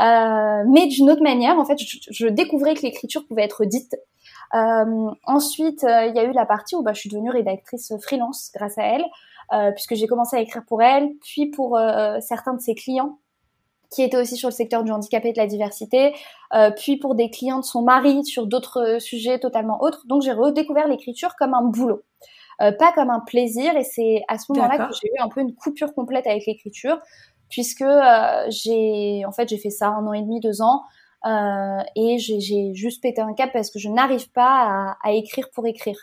euh, 0.00 0.64
mais 0.68 0.86
d'une 0.86 1.10
autre 1.10 1.22
manière. 1.22 1.58
En 1.58 1.64
fait, 1.64 1.78
je, 1.78 1.98
je 2.10 2.26
découvrais 2.26 2.74
que 2.74 2.82
l'écriture 2.82 3.26
pouvait 3.26 3.44
être 3.44 3.64
dite. 3.64 3.96
Euh, 4.54 5.10
ensuite, 5.24 5.84
euh, 5.84 6.06
il 6.06 6.16
y 6.16 6.18
a 6.18 6.24
eu 6.24 6.32
la 6.32 6.46
partie 6.46 6.74
où 6.74 6.82
ben, 6.82 6.92
je 6.92 7.00
suis 7.00 7.08
devenue 7.08 7.30
rédactrice 7.30 7.92
freelance 8.02 8.50
grâce 8.54 8.78
à 8.78 8.82
elle, 8.82 9.04
euh, 9.52 9.70
puisque 9.72 9.94
j'ai 9.94 10.06
commencé 10.06 10.36
à 10.36 10.40
écrire 10.40 10.64
pour 10.66 10.82
elle, 10.82 11.10
puis 11.22 11.46
pour 11.46 11.78
certains 12.20 12.54
de 12.54 12.60
ses 12.60 12.74
clients 12.74 13.18
qui 13.90 14.02
était 14.02 14.16
aussi 14.16 14.36
sur 14.36 14.48
le 14.48 14.54
secteur 14.54 14.84
du 14.84 14.92
handicap 14.92 15.24
et 15.24 15.32
de 15.32 15.38
la 15.38 15.46
diversité, 15.46 16.14
euh, 16.54 16.70
puis 16.70 16.96
pour 16.96 17.14
des 17.14 17.30
clients 17.30 17.58
de 17.58 17.64
son 17.64 17.82
mari 17.82 18.24
sur 18.24 18.46
d'autres 18.46 18.98
sujets 19.00 19.38
totalement 19.38 19.82
autres. 19.82 20.06
Donc 20.06 20.22
j'ai 20.22 20.32
redécouvert 20.32 20.86
l'écriture 20.86 21.34
comme 21.36 21.54
un 21.54 21.62
boulot, 21.62 22.02
euh, 22.62 22.72
pas 22.72 22.92
comme 22.92 23.10
un 23.10 23.20
plaisir. 23.20 23.76
Et 23.76 23.84
c'est 23.84 24.22
à 24.28 24.38
ce 24.38 24.52
moment-là 24.52 24.88
que 24.88 24.94
j'ai 24.94 25.08
eu 25.08 25.20
un 25.20 25.28
peu 25.28 25.40
une 25.40 25.54
coupure 25.54 25.92
complète 25.94 26.26
avec 26.26 26.46
l'écriture, 26.46 26.98
puisque 27.48 27.82
euh, 27.82 28.46
j'ai 28.48 29.24
en 29.26 29.32
fait 29.32 29.48
j'ai 29.48 29.58
fait 29.58 29.70
ça 29.70 29.88
un 29.88 30.06
an 30.06 30.12
et 30.12 30.22
demi, 30.22 30.40
deux 30.40 30.62
ans. 30.62 30.82
Euh, 31.26 31.82
et 31.96 32.18
j'ai 32.18 32.74
juste 32.74 33.02
pété 33.02 33.20
un 33.20 33.34
cap 33.34 33.52
parce 33.52 33.70
que 33.70 33.78
je 33.78 33.88
n'arrive 33.88 34.30
pas 34.32 34.96
à, 35.02 35.08
à, 35.08 35.12
écrire 35.12 35.50
pour 35.50 35.66
écrire. 35.66 35.98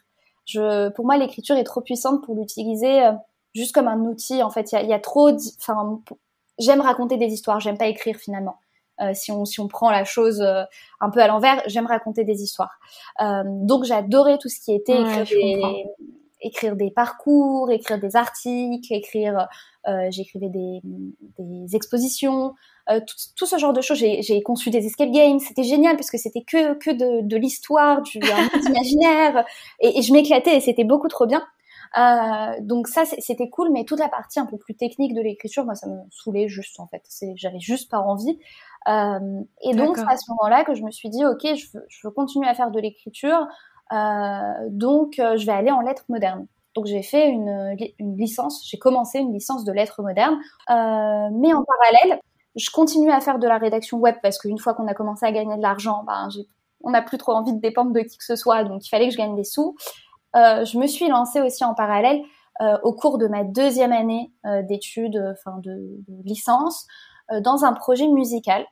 Je, 0.46 0.90
pour 0.90 1.06
moi, 1.06 1.18
l'écriture 1.18 1.58
est 1.58 1.64
trop 1.64 1.82
puissante 1.82 2.24
pour 2.24 2.36
l'utiliser 2.36 3.04
euh, 3.04 3.14
juste 3.54 3.74
comme 3.74 3.88
un 3.88 4.00
outil. 4.02 4.44
En 4.44 4.52
fait, 4.52 4.72
il 4.72 4.76
y 4.76 4.78
a, 4.78 4.84
y 4.84 4.94
a, 4.94 5.00
trop, 5.00 5.32
enfin, 5.60 6.02
j'aime 6.60 6.82
raconter 6.82 7.18
des 7.18 7.28
histoires, 7.28 7.60
j'aime 7.60 7.78
pas 7.78 7.88
écrire 7.88 8.16
finalement. 8.18 8.60
Euh, 9.00 9.12
si 9.14 9.32
on 9.32 9.46
si 9.46 9.60
on 9.60 9.68
prend 9.68 9.92
la 9.92 10.04
chose 10.06 10.42
euh, 10.42 10.64
un 11.00 11.10
peu 11.10 11.22
à 11.22 11.28
l'envers, 11.28 11.62
j'aime 11.68 11.86
raconter 11.86 12.24
des 12.24 12.42
histoires. 12.42 12.80
Euh, 13.22 13.44
donc 13.46 13.84
j'adorais 13.84 14.38
tout 14.40 14.50
ce 14.50 14.60
qui 14.60 14.74
était 14.74 15.00
écrire, 15.00 15.26
des, 15.26 15.86
écrire 16.42 16.76
des 16.76 16.90
parcours, 16.90 17.72
écrire 17.72 18.00
des 18.00 18.16
articles, 18.16 18.92
écrire. 18.92 19.48
Euh, 19.88 20.08
j'écrivais 20.10 20.50
des, 20.50 20.82
des 21.40 21.76
expositions, 21.78 22.54
tout, 22.90 23.16
tout, 23.38 23.46
ce 23.46 23.58
genre 23.58 23.72
de 23.72 23.80
choses. 23.80 24.00
J'ai 24.00 24.42
conçu 24.42 24.70
des 24.70 24.86
escape 24.86 25.12
games. 25.12 25.40
C'était 25.40 25.64
génial 25.64 25.96
parce 25.96 26.12
que 26.12 26.18
c'était 26.18 26.42
que 26.42 26.74
que 26.74 26.92
de, 26.92 27.26
de 27.26 27.38
l'histoire, 27.38 28.02
du 28.02 28.18
imaginaire, 28.68 29.46
et, 29.80 30.00
et 30.00 30.02
je 30.02 30.12
m'éclatais 30.12 30.58
et 30.58 30.60
c'était 30.60 30.84
beaucoup 30.84 31.08
trop 31.08 31.26
bien. 31.26 31.42
Euh, 31.98 32.56
donc 32.62 32.88
ça, 32.88 33.04
c'était 33.06 33.50
cool, 33.50 33.72
mais 33.72 33.86
toute 33.86 34.00
la 34.00 34.10
partie 34.10 34.40
un 34.40 34.46
peu 34.46 34.58
plus 34.58 34.76
technique 34.76 35.14
de 35.14 35.22
l'écriture, 35.22 35.66
moi, 35.66 35.76
ça 35.76 35.88
me 35.88 35.98
saoulait 36.10 36.48
juste 36.48 36.80
en 36.80 36.88
fait. 36.88 37.04
J'avais 37.36 37.60
juste 37.60 37.90
pas 37.90 38.00
envie. 38.00 38.40
Euh, 38.88 39.42
et 39.62 39.74
donc, 39.74 39.98
c'est 39.98 40.08
à 40.08 40.18
ce 40.18 40.30
moment-là 40.32 40.64
que 40.64 40.74
je 40.74 40.84
me 40.84 40.92
suis 40.92 41.10
dit, 41.10 41.26
ok, 41.26 41.42
je 41.56 41.66
veux, 41.74 41.86
je 41.88 42.08
veux 42.08 42.12
continuer 42.12 42.48
à 42.48 42.54
faire 42.54 42.72
de 42.72 42.80
l'écriture, 42.80 43.48
euh, 43.92 44.54
donc 44.70 45.16
je 45.18 45.46
vais 45.46 45.52
aller 45.52 45.72
en 45.72 45.82
lettres 45.82 46.06
modernes. 46.10 46.48
Donc 46.76 46.86
j'ai 46.86 47.02
fait 47.02 47.28
une, 47.28 47.76
une 47.98 48.18
licence, 48.18 48.68
j'ai 48.70 48.78
commencé 48.78 49.18
une 49.18 49.34
licence 49.34 49.66
de 49.66 49.72
lettres 49.72 50.04
modernes, 50.04 50.38
mais 50.70 51.54
en 51.54 51.64
parallèle, 51.64 52.20
je 52.56 52.70
continue 52.72 53.12
à 53.12 53.20
faire 53.20 53.40
de 53.40 53.48
la 53.48 53.58
rédaction 53.58 53.98
web 53.98 54.16
parce 54.22 54.38
qu'une 54.38 54.58
fois 54.58 54.74
qu'on 54.74 54.88
a 54.88 54.94
commencé 54.94 55.26
à 55.26 55.32
gagner 55.32 55.56
de 55.56 55.62
l'argent, 55.62 56.04
ben, 56.06 56.28
on 56.84 56.92
n'a 56.92 57.02
plus 57.02 57.18
trop 57.18 57.34
envie 57.34 57.54
de 57.54 57.60
dépendre 57.60 57.92
de 57.92 58.00
qui 58.02 58.18
que 58.18 58.24
ce 58.24 58.36
soit, 58.36 58.64
donc 58.64 58.86
il 58.86 58.90
fallait 58.90 59.08
que 59.08 59.14
je 59.14 59.18
gagne 59.18 59.36
des 59.36 59.44
sous. 59.44 59.76
Euh, 60.36 60.66
je 60.66 60.78
me 60.78 60.88
suis 60.88 61.08
lancée 61.08 61.42
aussi 61.42 61.64
en 61.64 61.74
parallèle 61.74 62.22
euh, 62.62 62.78
au 62.84 62.94
cours 62.94 63.18
de 63.18 63.28
ma 63.28 63.44
deuxième 63.44 63.92
année 63.92 64.32
euh, 64.46 64.62
d'études, 64.64 65.22
enfin 65.32 65.58
de, 65.60 65.72
de, 66.08 66.24
licence, 66.24 66.86
dans 67.42 67.66
un 67.66 67.74
projet 67.74 68.08
musical 68.08 68.66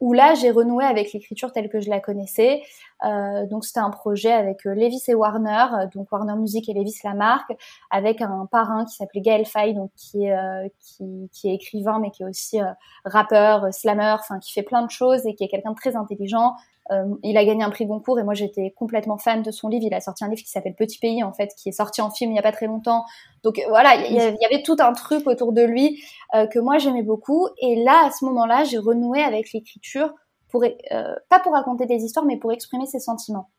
où 0.00 0.14
là 0.14 0.34
j'ai 0.34 0.50
renoué 0.50 0.82
avec 0.82 1.12
l'écriture 1.12 1.52
telle 1.52 1.68
que 1.68 1.80
je 1.80 1.90
la 1.90 2.00
connaissais. 2.00 2.62
Euh, 3.04 3.46
donc 3.46 3.64
c'était 3.64 3.80
un 3.80 3.90
projet 3.90 4.32
avec 4.32 4.66
euh, 4.66 4.74
Levis 4.74 5.02
et 5.08 5.14
Warner, 5.14 5.66
euh, 5.72 5.86
donc 5.94 6.10
Warner 6.10 6.34
Music 6.36 6.68
et 6.68 6.74
Levis 6.74 6.98
la 7.04 7.14
marque, 7.14 7.52
avec 7.90 8.20
un 8.20 8.46
parrain 8.50 8.84
qui 8.84 8.94
s'appelait 8.94 9.20
Gaël 9.20 9.46
Faye, 9.46 9.74
donc 9.74 9.90
qui 9.96 10.24
est 10.24 10.72
qui, 10.80 11.28
qui, 11.32 11.48
est 11.48 11.54
écrivain 11.54 11.98
mais 12.00 12.10
qui 12.10 12.22
est 12.22 12.26
aussi 12.26 12.58
rappeur, 13.04 13.72
slammer, 13.72 14.16
enfin 14.18 14.38
qui 14.38 14.52
fait 14.52 14.62
plein 14.62 14.82
de 14.82 14.90
choses 14.90 15.26
et 15.26 15.34
qui 15.34 15.44
est 15.44 15.48
quelqu'un 15.48 15.70
de 15.70 15.76
très 15.76 15.96
intelligent, 15.96 16.54
euh, 16.90 17.04
il 17.22 17.36
a 17.36 17.44
gagné 17.44 17.62
un 17.62 17.70
prix 17.70 17.86
Goncourt 17.86 18.18
et 18.18 18.24
moi 18.24 18.34
j'étais 18.34 18.72
complètement 18.76 19.18
fan 19.18 19.42
de 19.42 19.50
son 19.50 19.68
livre. 19.68 19.84
Il 19.86 19.94
a 19.94 20.00
sorti 20.00 20.24
un 20.24 20.28
livre 20.28 20.42
qui 20.42 20.50
s'appelle 20.50 20.74
Petit 20.74 20.98
Pays 20.98 21.22
en 21.22 21.32
fait, 21.32 21.54
qui 21.56 21.68
est 21.68 21.72
sorti 21.72 22.00
en 22.00 22.10
film 22.10 22.32
il 22.32 22.36
y 22.36 22.38
a 22.38 22.42
pas 22.42 22.52
très 22.52 22.66
longtemps. 22.66 23.04
Donc 23.42 23.60
voilà, 23.68 23.94
il 23.96 24.14
y, 24.14 24.20
avait 24.20 24.62
tout 24.62 24.76
un 24.80 24.92
truc 24.92 25.26
autour 25.26 25.52
de 25.52 25.62
lui 25.62 26.02
euh, 26.34 26.46
que 26.46 26.58
moi 26.58 26.78
j'aimais 26.78 27.02
beaucoup. 27.02 27.48
Et 27.60 27.82
là, 27.82 28.06
à 28.06 28.10
ce 28.10 28.24
moment-là, 28.24 28.64
j'ai 28.64 28.78
renoué 28.78 29.22
avec 29.22 29.52
l'écriture 29.52 30.12
pour 30.50 30.64
euh, 30.64 31.14
pas 31.28 31.40
pour 31.40 31.52
raconter 31.52 31.86
des 31.86 32.04
histoires, 32.04 32.26
mais 32.26 32.36
pour 32.36 32.52
exprimer 32.52 32.86
ses 32.86 33.00
sentiments. 33.00 33.50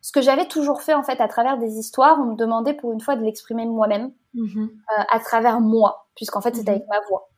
Ce 0.00 0.12
que 0.12 0.20
j'avais 0.20 0.46
toujours 0.46 0.82
fait 0.82 0.94
en 0.94 1.02
fait 1.02 1.20
à 1.20 1.28
travers 1.28 1.58
des 1.58 1.78
histoires, 1.78 2.18
on 2.20 2.32
me 2.32 2.36
demandait 2.36 2.74
pour 2.74 2.92
une 2.92 3.00
fois 3.00 3.16
de 3.16 3.22
l'exprimer 3.22 3.66
moi-même, 3.66 4.12
mm-hmm. 4.34 4.68
à 5.10 5.18
travers 5.20 5.60
moi, 5.60 6.08
puisqu'en 6.14 6.40
fait 6.40 6.54
c'était 6.54 6.72
mm-hmm. 6.72 6.74
avec 6.74 6.88
ma 6.88 7.00
voix. 7.08 7.30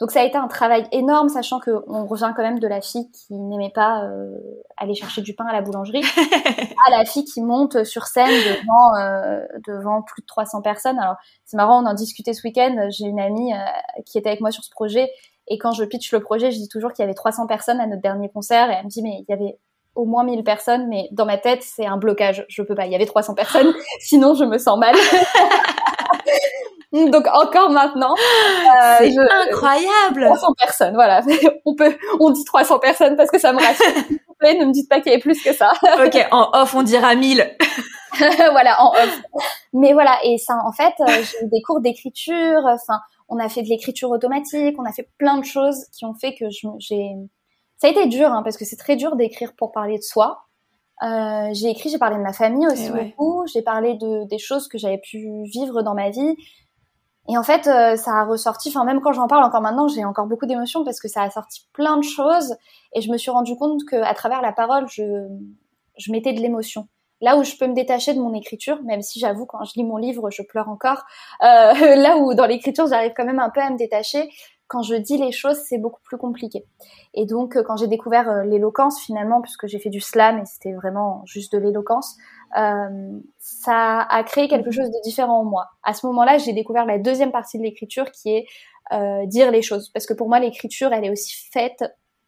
Donc 0.00 0.10
ça 0.10 0.20
a 0.20 0.24
été 0.24 0.36
un 0.36 0.48
travail 0.48 0.86
énorme, 0.90 1.28
sachant 1.28 1.60
qu'on 1.60 2.04
revient 2.06 2.32
quand 2.34 2.42
même 2.42 2.58
de 2.58 2.66
la 2.66 2.80
fille 2.80 3.10
qui 3.12 3.34
n'aimait 3.34 3.72
pas 3.72 4.04
euh, 4.04 4.36
aller 4.76 4.94
chercher 4.94 5.22
du 5.22 5.34
pain 5.34 5.46
à 5.46 5.52
la 5.52 5.62
boulangerie, 5.62 6.02
à 6.86 6.90
la 6.90 7.04
fille 7.04 7.24
qui 7.24 7.40
monte 7.40 7.84
sur 7.84 8.06
scène 8.06 8.26
devant 8.28 8.96
euh, 8.96 9.46
devant 9.68 10.02
plus 10.02 10.22
de 10.22 10.26
300 10.26 10.62
personnes. 10.62 10.98
Alors 10.98 11.14
c'est 11.44 11.56
marrant, 11.56 11.82
on 11.82 11.86
en 11.86 11.94
discutait 11.94 12.32
ce 12.32 12.42
week-end. 12.42 12.88
J'ai 12.90 13.06
une 13.06 13.20
amie 13.20 13.54
euh, 13.54 13.58
qui 14.04 14.18
était 14.18 14.30
avec 14.30 14.40
moi 14.40 14.50
sur 14.50 14.64
ce 14.64 14.70
projet, 14.70 15.10
et 15.48 15.58
quand 15.58 15.72
je 15.72 15.84
pitch 15.84 16.12
le 16.12 16.20
projet, 16.20 16.50
je 16.50 16.58
dis 16.58 16.68
toujours 16.68 16.92
qu'il 16.92 17.02
y 17.02 17.04
avait 17.04 17.14
300 17.14 17.46
personnes 17.46 17.80
à 17.80 17.86
notre 17.86 18.02
dernier 18.02 18.28
concert, 18.28 18.70
et 18.70 18.74
elle 18.74 18.84
me 18.84 18.90
dit 18.90 19.02
mais 19.02 19.24
il 19.26 19.26
y 19.28 19.32
avait 19.32 19.58
au 19.94 20.04
moins 20.04 20.24
1000 20.24 20.42
personnes, 20.44 20.88
mais 20.88 21.08
dans 21.12 21.26
ma 21.26 21.38
tête, 21.38 21.62
c'est 21.62 21.86
un 21.86 21.96
blocage. 21.96 22.44
Je 22.48 22.62
peux 22.62 22.74
pas. 22.74 22.86
Il 22.86 22.92
y 22.92 22.94
avait 22.94 23.06
300 23.06 23.34
personnes, 23.34 23.72
sinon 24.00 24.34
je 24.34 24.44
me 24.44 24.58
sens 24.58 24.78
mal. 24.78 24.94
Donc 26.92 27.26
encore 27.32 27.70
maintenant, 27.70 28.14
euh, 28.14 28.96
c'est 28.98 29.18
incroyable. 29.18 30.26
300 30.26 30.46
personnes, 30.56 30.94
voilà. 30.94 31.22
on 31.64 31.74
peut, 31.74 31.96
on 32.20 32.30
dit 32.30 32.44
300 32.44 32.78
personnes 32.78 33.16
parce 33.16 33.32
que 33.32 33.38
ça 33.40 33.52
me 33.52 33.58
rassure. 33.58 33.84
S'il 34.06 34.20
vous 34.28 34.34
plaît, 34.38 34.54
ne 34.54 34.64
me 34.64 34.72
dites 34.72 34.88
pas 34.88 35.00
qu'il 35.00 35.10
y 35.10 35.14
avait 35.14 35.20
plus 35.20 35.42
que 35.42 35.52
ça. 35.52 35.72
ok, 36.04 36.26
en 36.30 36.50
off 36.52 36.72
on 36.74 36.82
dira 36.82 37.16
1000. 37.16 37.56
voilà, 38.52 38.80
en 38.80 38.92
off. 38.92 39.20
Mais 39.72 39.92
voilà, 39.92 40.18
et 40.22 40.38
ça, 40.38 40.54
en 40.64 40.70
fait, 40.70 40.94
euh, 41.00 41.06
j'ai 41.08 41.44
eu 41.44 41.48
des 41.48 41.62
cours 41.62 41.80
d'écriture. 41.80 42.60
Enfin, 42.64 43.00
on 43.28 43.38
a 43.38 43.48
fait 43.48 43.62
de 43.62 43.68
l'écriture 43.68 44.10
automatique, 44.10 44.76
on 44.78 44.84
a 44.84 44.92
fait 44.92 45.08
plein 45.18 45.38
de 45.38 45.44
choses 45.44 45.86
qui 45.92 46.04
ont 46.04 46.14
fait 46.14 46.34
que 46.34 46.46
j'ai. 46.78 47.14
Ça 47.76 47.88
a 47.88 47.90
été 47.90 48.06
dur, 48.06 48.28
hein, 48.28 48.42
parce 48.42 48.56
que 48.56 48.64
c'est 48.64 48.76
très 48.76 48.96
dur 48.96 49.16
d'écrire 49.16 49.54
pour 49.56 49.72
parler 49.72 49.96
de 49.98 50.02
soi. 50.02 50.44
Euh, 51.02 51.48
j'ai 51.52 51.70
écrit, 51.70 51.90
j'ai 51.90 51.98
parlé 51.98 52.16
de 52.16 52.22
ma 52.22 52.32
famille 52.32 52.66
aussi 52.66 52.90
eh 52.94 53.04
beaucoup. 53.04 53.44
J'ai 53.52 53.62
parlé 53.62 53.94
de 53.94 54.28
des 54.28 54.38
choses 54.38 54.68
que 54.68 54.78
j'avais 54.78 54.98
pu 54.98 55.42
vivre 55.44 55.82
dans 55.82 55.94
ma 55.94 56.10
vie. 56.10 56.36
Et 57.28 57.38
en 57.38 57.42
fait, 57.42 57.66
euh, 57.66 57.96
ça 57.96 58.12
a 58.12 58.24
ressorti, 58.24 58.68
enfin 58.68 58.84
même 58.84 59.00
quand 59.00 59.12
j'en 59.12 59.26
parle 59.26 59.44
encore 59.44 59.62
maintenant, 59.62 59.88
j'ai 59.88 60.04
encore 60.04 60.26
beaucoup 60.26 60.44
d'émotions 60.46 60.84
parce 60.84 61.00
que 61.00 61.08
ça 61.08 61.22
a 61.22 61.30
sorti 61.30 61.66
plein 61.72 61.96
de 61.96 62.04
choses 62.04 62.54
et 62.94 63.00
je 63.00 63.10
me 63.10 63.16
suis 63.16 63.30
rendu 63.30 63.56
compte 63.56 63.80
que 63.86 63.96
à 63.96 64.12
travers 64.12 64.42
la 64.42 64.52
parole, 64.52 64.86
je, 64.90 65.02
je 65.98 66.12
mettais 66.12 66.34
de 66.34 66.40
l'émotion. 66.40 66.86
Là 67.20 67.36
où 67.36 67.44
je 67.44 67.56
peux 67.56 67.66
me 67.66 67.74
détacher 67.74 68.14
de 68.14 68.20
mon 68.20 68.34
écriture, 68.34 68.82
même 68.82 69.02
si 69.02 69.18
j'avoue 69.20 69.46
quand 69.46 69.64
je 69.64 69.72
lis 69.76 69.84
mon 69.84 69.96
livre, 69.96 70.30
je 70.30 70.42
pleure 70.42 70.68
encore. 70.68 71.04
Euh, 71.42 71.72
là 71.96 72.18
où 72.18 72.34
dans 72.34 72.46
l'écriture, 72.46 72.86
j'arrive 72.86 73.12
quand 73.16 73.24
même 73.24 73.40
un 73.40 73.50
peu 73.50 73.60
à 73.60 73.70
me 73.70 73.76
détacher. 73.76 74.28
Quand 74.66 74.82
je 74.82 74.94
dis 74.94 75.18
les 75.18 75.30
choses, 75.30 75.58
c'est 75.68 75.78
beaucoup 75.78 76.00
plus 76.02 76.16
compliqué. 76.16 76.64
Et 77.12 77.26
donc, 77.26 77.56
euh, 77.56 77.62
quand 77.62 77.76
j'ai 77.76 77.86
découvert 77.86 78.28
euh, 78.30 78.44
l'éloquence, 78.44 79.00
finalement, 79.00 79.42
puisque 79.42 79.66
j'ai 79.66 79.78
fait 79.78 79.90
du 79.90 80.00
slam 80.00 80.38
et 80.38 80.44
c'était 80.46 80.72
vraiment 80.72 81.22
juste 81.26 81.52
de 81.52 81.58
l'éloquence, 81.58 82.16
euh, 82.56 83.18
ça 83.38 84.00
a 84.00 84.22
créé 84.22 84.48
quelque 84.48 84.70
chose 84.70 84.88
de 84.88 85.02
différent 85.02 85.40
en 85.40 85.44
moi. 85.44 85.66
À 85.82 85.92
ce 85.92 86.06
moment-là, 86.06 86.38
j'ai 86.38 86.52
découvert 86.52 86.86
la 86.86 86.98
deuxième 86.98 87.32
partie 87.32 87.58
de 87.58 87.62
l'écriture 87.62 88.10
qui 88.10 88.30
est 88.30 88.46
euh, 88.92 89.26
dire 89.26 89.50
les 89.50 89.62
choses. 89.62 89.88
Parce 89.90 90.06
que 90.06 90.14
pour 90.14 90.28
moi, 90.28 90.38
l'écriture, 90.38 90.92
elle 90.92 91.04
est 91.04 91.10
aussi 91.10 91.34
faite 91.52 91.84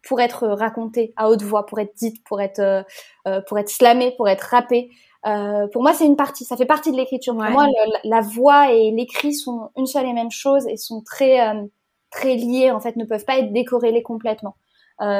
pour 0.07 0.21
être 0.21 0.47
racontée 0.47 1.13
à 1.15 1.29
haute 1.29 1.41
voix, 1.41 1.65
pour 1.65 1.79
être 1.79 1.93
dite, 1.95 2.23
pour 2.23 2.41
être, 2.41 2.59
euh, 2.59 2.83
euh 3.27 3.41
pour 3.47 3.59
être 3.59 3.69
slamée, 3.69 4.13
pour 4.17 4.27
être 4.29 4.41
rappée. 4.41 4.89
Euh, 5.25 5.67
pour 5.67 5.81
moi, 5.81 5.93
c'est 5.93 6.05
une 6.05 6.15
partie, 6.15 6.45
ça 6.45 6.55
fait 6.55 6.65
partie 6.65 6.91
de 6.91 6.97
l'écriture. 6.97 7.35
Pour 7.35 7.43
moi, 7.43 7.67
la 8.03 8.21
voix 8.21 8.71
et 8.71 8.91
l'écrit 8.91 9.33
sont 9.33 9.71
une 9.75 9.87
seule 9.87 10.05
et 10.05 10.13
même 10.13 10.31
chose 10.31 10.67
et 10.67 10.77
sont 10.77 11.01
très, 11.01 11.47
euh, 11.47 11.63
très 12.11 12.35
liés, 12.35 12.71
en 12.71 12.79
fait, 12.79 12.95
ne 12.95 13.05
peuvent 13.05 13.25
pas 13.25 13.37
être 13.39 13.51
décorrélés 13.51 14.03
complètement. 14.03 14.55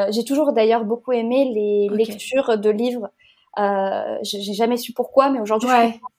J'ai 0.09 0.23
toujours 0.23 0.53
d'ailleurs 0.53 0.85
beaucoup 0.85 1.11
aimé 1.11 1.51
les 1.53 1.95
lectures 1.95 2.57
de 2.57 2.69
livres 2.71 3.11
euh, 3.59 4.17
j'ai 4.21 4.53
jamais 4.53 4.77
su 4.77 4.93
pourquoi, 4.93 5.29
mais 5.29 5.39
aujourd'hui, 5.39 5.69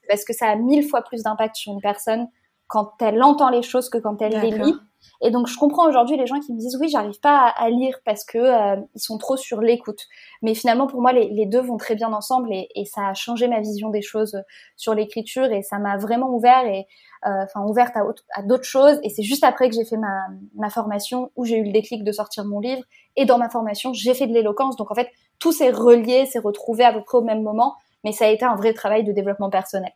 parce 0.09 0.25
que 0.25 0.33
ça 0.33 0.47
a 0.47 0.57
mille 0.57 0.89
fois 0.89 1.03
plus 1.03 1.23
d'impact 1.23 1.57
sur 1.57 1.73
une 1.73 1.81
personne 1.81 2.29
quand 2.69 2.93
elle 3.01 3.23
entend 3.23 3.49
les 3.49 3.63
choses 3.63 3.89
que 3.89 3.99
quand 3.99 4.21
elle 4.23 4.41
les 4.41 4.51
lit. 4.51 4.75
Et 5.21 5.31
donc, 5.31 5.49
je 5.49 5.57
comprends 5.57 5.89
aujourd'hui 5.89 6.17
les 6.17 6.27
gens 6.27 6.39
qui 6.39 6.53
me 6.53 6.59
disent 6.59 6.77
oui, 6.81 6.89
j'arrive 6.89 7.19
pas 7.21 7.49
à, 7.49 7.71
lire 7.71 7.97
parce 8.05 8.25
que 8.25 8.39
euh, 8.39 8.77
ils 8.95 9.01
sont 9.01 9.19
trop 9.19 9.37
sur 9.37 9.61
l'écoute. 9.61 10.07
Mais 10.43 10.55
finalement, 10.55 10.87
pour 10.87 11.01
moi, 11.01 11.13
les, 11.13 11.29
les, 11.31 11.47
deux 11.47 11.61
vont 11.61 11.77
très 11.77 11.95
bien 11.95 12.13
ensemble 12.13 12.53
et, 12.53 12.69
et, 12.75 12.85
ça 12.85 13.09
a 13.09 13.15
changé 13.15 13.49
ma 13.49 13.61
vision 13.61 13.91
des 13.91 14.03
choses 14.03 14.41
sur 14.77 14.95
l'écriture 14.95 15.51
et 15.51 15.63
ça 15.63 15.79
m'a 15.79 15.97
vraiment 15.97 16.31
ouvert 16.31 16.65
et 16.67 16.87
euh, 17.27 17.45
enfin 17.45 17.65
ouverte 17.67 17.97
à, 17.97 18.03
à 18.35 18.43
d'autres 18.43 18.65
choses. 18.65 19.01
Et 19.03 19.09
c'est 19.09 19.23
juste 19.23 19.45
après 19.45 19.69
que 19.69 19.75
j'ai 19.75 19.85
fait 19.85 19.97
ma, 19.97 20.27
ma 20.55 20.71
formation 20.71 21.31
où 21.37 21.45
j'ai 21.45 21.57
eu 21.57 21.65
le 21.65 21.73
déclic 21.73 22.05
de 22.05 22.13
sortir 22.13 22.45
mon 22.45 22.61
livre. 22.61 22.83
Et 23.17 23.25
dans 23.25 23.39
ma 23.39 23.49
formation, 23.49 23.93
j'ai 23.93 24.15
fait 24.15 24.27
de 24.27 24.35
l'éloquence. 24.35 24.77
Donc 24.77 24.91
en 24.91 24.95
fait, 24.95 25.09
tout 25.39 25.53
s'est 25.53 25.71
relié, 25.71 26.27
s'est 26.27 26.39
retrouvé 26.39 26.85
à 26.85 26.93
peu 26.93 27.03
près 27.03 27.19
au 27.19 27.23
même 27.23 27.43
moment. 27.43 27.75
Mais 28.05 28.13
ça 28.13 28.27
a 28.27 28.29
été 28.29 28.45
un 28.45 28.55
vrai 28.55 28.75
travail 28.75 29.05
de 29.05 29.13
développement 29.13 29.51
personnel. 29.51 29.93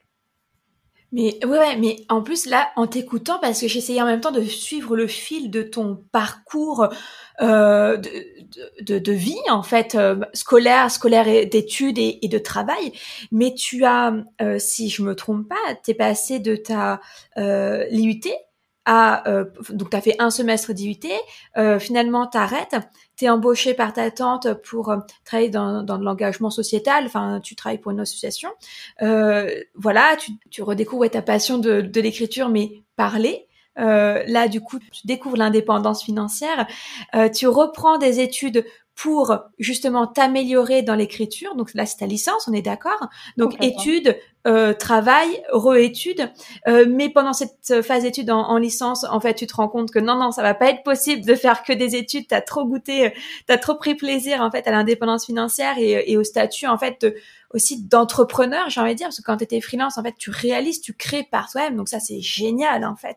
Mais 1.13 1.45
ouais, 1.45 1.77
mais 1.77 2.07
en 2.09 2.23
plus 2.23 2.47
là, 2.47 2.71
en 2.75 2.87
t'écoutant, 2.87 3.39
parce 3.39 3.61
que 3.61 3.69
j'essayais 3.69 4.01
en 4.01 4.07
même 4.07 4.23
temps 4.23 4.31
de 4.33 4.43
suivre 4.43 4.97
le 4.97 5.07
fil 5.07 5.51
de 5.51 5.63
ton 5.63 6.03
parcours 6.11 6.89
euh, 7.43 7.99
de, 7.99 8.11
de, 8.81 8.99
de, 8.99 9.13
vie 9.13 9.37
en 9.51 9.63
fait 9.63 9.95
euh, 9.95 10.17
scolaire, 10.33 10.91
scolaire 10.91 11.25
d'études 11.47 11.99
et, 11.99 12.19
et, 12.23 12.29
de 12.29 12.39
travail, 12.39 12.93
mais 13.31 13.55
tu 13.55 13.85
as, 13.85 14.15
euh, 14.41 14.59
si 14.59 14.89
je 14.89 15.03
me 15.03 15.15
trompe 15.15 15.49
pas, 15.49 15.75
t'es 15.83 15.93
passé 15.93 16.39
de 16.39 16.57
ta 16.57 17.01
euh, 17.37 17.85
l'IUT 17.91 18.23
à 18.87 19.29
euh, 19.29 19.45
donc 19.71 19.91
tu 19.91 19.97
as 19.97 20.01
fait 20.01 20.17
un 20.19 20.31
semestre 20.31 20.73
d'IUT, 20.73 20.99
finalement 21.79 22.27
t'arrêtes, 22.27 22.77
embauché 23.29 23.75
par 23.75 23.93
ta 23.93 24.11
tante 24.11 24.55
pour 24.55 24.91
euh, 24.91 24.99
travailler 25.25 25.51
dans, 25.51 25.83
dans 25.83 25.99
l'engagement 25.99 26.51
sociétal, 26.51 27.05
enfin 27.07 27.41
tu 27.43 27.57
travailles 27.57 27.79
pour 27.79 27.93
une 27.93 28.01
association, 28.01 28.51
euh, 29.03 29.51
voilà, 29.75 30.17
tu, 30.17 30.33
tu 30.51 30.63
redécouvres 30.63 31.09
ta 31.11 31.23
passion 31.23 31.59
de, 31.59 31.81
de 31.81 32.01
l'écriture, 32.01 32.49
mais 32.49 32.83
parler. 32.97 33.47
Euh, 33.79 34.23
là, 34.27 34.49
du 34.49 34.61
coup, 34.61 34.79
tu 34.79 35.07
découvres 35.07 35.39
l'indépendance 35.39 36.05
financière. 36.05 36.67
tu 37.35 37.47
reprends 37.47 37.97
des 37.97 38.21
études 38.21 38.67
pour 38.95 39.37
justement 39.59 40.07
t'améliorer 40.07 40.83
dans 40.83 40.95
l'écriture. 40.95 41.55
Donc 41.57 41.75
là, 41.75 41.87
c'est 41.87 41.99
ta 41.99 42.07
licence, 42.07 42.47
on 42.49 42.53
est 42.53 42.63
d'accord. 42.63 43.09
Donc 43.37 43.57
études, 43.63 44.17
euh, 44.47 44.75
travail, 44.75 45.43
re-études. 45.53 46.31
Euh, 46.69 46.85
mais 46.89 47.09
pendant 47.09 47.33
cette 47.33 47.83
phase 47.83 48.03
d'études 48.03 48.31
en, 48.31 48.41
en, 48.41 48.59
licence, 48.59 49.05
en 49.05 49.21
fait, 49.21 49.35
tu 49.35 49.47
te 49.47 49.55
rends 49.55 49.69
compte 49.69 49.91
que 49.91 49.99
non, 49.99 50.17
non, 50.17 50.31
ça 50.31 50.43
va 50.43 50.55
pas 50.55 50.69
être 50.69 50.83
possible 50.83 51.25
de 51.25 51.35
faire 51.35 51.63
que 51.63 51.73
des 51.73 51.97
études. 51.97 52.27
T'as 52.29 52.41
trop 52.41 52.65
goûté, 52.65 53.13
t'as 53.47 53.59
trop 53.59 53.77
pris 53.77 53.95
plaisir 53.95 54.41
en 54.43 54.51
fait 54.51 54.67
à 54.67 54.73
l'indépendance 54.73 55.27
financière 55.27 55.79
et, 55.79 56.11
et, 56.11 56.17
au 56.17 56.25
statut 56.25 56.67
en 56.67 56.77
fait 56.77 57.07
aussi 57.55 57.83
d'entrepreneur, 57.83 58.71
j'ai 58.71 58.81
envie 58.81 58.93
de 58.93 58.97
dire, 58.97 59.07
parce 59.07 59.19
que 59.19 59.23
quand 59.23 59.37
tu 59.37 59.45
étais 59.45 59.61
freelance, 59.61 59.99
en 59.99 60.03
fait, 60.03 60.15
tu 60.19 60.31
réalises, 60.31 60.81
tu 60.81 60.95
crées 60.95 61.27
par 61.31 61.51
toi-même, 61.51 61.77
donc 61.77 61.89
ça 61.89 62.01
c'est 62.01 62.21
génial 62.21 62.85
en 62.85 62.97
fait. 62.97 63.17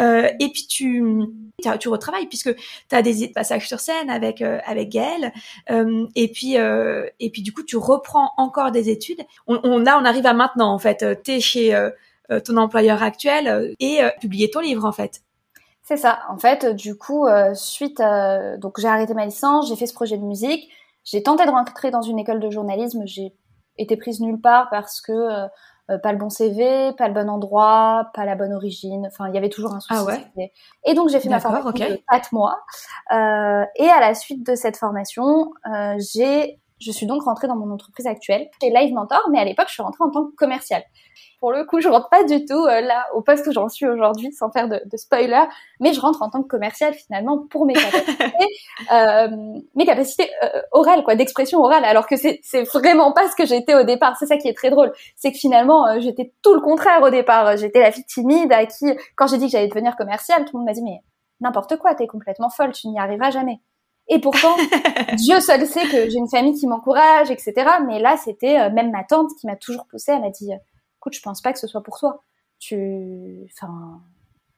Euh, 0.00 0.28
et 0.40 0.48
puis 0.50 0.66
tu, 0.66 1.02
tu 1.80 1.88
retravailles 1.88 2.26
puisque 2.26 2.54
tu 2.54 2.94
as 2.94 3.02
des 3.02 3.28
passages 3.28 3.68
sur 3.68 3.80
scène 3.80 4.10
avec 4.10 4.42
euh, 4.42 4.58
avec 4.66 4.90
Gaëlle, 4.90 5.32
euh, 5.70 6.06
et 6.14 6.28
puis 6.28 6.58
euh, 6.58 7.06
et 7.20 7.30
puis 7.30 7.42
du 7.42 7.52
coup 7.52 7.62
tu 7.62 7.76
reprends 7.76 8.30
encore 8.36 8.70
des 8.70 8.88
études. 8.90 9.22
On, 9.46 9.60
on 9.64 9.86
a, 9.86 9.96
on 10.00 10.04
arrive 10.04 10.26
à 10.26 10.34
maintenant 10.34 10.72
en 10.72 10.78
fait. 10.78 11.22
T'es 11.22 11.40
chez 11.40 11.76
ton 12.44 12.56
employeur 12.56 13.02
actuel 13.02 13.74
et 13.80 14.00
publier 14.20 14.50
ton 14.50 14.60
livre 14.60 14.84
en 14.84 14.92
fait. 14.92 15.22
C'est 15.82 15.98
ça. 15.98 16.20
En 16.30 16.38
fait, 16.38 16.74
du 16.74 16.96
coup, 16.96 17.26
suite, 17.54 18.00
donc 18.58 18.80
j'ai 18.80 18.88
arrêté 18.88 19.12
ma 19.14 19.26
licence, 19.26 19.68
j'ai 19.68 19.76
fait 19.76 19.86
ce 19.86 19.92
projet 19.94 20.16
de 20.16 20.22
musique, 20.22 20.70
j'ai 21.04 21.22
tenté 21.22 21.44
de 21.44 21.50
rentrer 21.50 21.90
dans 21.90 22.02
une 22.02 22.18
école 22.18 22.40
de 22.40 22.50
journalisme, 22.50 23.02
j'ai 23.04 23.34
été 23.78 23.96
prise 23.96 24.20
nulle 24.20 24.40
part 24.40 24.68
parce 24.70 25.00
que 25.00 25.48
euh, 25.90 25.98
pas 25.98 26.12
le 26.12 26.18
bon 26.18 26.30
CV, 26.30 26.92
pas 26.96 27.08
le 27.08 27.14
bon 27.14 27.28
endroit, 27.28 28.10
pas 28.14 28.24
la 28.24 28.36
bonne 28.36 28.54
origine. 28.54 29.06
Enfin, 29.06 29.28
il 29.28 29.34
y 29.34 29.38
avait 29.38 29.50
toujours 29.50 29.74
un 29.74 29.80
souci. 29.80 29.94
Ah 29.94 30.04
ouais? 30.04 30.52
Et 30.84 30.94
donc 30.94 31.10
j'ai 31.10 31.20
fait 31.20 31.28
ma 31.28 31.40
formation 31.40 31.70
de 31.70 32.00
quatre 32.10 32.32
mois. 32.32 32.58
Euh, 33.12 33.64
et 33.76 33.88
à 33.88 34.00
la 34.00 34.14
suite 34.14 34.46
de 34.46 34.54
cette 34.54 34.78
formation, 34.78 35.52
euh, 35.70 35.94
j'ai 35.98 36.58
je 36.84 36.92
suis 36.92 37.06
donc 37.06 37.22
rentrée 37.22 37.48
dans 37.48 37.56
mon 37.56 37.72
entreprise 37.72 38.06
actuelle, 38.06 38.48
chez 38.60 38.70
Live 38.70 38.92
Mentor, 38.92 39.28
mais 39.30 39.38
à 39.38 39.44
l'époque, 39.44 39.66
je 39.68 39.74
suis 39.74 39.82
rentrée 39.82 40.04
en 40.04 40.10
tant 40.10 40.26
que 40.26 40.34
commerciale. 40.34 40.82
Pour 41.40 41.52
le 41.52 41.64
coup, 41.64 41.80
je 41.80 41.88
rentre 41.88 42.08
pas 42.08 42.24
du 42.24 42.44
tout 42.44 42.54
euh, 42.54 42.80
là 42.80 43.06
au 43.14 43.20
poste 43.20 43.46
où 43.46 43.52
j'en 43.52 43.68
suis 43.68 43.86
aujourd'hui, 43.86 44.32
sans 44.32 44.50
faire 44.50 44.68
de, 44.68 44.80
de, 44.84 44.96
spoiler, 44.96 45.44
mais 45.80 45.92
je 45.92 46.00
rentre 46.00 46.22
en 46.22 46.30
tant 46.30 46.42
que 46.42 46.48
commerciale 46.48 46.94
finalement 46.94 47.38
pour 47.50 47.66
mes 47.66 47.74
capacités, 47.74 48.46
euh, 48.92 49.28
mes 49.74 49.84
capacités 49.84 50.30
euh, 50.42 50.60
orales, 50.72 51.04
quoi, 51.04 51.16
d'expression 51.16 51.60
orale, 51.60 51.84
alors 51.84 52.06
que 52.06 52.16
c'est 52.16 52.40
c'est 52.42 52.62
vraiment 52.62 53.12
pas 53.12 53.28
ce 53.28 53.36
que 53.36 53.46
j'étais 53.46 53.74
au 53.74 53.84
départ. 53.84 54.16
C'est 54.18 54.26
ça 54.26 54.36
qui 54.36 54.48
est 54.48 54.54
très 54.54 54.70
drôle, 54.70 54.92
c'est 55.16 55.32
que 55.32 55.38
finalement 55.38 55.86
euh, 55.86 56.00
j'étais 56.00 56.32
tout 56.42 56.54
le 56.54 56.60
contraire 56.60 57.02
au 57.02 57.10
départ. 57.10 57.56
J'étais 57.56 57.80
la 57.80 57.92
fille 57.92 58.06
timide 58.06 58.52
à 58.52 58.64
qui, 58.66 58.86
quand 59.16 59.26
j'ai 59.26 59.38
dit 59.38 59.46
que 59.46 59.52
j'allais 59.52 59.68
devenir 59.68 59.96
commerciale, 59.96 60.44
tout 60.44 60.52
le 60.54 60.60
monde 60.60 60.66
m'a 60.66 60.72
dit 60.72 60.82
mais 60.82 61.00
n'importe 61.40 61.76
quoi, 61.76 61.94
t'es 61.94 62.06
complètement 62.06 62.48
folle, 62.48 62.72
tu 62.72 62.88
n'y 62.88 62.98
arriveras 62.98 63.30
jamais. 63.30 63.60
Et 64.08 64.20
pourtant, 64.20 64.54
Dieu 65.16 65.40
seul 65.40 65.66
sait 65.66 65.84
que 65.84 66.10
j'ai 66.10 66.18
une 66.18 66.28
famille 66.28 66.54
qui 66.58 66.66
m'encourage, 66.66 67.30
etc. 67.30 67.54
Mais 67.86 68.00
là, 68.00 68.16
c'était 68.16 68.60
euh, 68.60 68.70
même 68.70 68.90
ma 68.90 69.04
tante 69.04 69.30
qui 69.40 69.46
m'a 69.46 69.56
toujours 69.56 69.86
poussée. 69.86 70.12
Elle 70.12 70.20
m'a 70.20 70.30
dit, 70.30 70.50
écoute, 70.98 71.14
je 71.14 71.22
pense 71.22 71.40
pas 71.40 71.52
que 71.52 71.58
ce 71.58 71.66
soit 71.66 71.82
pour 71.82 71.98
toi. 71.98 72.20
Tu, 72.58 73.46
enfin, 73.52 74.00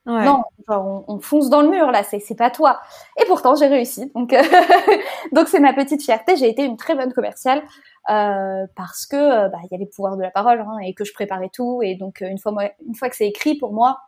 non, 0.07 0.45
genre, 0.69 1.05
on, 1.09 1.19
fonce 1.19 1.51
dans 1.51 1.63
le 1.63 1.69
mur 1.69 1.91
là. 1.91 2.05
C'est, 2.05 2.21
c'est 2.21 2.37
pas 2.37 2.51
toi. 2.51 2.79
Et 3.21 3.25
pourtant, 3.27 3.57
j'ai 3.57 3.67
réussi. 3.67 4.11
Donc, 4.15 4.33
euh, 4.33 4.43
donc 5.33 5.49
c'est 5.49 5.59
ma 5.59 5.73
petite 5.73 6.03
fierté. 6.03 6.37
J'ai 6.37 6.49
été 6.49 6.65
une 6.65 6.77
très 6.77 6.95
bonne 6.95 7.13
commerciale 7.13 7.63
euh, 8.09 8.67
parce 8.77 9.07
que 9.07 9.17
euh, 9.17 9.49
bah, 9.49 9.59
il 9.65 9.69
y 9.73 9.75
avait 9.75 9.85
le 9.85 9.91
pouvoir 9.91 10.17
de 10.17 10.23
la 10.23 10.31
parole 10.31 10.61
hein, 10.61 10.79
et 10.85 10.95
que 10.95 11.05
je 11.05 11.13
préparais 11.13 11.51
tout. 11.53 11.81
Et 11.83 11.97
donc, 11.97 12.21
une 12.21 12.39
fois, 12.39 12.53
une 12.87 12.95
fois 12.95 13.09
que 13.09 13.17
c'est 13.17 13.27
écrit 13.27 13.57
pour 13.57 13.73
moi, 13.73 13.99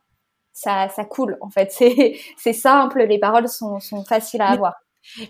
ça, 0.53 0.89
ça 0.89 1.05
coule. 1.05 1.37
En 1.41 1.51
fait, 1.51 1.73
c'est, 1.73 2.17
c'est 2.37 2.53
simple. 2.53 3.03
Les 3.03 3.19
paroles 3.19 3.49
sont, 3.49 3.81
sont 3.81 4.05
faciles 4.05 4.43
à 4.43 4.51
avoir. 4.51 4.75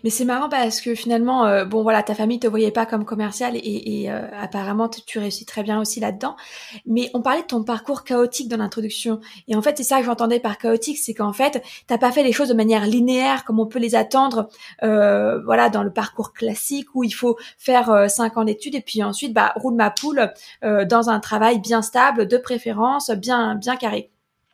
Mais 0.05 0.11
c'est 0.11 0.25
marrant 0.25 0.49
parce 0.49 0.81
que 0.81 0.95
finalement, 0.95 1.47
euh, 1.47 1.65
bon 1.65 1.83
voilà, 1.83 2.03
ta 2.03 2.15
famille 2.15 2.39
te 2.39 2.47
voyait 2.47 2.71
pas 2.71 2.87
comme 2.87 3.05
commercial 3.05 3.57
et, 3.57 3.61
et 4.03 4.11
euh, 4.11 4.27
apparemment 4.39 4.89
tu 4.89 5.19
réussis 5.19 5.47
très 5.47 5.63
bien 5.63 5.81
aussi 5.81 6.01
là-dedans. 6.01 6.37
Mais 6.87 7.11
on 7.15 7.23
parlait 7.23 7.43
de 7.43 7.47
ton 7.47 7.63
parcours 7.65 8.05
chaotique 8.05 8.49
dans 8.49 8.57
l'introduction 8.57 9.21
et 9.47 9.57
en 9.57 9.63
fait 9.63 9.77
c'est 9.77 9.85
ça 9.85 9.99
que 9.99 10.05
j'entendais 10.05 10.41
par 10.41 10.59
chaotique, 10.59 10.99
c'est 10.99 11.15
qu'en 11.15 11.33
fait 11.33 11.63
t'as 11.87 11.99
pas 11.99 12.13
fait 12.13 12.23
les 12.23 12.33
choses 12.33 12.49
de 12.49 12.55
manière 12.55 12.87
linéaire 12.87 13.45
comme 13.45 13.61
on 13.61 13.67
peut 13.67 13.79
les 13.79 13.95
attendre, 13.95 14.49
euh, 14.83 15.43
voilà, 15.45 15.71
dans 15.71 15.83
le 15.83 15.93
parcours 15.93 16.33
classique 16.33 16.89
où 16.95 17.05
il 17.05 17.13
faut 17.13 17.37
faire 17.59 18.11
cinq 18.11 18.37
ans 18.37 18.45
d'études 18.45 18.75
et 18.75 18.81
puis 18.81 19.03
ensuite 19.03 19.33
bah 19.33 19.53
roule 19.57 19.75
ma 19.75 19.91
poule 19.91 20.33
dans 20.63 21.09
un 21.09 21.21
travail 21.21 21.61
bien 21.61 21.83
stable, 21.83 22.27
de 22.27 22.37
préférence, 22.37 23.11
bien 23.11 23.55
bien 23.55 23.77
carré, 23.77 24.11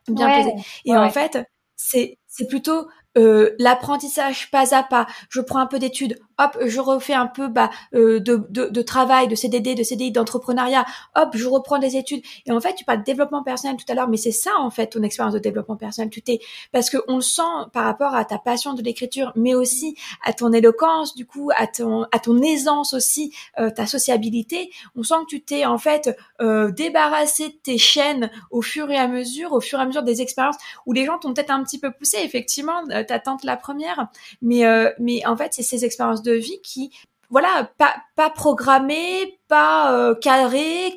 bien 0.08 0.30
posé. 0.30 0.52
Et 0.84 0.96
en 0.96 1.10
fait 1.10 1.38
c'est 1.76 2.18
c'est 2.26 2.46
plutôt 2.48 2.72
euh, 2.80 2.84
l'apprentissage 3.16 4.50
pas 4.50 4.74
à 4.74 4.82
pas. 4.82 5.06
Je 5.30 5.40
prends 5.40 5.60
un 5.60 5.66
peu 5.66 5.78
d'études, 5.78 6.18
hop, 6.38 6.56
je 6.64 6.80
refais 6.80 7.14
un 7.14 7.26
peu 7.26 7.48
bah, 7.48 7.70
euh, 7.94 8.20
de, 8.20 8.46
de, 8.50 8.66
de, 8.66 8.82
travail, 8.82 9.28
de 9.28 9.34
CDD, 9.34 9.74
de 9.74 9.82
CDI, 9.82 10.10
d'entrepreneuriat, 10.10 10.84
hop, 11.14 11.30
je 11.34 11.46
reprends 11.46 11.78
des 11.78 11.96
études. 11.96 12.22
Et 12.46 12.52
en 12.52 12.60
fait, 12.60 12.74
tu 12.74 12.84
parles 12.84 13.00
de 13.00 13.04
développement 13.04 13.42
personnel 13.42 13.76
tout 13.76 13.84
à 13.88 13.94
l'heure, 13.94 14.08
mais 14.08 14.16
c'est 14.16 14.32
ça 14.32 14.50
en 14.58 14.70
fait 14.70 14.88
ton 14.88 15.02
expérience 15.02 15.34
de 15.34 15.38
développement 15.38 15.76
personnel. 15.76 16.10
Tu 16.10 16.22
t'es 16.22 16.40
parce 16.72 16.90
que 16.90 16.98
on 17.08 17.16
le 17.16 17.22
sent 17.22 17.42
par 17.72 17.84
rapport 17.84 18.14
à 18.14 18.24
ta 18.24 18.38
passion 18.38 18.74
de 18.74 18.82
l'écriture, 18.82 19.32
mais 19.36 19.54
aussi 19.54 19.96
à 20.24 20.32
ton 20.32 20.52
éloquence, 20.52 21.14
du 21.14 21.26
coup, 21.26 21.50
à 21.56 21.66
ton 21.66 22.04
à 22.12 22.18
ton 22.18 22.40
aisance 22.42 22.94
aussi, 22.94 23.32
euh, 23.58 23.70
ta 23.70 23.86
sociabilité. 23.86 24.70
On 24.96 25.02
sent 25.02 25.14
que 25.22 25.36
tu 25.36 25.42
t'es 25.42 25.64
en 25.64 25.78
fait 25.78 26.16
euh, 26.40 26.70
débarrassé 26.70 27.48
de 27.48 27.54
tes 27.62 27.78
chaînes 27.78 28.30
au 28.50 28.62
fur 28.62 28.90
et 28.90 28.96
à 28.96 29.08
mesure, 29.08 29.52
au 29.52 29.60
fur 29.60 29.78
et 29.78 29.82
à 29.82 29.86
mesure 29.86 30.02
des 30.02 30.22
expériences 30.22 30.56
où 30.86 30.92
les 30.92 31.04
gens 31.04 31.18
t'ont 31.18 31.34
peut-être 31.34 31.50
un 31.50 31.62
petit 31.62 31.78
peu 31.78 31.90
poussé. 31.92 32.18
Effectivement, 32.22 32.82
euh, 32.90 33.04
ta 33.04 33.18
tante 33.18 33.44
la 33.44 33.56
première, 33.56 34.08
mais 34.42 34.64
mais 34.98 35.24
en 35.26 35.36
fait, 35.36 35.52
c'est 35.52 35.62
ces 35.62 35.84
expériences 35.84 36.22
de 36.24 36.32
vie 36.32 36.60
qui 36.62 36.90
voilà, 37.30 37.70
pas, 37.78 37.94
pas 38.16 38.30
programmé, 38.30 39.40
pas 39.48 39.92
euh, 39.92 40.14
cadré, 40.14 40.94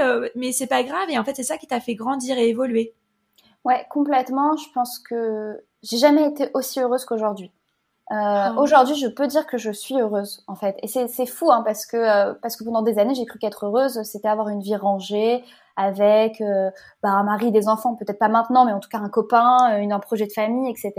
euh, 0.00 0.28
mais 0.34 0.52
c'est 0.52 0.66
pas 0.66 0.82
grave. 0.82 1.08
Et 1.10 1.18
en 1.18 1.24
fait, 1.24 1.36
c'est 1.36 1.44
ça 1.44 1.58
qui 1.58 1.66
t'a 1.66 1.80
fait 1.80 1.94
grandir 1.94 2.36
et 2.38 2.48
évoluer. 2.48 2.94
Ouais, 3.64 3.86
complètement. 3.90 4.56
Je 4.56 4.68
pense 4.72 4.98
que 4.98 5.62
j'ai 5.82 5.98
jamais 5.98 6.26
été 6.26 6.48
aussi 6.54 6.80
heureuse 6.80 7.04
qu'aujourd'hui. 7.04 7.52
Euh, 8.12 8.14
ah. 8.16 8.54
Aujourd'hui, 8.56 8.96
je 8.96 9.06
peux 9.06 9.26
dire 9.26 9.46
que 9.46 9.56
je 9.56 9.70
suis 9.70 10.00
heureuse, 10.00 10.42
en 10.48 10.56
fait. 10.56 10.76
Et 10.82 10.88
c'est 10.88 11.26
fou, 11.26 11.50
hein, 11.50 11.62
parce 11.64 11.86
que 11.86 12.32
parce 12.40 12.56
que 12.56 12.64
pendant 12.64 12.82
des 12.82 12.98
années, 12.98 13.14
j'ai 13.14 13.26
cru 13.26 13.38
qu'être 13.38 13.66
heureuse, 13.66 14.02
c'était 14.02 14.28
avoir 14.28 14.48
une 14.48 14.60
vie 14.60 14.76
rangée, 14.76 15.44
avec 15.80 16.40
euh, 16.40 16.70
bah, 17.02 17.10
un 17.10 17.24
mari, 17.24 17.50
des 17.50 17.68
enfants, 17.68 17.94
peut-être 17.94 18.18
pas 18.18 18.28
maintenant, 18.28 18.64
mais 18.64 18.72
en 18.72 18.80
tout 18.80 18.88
cas 18.88 18.98
un 18.98 19.08
copain, 19.08 19.78
une, 19.78 19.92
un 19.92 19.98
projet 20.00 20.26
de 20.26 20.32
famille, 20.32 20.70
etc. 20.70 20.92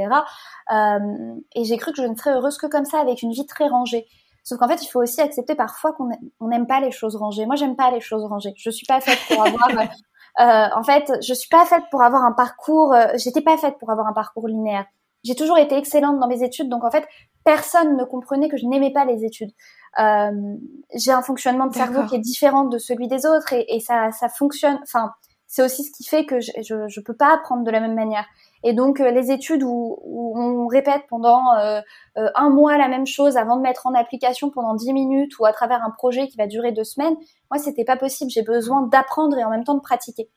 Euh, 0.72 1.36
et 1.55 1.64
j'ai 1.64 1.78
cru 1.78 1.91
que 1.91 2.01
je 2.01 2.07
ne 2.07 2.16
serais 2.16 2.34
heureuse 2.34 2.57
que 2.57 2.68
comme 2.68 2.86
ça, 2.86 2.99
avec 2.99 3.22
une 3.22 3.32
vie 3.32 3.45
très 3.45 3.68
rangée. 3.68 4.07
Sauf 4.43 4.57
qu'en 4.57 4.68
fait, 4.68 4.82
il 4.84 4.88
faut 4.88 5.01
aussi 5.01 5.22
accepter 5.22 5.53
parfois 5.55 5.93
qu'on 5.93 6.09
n'aime 6.47 6.66
pas 6.66 6.80
les 6.80 6.91
choses 6.91 7.16
rangées. 7.16 7.45
Moi, 7.45 7.55
j'aime 7.55 7.76
pas 7.76 7.91
les 7.91 8.01
choses 8.01 8.26
rangées. 8.26 8.53
Je 8.57 8.72
suis 8.72 8.88
pas 8.88 8.99
faite 8.99 9.20
pour 9.30 9.45
avoir. 9.45 9.70
euh, 10.39 10.76
en 10.76 10.84
fait, 10.84 11.12
je 11.22 11.34
suis 11.34 11.49
pas 11.49 11.66
faite 11.66 11.84
pour 11.91 12.01
avoir 12.01 12.24
un 12.24 12.32
parcours. 12.32 12.93
Euh, 12.93 13.07
j'étais 13.16 13.41
pas 13.41 13.57
faite 13.57 13.78
pour 13.78 13.91
avoir 13.91 14.07
un 14.07 14.14
parcours 14.14 14.47
linéaire. 14.47 14.86
J'ai 15.24 15.36
toujours 15.36 15.57
été 15.57 15.78
excellente 15.78 16.19
dans 16.19 16.28
mes 16.28 16.43
études, 16.43 16.69
donc 16.69 16.84
en 16.84 16.91
fait, 16.91 17.07
personne 17.43 17.97
ne 17.97 18.03
comprenait 18.03 18.49
que 18.49 18.57
je 18.57 18.65
n'aimais 18.65 18.91
pas 18.91 19.05
les 19.05 19.24
études. 19.26 19.51
Euh, 19.99 20.55
j'ai 20.95 21.11
un 21.11 21.22
fonctionnement 21.22 21.67
de 21.67 21.74
cerveau 21.74 22.05
qui 22.05 22.15
est 22.15 22.19
différent 22.19 22.63
de 22.65 22.78
celui 22.78 23.07
des 23.07 23.26
autres 23.26 23.53
et, 23.53 23.65
et 23.67 23.80
ça, 23.80 24.11
ça 24.11 24.30
fonctionne. 24.30 24.80
Enfin, 24.84 25.11
c'est 25.51 25.63
aussi 25.63 25.83
ce 25.83 25.91
qui 25.91 26.05
fait 26.05 26.25
que 26.25 26.39
je, 26.39 26.49
je, 26.61 26.87
je, 26.87 27.01
peux 27.01 27.13
pas 27.13 27.33
apprendre 27.33 27.65
de 27.65 27.71
la 27.71 27.81
même 27.81 27.93
manière. 27.93 28.25
Et 28.63 28.71
donc 28.71 29.01
euh, 29.01 29.11
les 29.11 29.31
études 29.31 29.63
où, 29.63 29.99
où, 30.01 30.39
on 30.39 30.65
répète 30.67 31.01
pendant 31.09 31.55
euh, 31.57 31.81
euh, 32.17 32.29
un 32.35 32.49
mois 32.49 32.77
la 32.77 32.87
même 32.87 33.05
chose 33.05 33.35
avant 33.35 33.57
de 33.57 33.61
mettre 33.61 33.85
en 33.85 33.93
application 33.93 34.49
pendant 34.49 34.75
dix 34.75 34.93
minutes 34.93 35.37
ou 35.39 35.45
à 35.45 35.51
travers 35.51 35.83
un 35.83 35.89
projet 35.91 36.29
qui 36.29 36.37
va 36.37 36.47
durer 36.47 36.71
deux 36.71 36.85
semaines, 36.85 37.15
moi 37.51 37.61
c'était 37.61 37.83
pas 37.83 37.97
possible. 37.97 38.31
J'ai 38.31 38.43
besoin 38.43 38.83
d'apprendre 38.83 39.37
et 39.37 39.43
en 39.43 39.49
même 39.49 39.65
temps 39.65 39.75
de 39.75 39.81
pratiquer. 39.81 40.29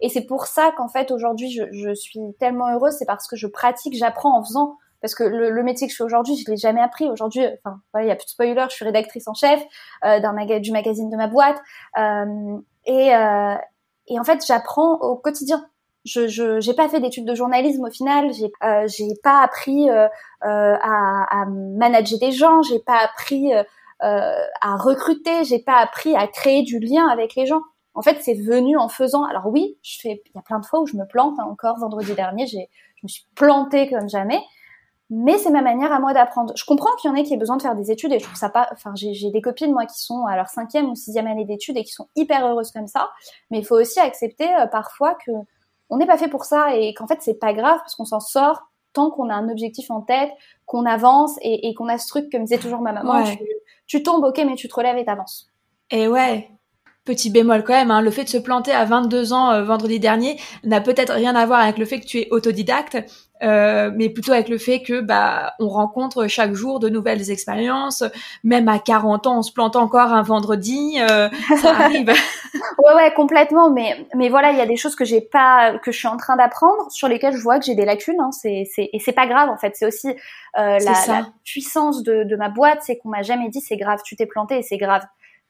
Et 0.00 0.08
c'est 0.08 0.24
pour 0.24 0.46
ça 0.46 0.72
qu'en 0.74 0.88
fait 0.88 1.10
aujourd'hui 1.10 1.50
je, 1.50 1.64
je 1.70 1.92
suis 1.92 2.20
tellement 2.40 2.72
heureuse, 2.72 2.94
c'est 2.98 3.04
parce 3.06 3.28
que 3.28 3.36
je 3.36 3.48
pratique, 3.48 3.94
j'apprends 3.94 4.38
en 4.38 4.42
faisant 4.42 4.78
parce 5.02 5.14
que 5.14 5.24
le, 5.24 5.50
le, 5.50 5.62
métier 5.64 5.86
que 5.88 5.92
je 5.92 5.96
fais 5.96 6.04
aujourd'hui, 6.04 6.36
je 6.36 6.50
l'ai 6.50 6.56
jamais 6.56 6.80
appris. 6.80 7.10
Aujourd'hui, 7.10 7.44
enfin, 7.64 7.80
voilà, 7.92 8.06
il 8.06 8.08
y 8.08 8.12
a 8.12 8.14
plus 8.14 8.24
de 8.24 8.30
spoiler, 8.30 8.64
je 8.70 8.76
suis 8.76 8.84
rédactrice 8.84 9.26
en 9.26 9.34
chef 9.34 9.60
euh, 10.04 10.20
d'un 10.20 10.32
maga 10.32 10.60
du 10.60 10.70
magazine 10.70 11.10
de 11.10 11.16
ma 11.16 11.26
boîte, 11.26 11.60
euh, 11.98 12.56
et, 12.86 13.14
euh, 13.14 13.56
et 14.08 14.18
en 14.18 14.24
fait, 14.24 14.44
j'apprends 14.46 14.94
au 15.00 15.16
quotidien. 15.16 15.64
Je 16.04 16.58
j'ai 16.60 16.74
pas 16.74 16.88
fait 16.88 16.98
d'études 16.98 17.26
de 17.26 17.34
journalisme 17.34 17.84
au 17.84 17.90
final. 17.90 18.32
J'ai 18.32 18.50
euh, 18.64 18.88
j'ai 18.88 19.14
pas 19.22 19.40
appris 19.40 19.88
euh, 19.88 20.08
euh, 20.44 20.76
à, 20.82 21.42
à, 21.42 21.46
manager 21.46 22.18
des 22.18 22.32
gens. 22.32 22.62
J'ai 22.62 22.80
pas 22.80 22.98
appris 22.98 23.52
à 24.00 24.76
recruter. 24.76 25.44
J'ai 25.44 25.60
pas 25.60 25.76
appris 25.76 26.16
à 26.16 26.26
créer 26.26 26.62
du 26.62 26.80
lien 26.80 27.06
avec 27.06 27.36
les 27.36 27.46
gens. 27.46 27.62
En 27.94 28.02
fait, 28.02 28.18
c'est 28.20 28.34
venu 28.34 28.76
en 28.76 28.88
faisant. 28.88 29.24
Alors 29.24 29.46
oui, 29.46 29.78
je 29.82 30.00
fais. 30.00 30.22
Il 30.26 30.32
y 30.34 30.38
a 30.38 30.42
plein 30.42 30.58
de 30.58 30.66
fois 30.66 30.80
où 30.80 30.86
je 30.86 30.96
me 30.96 31.06
plante. 31.06 31.38
Hein, 31.38 31.46
encore 31.48 31.78
vendredi 31.78 32.14
dernier, 32.14 32.46
j'ai 32.46 32.68
je 32.96 33.00
me 33.04 33.08
suis 33.08 33.24
plantée 33.34 33.88
comme 33.88 34.08
jamais 34.08 34.40
mais 35.14 35.36
c'est 35.36 35.50
ma 35.50 35.60
manière 35.60 35.92
à 35.92 36.00
moi 36.00 36.14
d'apprendre. 36.14 36.54
Je 36.56 36.64
comprends 36.64 36.88
qu'il 36.96 37.10
y 37.10 37.12
en 37.12 37.16
ait 37.16 37.22
qui 37.22 37.34
aient 37.34 37.38
besoin 37.38 37.58
de 37.58 37.62
faire 37.62 37.76
des 37.76 37.90
études 37.90 38.14
et 38.14 38.18
je 38.18 38.24
trouve 38.24 38.34
ça 38.34 38.48
pas. 38.48 38.66
Enfin, 38.72 38.92
j'ai 38.94 39.30
des 39.30 39.42
copines 39.42 39.70
moi 39.70 39.84
qui 39.84 40.02
sont 40.02 40.24
à 40.24 40.36
leur 40.36 40.48
cinquième 40.48 40.88
ou 40.88 40.94
sixième 40.94 41.26
année 41.26 41.44
d'études 41.44 41.76
et 41.76 41.84
qui 41.84 41.92
sont 41.92 42.08
hyper 42.16 42.46
heureuses 42.46 42.70
comme 42.70 42.86
ça. 42.86 43.10
Mais 43.50 43.58
il 43.58 43.66
faut 43.66 43.78
aussi 43.78 44.00
accepter 44.00 44.48
euh, 44.54 44.66
parfois 44.66 45.14
que 45.14 45.30
on 45.90 45.98
n'est 45.98 46.06
pas 46.06 46.16
fait 46.16 46.28
pour 46.28 46.46
ça 46.46 46.74
et 46.74 46.94
qu'en 46.94 47.06
fait 47.06 47.18
c'est 47.20 47.38
pas 47.38 47.52
grave 47.52 47.78
parce 47.80 47.94
qu'on 47.94 48.06
s'en 48.06 48.20
sort 48.20 48.62
tant 48.94 49.10
qu'on 49.10 49.28
a 49.28 49.34
un 49.34 49.50
objectif 49.50 49.90
en 49.90 50.00
tête, 50.00 50.30
qu'on 50.64 50.86
avance 50.86 51.36
et, 51.42 51.68
et 51.68 51.74
qu'on 51.74 51.88
a 51.88 51.98
ce 51.98 52.08
truc 52.08 52.32
comme 52.32 52.44
disait 52.44 52.56
toujours 52.56 52.80
ma 52.80 52.92
maman. 52.92 53.22
Tu, 53.24 53.38
tu, 53.86 54.02
tombes, 54.02 54.24
ok, 54.24 54.42
mais 54.46 54.54
tu 54.54 54.66
te 54.66 54.74
relèves 54.74 54.96
et 54.96 55.04
t'avances. 55.04 55.50
Et 55.90 56.08
ouais, 56.08 56.48
Petit 57.04 57.30
bémol 57.30 57.64
quand 57.64 57.72
même, 57.72 57.90
hein, 57.90 58.00
le 58.00 58.12
fait 58.12 58.22
de 58.22 58.28
se 58.28 58.38
planter 58.38 58.70
à 58.70 58.84
22 58.84 59.32
ans 59.32 59.50
euh, 59.50 59.64
vendredi 59.64 59.98
dernier 59.98 60.38
n'a 60.62 60.80
peut-être 60.80 61.12
rien 61.12 61.34
à 61.34 61.44
voir 61.46 61.58
avec 61.58 61.76
le 61.76 61.84
fait 61.84 61.98
que 61.98 62.06
tu 62.06 62.18
es 62.18 62.28
autodidacte, 62.30 62.96
euh, 63.42 63.90
mais 63.94 64.08
plutôt 64.08 64.32
avec 64.32 64.48
le 64.48 64.58
fait 64.58 64.82
que 64.82 65.00
bah 65.00 65.54
on 65.58 65.68
rencontre 65.68 66.26
chaque 66.26 66.54
jour 66.54 66.80
de 66.80 66.88
nouvelles 66.88 67.30
expériences. 67.30 68.04
Même 68.44 68.68
à 68.68 68.78
40 68.78 69.26
ans, 69.26 69.38
on 69.38 69.42
se 69.42 69.52
plante 69.52 69.76
encore 69.76 70.12
un 70.12 70.22
vendredi, 70.22 70.98
euh, 71.00 71.28
ça 71.60 71.70
arrive. 71.78 72.08
ouais 72.08 72.94
ouais 72.94 73.12
complètement, 73.14 73.70
mais 73.70 74.06
mais 74.14 74.28
voilà, 74.28 74.52
il 74.52 74.58
y 74.58 74.60
a 74.60 74.66
des 74.66 74.76
choses 74.76 74.96
que 74.96 75.04
j'ai 75.04 75.20
pas, 75.20 75.78
que 75.78 75.92
je 75.92 75.98
suis 75.98 76.08
en 76.08 76.16
train 76.16 76.36
d'apprendre, 76.36 76.90
sur 76.90 77.08
lesquelles 77.08 77.36
je 77.36 77.42
vois 77.42 77.58
que 77.58 77.64
j'ai 77.64 77.74
des 77.74 77.84
lacunes. 77.84 78.20
Hein, 78.20 78.30
c'est 78.32 78.64
c'est 78.74 78.90
et 78.92 78.98
c'est 78.98 79.12
pas 79.12 79.26
grave 79.26 79.48
en 79.48 79.56
fait. 79.56 79.74
C'est 79.74 79.86
aussi 79.86 80.08
euh, 80.08 80.14
la, 80.54 80.78
la, 80.78 81.26
puissance 81.44 82.02
de, 82.02 82.24
de 82.24 82.36
ma 82.36 82.48
boîte, 82.48 82.80
c'est 82.82 82.98
qu'on 82.98 83.08
m'a 83.08 83.22
jamais 83.22 83.48
dit 83.48 83.60
c'est 83.60 83.76
grave, 83.76 84.00
tu 84.04 84.16
t'es 84.16 84.26
planté 84.26 84.58
et 84.58 84.62
c'est 84.62 84.78
grave 84.78 85.02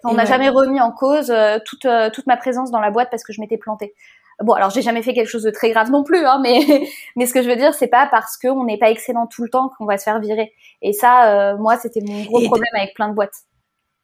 on 0.05 0.14
n'a 0.14 0.24
jamais 0.24 0.49
remis 0.49 0.80
en 0.80 0.93
cause 0.93 1.30
euh, 1.30 1.59
toute, 1.64 1.84
euh, 1.84 2.11
toute 2.11 2.26
ma 2.26 2.36
présence 2.36 2.70
dans 2.70 2.80
la 2.80 2.90
boîte 2.90 3.09
parce 3.11 3.24
que 3.24 3.32
je 3.32 3.40
m'étais 3.40 3.59
plantée. 3.59 3.95
Bon, 4.43 4.55
alors 4.55 4.70
j'ai 4.70 4.82
jamais 4.82 5.03
fait 5.03 5.14
quelque 5.14 5.28
chose 5.28 5.43
de 5.43 5.51
très 5.51 5.70
grave 5.70 5.90
non 5.90 6.03
plus, 6.03 6.24
hein, 6.24 6.40
mais 6.43 6.61
mais 7.16 7.26
ce 7.26 7.34
que 7.34 7.43
je 7.43 7.49
veux 7.49 7.57
dire, 7.57 7.74
c'est 7.74 7.88
pas 7.88 8.09
parce 8.11 8.36
qu'on 8.36 8.64
n'est 8.64 8.78
pas 8.78 8.90
excellent 8.90 9.26
tout 9.26 9.43
le 9.43 9.49
temps 9.49 9.70
qu'on 9.78 9.86
va 9.86 9.99
se 9.99 10.05
faire 10.05 10.20
virer. 10.20 10.53
Et 10.82 10.93
ça, 10.93 11.57
moi, 11.59 11.76
c'était 11.76 12.01
mon 12.01 12.22
gros 12.24 12.40
problème 12.43 12.72
avec 12.74 12.95
plein 12.95 13.09
de 13.09 13.14
boîtes. 13.14 13.45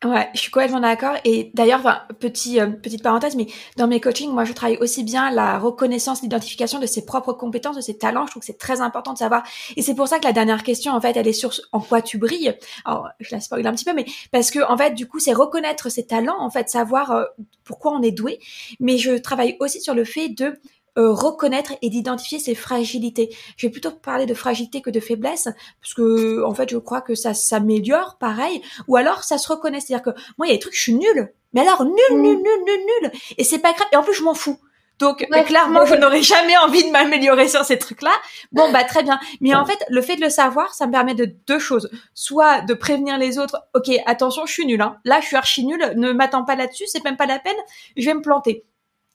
Ouais, 0.04 0.28
je 0.32 0.38
suis 0.38 0.52
complètement 0.52 0.78
d'accord. 0.78 1.16
Et 1.24 1.50
d'ailleurs, 1.54 1.80
enfin, 1.80 2.02
petit, 2.20 2.60
euh, 2.60 2.68
petite 2.68 3.02
parenthèse, 3.02 3.34
mais 3.34 3.48
dans 3.76 3.88
mes 3.88 4.00
coachings, 4.00 4.30
moi, 4.30 4.44
je 4.44 4.52
travaille 4.52 4.76
aussi 4.76 5.02
bien 5.02 5.28
la 5.32 5.58
reconnaissance, 5.58 6.22
l'identification 6.22 6.78
de 6.78 6.86
ses 6.86 7.04
propres 7.04 7.32
compétences, 7.32 7.74
de 7.74 7.80
ses 7.80 7.98
talents. 7.98 8.24
Je 8.26 8.30
trouve 8.30 8.40
que 8.42 8.46
c'est 8.46 8.58
très 8.58 8.80
important 8.80 9.12
de 9.12 9.18
savoir. 9.18 9.42
Et 9.76 9.82
c'est 9.82 9.96
pour 9.96 10.06
ça 10.06 10.20
que 10.20 10.24
la 10.24 10.32
dernière 10.32 10.62
question, 10.62 10.92
en 10.92 11.00
fait, 11.00 11.16
elle 11.16 11.26
est 11.26 11.32
sur 11.32 11.52
en 11.72 11.80
quoi 11.80 12.00
tu 12.00 12.16
brilles. 12.16 12.56
Alors, 12.84 13.08
je 13.18 13.34
la 13.34 13.40
spoil 13.40 13.66
un 13.66 13.72
petit 13.72 13.84
peu, 13.84 13.92
mais 13.92 14.06
parce 14.30 14.52
que, 14.52 14.60
en 14.70 14.76
fait, 14.76 14.92
du 14.92 15.08
coup, 15.08 15.18
c'est 15.18 15.32
reconnaître 15.32 15.88
ses 15.88 16.06
talents, 16.06 16.38
en 16.38 16.50
fait, 16.50 16.68
savoir 16.68 17.10
euh, 17.10 17.24
pourquoi 17.64 17.90
on 17.90 18.00
est 18.00 18.12
doué. 18.12 18.38
Mais 18.78 18.98
je 18.98 19.18
travaille 19.18 19.56
aussi 19.58 19.80
sur 19.80 19.94
le 19.94 20.04
fait 20.04 20.28
de 20.28 20.60
euh, 20.98 21.12
reconnaître 21.12 21.72
et 21.80 21.90
d'identifier 21.90 22.38
ses 22.38 22.54
fragilités. 22.54 23.34
Je 23.56 23.66
vais 23.66 23.70
plutôt 23.70 23.90
parler 23.90 24.26
de 24.26 24.34
fragilité 24.34 24.82
que 24.82 24.90
de 24.90 25.00
faiblesse, 25.00 25.48
parce 25.80 25.94
que 25.94 26.44
en 26.44 26.54
fait, 26.54 26.68
je 26.70 26.78
crois 26.78 27.00
que 27.00 27.14
ça 27.14 27.34
s'améliore, 27.34 28.16
pareil. 28.18 28.62
Ou 28.88 28.96
alors, 28.96 29.24
ça 29.24 29.38
se 29.38 29.48
reconnaît, 29.48 29.80
c'est-à-dire 29.80 30.12
que 30.12 30.20
moi, 30.36 30.46
il 30.46 30.50
y 30.50 30.52
a 30.52 30.56
des 30.56 30.60
trucs, 30.60 30.74
je 30.74 30.82
suis 30.82 30.94
nulle. 30.94 31.32
Mais 31.52 31.60
alors, 31.62 31.84
nul, 31.84 31.94
mm. 32.10 32.20
nul, 32.20 32.36
nul, 32.36 32.64
nul, 32.66 32.80
nul. 33.02 33.12
Et 33.36 33.44
c'est 33.44 33.58
pas 33.58 33.72
grave. 33.72 33.88
Et 33.92 33.96
en 33.96 34.02
plus, 34.02 34.14
je 34.14 34.22
m'en 34.22 34.34
fous. 34.34 34.58
Donc 34.98 35.24
clairement, 35.46 35.86
je 35.86 35.94
n'aurais 35.94 36.22
jamais 36.22 36.56
envie 36.56 36.84
de 36.84 36.90
m'améliorer 36.90 37.48
sur 37.48 37.64
ces 37.64 37.78
trucs-là. 37.78 38.10
Bon 38.52 38.70
bah 38.72 38.82
très 38.84 39.02
bien. 39.02 39.20
Mais 39.40 39.54
en 39.54 39.64
fait, 39.64 39.78
le 39.88 40.02
fait 40.02 40.16
de 40.16 40.22
le 40.22 40.30
savoir, 40.30 40.74
ça 40.74 40.86
me 40.86 40.92
permet 40.92 41.14
de 41.14 41.32
deux 41.46 41.60
choses. 41.60 41.88
Soit 42.14 42.62
de 42.62 42.74
prévenir 42.74 43.16
les 43.16 43.38
autres, 43.38 43.62
ok, 43.74 43.90
attention, 44.06 44.44
je 44.46 44.52
suis 44.52 44.66
nul. 44.66 44.82
Hein. 44.82 44.96
Là, 45.04 45.20
je 45.20 45.26
suis 45.26 45.36
archi 45.36 45.64
nul. 45.64 45.92
Ne 45.96 46.12
m'attends 46.12 46.44
pas 46.44 46.56
là-dessus. 46.56 46.84
C'est 46.88 47.04
même 47.04 47.16
pas 47.16 47.26
la 47.26 47.38
peine. 47.38 47.56
Je 47.96 48.06
vais 48.06 48.14
me 48.14 48.22
planter. 48.22 48.64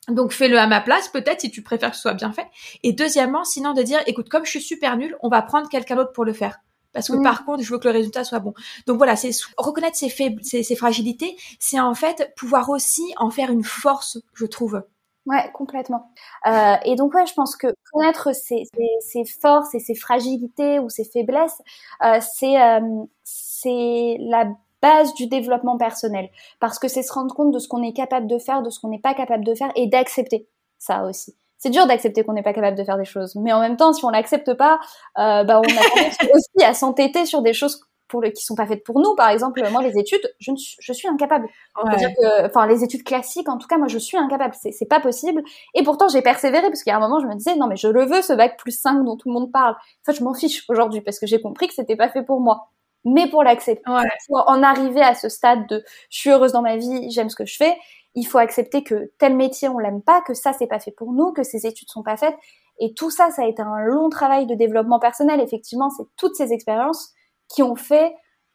Donc 0.08 0.32
fais-le 0.32 0.58
à 0.58 0.66
ma 0.66 0.80
place, 0.80 1.08
peut-être 1.08 1.40
si 1.40 1.50
tu 1.50 1.62
préfères 1.62 1.90
que 1.90 1.96
ce 1.96 2.02
soit 2.02 2.14
bien 2.14 2.32
fait. 2.32 2.46
Et 2.82 2.92
deuxièmement, 2.92 3.44
sinon 3.44 3.72
de 3.72 3.82
dire, 3.82 4.00
écoute, 4.06 4.28
comme 4.28 4.44
je 4.44 4.50
suis 4.50 4.62
super 4.62 4.96
nulle, 4.96 5.16
on 5.22 5.28
va 5.28 5.42
prendre 5.42 5.68
quelqu'un 5.68 5.96
d'autre 5.96 6.12
pour 6.12 6.24
le 6.24 6.32
faire. 6.32 6.58
Parce 6.92 7.08
que 7.08 7.20
par 7.22 7.44
contre, 7.44 7.62
je 7.64 7.72
veux 7.72 7.78
que 7.78 7.88
le 7.88 7.92
résultat 7.92 8.22
soit 8.22 8.38
bon. 8.38 8.54
Donc 8.86 8.98
voilà, 8.98 9.16
c'est 9.16 9.30
reconnaître 9.58 9.96
ses, 9.96 10.08
faibles, 10.08 10.42
ses, 10.44 10.76
fragilités, 10.76 11.36
c'est 11.58 11.80
en 11.80 11.94
fait 11.94 12.32
pouvoir 12.36 12.70
aussi 12.70 13.02
en 13.16 13.30
faire 13.30 13.50
une 13.50 13.64
force, 13.64 14.18
je 14.32 14.46
trouve. 14.46 14.80
Ouais, 15.26 15.50
complètement. 15.54 16.12
Euh, 16.46 16.76
et 16.84 16.94
donc 16.94 17.14
ouais, 17.14 17.26
je 17.26 17.34
pense 17.34 17.56
que 17.56 17.66
connaître 17.92 18.32
ses, 18.34 18.64
ses, 19.00 19.24
forces 19.24 19.74
et 19.74 19.80
ses 19.80 19.94
fragilités 19.96 20.78
ou 20.78 20.88
ses 20.88 21.04
faiblesses, 21.04 21.60
euh, 22.04 22.20
c'est 22.20 22.60
euh, 22.60 22.80
c'est 23.24 24.16
la 24.20 24.52
base 24.84 25.14
du 25.14 25.26
développement 25.26 25.78
personnel. 25.78 26.28
Parce 26.60 26.78
que 26.78 26.88
c'est 26.88 27.02
se 27.02 27.12
rendre 27.12 27.34
compte 27.34 27.52
de 27.52 27.58
ce 27.58 27.68
qu'on 27.68 27.82
est 27.82 27.94
capable 27.94 28.26
de 28.26 28.38
faire, 28.38 28.62
de 28.62 28.68
ce 28.68 28.78
qu'on 28.78 28.88
n'est 28.88 28.98
pas 28.98 29.14
capable 29.14 29.44
de 29.44 29.54
faire 29.54 29.72
et 29.76 29.86
d'accepter 29.86 30.46
ça 30.78 31.04
aussi. 31.04 31.34
C'est 31.56 31.70
dur 31.70 31.86
d'accepter 31.86 32.22
qu'on 32.24 32.34
n'est 32.34 32.42
pas 32.42 32.52
capable 32.52 32.76
de 32.76 32.84
faire 32.84 32.98
des 32.98 33.06
choses, 33.06 33.34
mais 33.36 33.52
en 33.52 33.60
même 33.60 33.78
temps, 33.78 33.94
si 33.94 34.04
on 34.04 34.10
l'accepte 34.10 34.52
pas, 34.52 34.78
euh, 35.18 35.44
bah 35.44 35.60
on 35.60 35.62
a 35.62 36.34
aussi 36.34 36.62
à 36.62 36.74
s'entêter 36.74 37.24
sur 37.24 37.40
des 37.40 37.54
choses 37.54 37.80
pour 38.08 38.20
le, 38.20 38.28
qui 38.28 38.44
sont 38.44 38.54
pas 38.54 38.66
faites 38.66 38.84
pour 38.84 39.00
nous. 39.00 39.14
Par 39.14 39.30
exemple, 39.30 39.66
moi, 39.70 39.82
les 39.82 39.98
études, 39.98 40.34
je, 40.38 40.52
je 40.78 40.92
suis 40.92 41.08
incapable. 41.08 41.48
dire 41.96 42.10
que, 42.20 42.46
enfin, 42.46 42.66
les 42.66 42.84
études 42.84 43.02
classiques, 43.02 43.48
en 43.48 43.56
tout 43.56 43.66
cas, 43.66 43.78
moi, 43.78 43.88
je 43.88 43.96
suis 43.96 44.18
incapable. 44.18 44.54
C'est 44.60 44.88
pas 44.88 45.00
possible. 45.00 45.42
Et 45.74 45.82
pourtant, 45.82 46.08
j'ai 46.08 46.20
persévéré 46.20 46.66
parce 46.68 46.82
qu'il 46.82 46.90
y 46.90 46.94
a 46.94 46.98
un 46.98 47.00
moment, 47.00 47.18
je 47.20 47.26
me 47.26 47.34
disais, 47.34 47.56
non, 47.56 47.66
mais 47.66 47.76
je 47.76 47.88
le 47.88 48.04
veux, 48.04 48.20
ce 48.20 48.34
bac 48.34 48.58
plus 48.58 48.78
5 48.78 49.02
dont 49.02 49.16
tout 49.16 49.30
le 49.30 49.34
monde 49.34 49.50
parle. 49.50 49.72
En 49.72 50.04
fait, 50.04 50.18
je 50.18 50.22
m'en 50.22 50.34
fiche 50.34 50.64
aujourd'hui 50.68 51.00
parce 51.00 51.18
que 51.18 51.26
j'ai 51.26 51.40
compris 51.40 51.66
que 51.66 51.74
c'était 51.74 51.96
pas 51.96 52.10
fait 52.10 52.22
pour 52.22 52.40
moi 52.40 52.68
mais 53.04 53.28
pour 53.28 53.42
l'accepter, 53.42 53.82
pour 54.28 54.44
en 54.48 54.62
arriver 54.62 55.02
à 55.02 55.14
ce 55.14 55.28
stade 55.28 55.66
de 55.68 55.84
je 56.10 56.18
suis 56.18 56.30
heureuse 56.30 56.52
dans 56.52 56.62
ma 56.62 56.76
vie, 56.76 57.10
j'aime 57.10 57.30
ce 57.30 57.36
que 57.36 57.46
je 57.46 57.56
fais, 57.56 57.76
il 58.14 58.24
faut 58.24 58.38
accepter 58.38 58.82
que 58.84 59.12
tel 59.18 59.36
métier 59.36 59.68
on 59.68 59.78
l'aime 59.78 60.02
pas, 60.02 60.22
que 60.22 60.34
ça 60.34 60.52
c'est 60.52 60.66
pas 60.66 60.80
fait 60.80 60.92
pour 60.92 61.12
nous, 61.12 61.32
que 61.32 61.42
ces 61.42 61.66
études 61.66 61.88
sont 61.88 62.02
pas 62.02 62.16
faites. 62.16 62.36
Et 62.80 62.94
tout 62.94 63.10
ça, 63.10 63.30
ça 63.30 63.42
a 63.42 63.46
été 63.46 63.62
un 63.62 63.78
long 63.78 64.08
travail 64.08 64.46
de 64.46 64.54
développement 64.54 64.98
personnel. 64.98 65.40
Effectivement, 65.40 65.90
c'est 65.90 66.04
toutes 66.16 66.34
ces 66.34 66.52
expériences 66.52 67.12
qui 67.48 67.62
ont 67.62 67.76
fait 67.76 68.12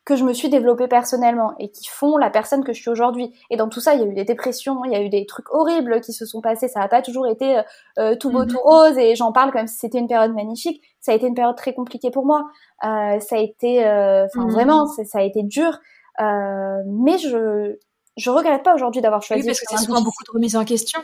que 0.09 0.15
je 0.15 0.23
me 0.23 0.33
suis 0.33 0.49
développée 0.49 0.87
personnellement 0.87 1.53
et 1.59 1.69
qui 1.69 1.87
font 1.87 2.17
la 2.17 2.31
personne 2.31 2.63
que 2.63 2.73
je 2.73 2.81
suis 2.81 2.89
aujourd'hui. 2.89 3.31
Et 3.51 3.57
dans 3.57 3.69
tout 3.69 3.79
ça, 3.79 3.93
il 3.93 4.01
y 4.01 4.03
a 4.03 4.07
eu 4.07 4.13
des 4.15 4.25
dépressions, 4.25 4.83
il 4.85 4.91
y 4.91 4.95
a 4.95 5.01
eu 5.01 5.09
des 5.09 5.27
trucs 5.27 5.53
horribles 5.53 6.01
qui 6.01 6.13
se 6.13 6.25
sont 6.25 6.41
passés. 6.41 6.67
Ça 6.67 6.79
n'a 6.79 6.87
pas 6.87 7.03
toujours 7.03 7.27
été 7.27 7.61
euh, 7.99 8.15
tout 8.15 8.31
beau, 8.31 8.39
mhm. 8.39 8.47
tout 8.47 8.57
rose. 8.57 8.97
Et 8.97 9.15
j'en 9.15 9.31
parle 9.31 9.51
comme 9.51 9.67
si 9.67 9.77
c'était 9.77 9.99
une 9.99 10.07
période 10.07 10.33
magnifique. 10.33 10.81
Ça 10.99 11.11
a 11.11 11.15
été 11.15 11.27
une 11.27 11.35
période 11.35 11.55
très 11.55 11.75
compliquée 11.75 12.09
pour 12.09 12.25
moi. 12.25 12.49
Euh, 12.83 13.19
ça 13.19 13.35
a 13.35 13.37
été, 13.37 13.85
euh, 13.85 14.25
enfin 14.25 14.45
mhm. 14.45 14.51
vraiment, 14.51 14.87
ça 14.87 15.19
a 15.19 15.21
été 15.21 15.43
dur. 15.43 15.77
Euh, 16.19 16.81
mais 16.87 17.19
je 17.19 17.77
je 18.17 18.29
regrette 18.31 18.63
pas 18.63 18.73
aujourd'hui 18.73 19.01
d'avoir 19.01 19.21
choisi. 19.21 19.43
Oui, 19.43 19.47
parce 19.47 19.59
que 19.59 19.65
c'est 19.69 19.85
souvent 19.85 20.01
beaucoup 20.01 20.23
de 20.27 20.31
remises 20.33 20.55
en 20.55 20.65
question. 20.65 20.99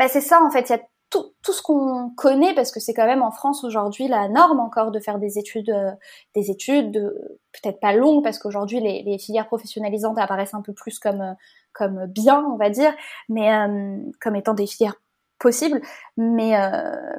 Bah 0.00 0.08
c'est 0.08 0.20
ça 0.20 0.42
en 0.42 0.50
fait. 0.50 0.68
Il 0.68 0.72
y 0.72 0.74
a 0.74 0.80
tout, 1.10 1.32
tout 1.42 1.52
ce 1.52 1.62
qu'on 1.62 2.10
connaît, 2.10 2.54
parce 2.54 2.72
que 2.72 2.80
c'est 2.80 2.94
quand 2.94 3.06
même 3.06 3.22
en 3.22 3.30
France 3.30 3.64
aujourd'hui 3.64 4.08
la 4.08 4.28
norme 4.28 4.60
encore 4.60 4.90
de 4.90 4.98
faire 4.98 5.18
des 5.18 5.38
études, 5.38 5.70
euh, 5.70 5.92
des 6.34 6.50
études 6.50 7.14
peut-être 7.52 7.80
pas 7.80 7.92
longues, 7.92 8.24
parce 8.24 8.38
qu'aujourd'hui 8.38 8.80
les, 8.80 9.02
les, 9.02 9.18
filières 9.18 9.46
professionnalisantes 9.46 10.18
apparaissent 10.18 10.54
un 10.54 10.62
peu 10.62 10.72
plus 10.72 10.98
comme 10.98 11.20
euh, 11.20 11.32
comme 11.72 12.06
bien, 12.06 12.44
on 12.50 12.56
va 12.56 12.70
dire, 12.70 12.92
mais 13.28 13.52
euh, 13.54 13.98
comme 14.20 14.34
étant 14.34 14.54
des 14.54 14.66
filières 14.66 14.96
possibles. 15.38 15.80
Mais 16.16 16.54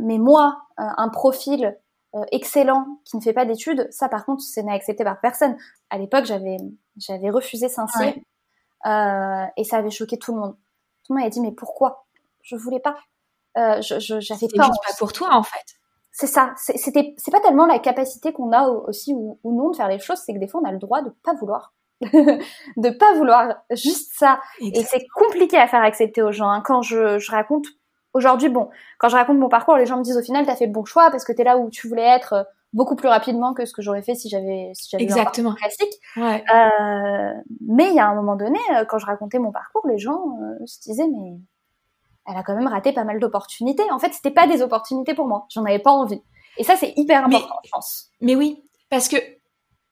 mais 0.02 0.18
moi, 0.18 0.64
un 0.78 1.10
profil 1.10 1.78
excellent 2.32 3.00
qui 3.06 3.18
ne 3.18 3.22
fait 3.22 3.34
pas 3.34 3.46
d'études, 3.46 3.88
ça 3.92 4.10
par 4.10 4.26
contre, 4.26 4.42
ce 4.42 4.60
n'est 4.62 4.74
accepté 4.74 5.04
par 5.04 5.22
personne. 5.22 5.56
À 5.92 6.00
l'époque, 6.00 6.26
j'avais 6.26 6.58
j'avais 6.98 7.30
refusé 7.30 7.70
Saint-Cyr 7.70 8.16
et 8.86 9.64
ça 9.64 9.78
avait 9.78 9.92
choqué 9.92 10.18
tout 10.18 10.34
le 10.34 10.42
monde. 10.42 10.58
Tout 11.06 11.14
le 11.14 11.20
monde 11.20 11.28
a 11.28 11.30
dit 11.30 11.42
mais 11.42 11.52
pourquoi? 11.52 12.08
Je 12.42 12.56
voulais 12.56 12.80
pas. 12.80 12.98
Euh, 13.58 13.82
je, 13.82 14.00
j'avais 14.00 14.48
pas. 14.56 14.66
juste 14.66 14.84
pas 14.86 14.94
pour 15.00 15.14
toi 15.14 15.30
en 15.32 15.44
fait. 15.44 15.78
C'est 16.12 16.28
ça. 16.28 16.54
C'était, 16.58 17.14
c'est 17.18 17.30
pas 17.30 17.40
tellement 17.40 17.68
la 17.68 17.78
capacité 17.78 18.34
qu'on 18.34 18.52
a 18.52 18.68
aussi 18.68 19.14
ou, 19.14 19.40
non 19.44 19.70
de 19.70 19.76
faire 19.76 19.88
les 19.88 20.00
choses, 20.00 20.20
c'est 20.26 20.34
que 20.34 20.40
des 20.40 20.48
fois 20.48 20.62
on 20.64 20.68
a 20.68 20.72
le 20.72 20.80
droit 20.80 21.04
de 21.04 21.12
pas 21.24 21.34
vouloir. 21.36 21.76
de 22.02 22.90
pas 22.90 23.14
vouloir, 23.14 23.56
juste 23.72 24.14
ça. 24.18 24.40
Et 24.60 24.84
c'est 24.84 25.06
compliqué 25.14 25.58
à 25.58 25.68
faire 25.68 25.84
accepter 25.84 26.24
aux 26.24 26.32
gens. 26.32 26.50
Hein. 26.50 26.62
Quand 26.62 26.82
je, 26.82 27.20
je 27.20 27.32
raconte, 27.32 27.68
aujourd'hui, 28.14 28.50
bon, 28.50 28.70
quand 28.98 29.10
je 29.10 29.16
raconte 29.16 29.38
mon 29.38 29.48
parcours, 29.50 29.78
les 29.78 29.86
gens 29.86 29.98
me 29.98 30.04
disent 30.04 30.18
au 30.18 30.24
final, 30.24 30.46
t'as 30.46 30.56
fait 30.56 30.66
le 30.66 30.72
bon 30.72 30.86
choix 30.86 31.12
parce 31.12 31.24
que 31.24 31.32
t'es 31.34 31.44
là 31.44 31.58
où 31.58 31.70
tu 31.70 31.88
voulais 31.88 32.08
être 32.08 32.34
euh, 32.34 32.44
beaucoup 32.74 32.96
plus 32.96 33.10
rapidement 33.10 33.54
que 33.54 33.66
ce 33.66 33.74
que 33.74 33.84
j'aurais 33.84 34.02
fait 34.02 34.16
si 34.16 34.28
j'avais 34.28 34.72
si 34.74 34.90
j'avais 34.92 35.04
Exactement. 35.04 35.52
un 35.52 35.56
classique. 35.56 35.94
Ouais. 36.16 36.44
Euh, 36.54 37.34
mais 37.62 37.90
il 37.90 37.96
y 37.96 38.00
a 38.00 38.08
un 38.08 38.16
moment 38.16 38.36
donné, 38.36 38.60
euh, 38.76 38.86
quand 38.86 38.98
je 38.98 39.06
racontais 39.06 39.38
mon 39.38 39.52
parcours, 39.52 39.86
les 39.88 40.00
gens 40.00 40.36
se 40.66 40.80
disaient 40.82 41.08
mais 41.08 41.38
elle 42.28 42.36
a 42.38 42.44
quand 42.44 42.56
même 42.56 42.68
raté 42.68 42.92
pas 42.92 43.04
mal 43.04 43.20
d'opportunités. 43.20 43.84
En 43.92 44.00
fait, 44.00 44.14
c'était 44.14 44.32
pas 44.32 44.48
des 44.48 44.62
opportunités 44.62 45.14
pour 45.14 45.28
moi. 45.28 45.46
J'en 45.50 45.64
avais 45.64 45.80
pas 45.80 45.92
envie. 45.92 46.22
Et 46.58 46.64
ça, 46.64 46.76
c'est 46.76 46.94
hyper 46.98 47.26
important, 47.26 47.56
je 47.64 47.70
pense. 47.72 48.10
Mais 48.22 48.36
oui, 48.36 48.64
parce 48.90 49.08
que 49.08 49.18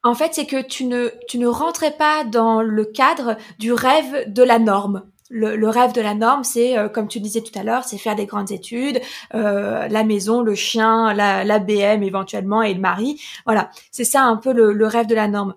en 0.04 0.14
fait, 0.14 0.34
c'est 0.34 0.46
que 0.46 0.62
tu 0.62 0.86
ne 0.86 1.10
tu 1.28 1.40
ne 1.40 1.48
rentrais 1.48 1.92
pas 1.92 2.24
dans 2.24 2.62
le 2.62 2.86
cadre 2.86 3.38
du 3.58 3.74
rêve 3.74 4.32
de 4.32 4.44
la 4.44 4.60
norme. 4.60 5.04
Le, 5.32 5.68
rêve 5.68 5.92
de 5.92 6.02
la 6.02 6.14
norme, 6.14 6.44
c'est 6.44 6.78
euh, 6.78 6.88
comme 6.88 7.08
tu 7.08 7.20
disais 7.20 7.42
tout 7.42 7.58
à 7.58 7.64
l'heure, 7.64 7.84
c'est 7.84 7.98
faire 7.98 8.16
des 8.16 8.28
grandes 8.28 8.52
études, 8.52 9.02
euh, 9.34 9.88
la 9.88 10.04
maison, 10.04 10.44
le 10.44 10.54
chien, 10.54 11.14
la, 11.16 11.44
la 11.44 11.58
BM 11.58 12.04
éventuellement 12.04 12.62
et 12.62 12.74
le 12.76 12.80
mari. 12.80 13.20
Voilà, 13.46 13.72
c'est 13.92 14.04
ça 14.04 14.22
un 14.22 14.38
peu 14.38 14.54
le, 14.54 14.72
le 14.72 14.86
rêve 14.86 15.08
de 15.08 15.16
la 15.16 15.28
norme. 15.28 15.56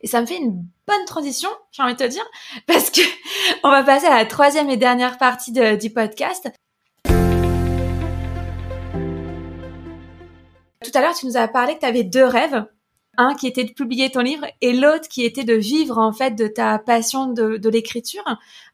Et 0.00 0.06
ça 0.06 0.20
me 0.20 0.26
fait 0.26 0.36
une 0.36 0.64
bonne 0.86 1.04
transition, 1.06 1.48
j'ai 1.72 1.82
envie 1.82 1.94
de 1.94 1.98
te 1.98 2.04
dire, 2.04 2.24
parce 2.66 2.90
que 2.90 3.00
on 3.64 3.70
va 3.70 3.82
passer 3.82 4.06
à 4.06 4.16
la 4.16 4.26
troisième 4.26 4.70
et 4.70 4.76
dernière 4.76 5.18
partie 5.18 5.52
du 5.52 5.90
podcast. 5.90 6.48
Tout 10.84 10.96
à 10.96 11.00
l'heure, 11.00 11.14
tu 11.14 11.26
nous 11.26 11.36
as 11.36 11.48
parlé 11.48 11.74
que 11.74 11.80
tu 11.80 11.86
avais 11.86 12.04
deux 12.04 12.24
rêves. 12.24 12.64
Un 13.20 13.34
qui 13.34 13.48
était 13.48 13.64
de 13.64 13.72
publier 13.72 14.10
ton 14.10 14.20
livre 14.20 14.46
et 14.60 14.72
l'autre 14.72 15.08
qui 15.08 15.24
était 15.24 15.42
de 15.42 15.54
vivre 15.54 15.98
en 15.98 16.12
fait 16.12 16.36
de 16.36 16.46
ta 16.46 16.78
passion 16.78 17.26
de, 17.26 17.68
l'écriture, 17.68 18.22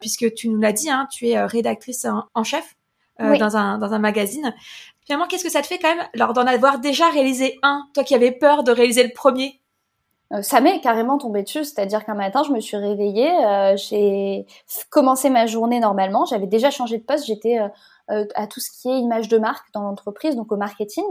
puisque 0.00 0.34
tu 0.34 0.50
nous 0.50 0.60
l'as 0.60 0.72
dit, 0.72 0.90
hein, 0.90 1.08
tu 1.10 1.28
es 1.28 1.38
euh, 1.38 1.46
rédactrice 1.46 2.06
en, 2.34 2.44
chef 2.44 2.76
euh, 3.22 3.38
dans, 3.38 3.56
un, 3.56 3.78
dans 3.78 3.94
un 3.94 3.98
magazine. 3.98 4.54
Finalement, 5.06 5.26
qu'est-ce 5.26 5.44
que 5.44 5.50
ça 5.50 5.62
te 5.62 5.66
fait 5.66 5.78
quand 5.78 5.96
même, 5.96 6.06
alors 6.12 6.34
d'en 6.34 6.46
avoir 6.46 6.78
déjà 6.78 7.08
réalisé 7.08 7.58
un, 7.62 7.88
toi 7.94 8.04
qui 8.04 8.14
avais 8.14 8.32
peur 8.32 8.64
de 8.64 8.70
réaliser 8.70 9.02
le 9.02 9.14
premier? 9.14 9.62
Ça 10.42 10.60
m'est 10.60 10.80
carrément 10.80 11.18
tombé 11.18 11.42
dessus, 11.42 11.64
c'est-à-dire 11.64 12.04
qu'un 12.04 12.14
matin, 12.14 12.42
je 12.46 12.52
me 12.52 12.60
suis 12.60 12.76
réveillée, 12.76 13.30
euh, 13.44 13.76
j'ai 13.76 14.46
commencé 14.90 15.30
ma 15.30 15.46
journée 15.46 15.80
normalement, 15.80 16.24
j'avais 16.24 16.46
déjà 16.46 16.70
changé 16.70 16.98
de 16.98 17.04
poste, 17.04 17.26
j'étais 17.26 17.58
euh, 18.10 18.24
à 18.34 18.46
tout 18.46 18.60
ce 18.60 18.70
qui 18.70 18.88
est 18.88 18.98
image 18.98 19.28
de 19.28 19.38
marque 19.38 19.72
dans 19.72 19.82
l'entreprise, 19.82 20.36
donc 20.36 20.52
au 20.52 20.56
marketing. 20.56 21.04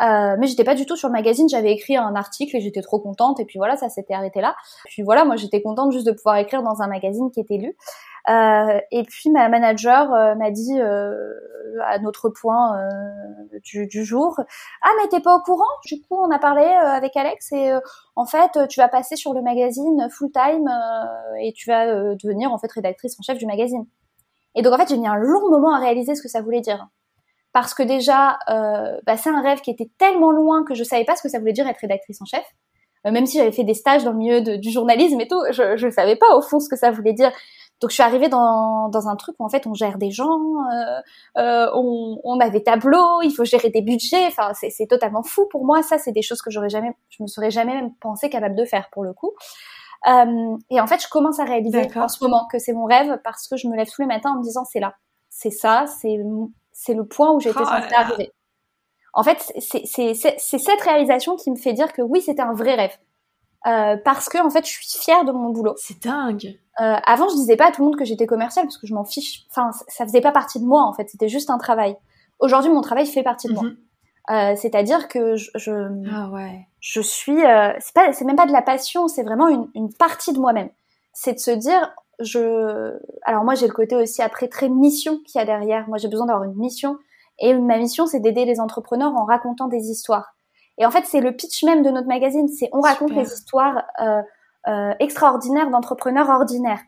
Euh, 0.00 0.36
mais 0.38 0.46
j'étais 0.46 0.62
pas 0.62 0.76
du 0.76 0.86
tout 0.86 0.94
sur 0.94 1.08
le 1.08 1.12
magazine, 1.12 1.48
j'avais 1.48 1.72
écrit 1.72 1.96
un 1.96 2.14
article 2.14 2.56
et 2.56 2.60
j'étais 2.60 2.82
trop 2.82 3.00
contente 3.00 3.40
et 3.40 3.44
puis 3.44 3.58
voilà, 3.58 3.76
ça 3.76 3.88
s'était 3.88 4.14
arrêté 4.14 4.40
là. 4.40 4.54
Puis 4.84 5.02
voilà, 5.02 5.24
moi 5.24 5.34
j'étais 5.34 5.60
contente 5.60 5.90
juste 5.90 6.06
de 6.06 6.12
pouvoir 6.12 6.36
écrire 6.36 6.62
dans 6.62 6.82
un 6.82 6.86
magazine 6.86 7.30
qui 7.32 7.40
était 7.40 7.56
lu. 7.56 7.76
Euh, 8.28 8.80
et 8.90 9.04
puis 9.04 9.30
ma 9.30 9.48
manager 9.48 10.12
euh, 10.12 10.34
m'a 10.34 10.50
dit 10.50 10.80
euh, 10.80 11.14
à 11.84 11.98
notre 11.98 12.28
point 12.28 12.78
euh, 12.78 13.58
du, 13.62 13.86
du, 13.86 14.04
jour, 14.04 14.36
ah 14.82 14.90
mais 15.00 15.08
t'es 15.08 15.20
pas 15.20 15.36
au 15.36 15.40
courant? 15.40 15.64
Du 15.86 16.00
coup 16.02 16.16
on 16.16 16.30
a 16.30 16.38
parlé 16.38 16.64
avec 16.64 17.16
Alex 17.16 17.52
et 17.52 17.72
en 18.16 18.26
fait 18.26 18.68
tu 18.68 18.80
vas 18.80 18.88
passer 18.88 19.16
sur 19.16 19.32
le 19.34 19.42
magazine 19.42 20.08
full 20.10 20.30
time 20.32 20.68
et 21.40 21.52
tu 21.52 21.70
vas 21.70 22.14
devenir 22.14 22.52
en 22.52 22.58
fait 22.58 22.70
rédactrice 22.72 23.18
en 23.18 23.22
chef 23.22 23.38
du 23.38 23.46
magazine. 23.46 23.86
Et 24.54 24.62
donc 24.62 24.72
en 24.72 24.76
fait, 24.76 24.88
j'ai 24.88 24.98
mis 24.98 25.06
un 25.06 25.16
long 25.16 25.50
moment 25.50 25.74
à 25.74 25.78
réaliser 25.78 26.14
ce 26.14 26.22
que 26.22 26.28
ça 26.28 26.42
voulait 26.42 26.60
dire. 26.60 26.88
Parce 27.52 27.74
que 27.74 27.82
déjà, 27.82 28.38
euh, 28.50 28.98
bah, 29.06 29.16
c'est 29.16 29.30
un 29.30 29.40
rêve 29.40 29.60
qui 29.60 29.70
était 29.70 29.90
tellement 29.98 30.30
loin 30.30 30.64
que 30.64 30.74
je 30.74 30.84
savais 30.84 31.04
pas 31.04 31.16
ce 31.16 31.22
que 31.22 31.28
ça 31.28 31.38
voulait 31.38 31.52
dire 31.52 31.66
être 31.66 31.80
rédactrice 31.80 32.20
en 32.20 32.24
chef. 32.24 32.44
Euh, 33.06 33.10
même 33.10 33.26
si 33.26 33.38
j'avais 33.38 33.52
fait 33.52 33.64
des 33.64 33.74
stages 33.74 34.04
dans 34.04 34.12
le 34.12 34.18
milieu 34.18 34.58
du 34.58 34.70
journalisme 34.70 35.20
et 35.20 35.28
tout, 35.28 35.40
je, 35.50 35.76
je 35.76 35.88
savais 35.90 36.16
pas 36.16 36.36
au 36.36 36.42
fond 36.42 36.60
ce 36.60 36.68
que 36.68 36.76
ça 36.76 36.90
voulait 36.90 37.12
dire. 37.12 37.30
Donc 37.80 37.90
je 37.90 37.94
suis 37.94 38.02
arrivée 38.02 38.28
dans, 38.28 38.88
dans 38.88 39.06
un 39.08 39.14
truc 39.14 39.36
où 39.38 39.44
en 39.44 39.48
fait 39.48 39.66
on 39.66 39.74
gère 39.74 39.98
des 39.98 40.10
gens, 40.10 40.40
euh, 40.72 41.00
euh, 41.36 41.70
on, 41.74 42.20
on 42.24 42.40
a 42.40 42.50
des 42.50 42.62
tableaux, 42.62 43.22
il 43.22 43.30
faut 43.30 43.44
gérer 43.44 43.70
des 43.70 43.82
budgets. 43.82 44.26
Enfin 44.26 44.52
c'est 44.54 44.86
totalement 44.86 45.22
fou 45.22 45.46
pour 45.48 45.64
moi. 45.64 45.82
Ça 45.82 45.96
c'est 45.98 46.12
des 46.12 46.22
choses 46.22 46.42
que 46.42 46.50
j'aurais 46.50 46.70
jamais, 46.70 46.92
je 47.08 47.22
me 47.22 47.28
serais 47.28 47.50
jamais 47.50 47.74
même 47.74 47.94
pensé 48.00 48.30
capable 48.30 48.56
de 48.56 48.64
faire 48.64 48.88
pour 48.90 49.04
le 49.04 49.12
coup. 49.12 49.32
Euh, 50.08 50.56
et 50.70 50.80
en 50.80 50.86
fait 50.86 51.00
je 51.02 51.08
commence 51.08 51.38
à 51.38 51.44
réaliser 51.44 51.88
en 51.96 52.08
ce 52.08 52.22
moment 52.22 52.46
que 52.50 52.58
c'est 52.58 52.72
mon 52.72 52.84
rêve 52.84 53.20
parce 53.22 53.46
que 53.48 53.56
je 53.56 53.68
me 53.68 53.76
lève 53.76 53.88
tous 53.88 54.02
les 54.02 54.08
matins 54.08 54.32
en 54.32 54.38
me 54.38 54.42
disant 54.42 54.64
c'est 54.64 54.80
là, 54.80 54.94
c'est 55.28 55.50
ça, 55.50 55.86
c'est 55.86 56.18
c'est 56.72 56.94
le 56.94 57.04
point 57.04 57.32
où 57.32 57.40
j'étais 57.40 57.58
oh 57.60 57.64
censée 57.64 57.94
arriver. 57.94 58.32
En 59.14 59.22
fait 59.22 59.52
c'est 59.60 60.14
cette 60.14 60.80
réalisation 60.82 61.36
qui 61.36 61.50
me 61.50 61.56
fait 61.56 61.74
dire 61.74 61.92
que 61.92 62.02
oui 62.02 62.22
c'était 62.22 62.42
un 62.42 62.54
vrai 62.54 62.74
rêve. 62.74 62.96
Euh, 63.66 63.96
parce 64.04 64.28
que 64.28 64.38
en 64.38 64.50
fait 64.50 64.64
je 64.64 64.70
suis 64.70 64.86
fière 64.86 65.24
de 65.24 65.32
mon 65.32 65.50
boulot. 65.50 65.74
C'est 65.76 66.02
dingue. 66.02 66.58
Euh, 66.80 66.94
avant 67.04 67.28
je 67.28 67.34
disais 67.34 67.56
pas 67.56 67.68
à 67.68 67.72
tout 67.72 67.82
le 67.82 67.86
monde 67.86 67.96
que 67.96 68.04
j'étais 68.04 68.26
commerciale 68.26 68.66
parce 68.66 68.78
que 68.78 68.86
je 68.86 68.94
m'en 68.94 69.04
fiche. 69.04 69.46
Enfin 69.50 69.70
ça 69.88 70.04
faisait 70.04 70.20
pas 70.20 70.32
partie 70.32 70.60
de 70.60 70.64
moi 70.64 70.84
en 70.84 70.92
fait, 70.92 71.08
c'était 71.10 71.28
juste 71.28 71.50
un 71.50 71.58
travail. 71.58 71.96
Aujourd'hui 72.38 72.70
mon 72.70 72.82
travail 72.82 73.06
fait 73.06 73.24
partie 73.24 73.48
de 73.48 73.54
moi. 73.54 73.64
Mhm. 73.64 73.76
Euh, 74.30 74.54
c'est-à-dire 74.56 75.08
que 75.08 75.36
je, 75.36 75.50
je, 75.54 75.72
ah 76.12 76.28
ouais. 76.30 76.66
je 76.80 77.00
suis, 77.00 77.44
euh, 77.44 77.72
c'est 77.80 77.94
pas, 77.94 78.12
c'est 78.12 78.26
même 78.26 78.36
pas 78.36 78.44
de 78.44 78.52
la 78.52 78.60
passion, 78.60 79.08
c'est 79.08 79.22
vraiment 79.22 79.48
une, 79.48 79.68
une 79.74 79.92
partie 79.92 80.34
de 80.34 80.38
moi-même. 80.38 80.68
C'est 81.14 81.32
de 81.32 81.38
se 81.38 81.50
dire, 81.50 81.94
je, 82.18 82.92
alors 83.24 83.44
moi 83.44 83.54
j'ai 83.54 83.66
le 83.66 83.72
côté 83.72 83.96
aussi 83.96 84.22
après 84.22 84.48
très 84.48 84.68
mission 84.68 85.18
qu'il 85.26 85.38
y 85.38 85.42
a 85.42 85.46
derrière. 85.46 85.88
Moi 85.88 85.98
j'ai 85.98 86.08
besoin 86.08 86.26
d'avoir 86.26 86.44
une 86.44 86.56
mission 86.56 86.98
et 87.38 87.54
ma 87.54 87.78
mission 87.78 88.06
c'est 88.06 88.20
d'aider 88.20 88.44
les 88.44 88.60
entrepreneurs 88.60 89.14
en 89.14 89.24
racontant 89.24 89.66
des 89.66 89.90
histoires. 89.90 90.34
Et 90.78 90.86
en 90.86 90.90
fait, 90.90 91.04
c'est 91.06 91.20
le 91.20 91.36
pitch 91.36 91.64
même 91.64 91.82
de 91.82 91.90
notre 91.90 92.08
magazine. 92.08 92.48
C'est 92.48 92.70
on 92.72 92.80
raconte 92.80 93.12
les 93.12 93.32
histoires 93.32 93.84
euh, 94.00 94.22
euh, 94.68 94.94
extraordinaires 95.00 95.70
d'entrepreneurs 95.70 96.28
ordinaires. 96.28 96.80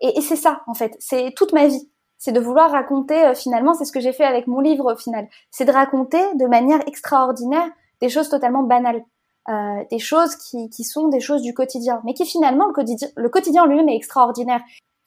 Et, 0.00 0.18
et 0.18 0.20
c'est 0.20 0.36
ça, 0.36 0.62
en 0.66 0.74
fait. 0.74 0.96
C'est 0.98 1.32
toute 1.36 1.52
ma 1.52 1.66
vie. 1.66 1.90
C'est 2.18 2.32
de 2.32 2.40
vouloir 2.40 2.70
raconter, 2.70 3.26
euh, 3.26 3.34
finalement, 3.34 3.74
c'est 3.74 3.84
ce 3.84 3.92
que 3.92 4.00
j'ai 4.00 4.12
fait 4.12 4.24
avec 4.24 4.46
mon 4.46 4.60
livre 4.60 4.92
au 4.92 4.96
final. 4.96 5.28
C'est 5.50 5.66
de 5.66 5.72
raconter 5.72 6.22
de 6.34 6.46
manière 6.46 6.80
extraordinaire 6.88 7.68
des 8.00 8.08
choses 8.08 8.28
totalement 8.28 8.62
banales. 8.62 9.04
Euh, 9.50 9.84
des 9.90 9.98
choses 9.98 10.36
qui, 10.36 10.70
qui 10.70 10.84
sont 10.84 11.08
des 11.08 11.20
choses 11.20 11.42
du 11.42 11.52
quotidien, 11.52 12.00
mais 12.04 12.14
qui 12.14 12.24
finalement, 12.24 12.66
le 12.66 12.72
quotidien, 12.72 13.08
le 13.14 13.28
quotidien 13.28 13.66
lui-même 13.66 13.90
est 13.90 13.96
extraordinaire. 13.96 14.62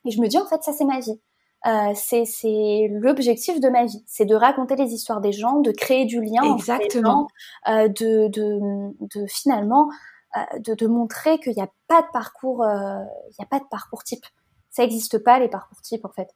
Et 0.06 0.12
je 0.12 0.22
me 0.22 0.28
dis, 0.28 0.38
en 0.38 0.46
fait, 0.46 0.62
ça 0.62 0.74
c'est 0.74 0.86
ma 0.86 1.00
vie. 1.00 1.20
Euh, 1.68 1.94
c'est 1.96 2.88
l'objectif 2.90 3.60
de 3.60 3.68
ma 3.68 3.86
vie, 3.86 4.02
c'est 4.08 4.26
de 4.26 4.36
raconter 4.36 4.78
les 4.78 4.94
histoires 4.94 5.20
des 5.20 5.34
gens, 5.34 5.60
de 5.60 5.72
créer 5.72 6.06
du 6.06 6.22
lien 6.22 6.56
Exactement. 6.56 7.28
euh, 7.68 7.90
de, 7.90 8.30
de, 8.30 8.60
de, 9.02 9.28
finalement 9.28 9.90
euh, 10.38 10.60
de, 10.60 10.76
de, 10.76 10.88
montrer 10.88 11.40
qu'il 11.40 11.54
n'y 11.54 11.62
a 11.62 11.70
pas 11.90 12.04
de 12.04 12.08
parcours, 12.14 12.64
il 12.66 13.36
n'y 13.38 13.44
a 13.44 13.48
pas 13.48 13.60
de 13.60 13.66
parcours 13.70 14.04
type. 14.04 14.26
Ça 14.70 14.84
n'existe 14.84 15.18
pas 15.18 15.40
les 15.40 15.50
parcours 15.50 15.82
types 15.82 16.06
en 16.06 16.12
fait. 16.12 16.30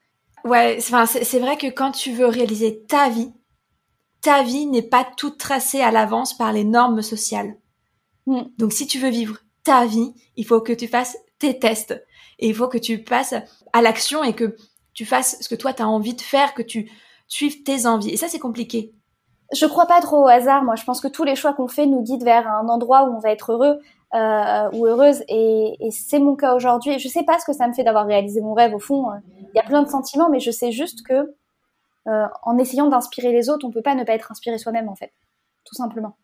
Ouais, 0.43 0.79
c'est 0.81 1.39
vrai 1.39 1.55
que 1.55 1.67
quand 1.67 1.91
tu 1.91 2.11
veux 2.11 2.25
réaliser 2.25 2.83
ta 2.83 3.07
vie, 3.07 3.31
ta 4.21 4.43
vie 4.43 4.65
n'est 4.65 4.81
pas 4.81 5.07
toute 5.15 5.37
tracée 5.37 5.81
à 5.81 5.91
l'avance 5.91 6.35
par 6.35 6.51
les 6.51 6.65
normes 6.65 7.01
sociales. 7.01 7.55
Mm. 8.25 8.41
Donc 8.57 8.73
si 8.73 8.85
tu 8.85 8.99
veux 8.99 9.09
vivre 9.09 9.37
ta 9.63 9.85
vie, 9.85 10.13
il 10.35 10.45
faut 10.45 10.59
que 10.59 10.73
tu 10.73 10.87
fasses 10.87 11.17
tes 11.39 11.57
tests 11.57 12.03
et 12.39 12.49
il 12.49 12.55
faut 12.55 12.67
que 12.67 12.77
tu 12.77 13.03
passes 13.03 13.35
à 13.71 13.81
l'action 13.81 14.23
et 14.23 14.33
que 14.33 14.57
tu 14.93 15.05
fasses 15.05 15.37
ce 15.41 15.49
que 15.49 15.55
toi 15.55 15.73
tu 15.73 15.81
as 15.81 15.87
envie 15.87 16.13
de 16.13 16.21
faire, 16.21 16.53
que 16.53 16.61
tu 16.61 16.91
suives 17.27 17.63
tes 17.63 17.85
envies. 17.85 18.09
Et 18.09 18.17
ça, 18.17 18.27
c'est 18.27 18.39
compliqué. 18.39 18.93
Je 19.53 19.65
crois 19.65 19.85
pas 19.85 20.01
trop 20.01 20.23
au 20.23 20.27
hasard. 20.27 20.63
Moi, 20.63 20.75
je 20.75 20.83
pense 20.83 21.01
que 21.01 21.07
tous 21.07 21.23
les 21.23 21.35
choix 21.35 21.53
qu'on 21.53 21.67
fait 21.67 21.85
nous 21.85 22.01
guident 22.01 22.23
vers 22.23 22.47
un 22.47 22.67
endroit 22.69 23.03
où 23.03 23.15
on 23.15 23.19
va 23.19 23.31
être 23.31 23.51
heureux 23.51 23.79
euh, 24.13 24.69
ou 24.73 24.85
heureuse. 24.85 25.23
Et, 25.27 25.75
et 25.79 25.91
c'est 25.91 26.19
mon 26.19 26.35
cas 26.35 26.55
aujourd'hui. 26.55 26.93
Et 26.93 26.99
je 26.99 27.07
sais 27.07 27.23
pas 27.23 27.39
ce 27.39 27.45
que 27.45 27.53
ça 27.53 27.67
me 27.67 27.73
fait 27.73 27.83
d'avoir 27.83 28.05
réalisé 28.05 28.41
mon 28.41 28.53
rêve. 28.53 28.73
Au 28.73 28.79
fond, 28.79 29.07
il 29.39 29.55
y 29.55 29.59
a 29.59 29.63
plein 29.63 29.81
de 29.83 29.89
sentiments, 29.89 30.29
mais 30.29 30.39
je 30.39 30.51
sais 30.51 30.71
juste 30.71 31.05
que 31.05 31.35
euh, 32.07 32.27
en 32.43 32.57
essayant 32.57 32.87
d'inspirer 32.87 33.31
les 33.31 33.49
autres, 33.49 33.65
on 33.65 33.71
peut 33.71 33.81
pas 33.81 33.95
ne 33.95 34.03
pas 34.03 34.13
être 34.13 34.31
inspiré 34.31 34.57
soi-même, 34.57 34.89
en 34.89 34.95
fait, 34.95 35.13
tout 35.65 35.75
simplement. 35.75 36.17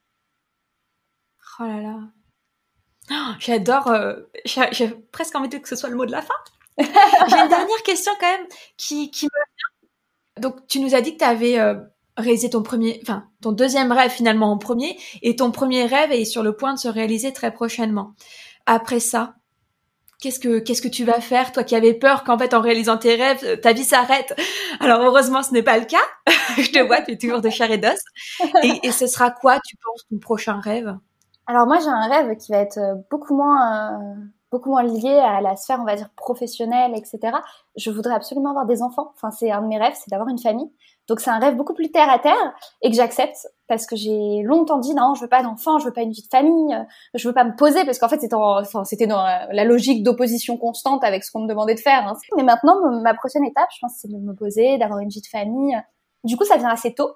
Oh 1.60 1.64
là 1.64 1.82
là. 1.82 2.00
Oh, 3.12 3.34
J'adore. 3.40 3.88
Euh, 3.88 4.16
J'ai 4.46 4.90
presque 4.90 5.36
envie 5.36 5.50
de 5.50 5.58
que 5.58 5.68
ce 5.68 5.76
soit 5.76 5.90
le 5.90 5.96
mot 5.96 6.06
de 6.06 6.12
la 6.12 6.22
fin. 6.22 6.34
J'ai 7.30 7.38
une 7.38 7.50
dernière 7.50 7.84
question 7.84 8.12
quand 8.20 8.32
même 8.32 8.48
qui, 8.78 9.12
qui 9.12 9.26
me 9.26 9.30
vient. 9.30 10.42
Donc, 10.50 10.68
tu 10.68 10.80
nous 10.80 10.94
as 10.96 11.02
dit 11.02 11.14
que 11.14 11.20
tu 11.20 11.26
avais 11.26 11.60
euh, 11.60 11.76
réalisé 12.18 12.50
ton 12.50 12.64
premier, 12.64 13.00
enfin, 13.02 13.26
ton 13.42 13.52
deuxième 13.52 13.92
rêve 13.92 14.12
finalement 14.12 14.52
en 14.52 14.58
premier, 14.58 14.98
et 15.22 15.36
ton 15.36 15.52
premier 15.52 15.86
rêve 15.86 16.12
est 16.12 16.26
sur 16.26 16.44
le 16.44 16.56
point 16.56 16.74
de 16.74 16.80
se 16.80 16.88
réaliser 16.88 17.34
très 17.34 17.52
prochainement. 17.52 18.14
Après 18.66 19.00
ça, 19.00 19.36
qu'est-ce 20.22 20.40
que 20.40 20.60
qu'est-ce 20.60 20.82
que 20.82 20.88
tu 20.88 21.06
vas 21.06 21.22
faire, 21.22 21.52
toi 21.52 21.64
qui 21.64 21.76
avais 21.76 21.94
peur 21.94 22.24
qu'en 22.24 22.38
fait 22.38 22.54
en 22.54 22.62
réalisant 22.62 22.98
tes 22.98 23.16
rêves, 23.16 23.60
ta 23.62 23.74
vie 23.74 23.84
s'arrête? 23.84 24.36
Alors 24.80 25.02
heureusement, 25.02 25.44
ce 25.44 25.54
n'est 25.54 25.64
pas 25.64 25.78
le 25.78 25.86
cas. 25.86 25.98
Je 26.58 26.72
te 26.72 26.80
vois, 26.80 27.02
tu 27.02 27.12
es 27.14 27.18
toujours 27.18 27.42
de 27.42 27.50
chair 27.50 27.72
et 27.72 27.78
d'os. 27.78 28.00
Et, 28.64 28.88
et 28.88 28.92
ce 28.92 29.08
sera 29.08 29.32
quoi, 29.32 29.60
tu 29.66 29.76
penses, 29.78 30.04
ton 30.10 30.20
prochain 30.20 30.60
rêve? 30.60 30.96
Alors 31.48 31.66
moi, 31.66 31.80
j'ai 31.80 31.88
un 31.88 32.08
rêve 32.10 32.36
qui 32.38 32.52
va 32.52 32.60
être 32.60 32.78
euh, 32.78 32.96
beaucoup 33.10 33.36
moins 33.36 33.94
euh, 33.94 34.16
beaucoup 34.52 34.70
moins 34.70 34.84
lié 34.84 35.20
à 35.20 35.42
la 35.42 35.56
sphère, 35.56 35.80
on 35.82 35.86
va 35.86 35.96
dire, 35.96 36.10
professionnelle, 36.16 36.94
etc. 36.96 37.20
Je 37.76 37.92
voudrais 37.92 38.14
absolument 38.14 38.50
avoir 38.50 38.66
des 38.66 38.82
enfants. 38.82 39.12
Enfin, 39.16 39.32
c'est 39.32 39.52
un 39.52 39.62
de 39.62 39.68
mes 39.68 39.78
rêves, 39.78 39.94
c'est 39.96 40.10
d'avoir 40.10 40.30
une 40.30 40.40
famille. 40.40 40.72
Donc 41.08 41.22
c'est 41.22 41.30
un 41.30 41.40
rêve 41.40 41.56
beaucoup 41.56 41.74
plus 41.74 41.90
terre 41.90 42.10
à 42.10 42.20
terre 42.20 42.54
et 42.82 42.90
que 42.90 42.96
j'accepte 42.96 43.48
parce 43.70 43.86
que 43.86 43.96
j'ai 43.96 44.42
longtemps 44.44 44.78
dit 44.78 44.94
non, 44.94 45.14
je 45.16 45.22
veux 45.22 45.30
pas 45.30 45.42
d'enfants, 45.42 45.80
je 45.80 45.86
veux 45.86 45.94
pas 45.94 46.02
une 46.02 46.12
vie 46.12 46.22
de 46.22 46.28
famille, 46.30 46.78
je 47.14 47.28
veux 47.28 47.34
pas 47.34 47.46
me 47.46 47.56
poser 47.56 47.86
parce 47.86 47.98
qu'en 47.98 48.10
fait 48.10 48.20
c'était 48.20 48.36
enfin, 48.36 48.84
c'était 48.84 49.08
dans 49.08 49.24
la 49.24 49.64
logique 49.64 50.04
d'opposition 50.04 50.58
constante 50.58 51.06
avec 51.06 51.24
ce 51.24 51.32
qu'on 51.32 51.44
me 51.44 51.48
demandait 51.48 51.76
de 51.76 51.80
faire. 51.80 52.06
Hein. 52.06 52.18
Mais 52.36 52.44
maintenant 52.44 52.76
ma 53.02 53.14
prochaine 53.14 53.46
étape, 53.46 53.70
je 53.74 53.80
pense, 53.80 53.94
c'est 54.02 54.12
de 54.12 54.18
me 54.18 54.34
poser, 54.34 54.78
d'avoir 54.80 55.00
une 55.00 55.08
vie 55.08 55.22
de 55.22 55.28
famille. 55.28 55.82
Du 56.26 56.36
coup, 56.36 56.44
ça 56.44 56.58
vient 56.58 56.70
assez 56.70 56.94
tôt. 56.94 57.16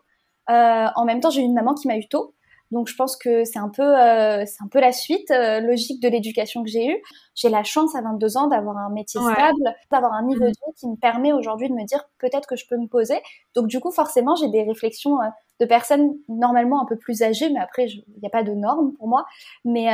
Euh, 0.49 0.87
en 0.95 1.05
même 1.05 1.19
temps, 1.19 1.29
j'ai 1.29 1.41
une 1.41 1.53
maman 1.53 1.73
qui 1.73 1.87
m'a 1.87 1.97
eu 1.97 2.07
tôt. 2.07 2.33
Donc 2.71 2.87
je 2.87 2.95
pense 2.95 3.17
que 3.17 3.43
c'est 3.43 3.59
un 3.59 3.69
peu 3.69 3.83
euh, 3.83 4.45
c'est 4.45 4.63
un 4.63 4.67
peu 4.67 4.79
la 4.79 4.91
suite 4.93 5.29
euh, 5.31 5.59
logique 5.59 6.01
de 6.01 6.07
l'éducation 6.07 6.63
que 6.63 6.69
j'ai 6.69 6.87
eue. 6.87 7.01
J'ai 7.35 7.49
la 7.49 7.63
chance 7.63 7.95
à 7.95 8.01
22 8.01 8.37
ans 8.37 8.47
d'avoir 8.47 8.77
un 8.77 8.89
métier 8.89 9.19
stable, 9.21 9.75
d'avoir 9.91 10.13
un 10.13 10.23
niveau 10.23 10.45
de 10.45 10.49
vie 10.49 10.73
qui 10.77 10.87
me 10.87 10.95
permet 10.95 11.31
aujourd'hui 11.33 11.69
de 11.69 11.73
me 11.73 11.85
dire 11.85 12.03
peut-être 12.19 12.47
que 12.47 12.55
je 12.55 12.65
peux 12.67 12.77
me 12.77 12.87
poser. 12.87 13.21
Donc 13.55 13.67
du 13.67 13.79
coup 13.79 13.91
forcément 13.91 14.35
j'ai 14.35 14.49
des 14.49 14.63
réflexions 14.63 15.21
euh, 15.21 15.27
de 15.59 15.65
personnes 15.65 16.13
normalement 16.27 16.81
un 16.81 16.85
peu 16.85 16.97
plus 16.97 17.21
âgées, 17.21 17.49
mais 17.49 17.59
après 17.59 17.85
il 17.85 18.03
n'y 18.21 18.27
a 18.27 18.31
pas 18.31 18.43
de 18.43 18.51
normes 18.51 18.93
pour 18.93 19.07
moi. 19.07 19.25
Mais 19.63 19.87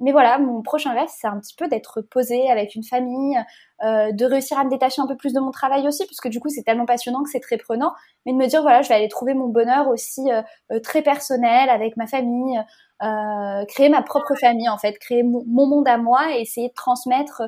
mais 0.00 0.12
voilà, 0.12 0.38
mon 0.38 0.62
prochain 0.62 0.92
rêve 0.92 1.08
c'est 1.08 1.26
un 1.26 1.38
petit 1.40 1.54
peu 1.56 1.68
d'être 1.68 2.02
posée 2.02 2.50
avec 2.50 2.74
une 2.74 2.84
famille, 2.84 3.38
euh, 3.82 4.10
de 4.10 4.24
réussir 4.24 4.58
à 4.58 4.64
me 4.64 4.70
détacher 4.70 5.02
un 5.02 5.06
peu 5.06 5.16
plus 5.16 5.34
de 5.34 5.40
mon 5.40 5.50
travail 5.50 5.86
aussi, 5.86 6.06
parce 6.06 6.20
que 6.20 6.28
du 6.28 6.40
coup 6.40 6.48
c'est 6.48 6.62
tellement 6.62 6.86
passionnant 6.86 7.22
que 7.22 7.28
c'est 7.28 7.40
très 7.40 7.58
prenant, 7.58 7.92
mais 8.24 8.32
de 8.32 8.38
me 8.38 8.46
dire 8.46 8.62
voilà 8.62 8.80
je 8.80 8.88
vais 8.88 8.94
aller 8.94 9.08
trouver 9.08 9.34
mon 9.34 9.48
bonheur 9.48 9.88
aussi 9.88 10.32
euh, 10.32 10.40
euh, 10.72 10.80
très 10.80 11.02
personnel 11.02 11.68
avec 11.68 11.96
ma 11.98 12.06
famille, 12.06 12.58
créer 13.00 13.88
ma 13.88 14.02
propre 14.02 14.34
famille 14.40 14.68
en 14.68 14.78
fait, 14.78 14.98
créer 14.98 15.22
mon, 15.22 15.44
monde 15.46 15.88
à 15.88 15.98
moi 15.98 16.34
et 16.34 16.40
essayer 16.40 16.68
de 16.68 16.74
transmettre 16.74 17.42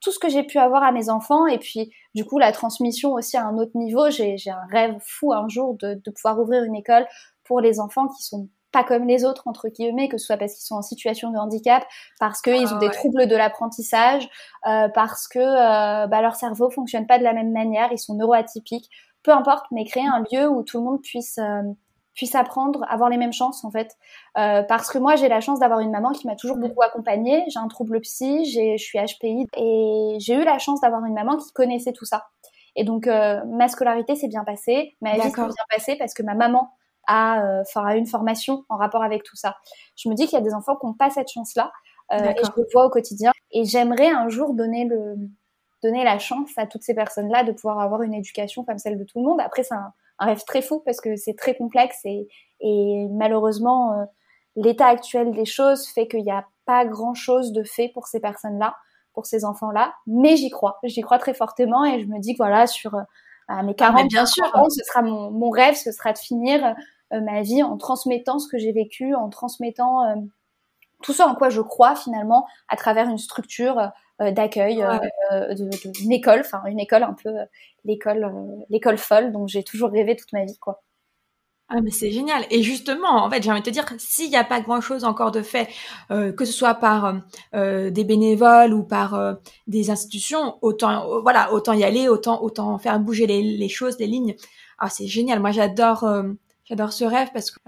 tout 0.00 0.12
ce 0.12 0.18
que 0.18 0.28
j'ai 0.28 0.42
pu 0.42 0.58
avoir 0.58 0.82
à 0.82 0.92
mes 0.92 1.08
enfants. 1.08 1.46
Et 1.46 1.58
puis 1.58 1.90
du 2.14 2.24
coup 2.24 2.38
la 2.38 2.52
transmission 2.52 3.12
aussi 3.12 3.36
à 3.36 3.44
un 3.44 3.56
autre 3.58 3.72
niveau. 3.74 4.10
J'ai 4.10 4.36
un 4.50 4.66
rêve 4.70 4.96
fou 5.00 5.32
un 5.32 5.48
jour 5.48 5.74
de, 5.74 5.94
de 5.94 6.10
pouvoir 6.10 6.38
ouvrir 6.38 6.64
une 6.64 6.76
école 6.76 7.06
pour 7.44 7.60
les 7.60 7.80
enfants 7.80 8.08
qui 8.08 8.22
sont 8.22 8.48
pas 8.74 8.84
comme 8.84 9.06
les 9.06 9.24
autres 9.24 9.46
entre 9.46 9.68
guillemets, 9.68 10.08
que 10.08 10.18
ce 10.18 10.26
soit 10.26 10.36
parce 10.36 10.52
qu'ils 10.52 10.66
sont 10.66 10.74
en 10.74 10.82
situation 10.82 11.30
de 11.30 11.38
handicap, 11.38 11.84
parce 12.18 12.42
qu'ils 12.42 12.66
ont 12.66 12.76
ah 12.76 12.78
des 12.80 12.90
troubles 12.90 13.28
de 13.28 13.36
l'apprentissage, 13.36 14.28
euh, 14.66 14.88
parce 14.88 15.28
que 15.28 15.38
euh, 15.38 16.06
bah, 16.08 16.20
leur 16.20 16.34
cerveau 16.34 16.70
fonctionne 16.70 17.06
pas 17.06 17.18
de 17.18 17.24
la 17.24 17.32
même 17.32 17.52
manière, 17.52 17.90
ils 17.92 17.98
sont 17.98 18.14
neuroatypiques, 18.14 18.90
peu 19.22 19.32
importe, 19.32 19.64
mais 19.70 19.84
créer 19.84 20.06
un 20.06 20.24
lieu 20.32 20.48
où 20.48 20.64
tout 20.64 20.78
le 20.78 20.84
monde 20.84 21.00
puisse 21.02 21.38
euh, 21.38 21.62
puisse 22.14 22.34
apprendre, 22.34 22.84
avoir 22.88 23.10
les 23.10 23.16
mêmes 23.16 23.32
chances 23.32 23.64
en 23.64 23.70
fait. 23.70 23.96
parce 24.34 24.90
que 24.90 24.98
moi 24.98 25.16
j'ai 25.16 25.28
la 25.28 25.40
chance 25.40 25.58
d'avoir 25.58 25.80
une 25.80 25.90
maman 25.90 26.12
qui 26.12 26.26
m'a 26.26 26.36
toujours 26.36 26.56
beaucoup 26.56 26.82
accompagnée. 26.82 27.44
J'ai 27.48 27.58
un 27.58 27.68
trouble 27.68 28.00
psy, 28.00 28.44
j'ai, 28.44 28.78
je 28.78 28.84
suis 28.84 28.98
HPI 28.98 29.46
et 29.56 30.16
j'ai 30.20 30.34
eu 30.34 30.44
la 30.44 30.58
chance 30.58 30.80
d'avoir 30.80 31.04
une 31.04 31.14
maman 31.14 31.36
qui 31.36 31.52
connaissait 31.52 31.92
tout 31.92 32.04
ça. 32.04 32.26
Et 32.76 32.84
donc 32.84 33.06
ma 33.06 33.68
scolarité 33.68 34.14
s'est 34.14 34.28
bien 34.28 34.44
passée, 34.44 34.96
ma 35.00 35.14
vie 35.14 35.22
s'est 35.22 35.30
bien 35.30 35.66
passée 35.70 35.96
parce 35.96 36.14
que 36.14 36.22
ma 36.22 36.34
maman 36.34 36.70
à, 37.06 37.42
euh, 37.44 37.62
à 37.74 37.96
une 37.96 38.06
formation 38.06 38.64
en 38.68 38.76
rapport 38.76 39.02
avec 39.02 39.22
tout 39.22 39.36
ça. 39.36 39.56
Je 39.96 40.08
me 40.08 40.14
dis 40.14 40.26
qu'il 40.26 40.38
y 40.38 40.40
a 40.40 40.44
des 40.44 40.54
enfants 40.54 40.76
qui 40.76 40.86
n'ont 40.86 40.94
pas 40.94 41.10
cette 41.10 41.30
chance-là 41.30 41.72
euh, 42.12 42.16
et 42.16 42.44
je 42.44 42.50
le 42.56 42.66
vois 42.72 42.86
au 42.86 42.90
quotidien. 42.90 43.32
Et 43.50 43.64
j'aimerais 43.64 44.10
un 44.10 44.28
jour 44.28 44.54
donner 44.54 44.84
le 44.84 45.16
donner 45.82 46.02
la 46.02 46.18
chance 46.18 46.50
à 46.56 46.66
toutes 46.66 46.82
ces 46.82 46.94
personnes-là 46.94 47.44
de 47.44 47.52
pouvoir 47.52 47.78
avoir 47.78 48.00
une 48.02 48.14
éducation 48.14 48.64
comme 48.64 48.78
celle 48.78 48.98
de 48.98 49.04
tout 49.04 49.18
le 49.18 49.26
monde. 49.26 49.40
Après, 49.42 49.62
c'est 49.62 49.74
un, 49.74 49.92
rêve 50.18 50.42
très 50.46 50.62
fou 50.62 50.82
parce 50.84 51.00
que 51.00 51.16
c'est 51.16 51.34
très 51.34 51.56
complexe 51.56 51.98
et, 52.04 52.28
et 52.60 53.06
malheureusement, 53.10 53.92
euh, 53.92 54.04
l'état 54.56 54.86
actuel 54.86 55.32
des 55.32 55.44
choses 55.44 55.86
fait 55.88 56.06
qu'il 56.06 56.22
n'y 56.22 56.30
a 56.30 56.46
pas 56.66 56.84
grand-chose 56.84 57.52
de 57.52 57.62
fait 57.62 57.88
pour 57.88 58.06
ces 58.06 58.20
personnes-là, 58.20 58.74
pour 59.12 59.26
ces 59.26 59.44
enfants-là. 59.44 59.94
Mais 60.06 60.36
j'y 60.36 60.50
crois, 60.50 60.78
j'y 60.84 61.00
crois 61.00 61.18
très 61.18 61.34
fortement 61.34 61.84
et 61.84 62.00
je 62.00 62.06
me 62.06 62.18
dis 62.20 62.32
que 62.32 62.38
voilà, 62.38 62.66
sur 62.66 62.96
à 63.48 63.62
mes 63.62 63.74
40 63.74 64.00
ah, 64.00 64.06
bien 64.08 64.26
sûr. 64.26 64.44
ans, 64.54 64.70
ce 64.70 64.82
sera 64.84 65.02
mon, 65.02 65.30
mon, 65.30 65.50
rêve, 65.50 65.74
ce 65.74 65.92
sera 65.92 66.12
de 66.12 66.18
finir 66.18 66.74
ma 67.10 67.42
vie 67.42 67.62
en 67.62 67.76
transmettant 67.76 68.38
ce 68.38 68.48
que 68.48 68.58
j'ai 68.58 68.72
vécu, 68.72 69.14
en 69.14 69.28
transmettant 69.28 70.00
tout 71.04 71.12
ce 71.12 71.22
en 71.22 71.34
quoi 71.34 71.50
je 71.50 71.60
crois 71.60 71.94
finalement 71.94 72.46
à 72.68 72.76
travers 72.76 73.08
une 73.08 73.18
structure 73.18 73.90
d'accueil, 74.20 74.84
d'une 75.52 76.12
école, 76.12 76.40
enfin 76.40 76.64
une 76.66 76.80
école 76.80 77.02
un 77.02 77.14
peu 77.14 77.30
l'école 77.84 78.32
l'école 78.70 78.98
folle 78.98 79.32
dont 79.32 79.46
j'ai 79.46 79.62
toujours 79.62 79.90
rêvé 79.90 80.16
toute 80.16 80.32
ma 80.32 80.44
vie 80.44 80.58
quoi. 80.58 80.82
Ah 81.70 81.80
mais 81.80 81.90
c'est 81.90 82.10
génial. 82.10 82.44
Et 82.50 82.62
justement, 82.62 83.24
en 83.24 83.30
fait, 83.30 83.42
j'ai 83.42 83.50
envie 83.50 83.60
de 83.60 83.64
te 83.64 83.70
dire, 83.70 83.86
s'il 83.98 84.28
n'y 84.28 84.36
a 84.36 84.44
pas 84.44 84.60
grand-chose 84.60 85.02
encore 85.04 85.30
de 85.32 85.40
fait, 85.42 85.68
euh, 86.10 86.30
que 86.30 86.44
ce 86.44 86.52
soit 86.52 86.74
par 86.74 87.04
euh, 87.06 87.12
euh 87.54 87.90
des 87.90 88.04
bénévoles 88.04 88.74
ou 88.74 88.84
par 88.84 89.14
euh, 89.14 89.34
des 89.66 89.90
institutions, 89.90 90.58
autant 90.60 91.10
euh, 91.10 91.20
voilà, 91.20 91.52
autant 91.54 91.72
y 91.72 91.82
aller, 91.82 92.08
autant 92.08 92.42
autant 92.42 92.78
faire 92.78 93.00
bouger 93.00 93.26
les, 93.26 93.42
les 93.42 93.68
choses, 93.68 93.98
les 93.98 94.06
lignes. 94.06 94.36
Ah 94.78 94.90
c'est 94.90 95.06
génial. 95.06 95.40
Moi 95.40 95.52
j'adore 95.52 96.06
j'adore 96.64 96.92
ce 96.92 97.04
rêve 97.04 97.28
parce 97.32 97.50
que 97.50 97.60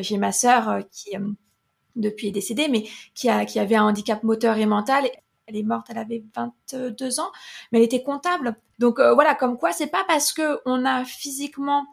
j'ai 0.00 0.18
ma 0.18 0.32
sœur 0.32 0.80
qui 0.90 1.16
depuis 1.96 2.28
est 2.28 2.32
décédée, 2.32 2.68
mais 2.68 2.84
qui 3.14 3.28
a 3.28 3.44
qui 3.44 3.58
avait 3.58 3.76
un 3.76 3.84
handicap 3.84 4.22
moteur 4.22 4.56
et 4.58 4.66
mental. 4.66 5.08
Elle 5.46 5.56
est 5.56 5.62
morte, 5.62 5.88
elle 5.90 5.98
avait 5.98 6.24
22 6.34 7.20
ans, 7.20 7.30
mais 7.70 7.78
elle 7.78 7.84
était 7.84 8.02
comptable. 8.02 8.56
Donc 8.78 8.98
voilà, 8.98 9.34
comme 9.34 9.58
quoi, 9.58 9.72
c'est 9.72 9.88
pas 9.88 10.02
parce 10.08 10.32
que 10.32 10.60
on 10.64 10.86
a 10.86 11.04
physiquement 11.04 11.84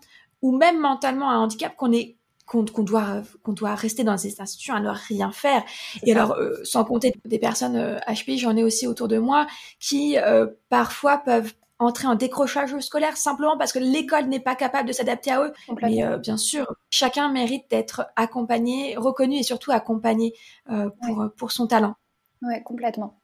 ou 0.41 0.55
même 0.55 0.79
mentalement 0.79 1.29
un 1.29 1.39
handicap 1.39 1.75
qu'on 1.75 1.91
est 1.91 2.15
qu'on 2.51 2.63
doit 2.83 3.21
qu'on 3.43 3.53
doit 3.53 3.75
rester 3.75 4.03
dans 4.03 4.17
ces 4.17 4.41
institutions 4.41 4.75
à 4.75 4.81
ne 4.81 4.89
rien 4.89 5.31
faire 5.31 5.63
et 6.03 6.11
alors 6.11 6.33
euh, 6.33 6.55
sans 6.63 6.83
compter 6.83 7.13
des 7.23 7.39
personnes 7.39 7.77
HP 8.07 8.33
euh, 8.33 8.37
j'en 8.37 8.57
ai 8.57 8.63
aussi 8.63 8.87
autour 8.87 9.07
de 9.07 9.17
moi 9.19 9.47
qui 9.79 10.17
euh, 10.17 10.47
parfois 10.67 11.17
peuvent 11.19 11.53
entrer 11.83 12.07
en 12.07 12.15
décrochage 12.15 12.77
scolaire 12.79 13.17
simplement 13.17 13.57
parce 13.57 13.73
que 13.73 13.79
l'école 13.79 14.25
n'est 14.25 14.39
pas 14.39 14.55
capable 14.55 14.87
de 14.87 14.93
s'adapter 14.93 15.31
à 15.31 15.43
eux 15.43 15.53
mais 15.81 16.03
bien 16.19 16.37
sûr 16.37 16.65
chacun 16.89 17.31
mérite 17.31 17.69
d'être 17.69 18.07
accompagné 18.15 18.95
reconnu 18.97 19.37
et 19.37 19.43
surtout 19.43 19.71
accompagné 19.71 20.33
pour 20.65 21.25
pour 21.37 21.51
son 21.51 21.67
talent 21.67 21.95
ouais 22.43 22.61
complètement 22.63 23.19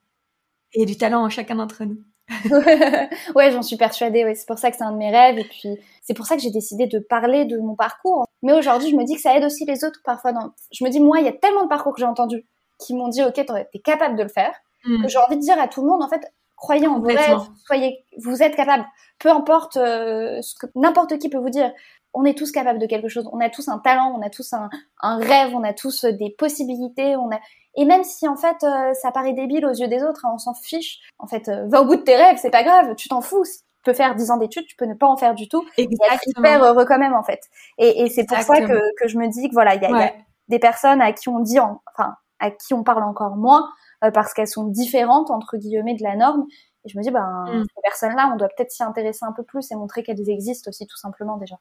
et 0.72 0.86
du 0.86 0.96
talent 0.96 1.24
en 1.24 1.28
chacun 1.28 1.56
d'entre 1.56 1.84
nous 1.84 2.02
ouais, 3.34 3.50
j'en 3.50 3.62
suis 3.62 3.76
persuadée. 3.76 4.24
Ouais. 4.24 4.34
C'est 4.34 4.46
pour 4.46 4.58
ça 4.58 4.70
que 4.70 4.76
c'est 4.76 4.84
un 4.84 4.92
de 4.92 4.96
mes 4.96 5.10
rêves. 5.10 5.38
Et 5.38 5.44
puis, 5.44 5.78
c'est 6.02 6.14
pour 6.14 6.26
ça 6.26 6.36
que 6.36 6.42
j'ai 6.42 6.50
décidé 6.50 6.86
de 6.86 6.98
parler 6.98 7.44
de 7.44 7.58
mon 7.58 7.74
parcours. 7.74 8.26
Mais 8.42 8.52
aujourd'hui, 8.52 8.90
je 8.90 8.96
me 8.96 9.04
dis 9.04 9.14
que 9.14 9.20
ça 9.20 9.36
aide 9.36 9.44
aussi 9.44 9.64
les 9.64 9.84
autres 9.84 10.00
parfois. 10.04 10.32
Dans... 10.32 10.52
Je 10.72 10.84
me 10.84 10.90
dis, 10.90 11.00
moi, 11.00 11.20
il 11.20 11.24
y 11.24 11.28
a 11.28 11.32
tellement 11.32 11.64
de 11.64 11.68
parcours 11.68 11.94
que 11.94 12.00
j'ai 12.00 12.06
entendus 12.06 12.46
qui 12.78 12.94
m'ont 12.94 13.08
dit, 13.08 13.22
OK, 13.22 13.34
t'es 13.34 13.78
capable 13.80 14.16
de 14.16 14.22
le 14.22 14.28
faire. 14.28 14.54
Mm. 14.84 15.02
Que 15.02 15.08
j'ai 15.08 15.18
envie 15.18 15.36
de 15.36 15.42
dire 15.42 15.58
à 15.58 15.68
tout 15.68 15.80
le 15.80 15.88
monde, 15.88 16.02
en 16.02 16.08
fait, 16.08 16.22
croyez 16.58 16.86
en 16.86 16.98
vos 16.98 17.06
rêves, 17.06 17.40
soyez, 17.66 18.04
vous 18.18 18.42
êtes 18.42 18.56
capable. 18.56 18.84
Peu 19.18 19.30
importe 19.30 19.76
euh, 19.76 20.40
ce 20.42 20.54
que 20.54 20.66
n'importe 20.74 21.18
qui 21.18 21.28
peut 21.28 21.38
vous 21.38 21.50
dire. 21.50 21.72
On 22.14 22.24
est 22.24 22.36
tous 22.36 22.52
capables 22.52 22.78
de 22.78 22.86
quelque 22.86 23.08
chose. 23.08 23.28
On 23.32 23.40
a 23.40 23.50
tous 23.50 23.68
un 23.68 23.78
talent, 23.78 24.14
on 24.18 24.22
a 24.26 24.30
tous 24.30 24.52
un, 24.52 24.70
un 25.02 25.18
rêve, 25.18 25.54
on 25.54 25.62
a 25.62 25.72
tous 25.72 26.04
des 26.04 26.30
possibilités. 26.30 27.16
On 27.16 27.30
a 27.30 27.38
et 27.76 27.84
même 27.84 28.02
si 28.02 28.26
en 28.26 28.36
fait 28.36 28.56
euh, 28.64 28.92
ça 28.94 29.12
paraît 29.12 29.34
débile 29.34 29.64
aux 29.64 29.72
yeux 29.72 29.86
des 29.86 30.02
autres, 30.02 30.24
hein, 30.24 30.30
on 30.34 30.38
s'en 30.38 30.54
fiche. 30.54 30.98
En 31.18 31.26
fait, 31.26 31.48
euh, 31.48 31.66
va 31.68 31.82
au 31.82 31.84
bout 31.84 31.96
de 31.96 32.02
tes 32.02 32.16
rêves, 32.16 32.36
c'est 32.40 32.50
pas 32.50 32.64
grave, 32.64 32.96
tu 32.96 33.08
t'en 33.08 33.20
fous. 33.20 33.44
Tu 33.44 33.82
peux 33.84 33.92
faire 33.92 34.16
10 34.16 34.32
ans 34.32 34.36
d'études, 34.36 34.66
tu 34.66 34.74
peux 34.74 34.84
ne 34.84 34.94
pas 34.94 35.06
en 35.06 35.16
faire 35.16 35.34
du 35.34 35.48
tout. 35.48 35.64
Exactement. 35.76 36.10
Et 36.10 36.14
être 36.14 36.38
hyper 36.38 36.64
heureux 36.64 36.84
quand 36.86 36.98
même 36.98 37.14
en 37.14 37.22
fait. 37.22 37.40
Et, 37.78 38.02
et 38.02 38.08
c'est 38.08 38.24
pour 38.24 38.38
ça 38.38 38.60
que, 38.60 38.94
que 39.00 39.06
je 39.06 39.16
me 39.16 39.28
dis 39.28 39.48
que 39.48 39.54
voilà, 39.54 39.76
il 39.76 39.82
y, 39.82 39.84
y, 39.84 39.94
a 39.94 40.12
des 40.48 40.58
personnes 40.58 41.00
à 41.00 41.12
qui 41.12 41.28
on 41.28 41.38
dit, 41.38 41.60
enfin 41.60 42.16
à 42.40 42.50
qui 42.50 42.74
on 42.74 42.82
parle 42.82 43.04
encore 43.04 43.36
moins 43.36 43.62
euh, 43.62 43.68
parce 44.00 44.32
qu'elles 44.34 44.48
sont 44.48 44.64
différentes 44.64 45.30
entre 45.30 45.56
guillemets 45.56 45.94
de 45.94 46.02
la 46.02 46.16
norme. 46.16 46.46
Et 46.84 46.88
je 46.88 46.98
me 46.98 47.02
dis, 47.02 47.10
ben 47.10 47.44
mm. 47.46 47.64
ces 47.64 47.82
personnes-là, 47.82 48.30
on 48.32 48.36
doit 48.36 48.48
peut-être 48.48 48.70
s'y 48.70 48.82
intéresser 48.82 49.24
un 49.24 49.32
peu 49.32 49.42
plus 49.42 49.70
et 49.70 49.74
montrer 49.74 50.02
qu'elles 50.02 50.28
existent 50.28 50.68
aussi 50.70 50.86
tout 50.86 50.96
simplement 50.96 51.36
déjà. 51.36 51.56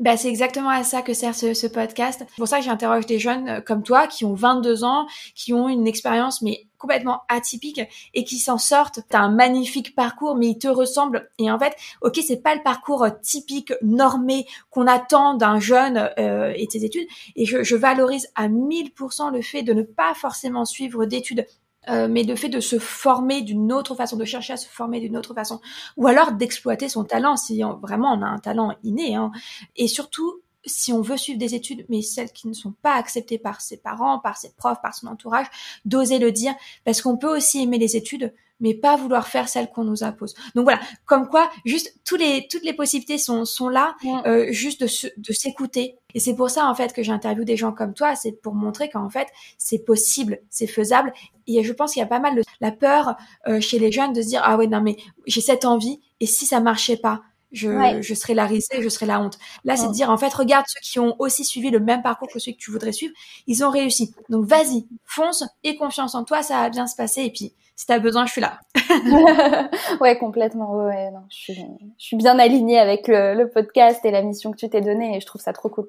Bah, 0.00 0.16
c'est 0.16 0.28
exactement 0.28 0.70
à 0.70 0.82
ça 0.82 1.02
que 1.02 1.12
sert 1.12 1.34
ce, 1.34 1.52
ce 1.52 1.66
podcast. 1.66 2.24
C'est 2.26 2.36
pour 2.36 2.48
ça 2.48 2.56
que 2.58 2.64
j'interroge 2.64 3.04
des 3.04 3.18
jeunes 3.18 3.48
euh, 3.50 3.60
comme 3.60 3.82
toi 3.82 4.06
qui 4.06 4.24
ont 4.24 4.32
22 4.32 4.82
ans, 4.82 5.06
qui 5.34 5.52
ont 5.52 5.68
une 5.68 5.86
expérience 5.86 6.40
mais 6.40 6.66
complètement 6.78 7.20
atypique 7.28 7.82
et 8.14 8.24
qui 8.24 8.38
s'en 8.38 8.56
sortent. 8.56 9.00
T'as 9.10 9.18
un 9.18 9.30
magnifique 9.30 9.94
parcours 9.94 10.36
mais 10.36 10.48
il 10.48 10.58
te 10.58 10.68
ressemble. 10.68 11.30
Et 11.38 11.50
en 11.50 11.58
fait, 11.58 11.76
ok, 12.00 12.18
c'est 12.26 12.42
pas 12.42 12.54
le 12.54 12.62
parcours 12.62 13.06
typique, 13.20 13.74
normé 13.82 14.46
qu'on 14.70 14.86
attend 14.86 15.34
d'un 15.34 15.60
jeune 15.60 16.10
euh, 16.18 16.54
et 16.56 16.64
de 16.64 16.70
ses 16.70 16.86
études. 16.86 17.06
Et 17.36 17.44
je, 17.44 17.62
je 17.62 17.76
valorise 17.76 18.26
à 18.36 18.48
1000% 18.48 19.30
le 19.30 19.42
fait 19.42 19.62
de 19.62 19.74
ne 19.74 19.82
pas 19.82 20.14
forcément 20.14 20.64
suivre 20.64 21.04
d'études 21.04 21.44
euh, 21.88 22.08
mais 22.08 22.24
le 22.24 22.36
fait 22.36 22.48
de 22.48 22.60
se 22.60 22.78
former 22.78 23.42
d'une 23.42 23.72
autre 23.72 23.94
façon, 23.94 24.16
de 24.16 24.24
chercher 24.24 24.52
à 24.52 24.56
se 24.56 24.68
former 24.68 25.00
d'une 25.00 25.16
autre 25.16 25.34
façon, 25.34 25.60
ou 25.96 26.06
alors 26.06 26.32
d'exploiter 26.32 26.88
son 26.88 27.04
talent 27.04 27.36
si 27.36 27.62
vraiment 27.80 28.12
on 28.12 28.22
a 28.22 28.26
un 28.26 28.38
talent 28.38 28.74
inné, 28.82 29.14
hein. 29.14 29.32
et 29.76 29.88
surtout 29.88 30.42
si 30.66 30.92
on 30.92 31.00
veut 31.00 31.16
suivre 31.16 31.38
des 31.38 31.54
études, 31.54 31.86
mais 31.88 32.02
celles 32.02 32.32
qui 32.32 32.48
ne 32.48 32.52
sont 32.52 32.74
pas 32.82 32.94
acceptées 32.94 33.38
par 33.38 33.60
ses 33.60 33.78
parents, 33.78 34.18
par 34.18 34.36
ses 34.36 34.52
profs, 34.52 34.80
par 34.82 34.94
son 34.94 35.06
entourage, 35.06 35.46
d'oser 35.84 36.18
le 36.18 36.32
dire, 36.32 36.54
parce 36.84 37.00
qu'on 37.00 37.16
peut 37.16 37.34
aussi 37.34 37.62
aimer 37.62 37.78
les 37.78 37.96
études, 37.96 38.34
mais 38.60 38.74
pas 38.74 38.96
vouloir 38.96 39.26
faire 39.28 39.48
celle 39.48 39.70
qu'on 39.70 39.84
nous 39.84 40.04
impose. 40.04 40.34
Donc 40.54 40.64
voilà, 40.64 40.80
comme 41.06 41.28
quoi, 41.28 41.50
juste 41.64 41.94
tous 42.04 42.16
les, 42.16 42.46
toutes 42.48 42.64
les 42.64 42.72
possibilités 42.72 43.18
sont, 43.18 43.44
sont 43.44 43.68
là, 43.68 43.96
euh, 44.26 44.46
juste 44.50 44.82
de, 44.82 44.88
de 45.16 45.32
s'écouter. 45.32 45.96
Et 46.14 46.20
c'est 46.20 46.34
pour 46.34 46.50
ça 46.50 46.66
en 46.66 46.74
fait 46.74 46.92
que 46.92 47.02
j'interviewe 47.02 47.44
des 47.44 47.56
gens 47.56 47.72
comme 47.72 47.94
toi, 47.94 48.14
c'est 48.14 48.32
pour 48.32 48.54
montrer 48.54 48.90
qu'en 48.90 49.10
fait 49.10 49.28
c'est 49.58 49.84
possible, 49.84 50.40
c'est 50.50 50.66
faisable. 50.66 51.12
Et 51.46 51.62
je 51.64 51.72
pense 51.72 51.92
qu'il 51.92 52.00
y 52.00 52.04
a 52.04 52.08
pas 52.08 52.20
mal 52.20 52.34
de 52.36 52.42
la 52.60 52.72
peur 52.72 53.16
euh, 53.48 53.60
chez 53.60 53.78
les 53.78 53.92
jeunes 53.92 54.12
de 54.12 54.22
se 54.22 54.28
dire 54.28 54.42
ah 54.44 54.56
ouais 54.56 54.66
non 54.66 54.80
mais 54.80 54.96
j'ai 55.26 55.40
cette 55.40 55.64
envie 55.64 56.00
et 56.20 56.26
si 56.26 56.46
ça 56.46 56.60
marchait 56.60 56.96
pas, 56.96 57.22
je, 57.52 58.00
je 58.00 58.14
serais 58.14 58.34
la 58.34 58.46
risée, 58.46 58.80
je 58.80 58.88
serais 58.88 59.06
la 59.06 59.20
honte. 59.20 59.38
Là, 59.64 59.76
c'est 59.76 59.88
de 59.88 59.92
dire, 59.92 60.10
en 60.10 60.16
fait, 60.16 60.32
regarde 60.32 60.66
ceux 60.68 60.80
qui 60.82 60.98
ont 60.98 61.16
aussi 61.18 61.44
suivi 61.44 61.70
le 61.70 61.80
même 61.80 62.02
parcours 62.02 62.28
que 62.32 62.38
celui 62.38 62.56
que 62.56 62.62
tu 62.62 62.70
voudrais 62.70 62.92
suivre, 62.92 63.12
ils 63.46 63.64
ont 63.64 63.70
réussi. 63.70 64.14
Donc, 64.28 64.46
vas-y, 64.46 64.86
fonce 65.04 65.44
et 65.64 65.76
confiance 65.76 66.14
en 66.14 66.24
toi, 66.24 66.42
ça 66.42 66.60
va 66.60 66.70
bien 66.70 66.86
se 66.86 66.94
passer. 66.94 67.22
Et 67.22 67.30
puis, 67.32 67.54
si 67.80 67.86
t'as 67.86 67.98
besoin, 67.98 68.26
je 68.26 68.32
suis 68.32 68.42
là. 68.42 68.60
ouais, 70.02 70.18
complètement. 70.18 70.84
Ouais, 70.84 71.10
non, 71.12 71.22
je 71.30 71.36
suis, 71.36 71.54
je 71.54 72.04
suis 72.04 72.16
bien 72.18 72.38
alignée 72.38 72.78
avec 72.78 73.08
le, 73.08 73.46
podcast 73.46 74.04
et 74.04 74.10
la 74.10 74.20
mission 74.20 74.52
que 74.52 74.58
tu 74.58 74.68
t'es 74.68 74.82
donnée 74.82 75.16
et 75.16 75.20
je 75.20 75.24
trouve 75.24 75.40
ça 75.40 75.54
trop 75.54 75.70
cool. 75.70 75.88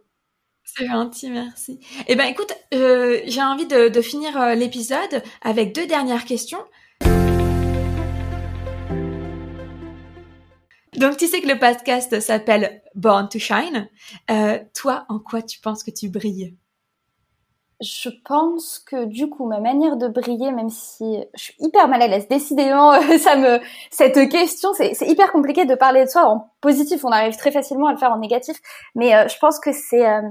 C'est 0.63 0.87
gentil, 0.87 1.29
merci. 1.31 1.81
Eh 2.07 2.15
ben, 2.15 2.27
écoute, 2.27 2.53
euh, 2.73 3.19
j'ai 3.25 3.43
envie 3.43 3.65
de, 3.65 3.89
de 3.89 4.01
finir 4.01 4.39
euh, 4.39 4.55
l'épisode 4.55 5.21
avec 5.41 5.75
deux 5.75 5.85
dernières 5.85 6.23
questions. 6.23 6.63
Donc, 10.95 11.17
tu 11.17 11.27
sais 11.27 11.41
que 11.41 11.47
le 11.49 11.59
podcast 11.59 12.21
s'appelle 12.21 12.83
Born 12.95 13.27
to 13.27 13.37
Shine. 13.37 13.89
Euh, 14.29 14.59
toi, 14.73 15.05
en 15.09 15.19
quoi 15.19 15.41
tu 15.41 15.59
penses 15.59 15.83
que 15.83 15.91
tu 15.91 16.07
brilles? 16.07 16.55
Je 17.81 18.09
pense 18.25 18.79
que 18.79 19.05
du 19.05 19.29
coup 19.29 19.45
ma 19.45 19.59
manière 19.59 19.97
de 19.97 20.07
briller, 20.07 20.51
même 20.51 20.69
si 20.69 21.17
je 21.33 21.43
suis 21.43 21.55
hyper 21.59 21.87
mal 21.87 22.01
à 22.01 22.07
l'aise, 22.07 22.27
décidément, 22.27 22.93
ça 23.19 23.35
me 23.35 23.59
cette 23.89 24.29
question, 24.29 24.69
c'est 24.73 24.95
hyper 25.07 25.31
compliqué 25.31 25.65
de 25.65 25.75
parler 25.75 26.05
de 26.05 26.09
soi 26.09 26.25
en 26.25 26.51
positif. 26.61 27.03
On 27.03 27.11
arrive 27.11 27.35
très 27.35 27.51
facilement 27.51 27.87
à 27.87 27.91
le 27.91 27.97
faire 27.97 28.11
en 28.11 28.19
négatif, 28.19 28.57
mais 28.95 29.15
euh, 29.15 29.27
je 29.27 29.37
pense 29.39 29.59
que 29.59 29.71
c'est 29.71 30.07
euh, 30.07 30.21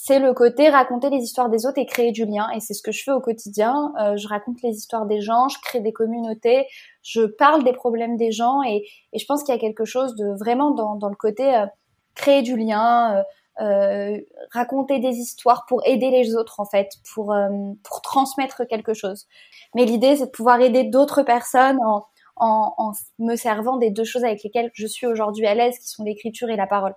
c'est 0.00 0.20
le 0.20 0.32
côté 0.32 0.68
raconter 0.68 1.10
les 1.10 1.18
histoires 1.18 1.50
des 1.50 1.66
autres 1.66 1.78
et 1.78 1.84
créer 1.84 2.12
du 2.12 2.24
lien. 2.24 2.48
Et 2.54 2.60
c'est 2.60 2.72
ce 2.72 2.82
que 2.82 2.92
je 2.92 3.02
fais 3.02 3.10
au 3.10 3.20
quotidien. 3.20 3.92
Euh, 4.00 4.16
je 4.16 4.28
raconte 4.28 4.62
les 4.62 4.70
histoires 4.70 5.06
des 5.06 5.20
gens, 5.20 5.48
je 5.48 5.58
crée 5.60 5.80
des 5.80 5.92
communautés, 5.92 6.66
je 7.02 7.22
parle 7.22 7.64
des 7.64 7.72
problèmes 7.72 8.16
des 8.16 8.30
gens. 8.30 8.62
Et, 8.62 8.86
je 9.12 9.24
pense 9.26 9.42
qu'il 9.42 9.52
y 9.54 9.58
a 9.58 9.60
quelque 9.60 9.84
chose 9.84 10.14
de 10.14 10.38
vraiment 10.38 10.70
dans, 10.70 11.08
le 11.08 11.16
côté 11.16 11.52
euh, 11.52 11.66
créer 12.14 12.42
du 12.42 12.56
lien, 12.56 13.22
euh, 13.60 14.18
raconter 14.52 14.98
des 14.98 15.16
histoires 15.16 15.66
pour 15.66 15.82
aider 15.86 16.10
les 16.10 16.36
autres 16.36 16.60
en 16.60 16.64
fait, 16.64 16.90
pour, 17.12 17.34
pour 17.82 18.02
transmettre 18.02 18.66
quelque 18.68 18.94
chose. 18.94 19.26
Mais 19.74 19.84
l'idée, 19.84 20.16
c'est 20.16 20.26
de 20.26 20.30
pouvoir 20.30 20.60
aider 20.60 20.84
d'autres 20.84 21.22
personnes 21.22 21.78
en, 21.82 22.06
en, 22.38 22.92
me 23.18 23.36
servant 23.36 23.76
des 23.76 23.90
deux 23.90 24.04
choses 24.04 24.24
avec 24.24 24.42
lesquelles 24.42 24.70
je 24.72 24.86
suis 24.86 25.06
aujourd'hui 25.06 25.46
à 25.46 25.54
l'aise, 25.54 25.78
qui 25.78 25.88
sont 25.88 26.04
l'écriture 26.04 26.50
et 26.50 26.56
la 26.56 26.66
parole. 26.66 26.94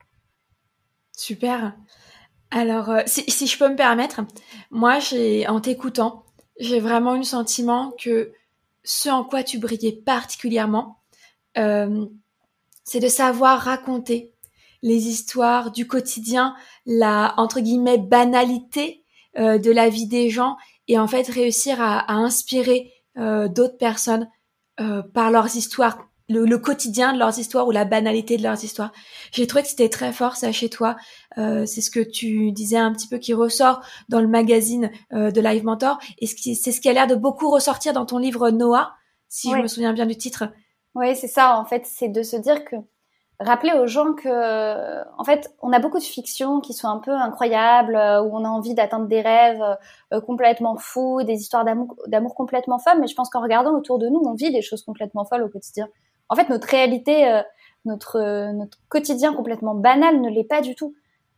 Super. 1.11 1.73
Alors, 2.51 2.89
euh, 2.89 3.01
si, 3.05 3.29
si, 3.29 3.47
je 3.47 3.57
peux 3.57 3.69
me 3.69 3.75
permettre, 3.75 4.21
moi, 4.69 4.99
j'ai, 4.99 5.47
en 5.47 5.61
t'écoutant, 5.61 6.25
j'ai 6.59 6.79
vraiment 6.79 7.15
eu 7.15 7.19
le 7.19 7.23
sentiment 7.23 7.93
que 7.99 8.33
ce 8.83 9.09
en 9.09 9.23
quoi 9.23 9.43
tu 9.43 9.57
brillais 9.57 10.01
particulièrement, 10.05 10.97
euh, 11.57 12.05
c'est 12.83 12.99
de 12.99 13.07
savoir 13.07 13.59
raconter 13.59 14.33
les 14.81 15.07
histoires 15.07 15.71
du 15.71 15.87
quotidien, 15.87 16.55
la 16.85 17.33
entre 17.37 17.59
guillemets 17.59 17.97
banalité 17.97 19.03
euh, 19.37 19.57
de 19.57 19.71
la 19.71 19.89
vie 19.89 20.07
des 20.07 20.29
gens, 20.29 20.57
et 20.87 20.97
en 20.97 21.07
fait 21.07 21.27
réussir 21.27 21.81
à, 21.81 21.99
à 21.99 22.13
inspirer 22.13 22.91
euh, 23.17 23.47
d'autres 23.47 23.77
personnes 23.77 24.29
euh, 24.79 25.01
par 25.01 25.31
leurs 25.31 25.55
histoires 25.55 26.11
le, 26.31 26.57
quotidien 26.57 27.13
de 27.13 27.19
leurs 27.19 27.37
histoires 27.37 27.67
ou 27.67 27.71
la 27.71 27.85
banalité 27.85 28.37
de 28.37 28.43
leurs 28.43 28.63
histoires. 28.63 28.91
J'ai 29.31 29.47
trouvé 29.47 29.63
que 29.63 29.69
c'était 29.69 29.89
très 29.89 30.11
fort 30.13 30.35
ça 30.35 30.51
chez 30.51 30.69
toi. 30.69 30.95
Euh, 31.37 31.65
c'est 31.65 31.81
ce 31.81 31.91
que 31.91 31.99
tu 31.99 32.51
disais 32.51 32.77
un 32.77 32.91
petit 32.93 33.07
peu 33.07 33.17
qui 33.17 33.33
ressort 33.33 33.81
dans 34.09 34.21
le 34.21 34.27
magazine 34.27 34.91
euh, 35.13 35.31
de 35.31 35.41
Live 35.41 35.63
Mentor 35.63 35.99
et 36.19 36.27
c'est 36.27 36.71
ce 36.71 36.81
qui 36.81 36.89
a 36.89 36.93
l'air 36.93 37.07
de 37.07 37.15
beaucoup 37.15 37.49
ressortir 37.49 37.93
dans 37.93 38.05
ton 38.05 38.17
livre 38.17 38.49
Noah, 38.49 38.93
si 39.27 39.51
je 39.51 39.57
me 39.57 39.67
souviens 39.67 39.93
bien 39.93 40.05
du 40.05 40.15
titre. 40.15 40.45
Oui, 40.95 41.15
c'est 41.15 41.27
ça. 41.27 41.57
En 41.57 41.65
fait, 41.65 41.85
c'est 41.85 42.09
de 42.09 42.23
se 42.23 42.35
dire 42.35 42.65
que 42.65 42.75
rappeler 43.43 43.73
aux 43.73 43.87
gens 43.87 44.13
que, 44.13 45.01
en 45.17 45.23
fait, 45.23 45.53
on 45.61 45.73
a 45.73 45.79
beaucoup 45.79 45.99
de 45.99 46.03
fictions 46.03 46.59
qui 46.59 46.73
sont 46.73 46.87
un 46.87 46.99
peu 46.99 47.11
incroyables, 47.11 47.95
où 47.95 48.35
on 48.35 48.45
a 48.45 48.49
envie 48.49 48.73
d'atteindre 48.73 49.07
des 49.07 49.21
rêves 49.21 49.63
complètement 50.25 50.77
fous, 50.77 51.23
des 51.23 51.35
histoires 51.35 51.65
d'amour, 51.65 52.35
complètement 52.35 52.79
folles. 52.79 52.99
Mais 52.99 53.07
je 53.07 53.15
pense 53.15 53.29
qu'en 53.29 53.41
regardant 53.41 53.75
autour 53.75 53.99
de 53.99 54.07
nous, 54.07 54.21
on 54.25 54.33
vit 54.33 54.51
des 54.51 54.61
choses 54.61 54.83
complètement 54.83 55.25
folles 55.25 55.43
au 55.43 55.49
quotidien. 55.49 55.87
En 56.29 56.35
fait, 56.35 56.49
notre 56.49 56.67
réalité, 56.67 57.41
notre 57.85 58.51
notre 58.53 58.77
quotidien 58.89 59.33
complètement 59.33 59.75
banal 59.75 60.21
ne 60.21 60.29
l'est 60.29 60.43
pas 60.43 60.61
du 60.61 60.75
tout. 60.75 60.93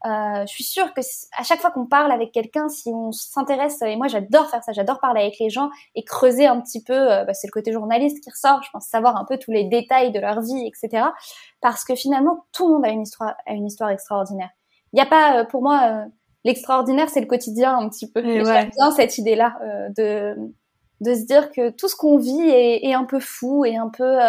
Euh, 0.06 0.46
je 0.46 0.52
suis 0.52 0.66
sûre 0.66 0.94
que 0.94 1.00
à 1.38 1.44
chaque 1.44 1.62
fois 1.62 1.72
qu'on 1.72 1.86
parle 1.86 2.12
avec 2.12 2.34
quelqu'un, 2.34 2.68
si 2.68 2.90
on 2.90 3.14
s'intéresse, 3.14 3.82
et 3.84 3.96
moi 3.96 4.08
j'adore 4.08 4.50
faire 4.50 4.62
ça, 4.62 4.74
j'adore 4.74 5.00
parler 5.00 5.22
avec 5.22 5.40
les 5.40 5.50
gens 5.50 5.70
et 5.96 6.04
creuser 6.04 6.46
un 6.46 6.60
petit 6.60 6.84
peu, 6.84 6.94
euh, 6.94 7.24
bah, 7.24 7.34
c'est 7.34 7.48
le 7.48 7.54
côté 7.54 7.72
journaliste 7.72 8.22
qui 8.22 8.30
ressort, 8.30 8.62
je 8.64 8.70
pense 8.72 8.86
savoir 8.86 9.16
un 9.16 9.24
peu 9.24 9.38
tous 9.38 9.52
les 9.52 9.64
détails 9.64 10.12
de 10.12 10.20
leur 10.20 10.42
vie, 10.42 10.68
etc. 10.68 11.06
Parce 11.62 11.86
que 11.86 11.96
finalement, 11.96 12.46
tout 12.52 12.68
le 12.68 12.74
monde 12.74 12.86
a 12.86 12.90
une 12.90 13.04
histoire, 13.04 13.36
a 13.46 13.54
une 13.54 13.66
histoire 13.66 13.92
extraordinaire. 13.92 14.50
Il 14.92 14.98
n'y 14.98 15.02
a 15.02 15.06
pas, 15.06 15.40
euh, 15.40 15.46
pour 15.46 15.62
moi, 15.62 16.06
l'extraordinaire, 16.44 17.08
c'est 17.10 17.22
le 17.22 17.28
quotididien 17.28 17.78
un 17.78 17.88
petit 17.88 18.12
peu. 18.12 18.22
J'aime 18.22 18.72
bien 18.78 18.92
cette 18.92 19.18
idée-là 19.18 19.58
de 19.96 20.36
de 21.02 21.16
se 21.16 21.26
dire 21.26 21.52
que 21.52 21.70
tout 21.70 21.90
ce 21.90 21.98
qu'on 21.98 22.18
vit 22.18 22.50
est, 22.50 22.86
est, 22.86 22.94
un 22.94 23.04
peu 23.04 23.20
fou 23.20 23.66
et 23.66 23.76
un 23.76 23.90
peu 23.90 24.20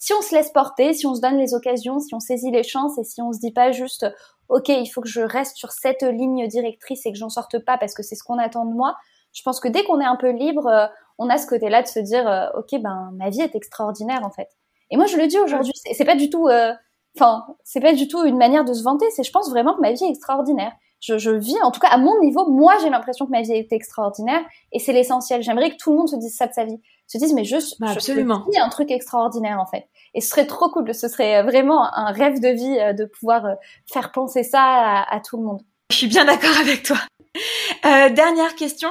si 0.00 0.12
on 0.14 0.20
se 0.20 0.34
laisse 0.34 0.50
porter, 0.50 0.92
si 0.92 1.06
on 1.06 1.14
se 1.14 1.20
donne 1.20 1.38
les 1.38 1.54
occasions, 1.54 2.00
si 2.00 2.12
on 2.12 2.18
saisit 2.18 2.50
les 2.50 2.64
chances 2.64 2.98
et 2.98 3.04
si 3.04 3.22
on 3.22 3.32
se 3.32 3.38
dit 3.38 3.52
pas 3.52 3.70
juste 3.70 4.04
ok, 4.48 4.68
il 4.68 4.86
faut 4.86 5.00
que 5.00 5.08
je 5.08 5.20
reste 5.20 5.56
sur 5.56 5.72
cette 5.72 6.02
ligne 6.02 6.46
directrice 6.48 7.06
et 7.06 7.12
que 7.12 7.18
j'en 7.18 7.28
sorte 7.28 7.58
pas 7.64 7.78
parce 7.78 7.94
que 7.94 8.02
c'est 8.02 8.14
ce 8.14 8.24
qu'on 8.24 8.38
attend 8.38 8.64
de 8.64 8.74
moi. 8.74 8.96
Je 9.32 9.42
pense 9.42 9.60
que 9.60 9.68
dès 9.68 9.84
qu'on 9.84 10.00
est 10.00 10.06
un 10.06 10.16
peu 10.16 10.30
libre, 10.30 10.66
euh, 10.66 10.86
on 11.18 11.28
a 11.28 11.38
ce 11.38 11.46
côté-là 11.46 11.82
de 11.82 11.88
se 11.88 11.98
dire, 11.98 12.26
euh, 12.28 12.46
ok, 12.58 12.80
ben 12.80 13.10
ma 13.16 13.30
vie 13.30 13.40
est 13.40 13.54
extraordinaire 13.54 14.24
en 14.24 14.30
fait. 14.30 14.48
Et 14.90 14.96
moi, 14.96 15.06
je 15.06 15.16
le 15.16 15.26
dis 15.26 15.38
aujourd'hui, 15.38 15.72
c'est 15.74 16.04
pas 16.04 16.16
du 16.16 16.30
tout, 16.30 16.46
euh, 16.48 16.72
enfin, 17.16 17.44
c'est 17.64 17.80
pas 17.80 17.94
du 17.94 18.06
tout 18.06 18.24
une 18.24 18.36
manière 18.36 18.64
de 18.64 18.72
se 18.72 18.82
vanter. 18.82 19.06
C'est, 19.10 19.24
je 19.24 19.32
pense 19.32 19.50
vraiment 19.50 19.74
que 19.74 19.80
ma 19.80 19.92
vie 19.92 20.04
est 20.04 20.10
extraordinaire. 20.10 20.72
Je, 21.00 21.18
je 21.18 21.30
vis, 21.30 21.56
en 21.62 21.70
tout 21.70 21.80
cas 21.80 21.88
à 21.88 21.98
mon 21.98 22.18
niveau, 22.20 22.48
moi 22.48 22.74
j'ai 22.80 22.88
l'impression 22.88 23.26
que 23.26 23.30
ma 23.30 23.42
vie 23.42 23.52
est 23.52 23.72
extraordinaire 23.72 24.40
et 24.72 24.78
c'est 24.78 24.92
l'essentiel. 24.92 25.42
J'aimerais 25.42 25.70
que 25.70 25.76
tout 25.76 25.90
le 25.90 25.98
monde 25.98 26.08
se 26.08 26.16
dise 26.16 26.34
ça 26.34 26.46
de 26.46 26.52
sa 26.52 26.64
vie, 26.64 26.80
se 27.06 27.18
dise 27.18 27.34
mais 27.34 27.44
je, 27.44 27.56
bah, 27.78 27.88
absolument. 27.90 28.42
je 28.46 28.52
vis 28.52 28.58
un 28.58 28.70
truc 28.70 28.90
extraordinaire 28.90 29.60
en 29.60 29.66
fait. 29.66 29.86
Et 30.14 30.20
ce 30.20 30.30
serait 30.30 30.46
trop 30.46 30.70
cool. 30.70 30.94
Ce 30.94 31.08
serait 31.08 31.42
vraiment 31.42 31.92
un 31.94 32.12
rêve 32.12 32.40
de 32.40 32.48
vie 32.48 32.78
euh, 32.80 32.92
de 32.92 33.04
pouvoir 33.04 33.46
euh, 33.46 33.54
faire 33.92 34.12
penser 34.12 34.42
ça 34.42 35.04
à, 35.10 35.20
tout 35.20 35.36
le 35.36 35.44
monde. 35.44 35.60
Je 35.90 35.96
suis 35.96 36.06
bien 36.06 36.24
d'accord 36.24 36.56
avec 36.60 36.82
toi. 36.82 36.98
Euh, 37.84 38.08
dernière 38.10 38.54
question. 38.54 38.90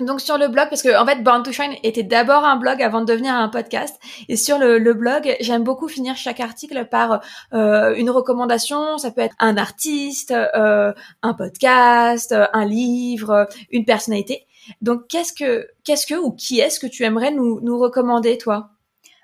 Donc 0.00 0.20
sur 0.20 0.38
le 0.38 0.48
blog, 0.48 0.68
parce 0.70 0.82
que 0.82 0.98
en 0.98 1.06
fait 1.06 1.22
Born 1.22 1.42
to 1.42 1.52
Shine 1.52 1.74
était 1.82 2.02
d'abord 2.02 2.44
un 2.44 2.56
blog 2.56 2.82
avant 2.82 3.00
de 3.00 3.06
devenir 3.06 3.34
un 3.34 3.48
podcast. 3.48 4.00
Et 4.28 4.36
sur 4.36 4.58
le, 4.58 4.78
blog, 4.94 5.36
j'aime 5.40 5.62
beaucoup 5.62 5.88
finir 5.88 6.16
chaque 6.16 6.40
article 6.40 6.86
par 6.86 7.20
euh, 7.52 7.94
une 7.94 8.10
recommandation. 8.10 8.98
Ça 8.98 9.10
peut 9.10 9.20
être 9.20 9.34
un 9.38 9.56
artiste, 9.56 10.32
euh, 10.32 10.92
un 11.22 11.34
podcast, 11.34 12.34
un 12.52 12.64
livre, 12.64 13.48
une 13.70 13.84
personnalité. 13.84 14.46
Donc 14.80 15.06
qu'est-ce 15.08 15.32
que, 15.32 15.68
qu'est-ce 15.84 16.06
que 16.06 16.14
ou 16.14 16.32
qui 16.32 16.60
est-ce 16.60 16.80
que 16.80 16.86
tu 16.86 17.04
aimerais 17.04 17.30
nous, 17.30 17.60
nous 17.60 17.78
recommander 17.78 18.38
toi? 18.38 18.70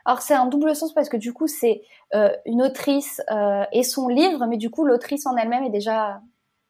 Alors 0.07 0.23
c'est 0.23 0.35
un 0.35 0.47
double 0.47 0.75
sens 0.77 0.95
parce 0.95 1.09
que 1.09 1.17
du 1.17 1.33
coup 1.33 1.49
c'est 1.49 1.83
euh, 2.15 2.31
une 2.47 2.63
autrice 2.63 3.21
euh, 3.31 3.65
et 3.73 3.83
son 3.83 4.07
livre, 4.07 4.47
mais 4.47 4.57
du 4.57 4.71
coup 4.71 4.85
l'autrice 4.85 5.27
en 5.27 5.37
elle-même 5.37 5.65
est 5.65 5.71
déjà 5.71 6.21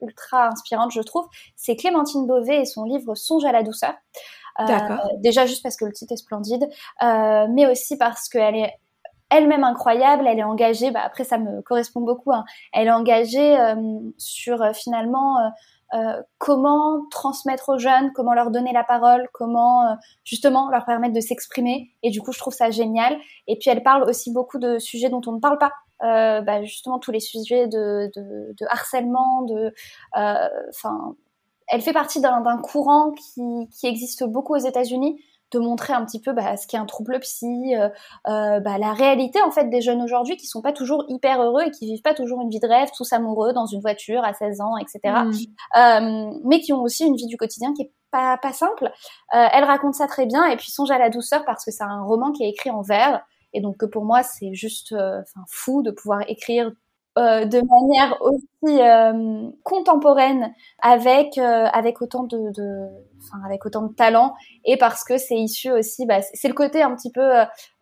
ultra 0.01 0.49
inspirante, 0.49 0.91
je 0.93 1.03
trouve. 1.03 1.27
C'est 1.55 1.77
Clémentine 1.77 2.27
Beauvais 2.27 2.63
et 2.63 2.65
son 2.65 2.85
livre 2.85 3.15
Songe 3.15 3.45
à 3.45 3.53
la 3.53 3.63
douceur. 3.63 3.95
Euh, 4.59 4.65
déjà 5.19 5.45
juste 5.45 5.63
parce 5.63 5.77
que 5.77 5.85
le 5.85 5.93
titre 5.93 6.15
est 6.15 6.17
splendide, 6.17 6.67
mais 7.03 7.71
aussi 7.71 7.99
parce 7.99 8.31
qu'elle 8.31 8.57
est 8.57 8.73
elle-même 9.29 9.65
incroyable, 9.65 10.27
elle 10.27 10.39
est 10.39 10.45
engagée. 10.45 10.91
Bah, 10.91 11.03
après 11.05 11.25
ça 11.25 11.37
me 11.37 11.61
correspond 11.61 12.01
beaucoup. 12.01 12.33
Hein, 12.33 12.47
elle 12.73 12.87
est 12.87 12.93
engagée 12.93 13.55
sur 14.17 14.65
finalement 14.75 15.37
euh, 15.95 16.23
comment 16.39 17.07
transmettre 17.11 17.69
aux 17.69 17.79
jeunes, 17.79 18.13
comment 18.13 18.35
leur 18.35 18.51
donner 18.51 18.73
la 18.73 18.85
parole, 18.85 19.29
comment 19.33 19.83
euh, 19.87 19.95
justement 20.25 20.69
leur 20.71 20.85
permettre 20.85 21.15
de 21.15 21.21
s'exprimer. 21.21 21.93
Et 22.03 22.11
du 22.11 22.21
coup, 22.21 22.33
je 22.33 22.39
trouve 22.39 22.55
ça 22.55 22.71
génial. 22.71 23.17
Et 23.47 23.57
puis, 23.57 23.71
elle 23.71 23.83
parle 23.83 24.03
aussi 24.09 24.33
beaucoup 24.33 24.59
de 24.59 24.79
sujets 24.79 25.09
dont 25.09 25.23
on 25.27 25.33
ne 25.33 25.41
parle 25.41 25.59
pas. 25.59 25.73
Euh, 26.03 26.43
bah, 26.43 26.63
justement, 26.65 26.99
tous 26.99 27.13
les 27.13 27.21
sujets 27.21 27.69
de, 27.69 28.11
de, 28.17 28.55
de 28.59 28.67
harcèlement, 28.69 29.43
de, 29.43 29.73
enfin, 30.15 31.15
elle 31.69 31.83
fait 31.83 31.93
partie 31.93 32.21
d'un 32.21 32.59
courant 32.59 33.13
qui, 33.13 33.69
qui 33.71 33.87
existe 33.87 34.25
beaucoup 34.25 34.55
aux 34.55 34.59
États-Unis 34.59 35.21
de 35.53 35.59
montrer 35.59 35.93
un 35.93 36.05
petit 36.05 36.21
peu 36.21 36.33
bah, 36.33 36.57
ce 36.57 36.67
qu'est 36.67 36.77
un 36.77 36.87
trouble 36.87 37.19
psy, 37.21 37.75
euh, 37.77 37.89
euh, 38.29 38.61
bah, 38.61 38.79
la 38.79 38.93
réalité 38.93 39.41
en 39.43 39.51
fait 39.51 39.69
des 39.71 39.81
jeunes 39.81 40.03
aujourd'hui 40.03 40.37
qui 40.37 40.47
sont 40.47 40.63
pas 40.63 40.73
toujours 40.73 41.05
hyper 41.09 41.41
heureux 41.43 41.63
et 41.67 41.71
qui 41.71 41.87
vivent 41.87 42.03
pas 42.03 42.15
toujours 42.15 42.41
une 42.41 42.51
vie 42.51 42.61
de 42.61 42.67
rêve, 42.67 42.89
tous 42.97 43.13
amoureux 43.13 43.53
dans 43.53 43.67
une 43.67 43.81
voiture 43.81 44.25
à 44.25 44.35
16 44.35 44.61
ans, 44.61 44.77
etc. 44.77 45.01
Mm. 45.05 45.31
Euh, 45.77 46.39
mais 46.45 46.61
qui 46.61 46.73
ont 46.73 46.83
aussi 46.83 47.05
une 47.05 47.17
vie 47.17 47.27
du 47.27 47.37
quotidien 47.37 47.73
qui 47.75 47.83
est 47.83 47.93
pas, 48.11 48.39
pas 48.39 48.53
simple. 48.53 48.91
elle 49.33 49.65
raconte 49.65 49.95
ça 49.95 50.07
très 50.07 50.27
bien 50.27 50.47
et 50.47 50.57
puis 50.57 50.71
songe 50.71 50.91
à 50.91 50.99
la 50.99 51.11
douceur 51.11 51.45
parce 51.45 51.65
que 51.65 51.71
c'est 51.71 51.85
un 51.85 52.03
roman 52.03 52.33
qui 52.33 52.45
est 52.45 52.49
écrit 52.49 52.71
en 52.71 52.81
vers 52.81 53.21
et 53.53 53.61
donc 53.61 53.85
pour 53.87 54.05
moi 54.05 54.23
c'est 54.23 54.55
juste 54.55 54.95
fou 55.49 55.83
de 55.83 55.91
pouvoir 55.91 56.23
écrire 56.29 56.71
euh, 57.19 57.47
de 57.47 57.63
manière 57.63 58.15
aussi 58.21 58.83
euh, 58.83 59.49
contemporaine 59.63 60.53
avec 60.83 61.39
euh, 61.39 61.65
avec 61.73 62.03
autant 62.03 62.25
de, 62.25 62.53
de 62.53 62.89
enfin 63.23 63.39
avec 63.47 63.65
autant 63.65 63.81
de 63.87 63.95
talent 63.95 64.35
et 64.67 64.77
parce 64.77 65.03
que 65.03 65.17
c'est 65.17 65.37
issu 65.37 65.73
aussi 65.73 66.05
bah, 66.05 66.21
c'est 66.35 66.49
le 66.49 66.53
côté 66.53 66.83
un 66.83 66.95
petit 66.95 67.11
peu 67.11 67.27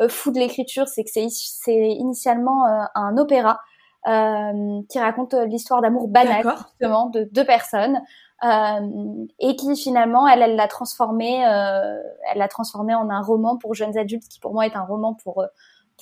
fou 0.09 0.31
de 0.31 0.39
l'écriture 0.39 0.87
c'est 0.87 1.03
que 1.03 1.11
c'est 1.11 1.27
c'est 1.31 1.75
initialement 1.75 2.65
un 2.95 3.17
opéra 3.19 3.59
qui 4.05 5.01
raconte 5.01 5.35
l'histoire 5.35 5.83
d'amour 5.83 6.07
banal 6.07 6.45
justement 6.57 7.11
de 7.11 7.29
deux 7.33 7.45
personnes 7.45 8.01
et 8.41 9.57
qui 9.57 9.75
finalement 9.75 10.29
elle 10.29 10.43
elle 10.43 10.55
l'a 10.55 10.69
transformé 10.69 11.41
elle 11.41 12.39
l'a 12.39 12.49
transformé 12.49 12.95
en 12.95 13.11
un 13.11 13.21
roman 13.21 13.57
pour 13.57 13.75
jeunes 13.75 13.99
adultes 13.99 14.29
qui 14.29 14.39
pour 14.39 14.53
moi 14.53 14.65
est 14.65 14.77
un 14.77 14.85
roman 14.85 15.15
pour 15.15 15.45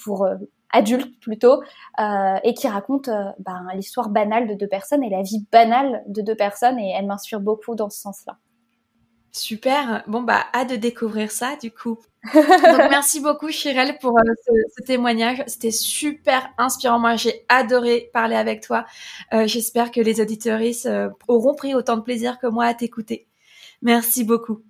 pour 0.03 0.27
adulte 0.73 1.21
plutôt, 1.21 1.63
euh, 2.01 2.37
et 2.43 2.55
qui 2.55 2.67
raconte 2.67 3.09
euh, 3.09 3.31
ben, 3.39 3.67
l'histoire 3.75 4.09
banale 4.09 4.49
de 4.49 4.55
deux 4.55 4.67
personnes 4.67 5.05
et 5.05 5.11
la 5.11 5.23
vie 5.23 5.47
banale 5.53 6.03
de 6.09 6.23
deux 6.23 6.35
personnes, 6.35 6.79
et 6.79 6.95
elle 6.99 7.07
m'inspire 7.07 7.41
beaucoup 7.41 7.75
dans 7.75 7.91
ce 7.91 8.01
sens-là. 8.01 8.39
Super. 9.35 10.05
Bon 10.09 10.21
bah 10.21 10.45
hâte 10.53 10.69
de 10.69 10.77
découvrir 10.77 11.31
ça 11.31 11.57
du 11.57 11.71
coup. 11.71 11.99
Donc 12.35 12.91
merci 12.91 13.19
beaucoup 13.19 13.49
Chirel 13.49 13.97
pour 13.99 14.19
euh, 14.19 14.23
ce, 14.77 14.83
témoignage. 14.83 15.43
C'était 15.47 15.71
super 15.71 16.51
inspirant. 16.59 16.99
Moi 16.99 17.17
j'ai 17.17 17.47
adoré 17.49 18.11
parler 18.13 18.37
avec 18.37 18.61
toi. 18.61 18.85
J'espère 19.33 19.91
que 19.91 20.03
les 20.03 20.21
auditeuristes 20.21 20.87
auront 21.29 21.55
pris 21.55 21.75
autant 21.75 21.97
de 21.97 22.03
plaisir 22.03 22.39
que 22.39 22.47
moi 22.47 22.67
à 22.67 22.75
t'écouter. 22.75 23.27
Merci 23.81 24.23
beaucoup. 24.23 24.63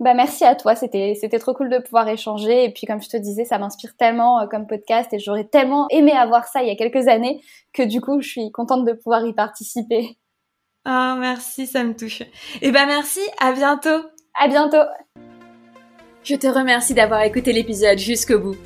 Bah 0.00 0.14
merci 0.14 0.44
à 0.44 0.54
toi, 0.54 0.76
c'était 0.76 1.16
c'était 1.20 1.40
trop 1.40 1.54
cool 1.54 1.70
de 1.70 1.78
pouvoir 1.78 2.08
échanger 2.08 2.64
et 2.64 2.72
puis 2.72 2.86
comme 2.86 3.02
je 3.02 3.08
te 3.08 3.16
disais, 3.16 3.44
ça 3.44 3.58
m'inspire 3.58 3.96
tellement 3.96 4.40
euh, 4.40 4.46
comme 4.46 4.68
podcast 4.68 5.12
et 5.12 5.18
j'aurais 5.18 5.44
tellement 5.44 5.88
aimé 5.90 6.12
avoir 6.12 6.46
ça 6.46 6.62
il 6.62 6.68
y 6.68 6.70
a 6.70 6.76
quelques 6.76 7.08
années 7.08 7.42
que 7.72 7.82
du 7.82 8.00
coup, 8.00 8.20
je 8.20 8.28
suis 8.28 8.52
contente 8.52 8.84
de 8.84 8.92
pouvoir 8.92 9.26
y 9.26 9.32
participer. 9.32 10.16
Ah, 10.84 11.16
merci, 11.18 11.66
ça 11.66 11.82
me 11.82 11.96
touche. 11.96 12.20
Et 12.20 12.28
eh 12.62 12.70
ben 12.70 12.86
merci, 12.86 13.20
à 13.40 13.52
bientôt. 13.52 14.06
À 14.40 14.46
bientôt. 14.46 14.86
Je 16.22 16.36
te 16.36 16.46
remercie 16.46 16.94
d'avoir 16.94 17.22
écouté 17.22 17.52
l'épisode 17.52 17.98
jusqu'au 17.98 18.38
bout. 18.38 18.56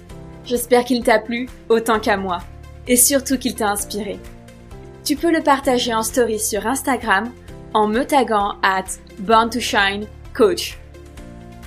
J'espère 0.44 0.84
qu'il 0.84 1.02
t'a 1.02 1.18
plu 1.18 1.48
autant 1.70 1.98
qu'à 1.98 2.18
moi 2.18 2.40
et 2.86 2.96
surtout 2.96 3.38
qu'il 3.38 3.54
t'a 3.54 3.70
inspiré. 3.70 4.18
Tu 5.02 5.16
peux 5.16 5.32
le 5.32 5.42
partager 5.42 5.94
en 5.94 6.02
story 6.02 6.38
sur 6.38 6.66
Instagram 6.66 7.32
en 7.72 7.88
me 7.88 8.04
taguant 8.04 8.56
at 8.62 8.84
Born 9.18 9.48
to 9.48 9.60
Shine 9.60 10.06
Coach 10.34 10.81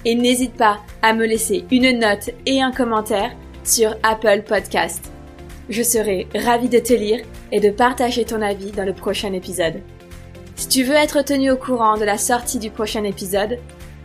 et 0.06 0.16
n'hésite 0.16 0.54
pas 0.54 0.80
à 1.02 1.14
me 1.14 1.26
laisser 1.26 1.66
une 1.72 2.00
note 2.00 2.30
et 2.46 2.62
un 2.62 2.72
commentaire 2.72 3.32
sur 3.64 3.96
Apple 4.04 4.44
Podcast. 4.48 5.12
Je 5.70 5.82
serai 5.82 6.28
ravie 6.36 6.70
de 6.70 6.80
te 6.80 6.94
lire 6.94 7.20
et 7.52 7.60
de 7.60 7.72
partager 7.72 8.24
ton 8.24 8.42
avis 8.42 8.72
dans 8.72 8.86
le 8.86 8.94
prochain 8.94 9.34
épisode. 9.34 9.82
Si 10.56 10.68
tu 10.68 10.84
veux 10.84 10.96
être 10.96 11.24
tenu 11.24 11.52
au 11.52 11.58
courant 11.58 11.98
de 11.98 12.06
la 12.06 12.18
sortie 12.18 12.60
du 12.60 12.70
prochain 12.70 13.04
épisode, 13.04 13.60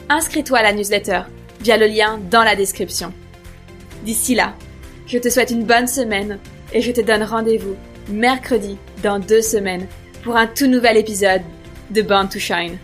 inscris-toi 0.09 0.59
à 0.59 0.63
la 0.63 0.73
newsletter 0.73 1.21
via 1.61 1.77
le 1.77 1.87
lien 1.87 2.19
dans 2.31 2.43
la 2.43 2.57
description. 2.57 3.13
D'ici 4.05 4.35
là, 4.35 4.55
je 5.07 5.19
te 5.19 5.29
souhaite 5.29 5.51
une 5.51 5.65
bonne 5.65 5.87
semaine 5.87 6.39
et 6.73 6.81
je 6.81 6.93
te 6.93 7.01
donne 7.01 7.23
rendez-vous 7.23 7.77
mercredi 8.09 8.79
dans 9.03 9.19
deux 9.19 9.43
semaines 9.43 9.87
pour 10.23 10.37
un 10.37 10.47
tout 10.47 10.67
nouvel 10.67 10.97
épisode 10.97 11.43
de 11.91 12.03
Born 12.03 12.29
to 12.29 12.39
Shine. 12.39 12.79